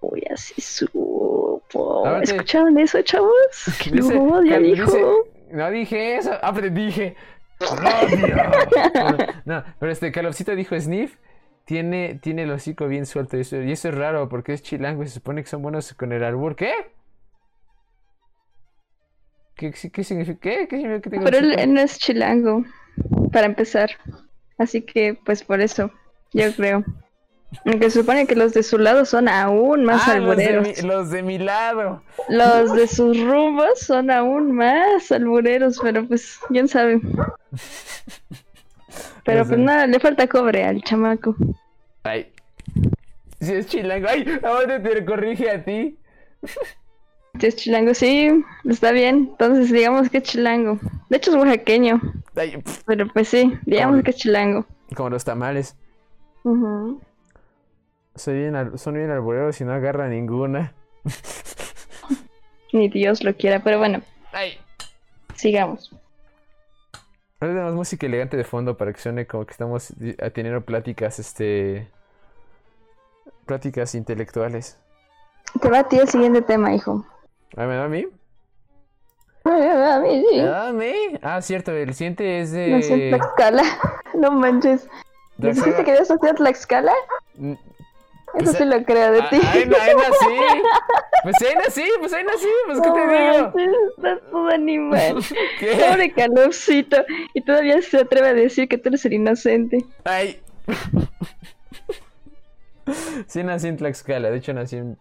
Uy, 0.00 0.22
así 0.30 0.60
supo. 0.60 1.27
Ver, 1.74 2.22
te- 2.22 2.32
¿Escucharon 2.34 2.78
eso, 2.78 3.00
chavos? 3.02 3.32
Dice- 3.92 4.16
odia, 4.18 4.52
Cal- 4.54 4.62
dijo. 4.62 4.84
dice- 4.86 5.06
no 5.52 5.70
dije 5.70 6.16
eso, 6.16 6.32
ah, 6.42 6.52
pero 6.54 6.70
dije. 6.70 7.16
No, 9.44 9.64
pero 9.78 9.92
este 9.92 10.12
Calopsito 10.12 10.54
dijo 10.54 10.78
Sniff. 10.78 11.16
Tiene, 11.64 12.18
tiene 12.22 12.44
el 12.44 12.50
hocico 12.50 12.88
bien 12.88 13.04
suelto 13.04 13.36
y 13.36 13.40
eso, 13.40 13.60
y 13.60 13.70
eso 13.72 13.88
es 13.90 13.94
raro 13.94 14.30
porque 14.30 14.54
es 14.54 14.62
chilango 14.62 15.02
y 15.02 15.06
se 15.08 15.14
supone 15.14 15.42
que 15.42 15.48
son 15.50 15.60
buenos 15.60 15.92
con 15.92 16.12
el 16.12 16.24
albur. 16.24 16.56
¿Qué? 16.56 16.72
¿Qué, 19.54 19.72
qué, 19.72 20.04
significa? 20.04 20.38
¿Qué? 20.40 20.66
¿Qué 20.66 20.76
significa 20.78 21.10
que 21.10 21.20
Pero 21.20 21.36
él 21.36 21.74
no 21.74 21.80
es 21.80 21.98
chilango, 21.98 22.64
para 23.32 23.46
empezar. 23.46 23.90
Así 24.56 24.80
que, 24.82 25.18
pues 25.26 25.44
por 25.44 25.60
eso, 25.60 25.90
yo 26.32 26.54
creo. 26.54 26.84
Aunque 27.64 27.90
se 27.90 28.00
supone 28.00 28.26
que 28.26 28.34
los 28.36 28.52
de 28.52 28.62
su 28.62 28.78
lado 28.78 29.04
son 29.04 29.28
aún 29.28 29.84
más 29.84 30.06
Ah, 30.06 30.18
los 30.18 30.36
de, 30.36 30.46
albureros. 30.46 30.82
mi, 30.82 30.88
los 30.88 31.10
de 31.10 31.22
mi 31.22 31.38
lado. 31.38 32.02
Los 32.28 32.74
de 32.74 32.86
sus 32.86 33.18
rumbos 33.20 33.80
son 33.80 34.10
aún 34.10 34.52
más 34.52 35.10
albureros, 35.10 35.78
pero 35.82 36.06
pues, 36.06 36.38
quién 36.48 36.68
sabe. 36.68 37.00
Pero 39.24 39.46
pues 39.46 39.58
nada, 39.58 39.86
le 39.86 39.98
falta 40.00 40.26
cobre 40.26 40.64
al 40.64 40.82
chamaco. 40.82 41.36
Ay. 42.02 42.32
Si 43.40 43.52
es 43.52 43.66
chilango. 43.66 44.08
Ay, 44.10 44.26
ahora 44.42 44.82
te 44.82 45.04
corrige 45.04 45.50
a 45.50 45.64
ti. 45.64 45.96
Si 47.38 47.46
es 47.46 47.56
chilango, 47.56 47.94
sí, 47.94 48.44
está 48.68 48.90
bien. 48.92 49.28
Entonces 49.32 49.70
digamos 49.70 50.08
que 50.10 50.18
es 50.18 50.24
chilango. 50.24 50.78
De 51.08 51.16
hecho 51.18 51.30
es 51.30 51.36
oaxaqueño, 51.36 52.00
Ay, 52.36 52.62
pero 52.86 53.06
pues 53.08 53.28
sí, 53.28 53.52
digamos 53.64 54.02
que 54.02 54.10
es 54.10 54.16
chilango. 54.16 54.66
como 54.94 55.10
los 55.10 55.24
tamales. 55.24 55.76
Ujú. 56.44 57.00
Soy 58.18 58.34
bien 58.38 58.56
al- 58.56 58.78
son 58.78 58.94
bien 58.94 59.10
albureros 59.10 59.60
y 59.60 59.64
no 59.64 59.72
agarra 59.72 60.08
ninguna. 60.08 60.74
Ni 62.72 62.88
Dios 62.88 63.22
lo 63.24 63.34
quiera, 63.34 63.60
pero 63.62 63.78
bueno, 63.78 64.02
Ay. 64.32 64.58
sigamos. 65.36 65.90
Ahora 67.40 67.54
tenemos 67.54 67.74
música 67.74 68.06
elegante 68.06 68.36
de 68.36 68.44
fondo 68.44 68.76
para 68.76 68.92
que 68.92 69.00
suene 69.00 69.26
como 69.26 69.46
que 69.46 69.52
estamos 69.52 69.92
a- 70.20 70.30
teniendo 70.30 70.60
pláticas, 70.62 71.18
este... 71.18 71.88
Pláticas 73.46 73.94
intelectuales. 73.94 74.78
Te 75.62 75.70
va 75.70 75.78
a 75.78 75.88
ti 75.88 75.96
el 75.98 76.08
siguiente 76.08 76.42
tema, 76.42 76.74
hijo. 76.74 77.06
¿Ah, 77.56 77.64
me 77.66 77.76
da 77.76 77.84
a 77.84 77.88
mí? 77.88 78.06
A 79.44 80.00
mí 80.00 80.24
sí. 80.30 80.40
¿Ah, 80.40 80.68
a 80.68 80.72
mí? 80.72 80.92
Ah, 81.22 81.40
cierto, 81.40 81.72
el 81.72 81.94
siguiente 81.94 82.40
es 82.40 82.50
No 82.50 82.82
sé, 82.82 82.96
de... 82.96 83.08
Tlaxcala. 83.10 83.62
No 84.14 84.30
manches. 84.32 84.88
de 85.38 85.52
¿Dijiste 85.52 85.84
que 85.84 85.92
ibas 85.94 86.10
a 86.10 86.14
hacer 86.14 86.34
Tlaxcala? 86.34 86.92
Eso 88.34 88.44
Pues, 88.44 88.56
sí 88.58 88.64
lo 88.64 88.82
creo 88.84 89.12
de 89.12 89.22
ti. 89.22 89.40
Ahí, 89.46 89.64
nací. 89.66 90.36
Pues 91.24 91.34
ahí 91.42 91.54
nací, 91.56 91.84
pues 91.98 92.12
ahí 92.12 92.22
nací, 92.24 92.46
pues 92.66 92.80
¿qué 92.80 92.90
te 92.90 93.00
digo? 93.00 93.52
estás 93.96 94.20
todo 94.30 94.48
animal. 94.50 95.16
¿Qué? 95.58 95.72
Pobre 95.74 96.12
calorcito. 96.12 96.96
Y 97.34 97.40
todavía 97.42 97.82
se 97.82 97.98
atreve 97.98 98.28
a 98.28 98.34
decir 98.34 98.68
que 98.68 98.78
tú 98.78 98.88
eres 98.90 99.04
el 99.04 99.14
inocente. 99.14 99.78
Ay. 100.04 100.40
Sí 103.26 103.42
nací 103.42 103.68
en 103.68 103.76
Tlaxcala, 103.76 104.30
de 104.30 104.38
hecho 104.38 104.52
nací 104.54 104.76
en... 104.76 104.96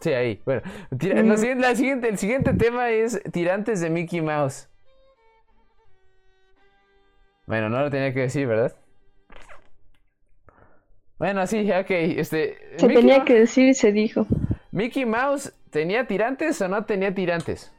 Sí, 0.00 0.12
ahí. 0.14 0.40
Bueno, 0.46 0.62
tira- 0.96 1.22
Mm. 1.22 1.36
siguiente- 1.36 1.66
la 1.68 1.74
siguiente, 1.76 2.08
el 2.08 2.18
siguiente 2.18 2.54
tema 2.54 2.90
es 2.90 3.20
tirantes 3.32 3.80
de 3.80 3.90
Mickey 3.90 4.20
Mouse. 4.22 4.68
Bueno, 7.46 7.68
no 7.68 7.80
lo 7.82 7.90
tenía 7.90 8.14
que 8.14 8.20
decir, 8.20 8.46
¿verdad? 8.46 8.74
Bueno, 11.18 11.46
sí, 11.46 11.70
ok. 11.70 11.90
Este, 11.90 12.58
Se 12.76 12.86
Mickey 12.86 13.02
tenía 13.02 13.24
que 13.24 13.34
decir 13.34 13.68
y 13.68 13.74
se 13.74 13.92
dijo. 13.92 14.26
¿Mickey 14.70 15.04
Mouse 15.04 15.52
tenía 15.70 16.06
tirantes 16.06 16.60
o 16.62 16.68
no 16.68 16.84
tenía 16.84 17.14
tirantes? 17.14 17.72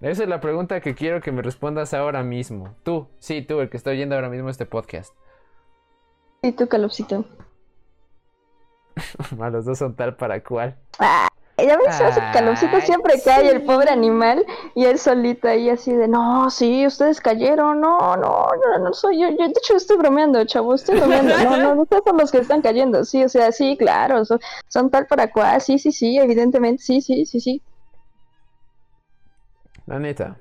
Esa 0.00 0.24
es 0.24 0.28
la 0.28 0.40
pregunta 0.40 0.80
que 0.80 0.94
quiero 0.94 1.20
que 1.20 1.30
me 1.30 1.42
respondas 1.42 1.94
ahora 1.94 2.22
mismo. 2.22 2.74
Tú, 2.82 3.08
sí, 3.18 3.42
tú, 3.42 3.60
el 3.60 3.70
que 3.70 3.76
está 3.76 3.90
oyendo 3.90 4.14
ahora 4.14 4.28
mismo 4.28 4.48
este 4.48 4.66
podcast. 4.66 5.14
Y 6.42 6.52
tú, 6.52 6.68
calorcito. 6.68 7.24
Ah, 9.40 9.48
Los 9.50 9.64
dos 9.64 9.78
son 9.78 9.94
tal 9.94 10.16
para 10.16 10.42
cual. 10.42 10.76
Ya 11.66 11.76
ves, 11.76 12.00
ese 12.00 12.20
calorcito 12.32 12.80
siempre 12.80 13.20
cae 13.24 13.48
el 13.50 13.62
pobre 13.62 13.90
animal 13.90 14.44
y 14.74 14.84
él 14.84 14.98
solito 14.98 15.48
ahí 15.48 15.70
así 15.70 15.92
de, 15.92 16.08
no, 16.08 16.50
sí, 16.50 16.86
ustedes 16.86 17.20
cayeron, 17.20 17.80
no, 17.80 18.16
no, 18.16 18.48
no, 18.48 18.78
no 18.78 18.92
soy 18.92 19.20
yo, 19.20 19.28
yo, 19.28 19.36
de 19.36 19.54
hecho 19.56 19.76
estoy 19.76 19.96
bromeando, 19.96 20.44
chavo, 20.44 20.74
estoy 20.74 20.98
bromeando, 20.98 21.36
no, 21.38 21.56
no, 21.74 21.82
ustedes 21.82 22.02
son 22.04 22.16
los 22.16 22.32
que 22.32 22.38
están 22.38 22.62
cayendo, 22.62 23.04
sí, 23.04 23.22
o 23.22 23.28
sea, 23.28 23.52
sí, 23.52 23.76
claro, 23.76 24.24
son, 24.24 24.40
son 24.68 24.90
tal 24.90 25.06
para 25.06 25.30
cual, 25.30 25.60
sí, 25.60 25.78
sí, 25.78 25.92
sí, 25.92 26.18
evidentemente, 26.18 26.82
sí, 26.82 27.00
sí, 27.00 27.26
sí, 27.26 27.40
sí. 27.40 27.62
La 29.86 29.98
neta. 29.98 30.36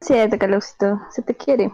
Sí, 0.00 0.14
te 0.28 0.38
calorcito, 0.38 1.00
se 1.10 1.22
te 1.22 1.34
quiere. 1.34 1.72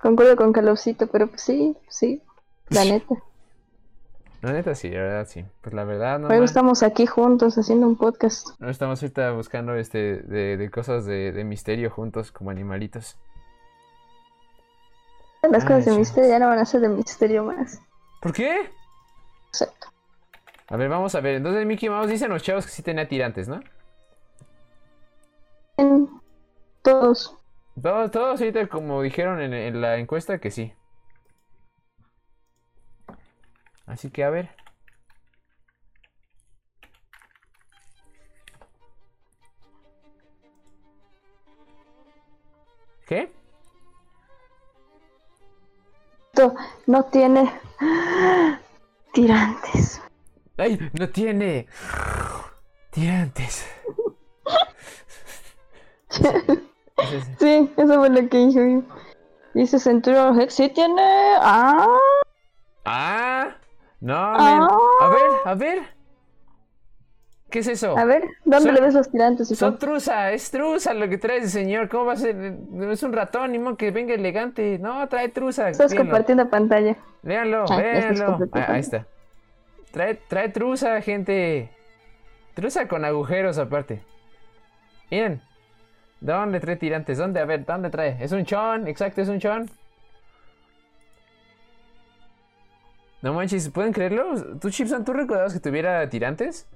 Concuerdo 0.00 0.36
con 0.36 0.52
calorcito, 0.52 1.06
pero 1.06 1.28
pues 1.28 1.42
sí, 1.42 1.76
sí, 1.88 2.22
la 2.68 2.84
neta. 2.84 3.14
La 4.42 4.52
neta 4.52 4.74
sí, 4.74 4.90
la 4.90 5.00
verdad 5.00 5.26
sí. 5.26 5.44
Pues 5.62 5.74
la 5.74 5.84
verdad 5.84 6.18
no. 6.18 6.28
Ma- 6.28 6.36
estamos 6.44 6.82
aquí 6.82 7.06
juntos 7.06 7.56
haciendo 7.58 7.86
un 7.86 7.96
podcast. 7.96 8.48
no 8.60 8.68
estamos 8.70 9.02
ahorita 9.02 9.32
buscando 9.32 9.74
este 9.74 10.18
de, 10.22 10.56
de 10.56 10.70
cosas 10.70 11.04
de, 11.06 11.32
de 11.32 11.44
misterio 11.44 11.90
juntos 11.90 12.32
como 12.32 12.50
animalitos. 12.50 13.16
Las 15.42 15.62
Ay, 15.62 15.68
cosas 15.68 15.84
de 15.86 15.98
misterio 15.98 16.30
ya 16.30 16.38
no 16.38 16.48
van 16.48 16.58
a 16.58 16.64
ser 16.64 16.80
de 16.80 16.88
misterio 16.88 17.44
más. 17.44 17.80
¿Por 18.20 18.32
qué? 18.32 18.70
Exacto. 19.48 19.88
A 20.68 20.76
ver, 20.76 20.88
vamos 20.88 21.14
a 21.14 21.20
ver. 21.20 21.36
Entonces 21.36 21.64
Mickey 21.66 21.88
Mouse 21.88 22.08
dicen 22.08 22.28
los 22.30 22.42
chavos 22.42 22.66
que 22.66 22.72
sí 22.72 22.82
tenía 22.82 23.06
tirantes, 23.08 23.48
¿no? 23.48 23.60
En 25.76 26.08
todos. 26.82 27.36
Todos, 27.80 28.10
todos 28.10 28.40
ahorita 28.40 28.66
como 28.68 29.02
dijeron 29.02 29.40
en, 29.40 29.52
en 29.54 29.80
la 29.80 29.98
encuesta 29.98 30.38
que 30.38 30.50
sí. 30.50 30.72
Así 33.86 34.10
que 34.10 34.24
a 34.24 34.30
ver. 34.30 34.50
¿Qué? 43.06 43.32
No 46.86 47.04
tiene 47.04 47.50
tirantes. 49.12 50.02
¡Ay! 50.58 50.78
¡No 50.98 51.08
tiene! 51.08 51.66
Tirantes. 52.90 53.66
Sí, 57.38 57.70
eso 57.76 57.98
fue 57.98 58.08
lo 58.08 58.28
que 58.28 58.38
dijo. 58.38 58.82
Dice 59.52 59.78
Centurion 59.78 60.40
Hex, 60.40 60.54
sí 60.54 60.70
tiene. 60.70 61.02
Ah, 61.40 61.86
¡Ah! 62.84 63.55
No, 64.00 64.14
Ah. 64.16 64.68
A 65.00 65.08
ver, 65.08 65.22
a 65.44 65.54
ver. 65.54 65.78
¿Qué 67.50 67.60
es 67.60 67.68
eso? 67.68 67.96
a 67.96 68.04
ver, 68.04 68.24
¿dónde 68.44 68.66
Son- 68.66 68.74
le 68.74 68.80
ves 68.80 68.94
los 68.94 69.10
tirantes? 69.10 69.50
hijo? 69.50 69.58
Son 69.58 69.78
truza, 69.78 70.32
es 70.32 70.50
truza 70.50 70.92
lo 70.94 71.08
que 71.08 71.16
trae 71.16 71.38
ese 71.38 71.48
señor. 71.50 71.88
¿Cómo 71.88 72.06
va 72.06 72.14
a 72.14 72.16
ser? 72.16 72.34
No 72.34 72.90
es 72.90 73.02
un 73.04 73.12
ratón, 73.12 73.52
ni 73.52 73.58
modo 73.58 73.76
que 73.76 73.92
venga 73.92 74.14
elegante. 74.14 74.78
No, 74.80 75.06
trae 75.08 75.28
truza. 75.28 75.68
Estás 75.70 75.92
Léanlo, 75.92 76.10
compartiendo 76.10 76.50
pantalla. 76.50 76.96
léanlo, 77.22 77.64
léanlo. 77.66 78.26
compartiendo 78.26 78.50
Ah, 78.52 78.72
ahí 78.74 78.80
está. 78.80 79.06
Trae, 79.92 80.14
trae 80.28 80.48
truza, 80.48 81.00
gente. 81.00 81.70
Truza 82.54 82.88
con 82.88 83.04
agujeros 83.04 83.58
aparte. 83.58 84.02
Miren. 85.10 85.40
¿Dónde 86.20 86.58
trae 86.60 86.76
tirantes? 86.76 87.16
¿Dónde? 87.18 87.38
A 87.40 87.44
ver, 87.44 87.64
¿dónde 87.64 87.90
trae? 87.90 88.16
Es 88.20 88.32
un 88.32 88.44
chon, 88.44 88.88
exacto, 88.88 89.20
es 89.22 89.28
un 89.28 89.38
chon. 89.38 89.70
No 93.22 93.32
manches, 93.32 93.68
¿pueden 93.70 93.92
creerlo? 93.92 94.58
¿Tú, 94.60 94.70
Chipson, 94.70 95.04
tú 95.04 95.12
recordabas 95.12 95.52
que 95.52 95.60
tuviera 95.60 96.08
tirantes? 96.08 96.66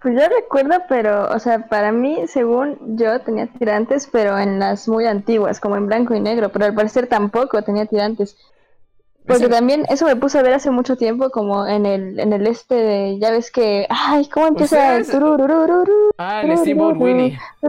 Pues 0.00 0.14
yo 0.14 0.28
recuerdo, 0.28 0.76
pero, 0.88 1.28
o 1.28 1.38
sea, 1.40 1.66
para 1.68 1.90
mí, 1.90 2.22
según 2.28 2.78
yo, 2.96 3.20
tenía 3.20 3.48
tirantes, 3.48 4.08
pero 4.10 4.38
en 4.38 4.60
las 4.60 4.88
muy 4.88 5.06
antiguas, 5.06 5.58
como 5.58 5.76
en 5.76 5.86
blanco 5.86 6.14
y 6.14 6.20
negro, 6.20 6.50
pero 6.50 6.66
al 6.66 6.74
parecer 6.74 7.08
tampoco 7.08 7.62
tenía 7.62 7.86
tirantes. 7.86 8.36
Porque 9.26 9.48
también 9.48 9.84
eso 9.90 10.06
me 10.06 10.16
puse 10.16 10.38
a 10.38 10.42
ver 10.42 10.54
hace 10.54 10.70
mucho 10.70 10.96
tiempo, 10.96 11.28
como 11.30 11.66
en 11.66 11.84
el, 11.84 12.18
en 12.18 12.32
el 12.32 12.46
este 12.46 12.76
de, 12.76 13.18
ya 13.18 13.30
ves 13.30 13.50
que, 13.50 13.86
ay, 13.90 14.26
¿cómo 14.28 14.46
empieza 14.46 14.96
el 14.96 15.04
Ah, 16.16 16.42
el 16.42 16.56
Steamboat 16.56 16.96
Willie. 16.96 17.38
Eh, 17.62 17.68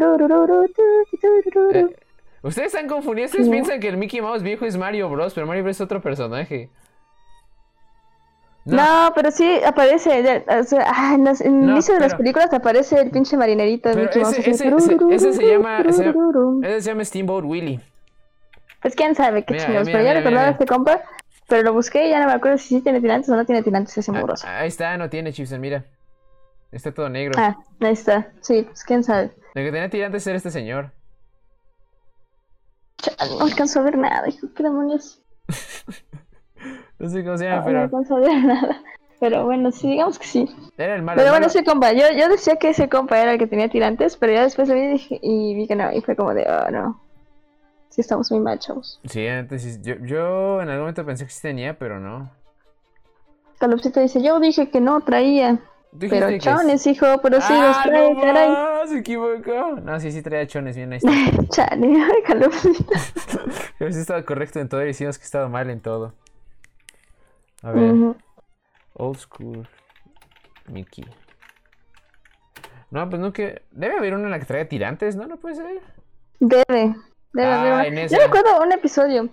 Ustedes 2.42 2.68
están 2.68 2.88
confundidos, 2.88 3.32
ustedes 3.32 3.48
Sí. 3.48 3.52
piensan 3.52 3.80
que 3.82 3.90
el 3.90 3.98
Mickey 3.98 4.22
Mouse 4.22 4.42
viejo 4.42 4.66
es 4.66 4.78
Mario 4.78 5.10
Bros, 5.10 5.34
pero 5.34 5.46
Mario 5.46 5.64
Bros 5.64 5.76
es 5.76 5.82
otro 5.82 6.02
personaje. 6.02 6.70
No. 8.66 8.76
No, 9.08 9.14
pero 9.16 9.32
sí 9.32 9.60
aparece, 9.66 10.44
o 10.48 10.64
sea, 10.64 10.92
ah, 10.94 11.16
en, 11.16 11.26
el 11.28 11.70
inicio 11.70 11.94
de 11.96 12.02
las 12.02 12.14
películas 12.14 12.54
aparece 12.54 13.00
el 13.00 13.10
pinche 13.10 13.36
marinerito 13.38 13.90
Pero 13.94 14.10
ese- 14.10 14.22
así, 14.22 14.42
ese- 14.42 14.50
ese- 14.52 14.70
turururu, 14.70 15.12
ese 15.12 15.34
se 15.34 15.44
llama- 15.52 15.78
se 15.84 15.92
llama- 16.04 16.14
turururu. 16.14 16.62
Ese 16.64 16.82
se 16.82 16.90
llama 16.90 17.06
Steamboat 17.06 17.46
Willie. 17.46 17.80
Pues 18.82 18.96
quién 18.96 19.16
sabe 19.16 19.44
qué 19.46 19.58
chingados, 19.58 19.90
pero 19.90 20.04
ya 20.04 20.14
recordaba 20.14 20.48
a 20.48 20.52
este 20.52 20.66
compa, 20.66 21.02
pero 21.48 21.64
lo 21.64 21.74
busqué 21.74 22.08
y 22.08 22.10
ya 22.12 22.20
no 22.20 22.28
me 22.28 22.34
acuerdo 22.34 22.58
si 22.58 22.68
sí 22.76 22.82
tiene 22.82 23.02
tirantes 23.02 23.30
o 23.30 23.36
no 23.36 23.46
tiene 23.46 23.64
tirantes 23.64 23.98
ese 23.98 24.12
Ah, 24.12 24.14
mugroso. 24.14 24.46
ahí 24.48 24.68
está, 24.68 24.96
no 24.98 25.10
tiene 25.10 25.34
Chipson, 25.34 25.60
mira. 25.60 25.86
Está 26.72 26.94
todo 26.94 27.10
negro. 27.10 27.34
Ah, 27.38 27.58
ahí 27.80 27.92
está, 27.94 28.32
sí, 28.42 28.64
pues 28.64 28.84
quién 28.84 29.04
sabe. 29.04 29.32
El 29.56 29.66
que 29.66 29.72
tenía 29.72 29.90
tirantes 29.90 30.28
era 30.28 30.38
este 30.38 30.52
señor. 30.52 30.92
No 33.32 33.42
alcanzo 33.46 33.80
a 33.80 33.84
ver 33.84 33.98
nada, 33.98 34.28
hijo, 34.30 34.48
qué 34.56 34.64
demonios. 34.64 35.22
No 37.00 37.10
sé 37.10 37.24
cómo 37.24 37.38
se 37.38 37.46
No, 37.46 37.50
llama, 37.50 37.62
no 37.62 37.66
pero 37.66 37.80
a 38.16 38.20
ver 38.20 38.44
nada. 38.46 38.82
Pero 39.20 39.46
bueno, 39.46 39.72
sí, 39.72 39.90
digamos 39.90 40.18
que 40.18 40.26
sí. 40.28 40.48
era 40.78 40.96
el 40.96 41.02
malo. 41.02 41.18
Pero 41.18 41.28
el 41.28 41.34
bueno, 41.34 41.48
ese 41.48 41.64
compa, 41.64 41.92
yo, 41.92 42.06
yo 42.18 42.30
decía 42.30 42.56
que 42.56 42.70
ese 42.70 42.88
compa 42.88 43.20
era 43.20 43.34
el 43.34 43.40
que 43.40 43.48
tenía 43.48 43.68
tirantes, 43.70 44.16
pero 44.16 44.32
ya 44.34 44.44
después 44.44 44.70
lo 44.70 44.76
vi 44.76 44.82
y, 44.82 44.88
dije- 44.88 45.20
y 45.22 45.56
vi 45.56 45.68
que 45.68 45.76
no, 45.76 45.92
y 45.92 46.02
fue 46.02 46.16
como 46.16 46.34
de, 46.34 46.46
oh 46.48 46.72
no. 46.72 47.02
Sí, 47.90 48.02
estamos 48.02 48.32
muy 48.32 48.40
mal, 48.40 48.60
chavos. 48.60 49.00
Sí, 49.06 49.28
antes 49.28 49.64
sí- 49.64 49.80
yo, 49.82 49.96
yo 50.06 50.62
en 50.62 50.70
algún 50.70 50.82
momento 50.84 51.06
pensé 51.06 51.26
que 51.26 51.32
sí 51.32 51.42
tenía, 51.42 51.78
pero 51.78 52.00
no. 52.00 52.30
Calopsito 53.60 54.00
dice, 54.00 54.22
yo 54.22 54.40
dije 54.40 54.70
que 54.70 54.80
no 54.80 55.02
traía. 55.02 55.60
Pero 56.00 56.28
que 56.28 56.38
chones, 56.40 56.86
hijo, 56.86 57.06
pero 57.22 57.42
sí 57.42 57.52
los 57.52 57.76
¡Ah, 57.78 57.84
trae, 57.84 58.14
no 58.14 58.22
caray. 58.22 58.50
más! 58.52 58.90
Se 58.90 59.00
equivocó. 59.00 59.76
No, 59.84 60.00
sí, 60.00 60.12
sí 60.12 60.22
traía 60.22 60.46
chones, 60.48 60.76
bien, 60.76 60.94
ahí 60.94 61.00
está. 61.00 61.12
Chale, 61.50 61.94
Calopsito. 62.28 62.94
Pero 63.80 63.92
sí 63.92 64.00
estaba 64.00 64.22
correcto 64.24 64.60
en 64.60 64.70
todo 64.70 64.84
y 64.84 64.86
decimos 64.88 65.18
que 65.18 65.26
estaba 65.26 65.50
mal 65.50 65.70
en 65.72 65.82
todo. 65.82 66.14
A 67.62 67.72
ver, 67.72 68.16
old 68.94 69.18
school 69.18 69.68
Mickey. 70.68 71.06
No, 72.92 73.08
pues 73.10 73.22
no 73.22 73.34
que. 73.34 73.62
Debe 73.72 73.98
haber 73.98 74.14
una 74.14 74.26
en 74.26 74.32
la 74.32 74.40
que 74.40 74.46
traiga 74.46 74.68
tirantes, 74.70 75.16
¿no? 75.16 75.28
No 75.28 75.38
puede 75.38 75.56
ser. 75.56 75.66
Debe, 76.40 76.96
debe 77.34 77.48
Ah, 77.48 77.80
haber. 77.82 77.94
Yo 77.96 78.06
esa. 78.06 78.18
recuerdo 78.26 78.62
un 78.64 78.72
episodio 78.72 79.30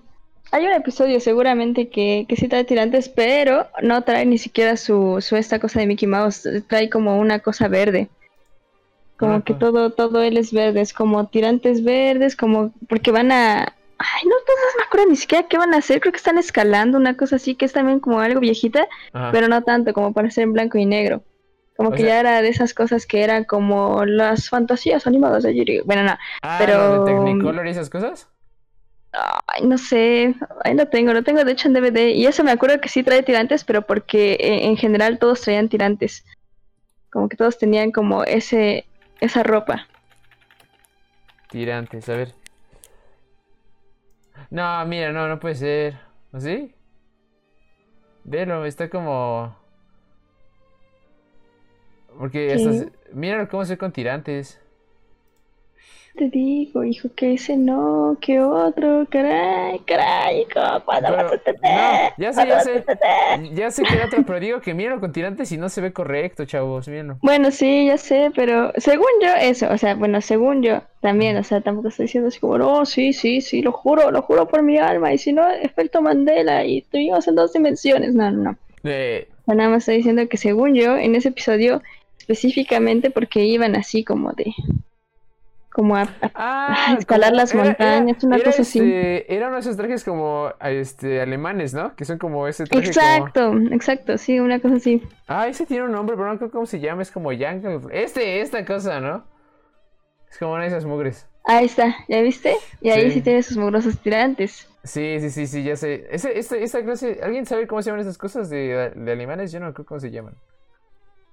Hay 0.53 0.67
un 0.67 0.73
episodio 0.73 1.21
seguramente 1.21 1.89
que, 1.89 2.27
que 2.29 2.37
sí 2.37 2.49
trae 2.49 2.65
tirantes, 2.65 3.09
pero 3.09 3.67
no 3.83 4.03
trae 4.03 4.27
ni 4.27 4.39
siquiera 4.39 4.77
su, 4.77 5.21
su 5.21 5.37
esta 5.37 5.59
cosa 5.59 5.81
de 5.81 5.87
Mickey 5.87 6.09
Mouse, 6.09 6.49
trae 6.69 6.91
como 6.91 7.19
una 7.19 7.39
cosa 7.41 7.69
verde. 7.69 8.09
Como 9.17 9.37
Una 9.37 9.45
que 9.45 9.55
co- 9.55 9.59
todo, 9.59 9.91
todo 9.91 10.23
él 10.23 10.37
es 10.37 10.53
verde, 10.53 10.83
es 10.83 10.93
como 10.93 11.27
tirantes 11.29 11.83
verdes, 11.83 12.37
como 12.37 12.73
porque 12.89 13.11
van 13.13 13.33
a... 13.33 13.75
Ay, 13.99 14.23
no, 14.25 14.31
no 14.31 14.79
me 14.79 14.85
acuerdo 14.85 15.07
ni 15.09 15.17
siquiera 15.17 15.49
qué 15.49 15.57
van 15.59 15.73
a 15.75 15.79
hacer, 15.79 16.01
creo 16.01 16.13
que 16.13 16.19
están 16.19 16.37
escalando, 16.39 16.99
una 16.99 17.17
cosa 17.17 17.37
así, 17.37 17.55
que 17.55 17.65
es 17.65 17.73
también 17.73 17.99
como 18.01 18.21
algo 18.21 18.41
viejita, 18.41 18.87
Ajá. 19.13 19.31
pero 19.33 19.49
no 19.49 19.63
tanto 19.63 19.93
como 19.95 20.13
para 20.13 20.31
ser 20.31 20.45
en 20.45 20.53
blanco 20.53 20.77
y 20.79 20.85
negro. 20.87 21.23
Como 21.77 21.91
O 21.91 21.93
que 21.93 21.99
sea- 22.03 22.09
ya 22.09 22.21
era 22.21 22.43
de 22.43 22.49
esas 22.49 22.75
cosas 22.75 23.07
que 23.07 23.23
eran 23.23 23.45
como 23.45 24.05
las 24.05 24.49
fantasías 24.51 25.07
animadas 25.07 25.43
de 25.45 25.55
Yuri. 25.55 25.81
Bueno, 25.81 26.03
no, 26.05 26.17
Ah, 26.43 26.57
pero- 26.59 26.77
¿lo 26.77 27.05
de 27.05 27.13
Technicolor 27.13 27.67
y 27.67 27.71
esas 27.71 27.89
cosas? 27.91 28.29
Ay, 29.47 29.65
no 29.67 29.79
sé, 29.79 30.35
ahí 30.65 30.75
lo 30.75 30.89
tengo, 30.89 31.15
lo 31.15 31.23
tengo 31.23 31.43
de 31.45 31.53
hecho 31.53 31.69
en 31.69 31.75
DVD 31.75 32.11
y 32.11 32.27
eso 32.27 32.45
me 32.45 32.51
acuerdo 32.51 32.81
que 32.83 32.91
sí 32.91 33.03
trae 33.03 33.23
tirantes, 33.23 33.65
pero 33.65 33.81
porque 33.83 34.35
eh, 34.35 34.67
en 34.67 34.77
general 34.77 35.19
todos 35.19 35.41
traían 35.41 35.71
tirantes, 35.71 36.23
como 37.11 37.29
que 37.31 37.37
todos 37.39 37.57
tenían 37.59 37.93
como 37.93 38.25
ese 38.25 38.85
esa 39.21 39.43
ropa. 39.43 39.87
Tirantes, 41.49 42.09
a 42.11 42.17
ver. 42.17 42.35
No, 44.51 44.87
mira, 44.87 45.13
no, 45.13 45.29
no 45.29 45.39
puede 45.41 45.55
ser. 45.55 45.99
¿Así? 46.33 46.75
Velo, 48.25 48.65
está 48.65 48.89
como. 48.89 49.57
Porque. 52.19 52.91
Mira 53.13 53.49
cómo 53.49 53.65
se 53.65 53.79
con 53.79 53.93
tirantes. 53.93 54.61
Te 56.17 56.31
digo, 56.31 56.83
hijo, 56.83 57.11
que 57.15 57.35
ese 57.35 57.59
no, 57.59 58.17
que 58.23 58.41
otro, 58.41 59.07
caray, 59.11 59.79
caray, 59.81 60.41
hijo, 60.41 60.61
¿cuándo 60.87 61.09
Pero- 61.11 61.23
vas 61.25 61.33
a 61.33 61.35
entender? 61.35 61.73
no, 62.17 62.25
ya 62.25 62.33
sé, 62.33 62.47
¿Cuándo 62.47 62.55
ya 62.55 62.61
sé. 62.63 62.85
Ya 63.55 63.71
sé 63.71 63.83
que 63.83 63.95
era 63.95 64.07
otro, 64.07 64.23
pero 64.25 64.41
digo 64.41 64.61
que 64.63 64.73
míralo 64.73 64.99
con 64.99 65.13
tirantes 65.13 65.53
y 65.53 65.59
no 65.59 65.69
se 65.69 65.83
ve 65.83 65.93
correcto, 65.93 66.47
chavos, 66.47 66.89
mírenlo. 66.89 67.19
Bueno, 67.21 67.51
sí, 67.51 67.87
ya 67.87 67.99
sé, 67.99 68.33
pero 68.35 68.73
según 68.77 69.09
yo, 69.21 69.29
eso, 69.39 69.69
o 69.71 69.77
sea, 69.77 69.95
bueno, 69.95 70.23
según 70.23 70.63
yo 70.63 70.81
también, 71.03 71.37
o 71.37 71.45
sea, 71.45 71.61
tampoco 71.61 71.89
estoy 71.89 72.07
diciendo 72.07 72.29
así 72.29 72.41
como, 72.41 72.57
no, 72.57 72.87
sí, 72.87 73.13
sí, 73.13 73.43
sí, 73.43 73.61
lo 73.61 73.73
juro, 73.73 74.11
lo 74.11 74.23
juro 74.23 74.49
por 74.49 74.63
mi 74.63 74.79
alma, 74.79 75.13
y 75.13 75.19
si 75.19 75.35
no, 75.35 75.47
efecto 75.51 76.01
Mandela, 76.01 76.65
y 76.65 76.79
estuvimos 76.79 77.29
en 77.29 77.35
dos 77.35 77.53
dimensiones, 77.53 78.15
no, 78.15 78.31
no, 78.31 78.43
no. 78.53 78.57
Eh, 78.85 79.29
O 79.43 79.45
sea, 79.45 79.55
nada 79.55 79.69
más 79.69 79.83
estoy 79.83 79.99
diciendo 79.99 80.27
que 80.31 80.39
según 80.39 80.75
yo, 80.75 80.97
en 80.97 81.15
ese 81.15 81.29
episodio, 81.29 81.83
específicamente 82.19 83.11
porque 83.11 83.45
iban 83.45 83.77
así 83.77 84.03
como 84.03 84.33
de, 84.33 84.47
como 85.77 85.95
a, 85.95 86.03
a- 86.03 86.09
ah, 86.35 86.97
escalar 86.99 87.31
como- 87.33 87.37
las 87.43 87.55
montañas, 87.55 88.25
una 88.25 88.39
cosa 88.43 88.63
así. 88.63 88.79
este, 88.81 89.35
Era 89.35 89.49
uno 89.49 89.57
de 89.57 89.61
esos 89.61 89.77
trajes 89.77 90.03
como 90.03 90.51
este, 90.61 91.21
alemanes, 91.21 91.75
¿no? 91.75 91.95
Que 91.95 92.07
son 92.07 92.17
como 92.19 92.49
ese 92.49 92.65
traje 92.65 92.91
como... 92.93 93.07
Exacto, 93.07 93.53
exacto, 93.75 94.17
sí, 94.19 94.41
una 94.41 94.59
cosa 94.59 94.77
así. 94.77 95.03
Ah, 95.29 95.47
ese 95.49 95.67
tiene 95.67 95.85
un 95.85 95.93
nombre, 95.93 96.17
pero 96.17 96.33
no 96.33 96.39
creo 96.39 96.51
cómo 96.51 96.65
se 96.65 96.81
llama, 96.81 97.03
es 97.03 97.11
como 97.11 97.29
Jungle. 97.29 97.81
Este, 97.93 98.41
esta 98.41 98.65
cosa, 98.65 99.01
¿no? 99.01 99.25
Es 100.31 100.39
como 100.39 100.55
una 100.55 100.63
de 100.63 100.69
esas 100.69 100.87
mugres. 100.87 101.29
Ahí 101.45 101.67
está, 101.67 101.95
¿ya 102.09 102.23
viste? 102.23 102.57
Y 102.81 102.89
ahí 102.91 103.03
Sí. 103.09 103.11
sí 103.13 103.21
tiene 103.21 103.43
sus 103.43 103.57
mugrosos 103.59 103.99
tirantes. 104.01 104.69
Sí, 104.83 105.19
sí, 105.21 105.31
sí, 105.31 105.47
sí, 105.47 105.63
ya 105.63 105.77
sé. 105.77 106.07
Ese, 106.11 106.39
este, 106.39 106.63
esta 106.65 106.83
clase, 106.83 107.21
¿alguien 107.23 107.45
sabe 107.45 107.67
cómo 107.67 107.83
se 107.83 107.91
llaman 107.91 108.01
esas 108.01 108.19
cosas 108.19 108.49
de, 108.51 108.93
de 108.97 109.13
alemanes? 109.13 109.53
Yo 109.53 109.61
no 109.61 109.73
creo 109.75 109.85
cómo 109.85 110.01
se 110.01 110.11
llaman. 110.11 110.35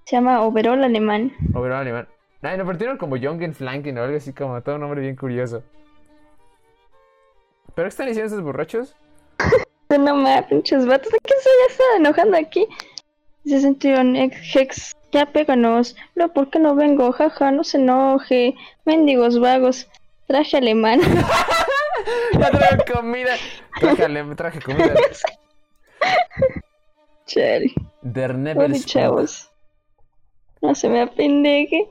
Se 0.04 0.16
llama 0.16 0.42
overall 0.42 0.84
alemán. 0.84 1.32
Overall 1.54 1.80
alemán. 1.80 2.08
Ay, 2.44 2.58
no, 2.58 2.66
pero 2.66 2.78
tienen 2.78 2.98
como 2.98 3.16
Jungenflanken 3.16 3.96
o 3.98 4.02
algo 4.02 4.16
así, 4.16 4.32
como 4.32 4.60
todo 4.62 4.74
un 4.74 4.82
nombre 4.82 5.00
bien 5.00 5.16
curioso. 5.16 5.62
¿Pero 7.74 7.86
qué 7.86 7.88
están 7.88 8.06
diciendo 8.06 8.32
esos 8.32 8.44
borrachos? 8.44 8.94
No 9.90 10.16
mames, 10.16 10.46
pinches 10.46 10.86
vatos, 10.86 11.12
¿de 11.12 11.18
qué 11.22 11.34
se 11.38 11.48
ya 11.48 11.72
está 11.72 11.84
enojando 11.98 12.36
aquí? 12.36 12.66
Se 13.46 13.60
sintieron 13.60 14.16
ex 14.16 14.56
Hex, 14.56 14.92
ya 15.12 15.26
péganos. 15.26 15.94
No, 16.16 16.32
¿por 16.32 16.50
qué 16.50 16.58
no 16.58 16.74
vengo? 16.74 17.12
Jaja, 17.12 17.52
no 17.52 17.62
se 17.62 17.76
enoje. 17.76 18.54
Mendigos 18.86 19.38
vagos. 19.38 19.86
Traje 20.26 20.56
alemán. 20.56 21.00
Ya 22.38 22.50
traje 22.50 22.92
comida. 22.92 23.34
Traje, 23.78 24.04
alem- 24.04 24.36
traje 24.36 24.60
comida. 24.60 24.94
Chale. 27.26 27.72
Der 28.02 28.34
chavos. 28.84 29.50
No 30.60 30.74
se 30.74 30.88
me 30.88 31.02
apendeje. 31.02 31.88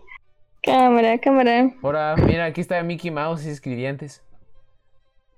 Cámara, 0.64 1.18
cámara. 1.20 1.72
Ahora, 1.82 2.16
mira, 2.16 2.46
aquí 2.46 2.62
está 2.62 2.82
Mickey 2.84 3.12
Mouse 3.12 3.46
y 3.46 3.50
escribientes. 3.50 4.24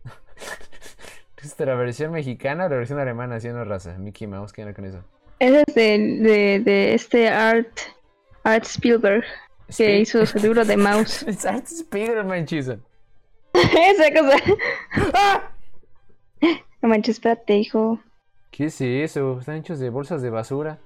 ¿Es 1.41 1.59
la 1.59 1.75
versión 1.75 2.11
mexicana 2.11 2.65
o 2.65 2.69
la 2.69 2.75
versión 2.77 2.99
alemana? 2.99 3.35
Haciendo 3.35 3.63
raza. 3.65 3.97
Mickey 3.97 4.27
Mouse, 4.27 4.51
¿qué 4.53 4.61
onda 4.63 4.73
con 4.73 4.85
eso? 4.85 5.03
Ese 5.39 5.63
es 5.67 5.75
de, 5.75 5.97
de, 6.21 6.59
de 6.59 6.93
este 6.93 7.27
Art, 7.29 7.69
Art 8.43 8.63
Spielberg, 8.65 9.23
que 9.67 9.73
Spiel- 9.73 10.01
hizo 10.01 10.25
su 10.25 10.37
libro 10.39 10.63
de 10.65 10.77
Mouse. 10.77 11.23
Es 11.27 11.45
Art 11.45 11.65
Spiegelman, 11.67 12.45
Chison. 12.45 12.83
Esa 13.53 14.11
cosa. 14.13 14.37
¡Ah! 15.13 15.51
No 16.81 16.89
manches, 16.89 17.15
espérate, 17.15 17.57
hijo. 17.57 17.99
¿Qué 18.51 18.65
es 18.65 18.79
eso? 18.79 19.39
Están 19.39 19.57
hechos 19.57 19.79
de 19.79 19.89
bolsas 19.89 20.21
de 20.21 20.29
basura. 20.29 20.79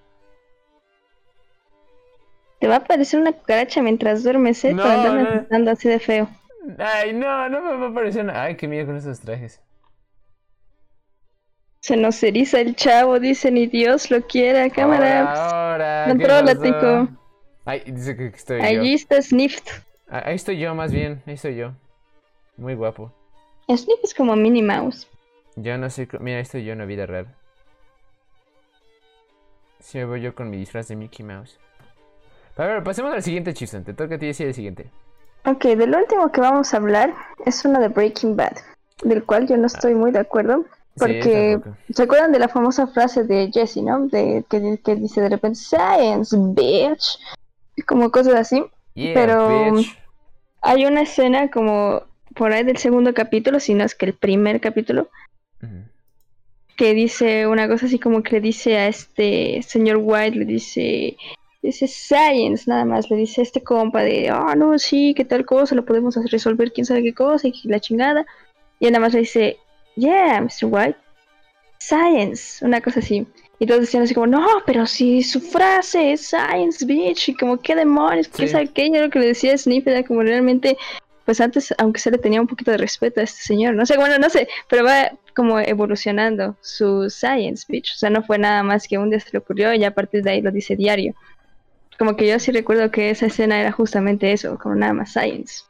Te 2.59 2.67
va 2.67 2.75
a 2.75 2.77
aparecer 2.79 3.19
una 3.19 3.31
cucaracha 3.31 3.81
mientras 3.81 4.23
duermes, 4.23 4.63
¿eh? 4.65 4.73
No, 4.73 4.83
andarme 4.83 5.47
no. 5.49 5.71
así 5.71 5.87
de 5.87 5.99
feo. 5.99 6.29
Ay, 6.77 7.13
no, 7.13 7.47
no 7.49 7.61
me 7.61 7.77
va 7.77 7.87
a 7.87 7.93
parecer 7.93 8.25
nada. 8.25 8.43
Ay, 8.43 8.55
qué 8.55 8.67
miedo 8.67 8.85
con 8.85 8.97
esos 8.97 9.19
trajes. 9.21 9.61
Se 11.79 11.95
nos 11.95 12.21
eriza 12.21 12.59
el 12.59 12.75
chavo, 12.75 13.19
dice 13.19 13.49
ni 13.51 13.67
Dios 13.67 14.11
lo 14.11 14.21
quiera, 14.27 14.69
cámara. 14.69 15.21
Ahora, 15.21 15.71
ahora. 15.71 16.03
¿qué 16.05 16.11
Controla, 16.11 16.53
pasó? 16.53 16.61
tico. 16.61 17.09
Ay, 17.65 17.83
dice 17.85 18.17
que 18.17 18.25
estoy 18.27 18.59
yo. 18.59 18.65
Allí 18.65 18.93
está 18.93 19.21
Snift. 19.21 19.69
Ah, 20.09 20.23
Ahí 20.25 20.35
estoy 20.35 20.59
yo, 20.59 20.75
más 20.75 20.91
bien. 20.91 21.21
Ahí 21.25 21.35
estoy 21.35 21.55
yo. 21.55 21.71
Muy 22.57 22.75
guapo. 22.75 23.13
Snift 23.69 24.03
es 24.03 24.13
como 24.13 24.35
Minnie 24.35 24.63
Mouse. 24.63 25.07
Yo 25.55 25.77
no 25.77 25.89
sé. 25.89 26.09
Mira, 26.19 26.37
ahí 26.37 26.41
estoy 26.41 26.65
yo 26.65 26.73
en 26.73 26.79
la 26.79 26.85
vida 26.85 27.05
real. 27.05 27.27
Si 29.79 29.97
me 29.97 30.05
voy 30.05 30.21
yo 30.21 30.35
con 30.35 30.49
mi 30.49 30.57
disfraz 30.57 30.89
de 30.89 30.97
Mickey 30.97 31.25
Mouse. 31.25 31.57
A 32.59 32.67
ver, 32.67 32.83
pasemos 32.83 33.13
al 33.13 33.23
siguiente 33.23 33.53
chiste. 33.53 33.79
Te 33.79 33.93
toca 33.93 34.15
a 34.15 34.19
ti 34.19 34.25
decir 34.25 34.45
el 34.47 34.53
siguiente. 34.53 34.87
Ok, 35.45 35.63
del 35.63 35.95
último 35.95 36.29
que 36.29 36.41
vamos 36.41 36.73
a 36.73 36.77
hablar 36.77 37.13
es 37.45 37.63
uno 37.63 37.79
de 37.79 37.87
Breaking 37.87 38.35
Bad, 38.35 38.57
del 39.01 39.23
cual 39.23 39.47
yo 39.47 39.55
no 39.55 39.67
estoy 39.67 39.95
muy 39.95 40.11
de 40.11 40.19
acuerdo. 40.19 40.65
Porque. 40.97 41.57
¿se 41.89 42.03
acuerdan 42.03 42.33
de 42.33 42.39
la 42.39 42.49
famosa 42.49 42.87
frase 42.87 43.23
de 43.23 43.49
Jesse, 43.53 43.77
no? 43.77 44.07
De, 44.07 44.43
que, 44.49 44.77
que 44.83 44.95
dice 44.97 45.21
de 45.21 45.29
repente, 45.29 45.57
Science, 45.57 46.35
bitch. 46.37 47.17
Como 47.87 48.11
cosas 48.11 48.33
así. 48.33 48.65
Yeah, 48.93 49.13
pero- 49.13 49.71
bitch. 49.71 49.97
Hay 50.61 50.85
una 50.85 51.03
escena 51.03 51.49
como 51.49 52.03
por 52.35 52.51
ahí 52.51 52.65
del 52.65 52.75
segundo 52.75 53.13
capítulo, 53.13 53.61
si 53.61 53.73
no 53.73 53.85
es 53.85 53.95
que 53.95 54.07
el 54.07 54.13
primer 54.13 54.59
capítulo, 54.59 55.07
que 56.75 56.93
dice 56.93 57.47
una 57.47 57.69
cosa 57.69 57.85
así 57.85 57.97
como 57.97 58.21
que 58.21 58.31
le 58.33 58.41
dice 58.41 58.77
a 58.77 58.87
este 58.87 59.61
señor 59.63 59.99
White, 60.01 60.37
le 60.37 60.43
dice, 60.43 61.15
dice 61.61 61.87
Science, 61.87 62.65
nada 62.67 62.85
más, 62.85 63.09
le 63.09 63.17
dice 63.17 63.41
este 63.41 63.61
compa 63.61 64.03
de, 64.03 64.29
ah, 64.29 64.55
no, 64.55 64.77
sí, 64.79 65.13
que 65.13 65.25
tal 65.25 65.45
cosa, 65.45 65.75
lo 65.75 65.85
podemos 65.85 66.15
resolver 66.31 66.71
quién 66.71 66.85
sabe 66.85 67.03
qué 67.03 67.13
cosa, 67.13 67.47
y 67.47 67.53
la 67.65 67.79
chingada, 67.79 68.25
y 68.79 68.85
nada 68.85 68.99
más 68.99 69.13
le 69.13 69.19
dice, 69.19 69.57
yeah, 69.95 70.39
Mr. 70.41 70.65
White, 70.69 70.97
Science, 71.79 72.63
una 72.65 72.81
cosa 72.81 72.99
así. 72.99 73.25
Y 73.61 73.65
todos 73.65 73.81
decían 73.81 74.03
así 74.03 74.13
como, 74.13 74.27
no, 74.27 74.45
pero 74.65 74.85
si 74.85 75.21
su 75.21 75.41
frase 75.41 76.13
es 76.13 76.27
Science, 76.27 76.85
bitch, 76.85 77.29
y 77.29 77.33
como, 77.35 77.57
qué 77.57 77.75
demonios, 77.75 78.29
qué 78.29 78.47
Sí. 78.47 78.53
sabe 78.53 78.67
qué, 78.67 78.89
yo 78.89 79.01
lo 79.01 79.09
que 79.09 79.19
le 79.19 79.27
decía 79.27 79.53
a 79.53 79.57
Sniff 79.57 79.85
era 79.85 80.03
como 80.03 80.21
realmente, 80.21 80.77
pues 81.25 81.41
antes, 81.41 81.73
aunque 81.77 81.99
se 81.99 82.09
le 82.09 82.17
tenía 82.17 82.39
un 82.39 82.47
poquito 82.47 82.71
de 82.71 82.77
respeto 82.77 83.19
a 83.19 83.23
este 83.23 83.41
señor, 83.41 83.75
no 83.75 83.85
sé, 83.85 83.97
bueno, 83.97 84.17
no 84.17 84.29
sé, 84.29 84.47
pero 84.69 84.85
va 84.85 85.11
como 85.35 85.59
evolucionando 85.59 86.55
su 86.61 87.09
Science, 87.09 87.65
bitch, 87.67 87.93
o 87.95 87.97
sea, 87.97 88.09
no 88.09 88.23
fue 88.23 88.37
nada 88.37 88.63
más 88.63 88.87
que 88.87 88.97
un 88.97 89.09
día 89.09 89.19
se 89.19 89.29
le 89.33 89.39
ocurrió 89.39 89.73
y 89.73 89.79
ya 89.79 89.89
a 89.89 89.93
partir 89.93 90.23
de 90.23 90.31
ahí 90.31 90.41
lo 90.41 90.51
dice 90.51 90.77
diario. 90.77 91.13
Como 91.99 92.15
que 92.15 92.27
yo 92.27 92.39
sí 92.39 92.51
recuerdo 92.51 92.89
que 92.89 93.11
esa 93.11 93.27
escena 93.27 93.59
era 93.59 93.71
justamente 93.71 94.31
eso, 94.31 94.57
como 94.57 94.73
nada 94.73 94.93
más 94.93 95.11
Science. 95.11 95.63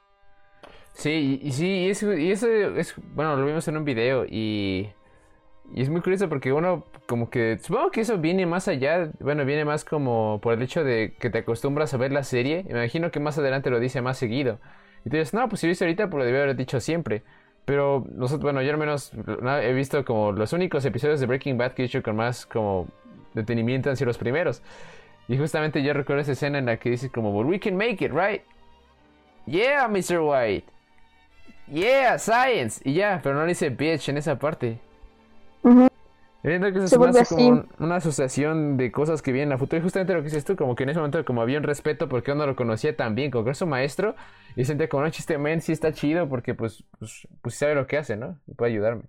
Sí, 0.94 1.40
y, 1.42 1.52
sí, 1.52 1.68
y 1.68 1.90
eso, 1.90 2.14
y 2.14 2.32
eso 2.32 2.48
es, 2.48 2.94
bueno, 3.16 3.36
lo 3.36 3.46
vimos 3.46 3.68
en 3.68 3.78
un 3.78 3.86
video 3.86 4.26
y, 4.26 4.90
y 5.74 5.82
es 5.82 5.90
muy 5.90 6.02
curioso 6.02 6.30
porque 6.30 6.54
uno 6.54 6.86
como 7.08 7.30
que, 7.30 7.58
supongo 7.60 7.90
que 7.90 8.02
eso 8.02 8.18
viene 8.18 8.46
más 8.46 8.68
allá, 8.68 9.10
bueno, 9.20 9.46
viene 9.46 9.66
más 9.66 9.86
como 9.86 10.40
por 10.42 10.54
el 10.54 10.62
hecho 10.62 10.84
de 10.84 11.16
que 11.20 11.30
te 11.30 11.40
acostumbras 11.40 11.94
a 11.94 11.98
ver 11.98 12.12
la 12.12 12.24
serie, 12.24 12.66
imagino 12.70 13.12
que 13.12 13.20
más 13.20 13.38
adelante 13.38 13.70
lo 13.70 13.80
dice 13.80 14.02
más 14.02 14.18
seguido. 14.18 14.60
Y 15.06 15.10
tú 15.10 15.18
dices, 15.18 15.34
no, 15.34 15.48
pues 15.50 15.62
si 15.62 15.68
lo 15.68 15.72
hice 15.72 15.86
ahorita, 15.86 16.10
pues 16.10 16.20
lo 16.20 16.26
debía 16.26 16.44
haber 16.44 16.56
dicho 16.56 16.80
siempre. 16.80 17.24
Pero 17.66 18.06
nosotros, 18.12 18.44
bueno, 18.44 18.62
yo 18.62 18.72
al 18.72 18.78
menos 18.78 19.14
no, 19.14 19.58
he 19.58 19.74
visto 19.74 20.04
como 20.04 20.32
los 20.32 20.54
únicos 20.54 20.84
episodios 20.86 21.20
de 21.20 21.26
Breaking 21.26 21.58
Bad 21.58 21.74
que 21.74 21.84
he 21.84 21.86
hecho 21.86 22.04
con 22.04 22.16
más 22.16 22.46
como 22.46 22.88
detenimiento 23.34 23.90
han 23.90 23.96
sido 23.96 24.08
los 24.08 24.18
primeros. 24.18 24.62
Y 25.30 25.38
justamente 25.38 25.82
yo 25.84 25.94
recuerdo 25.94 26.24
esa 26.24 26.34
escena 26.34 26.58
en 26.58 26.66
la 26.66 26.78
que 26.78 26.90
dice 26.90 27.10
como, 27.10 27.32
well, 27.32 27.48
we 27.48 27.60
can 27.60 27.78
make 27.78 28.04
it, 28.04 28.12
right? 28.12 28.42
Yeah, 29.46 29.88
Mr. 29.88 30.20
White. 30.20 30.66
Yeah, 31.68 32.18
science. 32.18 32.82
Y 32.84 32.96
ya, 32.96 33.20
pero 33.24 33.36
no 33.36 33.42
le 33.42 33.50
dice 33.50 33.70
bitch 33.70 34.10
en 34.10 34.18
esa 34.18 34.38
parte. 34.38 34.80
Siento 36.42 36.72
que 36.72 36.80
eso 36.80 36.88
Se 36.88 36.96
como 37.36 37.48
un- 37.50 37.68
una 37.80 37.96
asociación 37.98 38.78
de 38.78 38.92
cosas 38.92 39.22
que 39.22 39.32
vienen 39.32 39.52
a 39.54 39.58
futuro. 39.58 39.78
Y 39.80 39.84
justamente 39.84 40.14
lo 40.14 40.20
que 40.20 40.26
dices 40.26 40.46
tú, 40.46 40.56
como 40.56 40.74
que 40.76 40.84
en 40.84 40.90
ese 40.90 41.00
momento 41.00 41.24
como 41.26 41.42
había 41.42 41.58
un 41.58 41.64
respeto 41.64 42.08
porque 42.10 42.32
uno 42.32 42.46
lo 42.48 42.56
conocía 42.56 42.96
tan 42.96 43.14
bien, 43.14 43.30
como 43.30 43.44
que 43.46 43.52
es 43.52 43.58
su 43.58 43.68
maestro. 43.68 44.16
Y 44.56 44.66
sentía 44.66 44.88
como, 44.90 45.04
no, 45.04 45.10
chiste, 45.10 45.38
men, 45.38 45.62
sí 45.62 45.74
está 45.74 45.92
chido 45.92 46.28
porque 46.30 46.56
pues, 46.56 46.84
pues, 46.98 47.28
pues 47.42 47.56
sabe 47.56 47.76
lo 47.76 47.86
que 47.88 47.98
hace, 47.98 48.16
¿no? 48.16 48.38
Y 48.48 48.54
puede 48.54 48.72
ayudarme. 48.72 49.04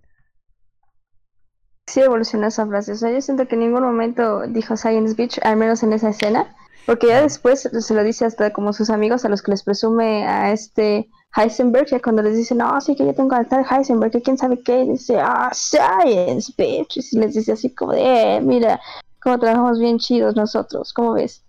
Sí 1.90 2.00
evolucionó 2.00 2.46
esa 2.46 2.64
frase. 2.68 2.92
O 2.92 2.94
sea, 2.94 3.10
yo 3.10 3.20
siento 3.20 3.48
que 3.48 3.56
en 3.56 3.62
ningún 3.62 3.82
momento 3.82 4.42
dijo 4.46 4.76
Science 4.76 5.16
Beach, 5.16 5.40
al 5.42 5.56
menos 5.56 5.82
en 5.82 5.92
esa 5.92 6.10
escena. 6.10 6.54
Porque 6.86 7.08
ya 7.08 7.20
después 7.20 7.62
se 7.62 7.94
lo 7.94 8.04
dice 8.04 8.24
hasta 8.24 8.52
como 8.52 8.72
sus 8.72 8.90
amigos 8.90 9.24
a 9.24 9.28
los 9.28 9.42
que 9.42 9.50
les 9.50 9.64
presume 9.64 10.24
a 10.24 10.52
este 10.52 11.08
Heisenberg, 11.34 11.86
ya 11.86 12.00
cuando 12.00 12.22
les 12.22 12.36
dice, 12.36 12.54
no, 12.54 12.80
sí 12.80 12.94
que 12.94 13.04
yo 13.04 13.12
tengo 13.12 13.34
al 13.34 13.48
tal 13.48 13.66
Heisenberg, 13.68 14.12
que 14.12 14.22
quién 14.22 14.38
sabe 14.38 14.62
qué, 14.62 14.84
dice, 14.84 15.18
ah, 15.18 15.50
Science 15.52 16.52
Bitch. 16.56 16.96
Y 17.12 17.18
les 17.18 17.34
dice 17.34 17.52
así 17.52 17.74
como 17.74 17.90
de, 17.90 18.36
eh, 18.36 18.40
mira, 18.40 18.80
cómo 19.20 19.40
trabajamos 19.40 19.80
bien 19.80 19.98
chidos 19.98 20.36
nosotros, 20.36 20.92
¿cómo 20.92 21.14
ves? 21.14 21.44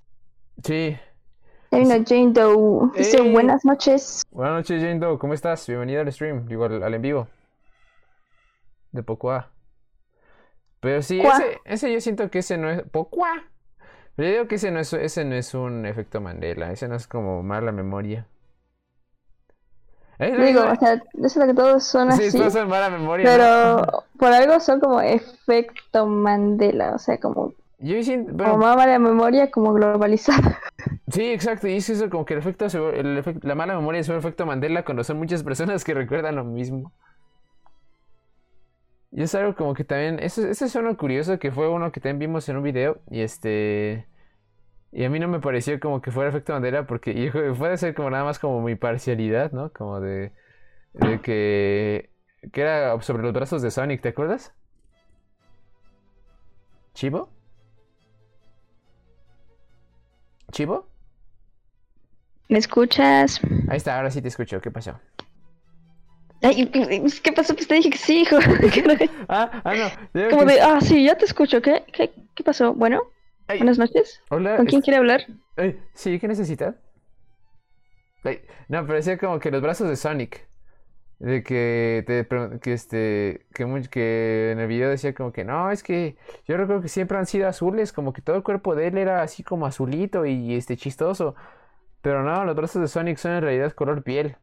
Sí. 0.64 0.98
Vino 1.72 2.04
Jane 2.04 2.32
Doe. 2.34 2.90
Dice, 2.98 3.22
Ey. 3.22 3.32
buenas 3.32 3.64
noches. 3.64 4.24
Buenas 4.32 4.56
noches, 4.56 4.82
Jane 4.82 4.98
Doe. 4.98 5.20
¿Cómo 5.20 5.36
estás? 5.36 5.68
Bienvenida 5.68 6.02
al 6.02 6.12
stream. 6.12 6.48
Digo, 6.48 6.66
al, 6.66 6.82
al 6.82 6.94
en 6.96 7.02
vivo. 7.04 7.28
De 8.92 9.04
Pocoa. 9.04 9.52
Pero 10.82 11.02
sí, 11.02 11.22
ese, 11.22 11.60
ese 11.64 11.94
yo 11.94 12.02
siento 12.02 12.30
que 12.30 12.40
ese 12.40 12.58
no 12.58 12.70
es... 12.70 12.82
Pocoa. 12.84 13.44
Pero 14.16 14.28
yo 14.28 14.34
digo 14.36 14.48
que 14.48 14.56
ese 14.56 14.72
no 14.72 14.80
es, 14.80 14.92
ese 14.92 15.24
no 15.24 15.36
es 15.36 15.54
un 15.54 15.86
efecto 15.86 16.20
Mandela. 16.20 16.72
Ese 16.72 16.88
no 16.90 16.96
es 16.96 17.08
como 17.08 17.44
mala 17.44 17.72
memoria. 17.72 18.28
Es 20.20 20.38
lo 20.38 20.44
Digo, 20.46 20.62
o 20.70 20.76
sea, 20.76 21.02
yo 21.14 21.30
siento 21.30 21.48
que 21.52 21.56
todos 21.60 21.84
son 21.84 22.12
Sí, 22.12 22.26
así. 22.26 22.38
todos 22.38 22.54
son 22.54 22.68
mala 22.68 22.90
memoria. 22.90 23.26
¿no? 23.26 23.32
Pero 23.32 24.04
por 24.20 24.32
algo 24.34 24.60
son 24.60 24.80
como 24.80 25.02
efecto 25.02 26.06
Mandela, 26.06 26.94
o 26.94 27.00
sea, 27.00 27.20
como, 27.20 27.54
Yo 27.80 28.04
siento... 28.04 28.44
como 28.44 28.58
mala 28.58 29.00
memoria, 29.00 29.50
como 29.50 29.74
globalizada. 29.74 30.60
sí, 31.12 31.32
exacto. 31.32 31.68
Y 31.68 31.78
es 31.78 31.90
eso 31.90 32.10
como 32.10 32.26
que 32.26 32.34
el 32.34 32.40
efecto... 32.40 32.66
el 32.92 33.18
efecto- 33.18 33.48
la 33.48 33.56
mala 33.56 33.76
memoria 33.76 34.02
es 34.02 34.10
un 34.10 34.18
efecto 34.18 34.46
Mandela 34.46 34.84
cuando 34.86 35.04
son 35.04 35.18
muchas 35.18 35.42
personas 35.44 35.84
que 35.84 35.94
recuerdan 35.96 36.36
lo 36.36 36.44
mismo. 36.44 36.92
Y 39.12 39.24
es 39.24 39.36
algo 39.36 39.56
como 39.56 39.74
que 39.74 39.84
también, 39.84 40.20
eso, 40.20 40.48
eso 40.48 40.66
es 40.66 40.76
uno 40.76 40.96
curioso 40.96 41.38
que 41.38 41.52
fue 41.52 41.70
uno 41.70 41.92
que 41.92 42.00
también 42.00 42.20
vimos 42.20 42.48
en 42.48 42.58
un 42.58 42.64
video 42.64 43.02
y 43.10 43.22
este, 43.22 44.08
y 44.92 45.04
a 45.04 45.10
mí 45.10 45.20
no 45.20 45.28
me 45.28 45.40
pareció 45.40 45.80
como 45.80 46.02
que 46.02 46.12
fuera 46.12 46.30
efecto 46.30 46.54
bandera 46.54 46.88
porque 46.88 47.12
y 47.16 47.30
puede 47.30 47.78
ser 47.78 47.94
como 47.94 48.10
nada 48.10 48.24
más 48.24 48.40
como 48.40 48.62
mi 48.62 48.76
parcialidad, 48.76 49.52
¿no? 49.52 49.72
Como 49.74 50.00
de, 50.00 50.32
de 50.94 51.22
que, 51.22 52.10
que 52.54 52.62
era 52.62 53.02
sobre 53.02 53.24
los 53.24 53.34
brazos 53.34 53.62
de 53.62 53.72
Sonic, 53.72 54.02
¿te 54.02 54.10
acuerdas? 54.10 54.54
¿Chivo? 56.94 57.30
¿Chivo? 60.52 60.88
¿Me 62.50 62.58
escuchas? 62.58 63.40
Ahí 63.70 63.78
está, 63.78 63.96
ahora 63.96 64.12
sí 64.12 64.22
te 64.22 64.28
escucho, 64.28 64.60
¿qué 64.60 64.72
pasó? 64.72 65.00
Ay, 66.42 66.68
¿qué 67.24 67.32
pasó? 67.34 67.54
Pues 67.56 67.68
te 67.68 67.76
dije 67.76 67.90
que 67.90 67.98
sí, 67.98 68.22
hijo. 68.22 68.38
Ah, 69.30 69.62
ah, 69.64 69.74
no, 70.14 70.30
Como 70.30 70.46
que- 70.46 70.54
de, 70.54 70.62
ah, 70.62 70.80
sí, 70.82 71.06
ya 71.06 71.16
te 71.18 71.26
escucho. 71.26 71.62
¿Qué, 71.62 71.84
qué, 71.94 72.12
qué 72.36 72.44
pasó? 72.44 72.74
Bueno, 72.74 73.04
Ay, 73.48 73.60
buenas 73.60 73.78
noches. 73.78 74.22
hola, 74.30 74.58
¿Con 74.58 74.66
quién 74.66 74.82
quiere 74.82 74.98
hablar? 74.98 75.26
Ay, 75.56 75.80
sí, 75.94 76.20
¿qué 76.20 76.28
necesita? 76.28 76.76
Ay, 78.24 78.42
no, 78.70 78.86
parecía 78.86 79.18
como 79.18 79.40
que 79.40 79.52
los 79.52 79.62
brazos 79.62 79.90
de 79.90 79.96
Sonic. 79.96 80.48
De 81.20 81.44
que 81.44 82.04
te 82.08 82.28
que 82.60 82.74
este 82.74 83.46
que, 83.54 83.66
que 83.92 84.52
en 84.54 84.60
el 84.60 84.68
video 84.68 84.90
decía 84.90 85.14
como 85.14 85.32
que 85.32 85.46
no, 85.46 85.70
es 85.70 85.84
que 85.84 86.18
yo 86.48 86.58
recuerdo 86.58 86.82
que 86.82 86.88
siempre 86.88 87.16
han 87.16 87.28
sido 87.28 87.48
azules, 87.48 87.94
como 87.94 88.12
que 88.12 88.24
todo 88.24 88.36
el 88.38 88.42
cuerpo 88.42 88.74
de 88.74 88.88
él 88.88 88.98
era 88.98 89.22
así 89.22 89.44
como 89.44 89.68
azulito 89.68 90.26
y 90.26 90.56
este 90.56 90.78
chistoso. 90.78 91.36
Pero 92.02 92.24
no, 92.24 92.44
los 92.44 92.56
brazos 92.56 92.82
de 92.82 92.88
Sonic 92.88 93.18
son 93.18 93.34
en 93.34 93.42
realidad 93.44 93.72
color 93.74 94.02
piel. 94.04 94.38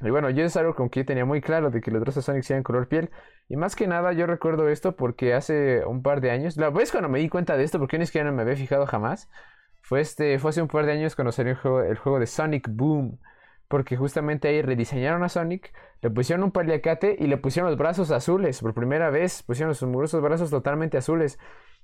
Y 0.00 0.10
bueno, 0.10 0.28
yo 0.30 0.44
es 0.44 0.56
algo 0.56 0.74
como 0.74 0.90
que 0.90 1.04
tenía 1.04 1.24
muy 1.24 1.40
claro 1.40 1.70
de 1.70 1.80
que 1.80 1.90
los 1.90 2.00
brazos 2.00 2.24
Sonic 2.24 2.42
sean 2.42 2.62
color 2.62 2.88
piel. 2.88 3.10
Y 3.48 3.56
más 3.56 3.76
que 3.76 3.86
nada 3.86 4.12
yo 4.12 4.26
recuerdo 4.26 4.68
esto 4.68 4.96
porque 4.96 5.34
hace 5.34 5.84
un 5.86 6.02
par 6.02 6.20
de 6.20 6.30
años, 6.30 6.56
la 6.56 6.70
vez 6.70 6.90
cuando 6.90 7.08
me 7.08 7.18
di 7.18 7.28
cuenta 7.28 7.56
de 7.56 7.64
esto, 7.64 7.78
porque 7.78 7.96
yo 7.96 8.00
ni 8.00 8.06
siquiera 8.06 8.28
no 8.30 8.36
me 8.36 8.42
había 8.42 8.56
fijado 8.56 8.86
jamás, 8.86 9.28
fue 9.80 10.00
este, 10.00 10.38
fue 10.38 10.50
hace 10.50 10.60
un 10.62 10.68
par 10.68 10.84
de 10.84 10.92
años 10.92 11.14
cuando 11.14 11.32
salió 11.32 11.52
el 11.52 11.58
juego, 11.58 11.82
el 11.82 11.96
juego 11.96 12.18
de 12.18 12.26
Sonic 12.26 12.68
Boom. 12.70 13.18
Porque 13.68 13.96
justamente 13.96 14.48
ahí 14.48 14.62
rediseñaron 14.62 15.24
a 15.24 15.28
Sonic, 15.28 15.72
le 16.00 16.10
pusieron 16.10 16.44
un 16.44 16.52
paliacate 16.52 17.16
y 17.18 17.26
le 17.26 17.36
pusieron 17.36 17.70
los 17.70 17.78
brazos 17.78 18.10
azules. 18.12 18.60
Por 18.60 18.74
primera 18.74 19.10
vez 19.10 19.42
pusieron 19.42 19.74
sus 19.74 19.88
mugrosos 19.88 20.22
brazos 20.22 20.50
totalmente 20.50 20.98
azules. 20.98 21.38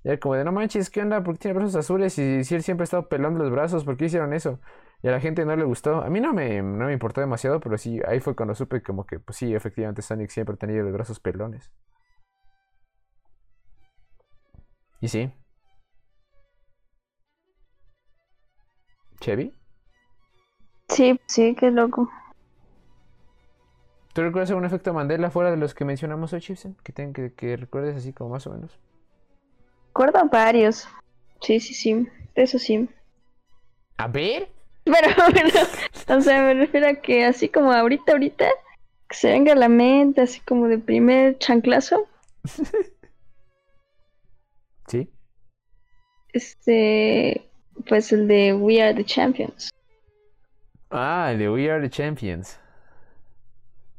Y 0.04 0.08
era 0.08 0.18
como 0.18 0.34
de, 0.34 0.44
no 0.44 0.52
manches, 0.52 0.90
¿qué 0.90 1.00
onda? 1.02 1.22
¿Por 1.24 1.34
qué 1.34 1.40
tiene 1.40 1.58
brazos 1.58 1.76
azules? 1.76 2.18
Y 2.18 2.44
si 2.44 2.54
él 2.54 2.62
siempre 2.62 2.82
ha 2.82 2.86
estado 2.86 3.08
pelando 3.08 3.40
los 3.40 3.50
brazos, 3.50 3.84
¿por 3.84 3.96
qué 3.96 4.04
hicieron 4.06 4.32
eso? 4.32 4.60
Y 5.02 5.08
a 5.08 5.10
la 5.10 5.20
gente 5.20 5.44
no 5.44 5.56
le 5.56 5.64
gustó. 5.64 6.02
A 6.02 6.08
mí 6.10 6.20
no 6.20 6.32
me, 6.32 6.62
no 6.62 6.86
me 6.86 6.92
importó 6.92 7.20
demasiado, 7.20 7.58
pero 7.60 7.76
sí, 7.76 8.00
ahí 8.06 8.20
fue 8.20 8.36
cuando 8.36 8.54
supe 8.54 8.82
como 8.82 9.04
que, 9.04 9.18
pues 9.18 9.36
sí, 9.36 9.52
efectivamente 9.54 10.00
Sonic 10.02 10.30
siempre 10.30 10.54
ha 10.54 10.58
tenido 10.58 10.84
los 10.84 10.92
brazos 10.92 11.18
pelones. 11.18 11.72
Y 15.00 15.08
sí. 15.08 15.32
¿Chevy? 19.20 19.52
Sí, 20.88 21.18
sí, 21.26 21.54
qué 21.58 21.70
loco. 21.70 22.08
¿Tú 24.12 24.22
recuerdas 24.22 24.50
algún 24.50 24.66
efecto 24.66 24.92
Mandela 24.92 25.30
fuera 25.30 25.50
de 25.50 25.56
los 25.56 25.74
que 25.74 25.84
mencionamos 25.84 26.32
hoy, 26.32 26.40
Chipsen? 26.40 26.76
Que, 26.84 26.92
ten- 26.92 27.12
que, 27.12 27.32
que 27.32 27.56
recuerdes 27.56 27.96
así 27.96 28.12
como 28.12 28.30
más 28.30 28.46
o 28.46 28.50
menos. 28.50 28.78
Recuerdo 29.88 30.28
varios. 30.30 30.86
Sí, 31.40 31.60
sí, 31.60 31.74
sí. 31.74 32.08
Eso 32.34 32.58
sí. 32.58 32.88
A 33.96 34.06
ver. 34.08 34.50
Pero 34.84 35.08
bueno, 35.32 35.50
o 36.08 36.20
sea, 36.20 36.42
me 36.42 36.54
refiero 36.54 36.88
a 36.88 36.94
que 36.94 37.24
así 37.24 37.48
como 37.48 37.72
ahorita, 37.72 38.12
ahorita, 38.12 38.48
que 39.08 39.16
se 39.16 39.30
venga 39.30 39.52
a 39.52 39.56
la 39.56 39.68
mente, 39.68 40.20
así 40.22 40.40
como 40.40 40.68
de 40.68 40.78
primer 40.78 41.38
chanclazo, 41.38 42.08
Sí. 44.88 45.08
este, 46.32 47.48
pues 47.88 48.12
el 48.12 48.28
de 48.28 48.52
We 48.54 48.82
Are 48.82 48.94
the 48.94 49.04
Champions. 49.04 49.70
Ah, 50.90 51.30
el 51.32 51.38
de 51.38 51.48
We 51.50 51.70
Are 51.70 51.80
the 51.80 51.88
Champions. 51.88 52.58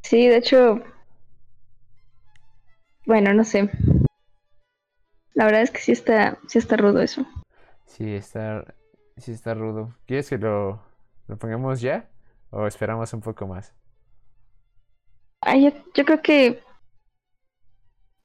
Sí, 0.04 0.28
de 0.28 0.38
hecho, 0.38 0.84
bueno, 3.06 3.34
no 3.34 3.44
sé. 3.44 3.70
La 5.34 5.46
verdad 5.46 5.62
es 5.62 5.72
que 5.72 5.80
sí 5.80 5.94
está, 5.94 6.38
sí 6.48 6.60
está 6.60 6.78
rudo 6.78 7.02
eso. 7.02 7.26
Sí, 7.86 8.14
está, 8.14 8.66
sí 9.18 9.32
está 9.32 9.54
rudo. 9.54 9.94
¿Quieres 10.06 10.30
que 10.30 10.38
lo, 10.38 10.82
lo 11.28 11.38
pongamos 11.38 11.82
ya? 11.82 12.10
¿O 12.50 12.68
esperamos 12.68 13.14
un 13.14 13.22
poco 13.22 13.48
más? 13.48 13.74
Ay, 15.42 15.66
yo, 15.66 15.72
yo 15.94 16.06
creo 16.06 16.22
que, 16.22 16.64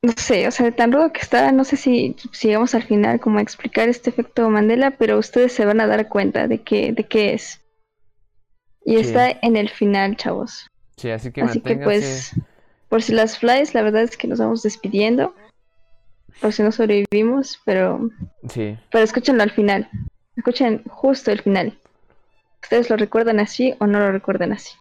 no 0.02 0.12
sé, 0.16 0.46
o 0.46 0.50
sea, 0.50 0.70
tan 0.70 0.92
rudo 0.92 1.12
que 1.12 1.20
está, 1.20 1.50
no 1.50 1.64
sé 1.64 1.76
si, 1.76 2.14
si 2.32 2.48
llegamos 2.48 2.74
al 2.74 2.84
final 2.84 3.18
como 3.20 3.38
a 3.38 3.42
explicar 3.42 3.88
este 3.88 4.10
efecto 4.10 4.48
Mandela, 4.50 4.92
pero 4.92 5.18
ustedes 5.18 5.52
se 5.52 5.64
van 5.64 5.80
a 5.80 5.86
dar 5.86 6.08
cuenta 6.08 6.46
de 6.46 6.62
que, 6.62 6.92
de 6.92 7.04
qué 7.04 7.34
es. 7.34 7.60
Y 8.84 8.94
Sí. 8.94 9.00
está 9.00 9.30
en 9.42 9.56
el 9.56 9.68
final, 9.68 10.16
chavos. 10.16 10.66
Sí, 10.96 11.10
así 11.10 11.32
que 11.32 11.42
Así 11.42 11.60
que 11.60 11.76
pues, 11.76 12.32
por 12.88 13.02
si 13.02 13.12
las 13.12 13.38
flies, 13.38 13.74
la 13.74 13.82
verdad 13.82 14.02
es 14.02 14.16
que 14.16 14.28
nos 14.28 14.38
vamos 14.38 14.62
despidiendo. 14.62 15.34
Por 16.40 16.52
si 16.52 16.62
no 16.62 16.70
sobrevivimos, 16.70 17.60
pero, 17.64 18.10
Sí. 18.48 18.78
pero 18.90 19.02
escúchenlo 19.04 19.42
al 19.42 19.50
final. 19.50 19.90
Escuchen 20.38 20.84
justo 20.84 21.32
el 21.32 21.42
final. 21.42 21.76
¿Ustedes 22.62 22.88
lo 22.88 22.96
recuerdan 22.96 23.40
así 23.40 23.74
o 23.80 23.86
no 23.86 23.98
lo 23.98 24.12
recuerdan 24.12 24.52
así? 24.52 24.72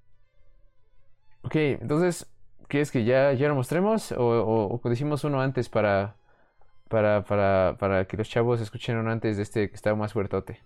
Ok, 1.41 1.55
entonces, 1.55 2.27
¿quieres 2.67 2.91
que 2.91 3.03
ya, 3.03 3.33
ya 3.33 3.47
lo 3.47 3.55
mostremos? 3.55 4.11
¿O, 4.11 4.23
o, 4.23 4.79
o 4.81 4.89
decimos 4.89 5.23
uno 5.23 5.41
antes 5.41 5.67
para, 5.67 6.15
para, 6.89 7.23
para, 7.23 7.75
para 7.79 8.05
que 8.05 8.17
los 8.17 8.29
chavos 8.29 8.61
escuchen 8.61 8.97
uno 8.97 9.11
antes 9.11 9.37
de 9.37 9.43
este 9.43 9.69
que 9.69 9.75
está 9.75 9.95
más 9.95 10.13
fuertote? 10.13 10.61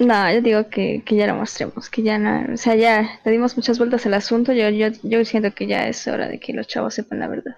No, 0.00 0.32
yo 0.32 0.40
digo 0.40 0.68
que, 0.68 1.02
que 1.04 1.14
ya 1.14 1.26
lo 1.28 1.36
mostremos, 1.36 1.90
que 1.90 2.02
ya 2.02 2.18
no, 2.18 2.54
o 2.54 2.56
sea, 2.56 2.74
ya 2.74 3.20
le 3.24 3.30
dimos 3.30 3.56
muchas 3.56 3.78
vueltas 3.78 4.06
al 4.06 4.14
asunto, 4.14 4.52
yo, 4.52 4.68
yo, 4.70 4.88
yo 5.02 5.24
siento 5.24 5.54
que 5.54 5.66
ya 5.68 5.86
es 5.86 6.08
hora 6.08 6.26
de 6.26 6.40
que 6.40 6.54
los 6.54 6.66
chavos 6.66 6.94
sepan 6.94 7.20
la 7.20 7.28
verdad. 7.28 7.54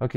Ok, 0.00 0.14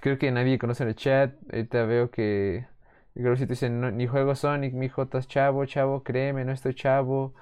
creo 0.00 0.18
que 0.18 0.30
nadie 0.30 0.58
conoce 0.58 0.84
el 0.84 0.94
chat. 0.94 1.34
Ahorita 1.52 1.84
veo 1.86 2.10
que. 2.10 2.66
Creo 3.14 3.32
que 3.32 3.38
si 3.38 3.46
te 3.46 3.52
dicen, 3.52 3.80
"No, 3.80 3.90
ni 3.90 4.06
juego 4.06 4.34
Sonic, 4.34 4.74
mi 4.74 4.90
es 5.12 5.28
chavo, 5.28 5.64
chavo, 5.66 6.02
créeme, 6.02 6.44
no 6.44 6.52
estoy 6.52 6.74
chavo. 6.74 7.32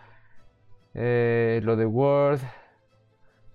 Eh, 0.94 1.60
lo 1.64 1.76
de 1.76 1.86
Word. 1.86 2.40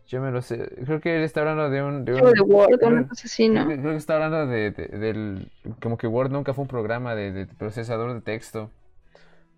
Yo 0.07 0.21
me 0.21 0.31
lo 0.31 0.41
sé. 0.41 0.69
Creo 0.85 1.01
que 1.01 1.17
él 1.17 1.23
está 1.23 1.41
hablando 1.41 1.69
de 1.69 1.83
un. 1.83 2.05
De 2.05 2.13
un 2.13 2.33
de 2.33 2.41
Word 2.41 2.79
creo- 2.79 2.89
una 2.91 3.07
cosa 3.07 3.27
así, 3.27 3.49
creo 3.49 3.63
¿no? 3.63 3.69
que, 3.69 3.77
creo 3.77 3.91
que 3.91 3.97
está 3.97 4.13
hablando 4.15 4.47
de, 4.47 4.71
de- 4.71 4.87
del. 4.87 5.51
Como 5.81 5.97
que 5.97 6.07
Word 6.07 6.31
nunca 6.31 6.53
fue 6.53 6.63
un 6.63 6.67
programa 6.69 7.13
de, 7.13 7.31
de 7.31 7.45
procesador 7.45 8.13
de 8.13 8.21
texto. 8.21 8.71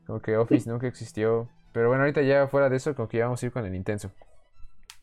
Como 0.07 0.22
que 0.22 0.36
Office 0.38 0.69
nunca 0.69 0.88
existió. 0.88 1.48
Pero 1.72 1.88
bueno, 1.90 2.03
ahorita 2.03 2.23
ya 2.23 2.48
fuera 2.48 2.68
de 2.69 2.77
eso, 2.77 2.95
como 2.95 3.07
que 3.07 3.19
ya 3.19 3.26
vamos 3.26 3.41
a 3.41 3.45
ir 3.45 3.52
con 3.52 3.64
el 3.65 3.76
intenso. 3.76 4.11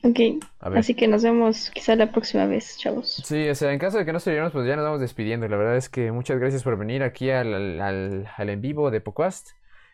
Ok, 0.02 0.20
A 0.60 0.68
ver. 0.68 0.78
así 0.78 0.94
que 0.94 1.09
nos 1.09 1.23
vemos 1.23 1.70
quizá 1.70 1.97
la 1.97 2.12
próxima 2.12 2.47
vez, 2.47 2.77
chavos. 2.78 3.23
Sí, 3.24 3.48
o 3.48 3.55
sea, 3.55 3.73
en 3.73 3.78
caso 3.78 3.98
de 3.98 4.05
que 4.05 4.12
no 4.12 4.20
se 4.20 4.31
vieron, 4.31 4.52
pues 4.52 4.66
ya 4.66 4.77
nos 4.77 4.85
vamos 4.85 5.01
despidiendo. 5.01 5.48
La 5.48 5.56
verdad 5.56 5.77
es 5.77 5.89
que 5.89 6.12
muchas 6.12 6.39
gracias 6.39 6.62
por 6.62 6.77
venir 6.78 7.02
aquí 7.02 7.31
al, 7.31 7.52
al, 7.55 7.81
al- 7.81 8.28
al 8.36 8.51
en 8.51 8.60
vivo 8.60 8.90
de 8.90 9.01
Pocuast. 9.01 9.51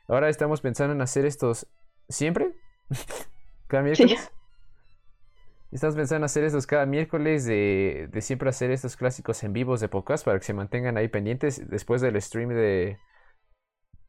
Ahora 0.09 0.29
estamos 0.29 0.61
pensando 0.61 0.93
en 0.95 1.01
hacer 1.01 1.25
estos 1.25 1.67
siempre, 2.09 2.53
cada 3.69 3.83
miércoles. 3.83 4.31
Estamos 5.71 5.97
pensando 5.97 6.19
en 6.19 6.25
hacer 6.25 6.45
estos 6.45 6.67
cada 6.67 6.85
miércoles, 6.85 7.47
de, 7.47 8.09
de 8.13 8.21
siempre 8.21 8.51
hacer 8.51 8.71
estos 8.71 8.97
clásicos 8.97 9.43
en 9.45 9.55
vivos 9.55 9.81
de 9.81 9.89
Pocuast 9.89 10.25
para 10.27 10.39
que 10.39 10.45
se 10.45 10.53
mantengan 10.53 10.99
ahí 10.99 11.09
pendientes 11.09 11.67
después 11.71 12.03
del 12.03 12.21
stream 12.21 12.51
de, 12.51 12.99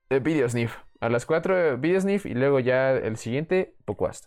de 0.09 0.19
Video 0.19 0.49
Sniff. 0.49 0.75
A 0.99 1.07
las 1.07 1.25
4 1.25 1.77
Video 1.77 2.01
Sniff 2.01 2.25
y 2.25 2.33
luego 2.33 2.59
ya 2.59 2.91
el 2.91 3.15
siguiente 3.15 3.75
Pocuast. 3.85 4.25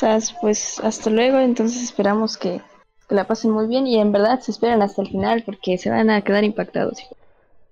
Sea, 0.00 0.18
pues 0.40 0.80
hasta 0.80 1.10
luego, 1.10 1.38
entonces 1.38 1.82
esperamos 1.82 2.38
que, 2.38 2.62
que 3.08 3.14
la 3.14 3.26
pasen 3.26 3.50
muy 3.50 3.66
bien 3.66 3.86
y 3.86 3.98
en 4.00 4.12
verdad 4.12 4.40
se 4.40 4.50
esperan 4.50 4.80
hasta 4.82 5.02
el 5.02 5.08
final 5.08 5.42
porque 5.44 5.76
se 5.78 5.90
van 5.90 6.08
a 6.10 6.22
quedar 6.22 6.42
impactados. 6.44 6.98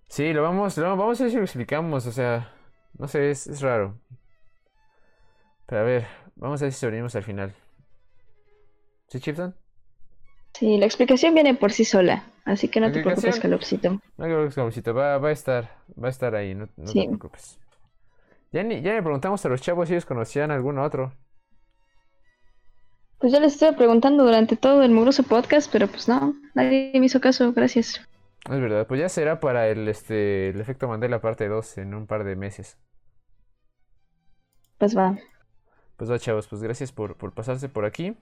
Sí, 0.09 0.33
lo 0.33 0.43
vamos, 0.43 0.77
lo 0.79 0.97
vamos 0.97 1.21
a 1.21 1.25
ver 1.25 1.31
si 1.31 1.37
lo 1.37 1.45
explicamos, 1.45 2.07
o 2.07 2.13
sea, 2.13 2.53
no 2.99 3.09
sé, 3.09 3.31
es, 3.31 3.47
es 3.47 3.61
raro. 3.61 3.95
Pero 5.67 5.81
a 5.83 5.85
ver, 5.85 6.07
vamos 6.37 6.61
a 6.63 6.65
ver 6.65 6.73
si 6.73 6.81
sobrevivimos 6.81 7.15
al 7.15 7.23
final. 7.23 7.55
¿Sí, 9.09 9.21
Chipson? 9.21 9.55
Sí, 10.55 10.77
la 10.77 10.87
explicación 10.87 11.35
viene 11.35 11.55
por 11.55 11.73
sí 11.73 11.85
sola, 11.85 12.25
así 12.45 12.69
que 12.69 12.81
no 12.81 12.87
¿La 12.89 12.93
te 12.93 13.01
preocupes? 13.03 13.39
Calopsito. 13.41 13.91
No 13.93 14.25
te 14.25 14.25
preocupes, 14.25 14.57
Gabucito, 14.57 14.95
va, 14.95 15.19
va 15.19 15.29
a 15.29 15.33
estar, 15.33 15.71
va 16.03 16.09
a 16.09 16.11
estar 16.11 16.35
ahí, 16.35 16.55
no, 16.55 16.69
no 16.77 16.87
Sí. 16.93 17.01
te 17.01 17.07
preocupes. 17.07 17.59
Ya 18.53 18.63
ni, 18.63 18.81
ya 18.83 18.95
le 18.95 19.03
preguntamos 19.03 19.45
a 19.45 19.49
los 19.49 19.61
chavos 19.63 19.89
si 19.89 19.95
ellos 19.95 20.07
conocían 20.07 20.51
algún 20.51 20.79
otro. 20.79 21.13
Pues 23.19 23.33
yo 23.33 23.41
les 23.41 23.55
estuve 23.55 23.73
preguntando 23.73 24.25
durante 24.25 24.57
todo 24.57 24.83
el 24.83 24.93
mugroso 24.93 25.25
podcast, 25.25 25.71
pero 25.73 25.89
pues 25.89 26.09
no, 26.09 26.35
nadie 26.55 26.93
me 26.95 27.07
hizo 27.07 27.21
caso, 27.21 27.53
gracias. 27.53 28.01
Es 28.49 28.61
verdad, 28.61 28.87
pues 28.87 29.01
ya 29.01 29.09
será 29.09 29.41
para 29.41 29.69
el, 29.69 29.89
este, 29.89 30.51
el 30.51 30.61
efecto 30.61 30.89
Mandela 30.89 31.21
parte 31.21 31.49
2 31.49 31.79
en 31.79 31.95
un 31.95 32.07
par 32.07 32.25
de 32.25 32.37
meses. 32.37 32.79
Pues 34.79 34.97
va. 34.97 35.19
Pues 35.97 36.11
va, 36.11 36.19
chavos, 36.19 36.47
pues 36.47 36.63
gracias 36.63 36.93
por, 36.93 37.17
por 37.17 37.33
pasarse 37.35 37.69
por 37.69 37.85
aquí. 37.85 38.17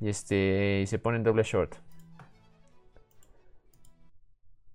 Y 0.00 0.08
este, 0.10 0.80
y 0.82 0.86
se 0.86 0.98
ponen 0.98 1.22
doble 1.24 1.42
short. 1.42 1.74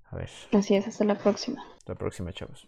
A 0.09 0.15
ver, 0.17 0.30
Así 0.53 0.76
es, 0.76 0.88
hasta 0.88 1.03
la 1.03 1.15
próxima. 1.15 1.63
hasta 1.77 1.93
la 1.93 1.99
próxima, 1.99 2.31
chavos. 2.34 2.67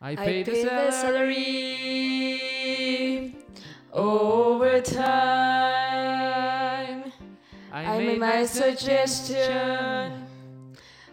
I 0.00 0.12
I 0.12 0.14
paid 0.14 0.46
paid 0.46 0.46
the 0.46 0.52
the 0.62 0.92
salary 0.92 1.34
over 3.92 4.80
time. 4.80 5.02
I 7.72 7.98
made 7.98 8.20
my 8.20 8.46
suggestion, 8.46 10.24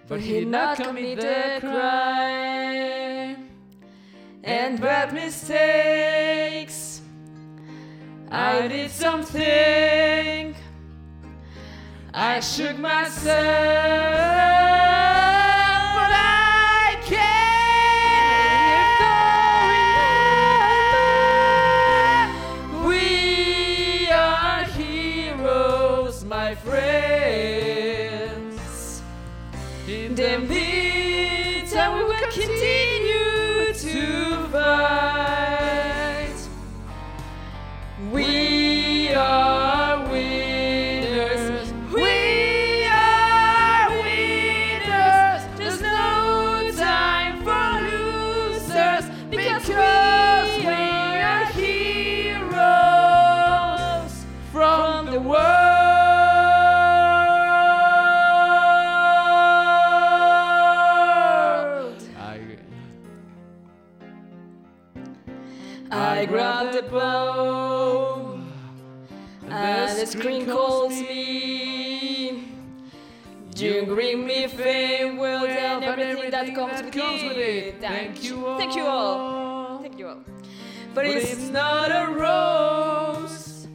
but 0.07 0.19
he 0.19 0.41
did 0.41 0.49
not 0.49 0.77
commit 0.77 1.19
the 1.19 1.57
crime. 1.61 3.49
And 4.43 4.79
bad 4.79 5.13
mistakes, 5.15 7.01
I 8.29 8.67
did 8.67 8.91
something. 8.91 10.53
I 12.13 12.39
shook 12.39 12.77
myself, 12.77 14.64
that 76.35 76.53
comes, 76.55 76.73
that 76.73 76.85
with, 76.85 76.93
comes 76.93 77.23
it. 77.23 77.27
with, 77.27 77.37
it. 77.37 77.81
Thank, 77.81 78.15
Thank 78.15 78.23
you 78.25 78.45
all. 78.45 78.57
Thank 78.57 78.75
you 78.75 78.83
all. 78.83 79.79
Thank 79.81 79.99
you 79.99 80.07
all. 80.07 80.21
But, 80.93 80.95
but 80.95 81.05
it's, 81.05 81.33
it's, 81.33 81.49
not 81.49 81.91
a 81.91 82.11
rose, 82.13 83.67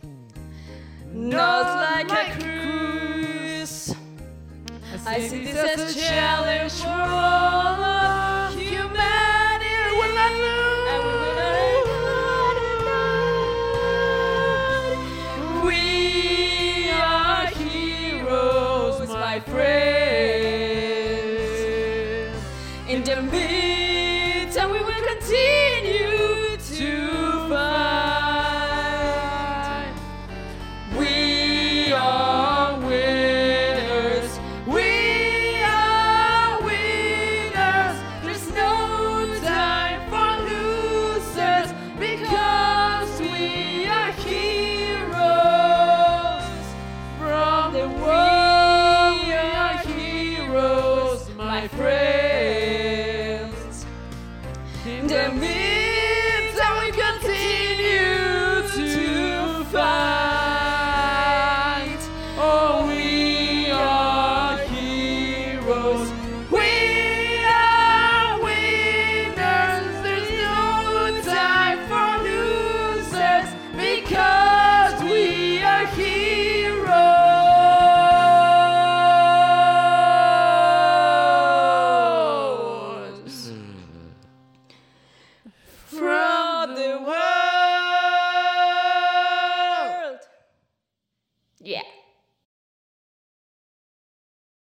not 1.12 1.66
like, 1.76 2.08
like 2.08 2.36
a 2.36 2.40
cruise. 2.40 3.94
I 5.06 5.20
see 5.20 5.44
this 5.44 5.78
as 5.78 5.96
a 5.96 6.00
challenge 6.00 6.72
for 6.72 6.88
all 6.88 7.89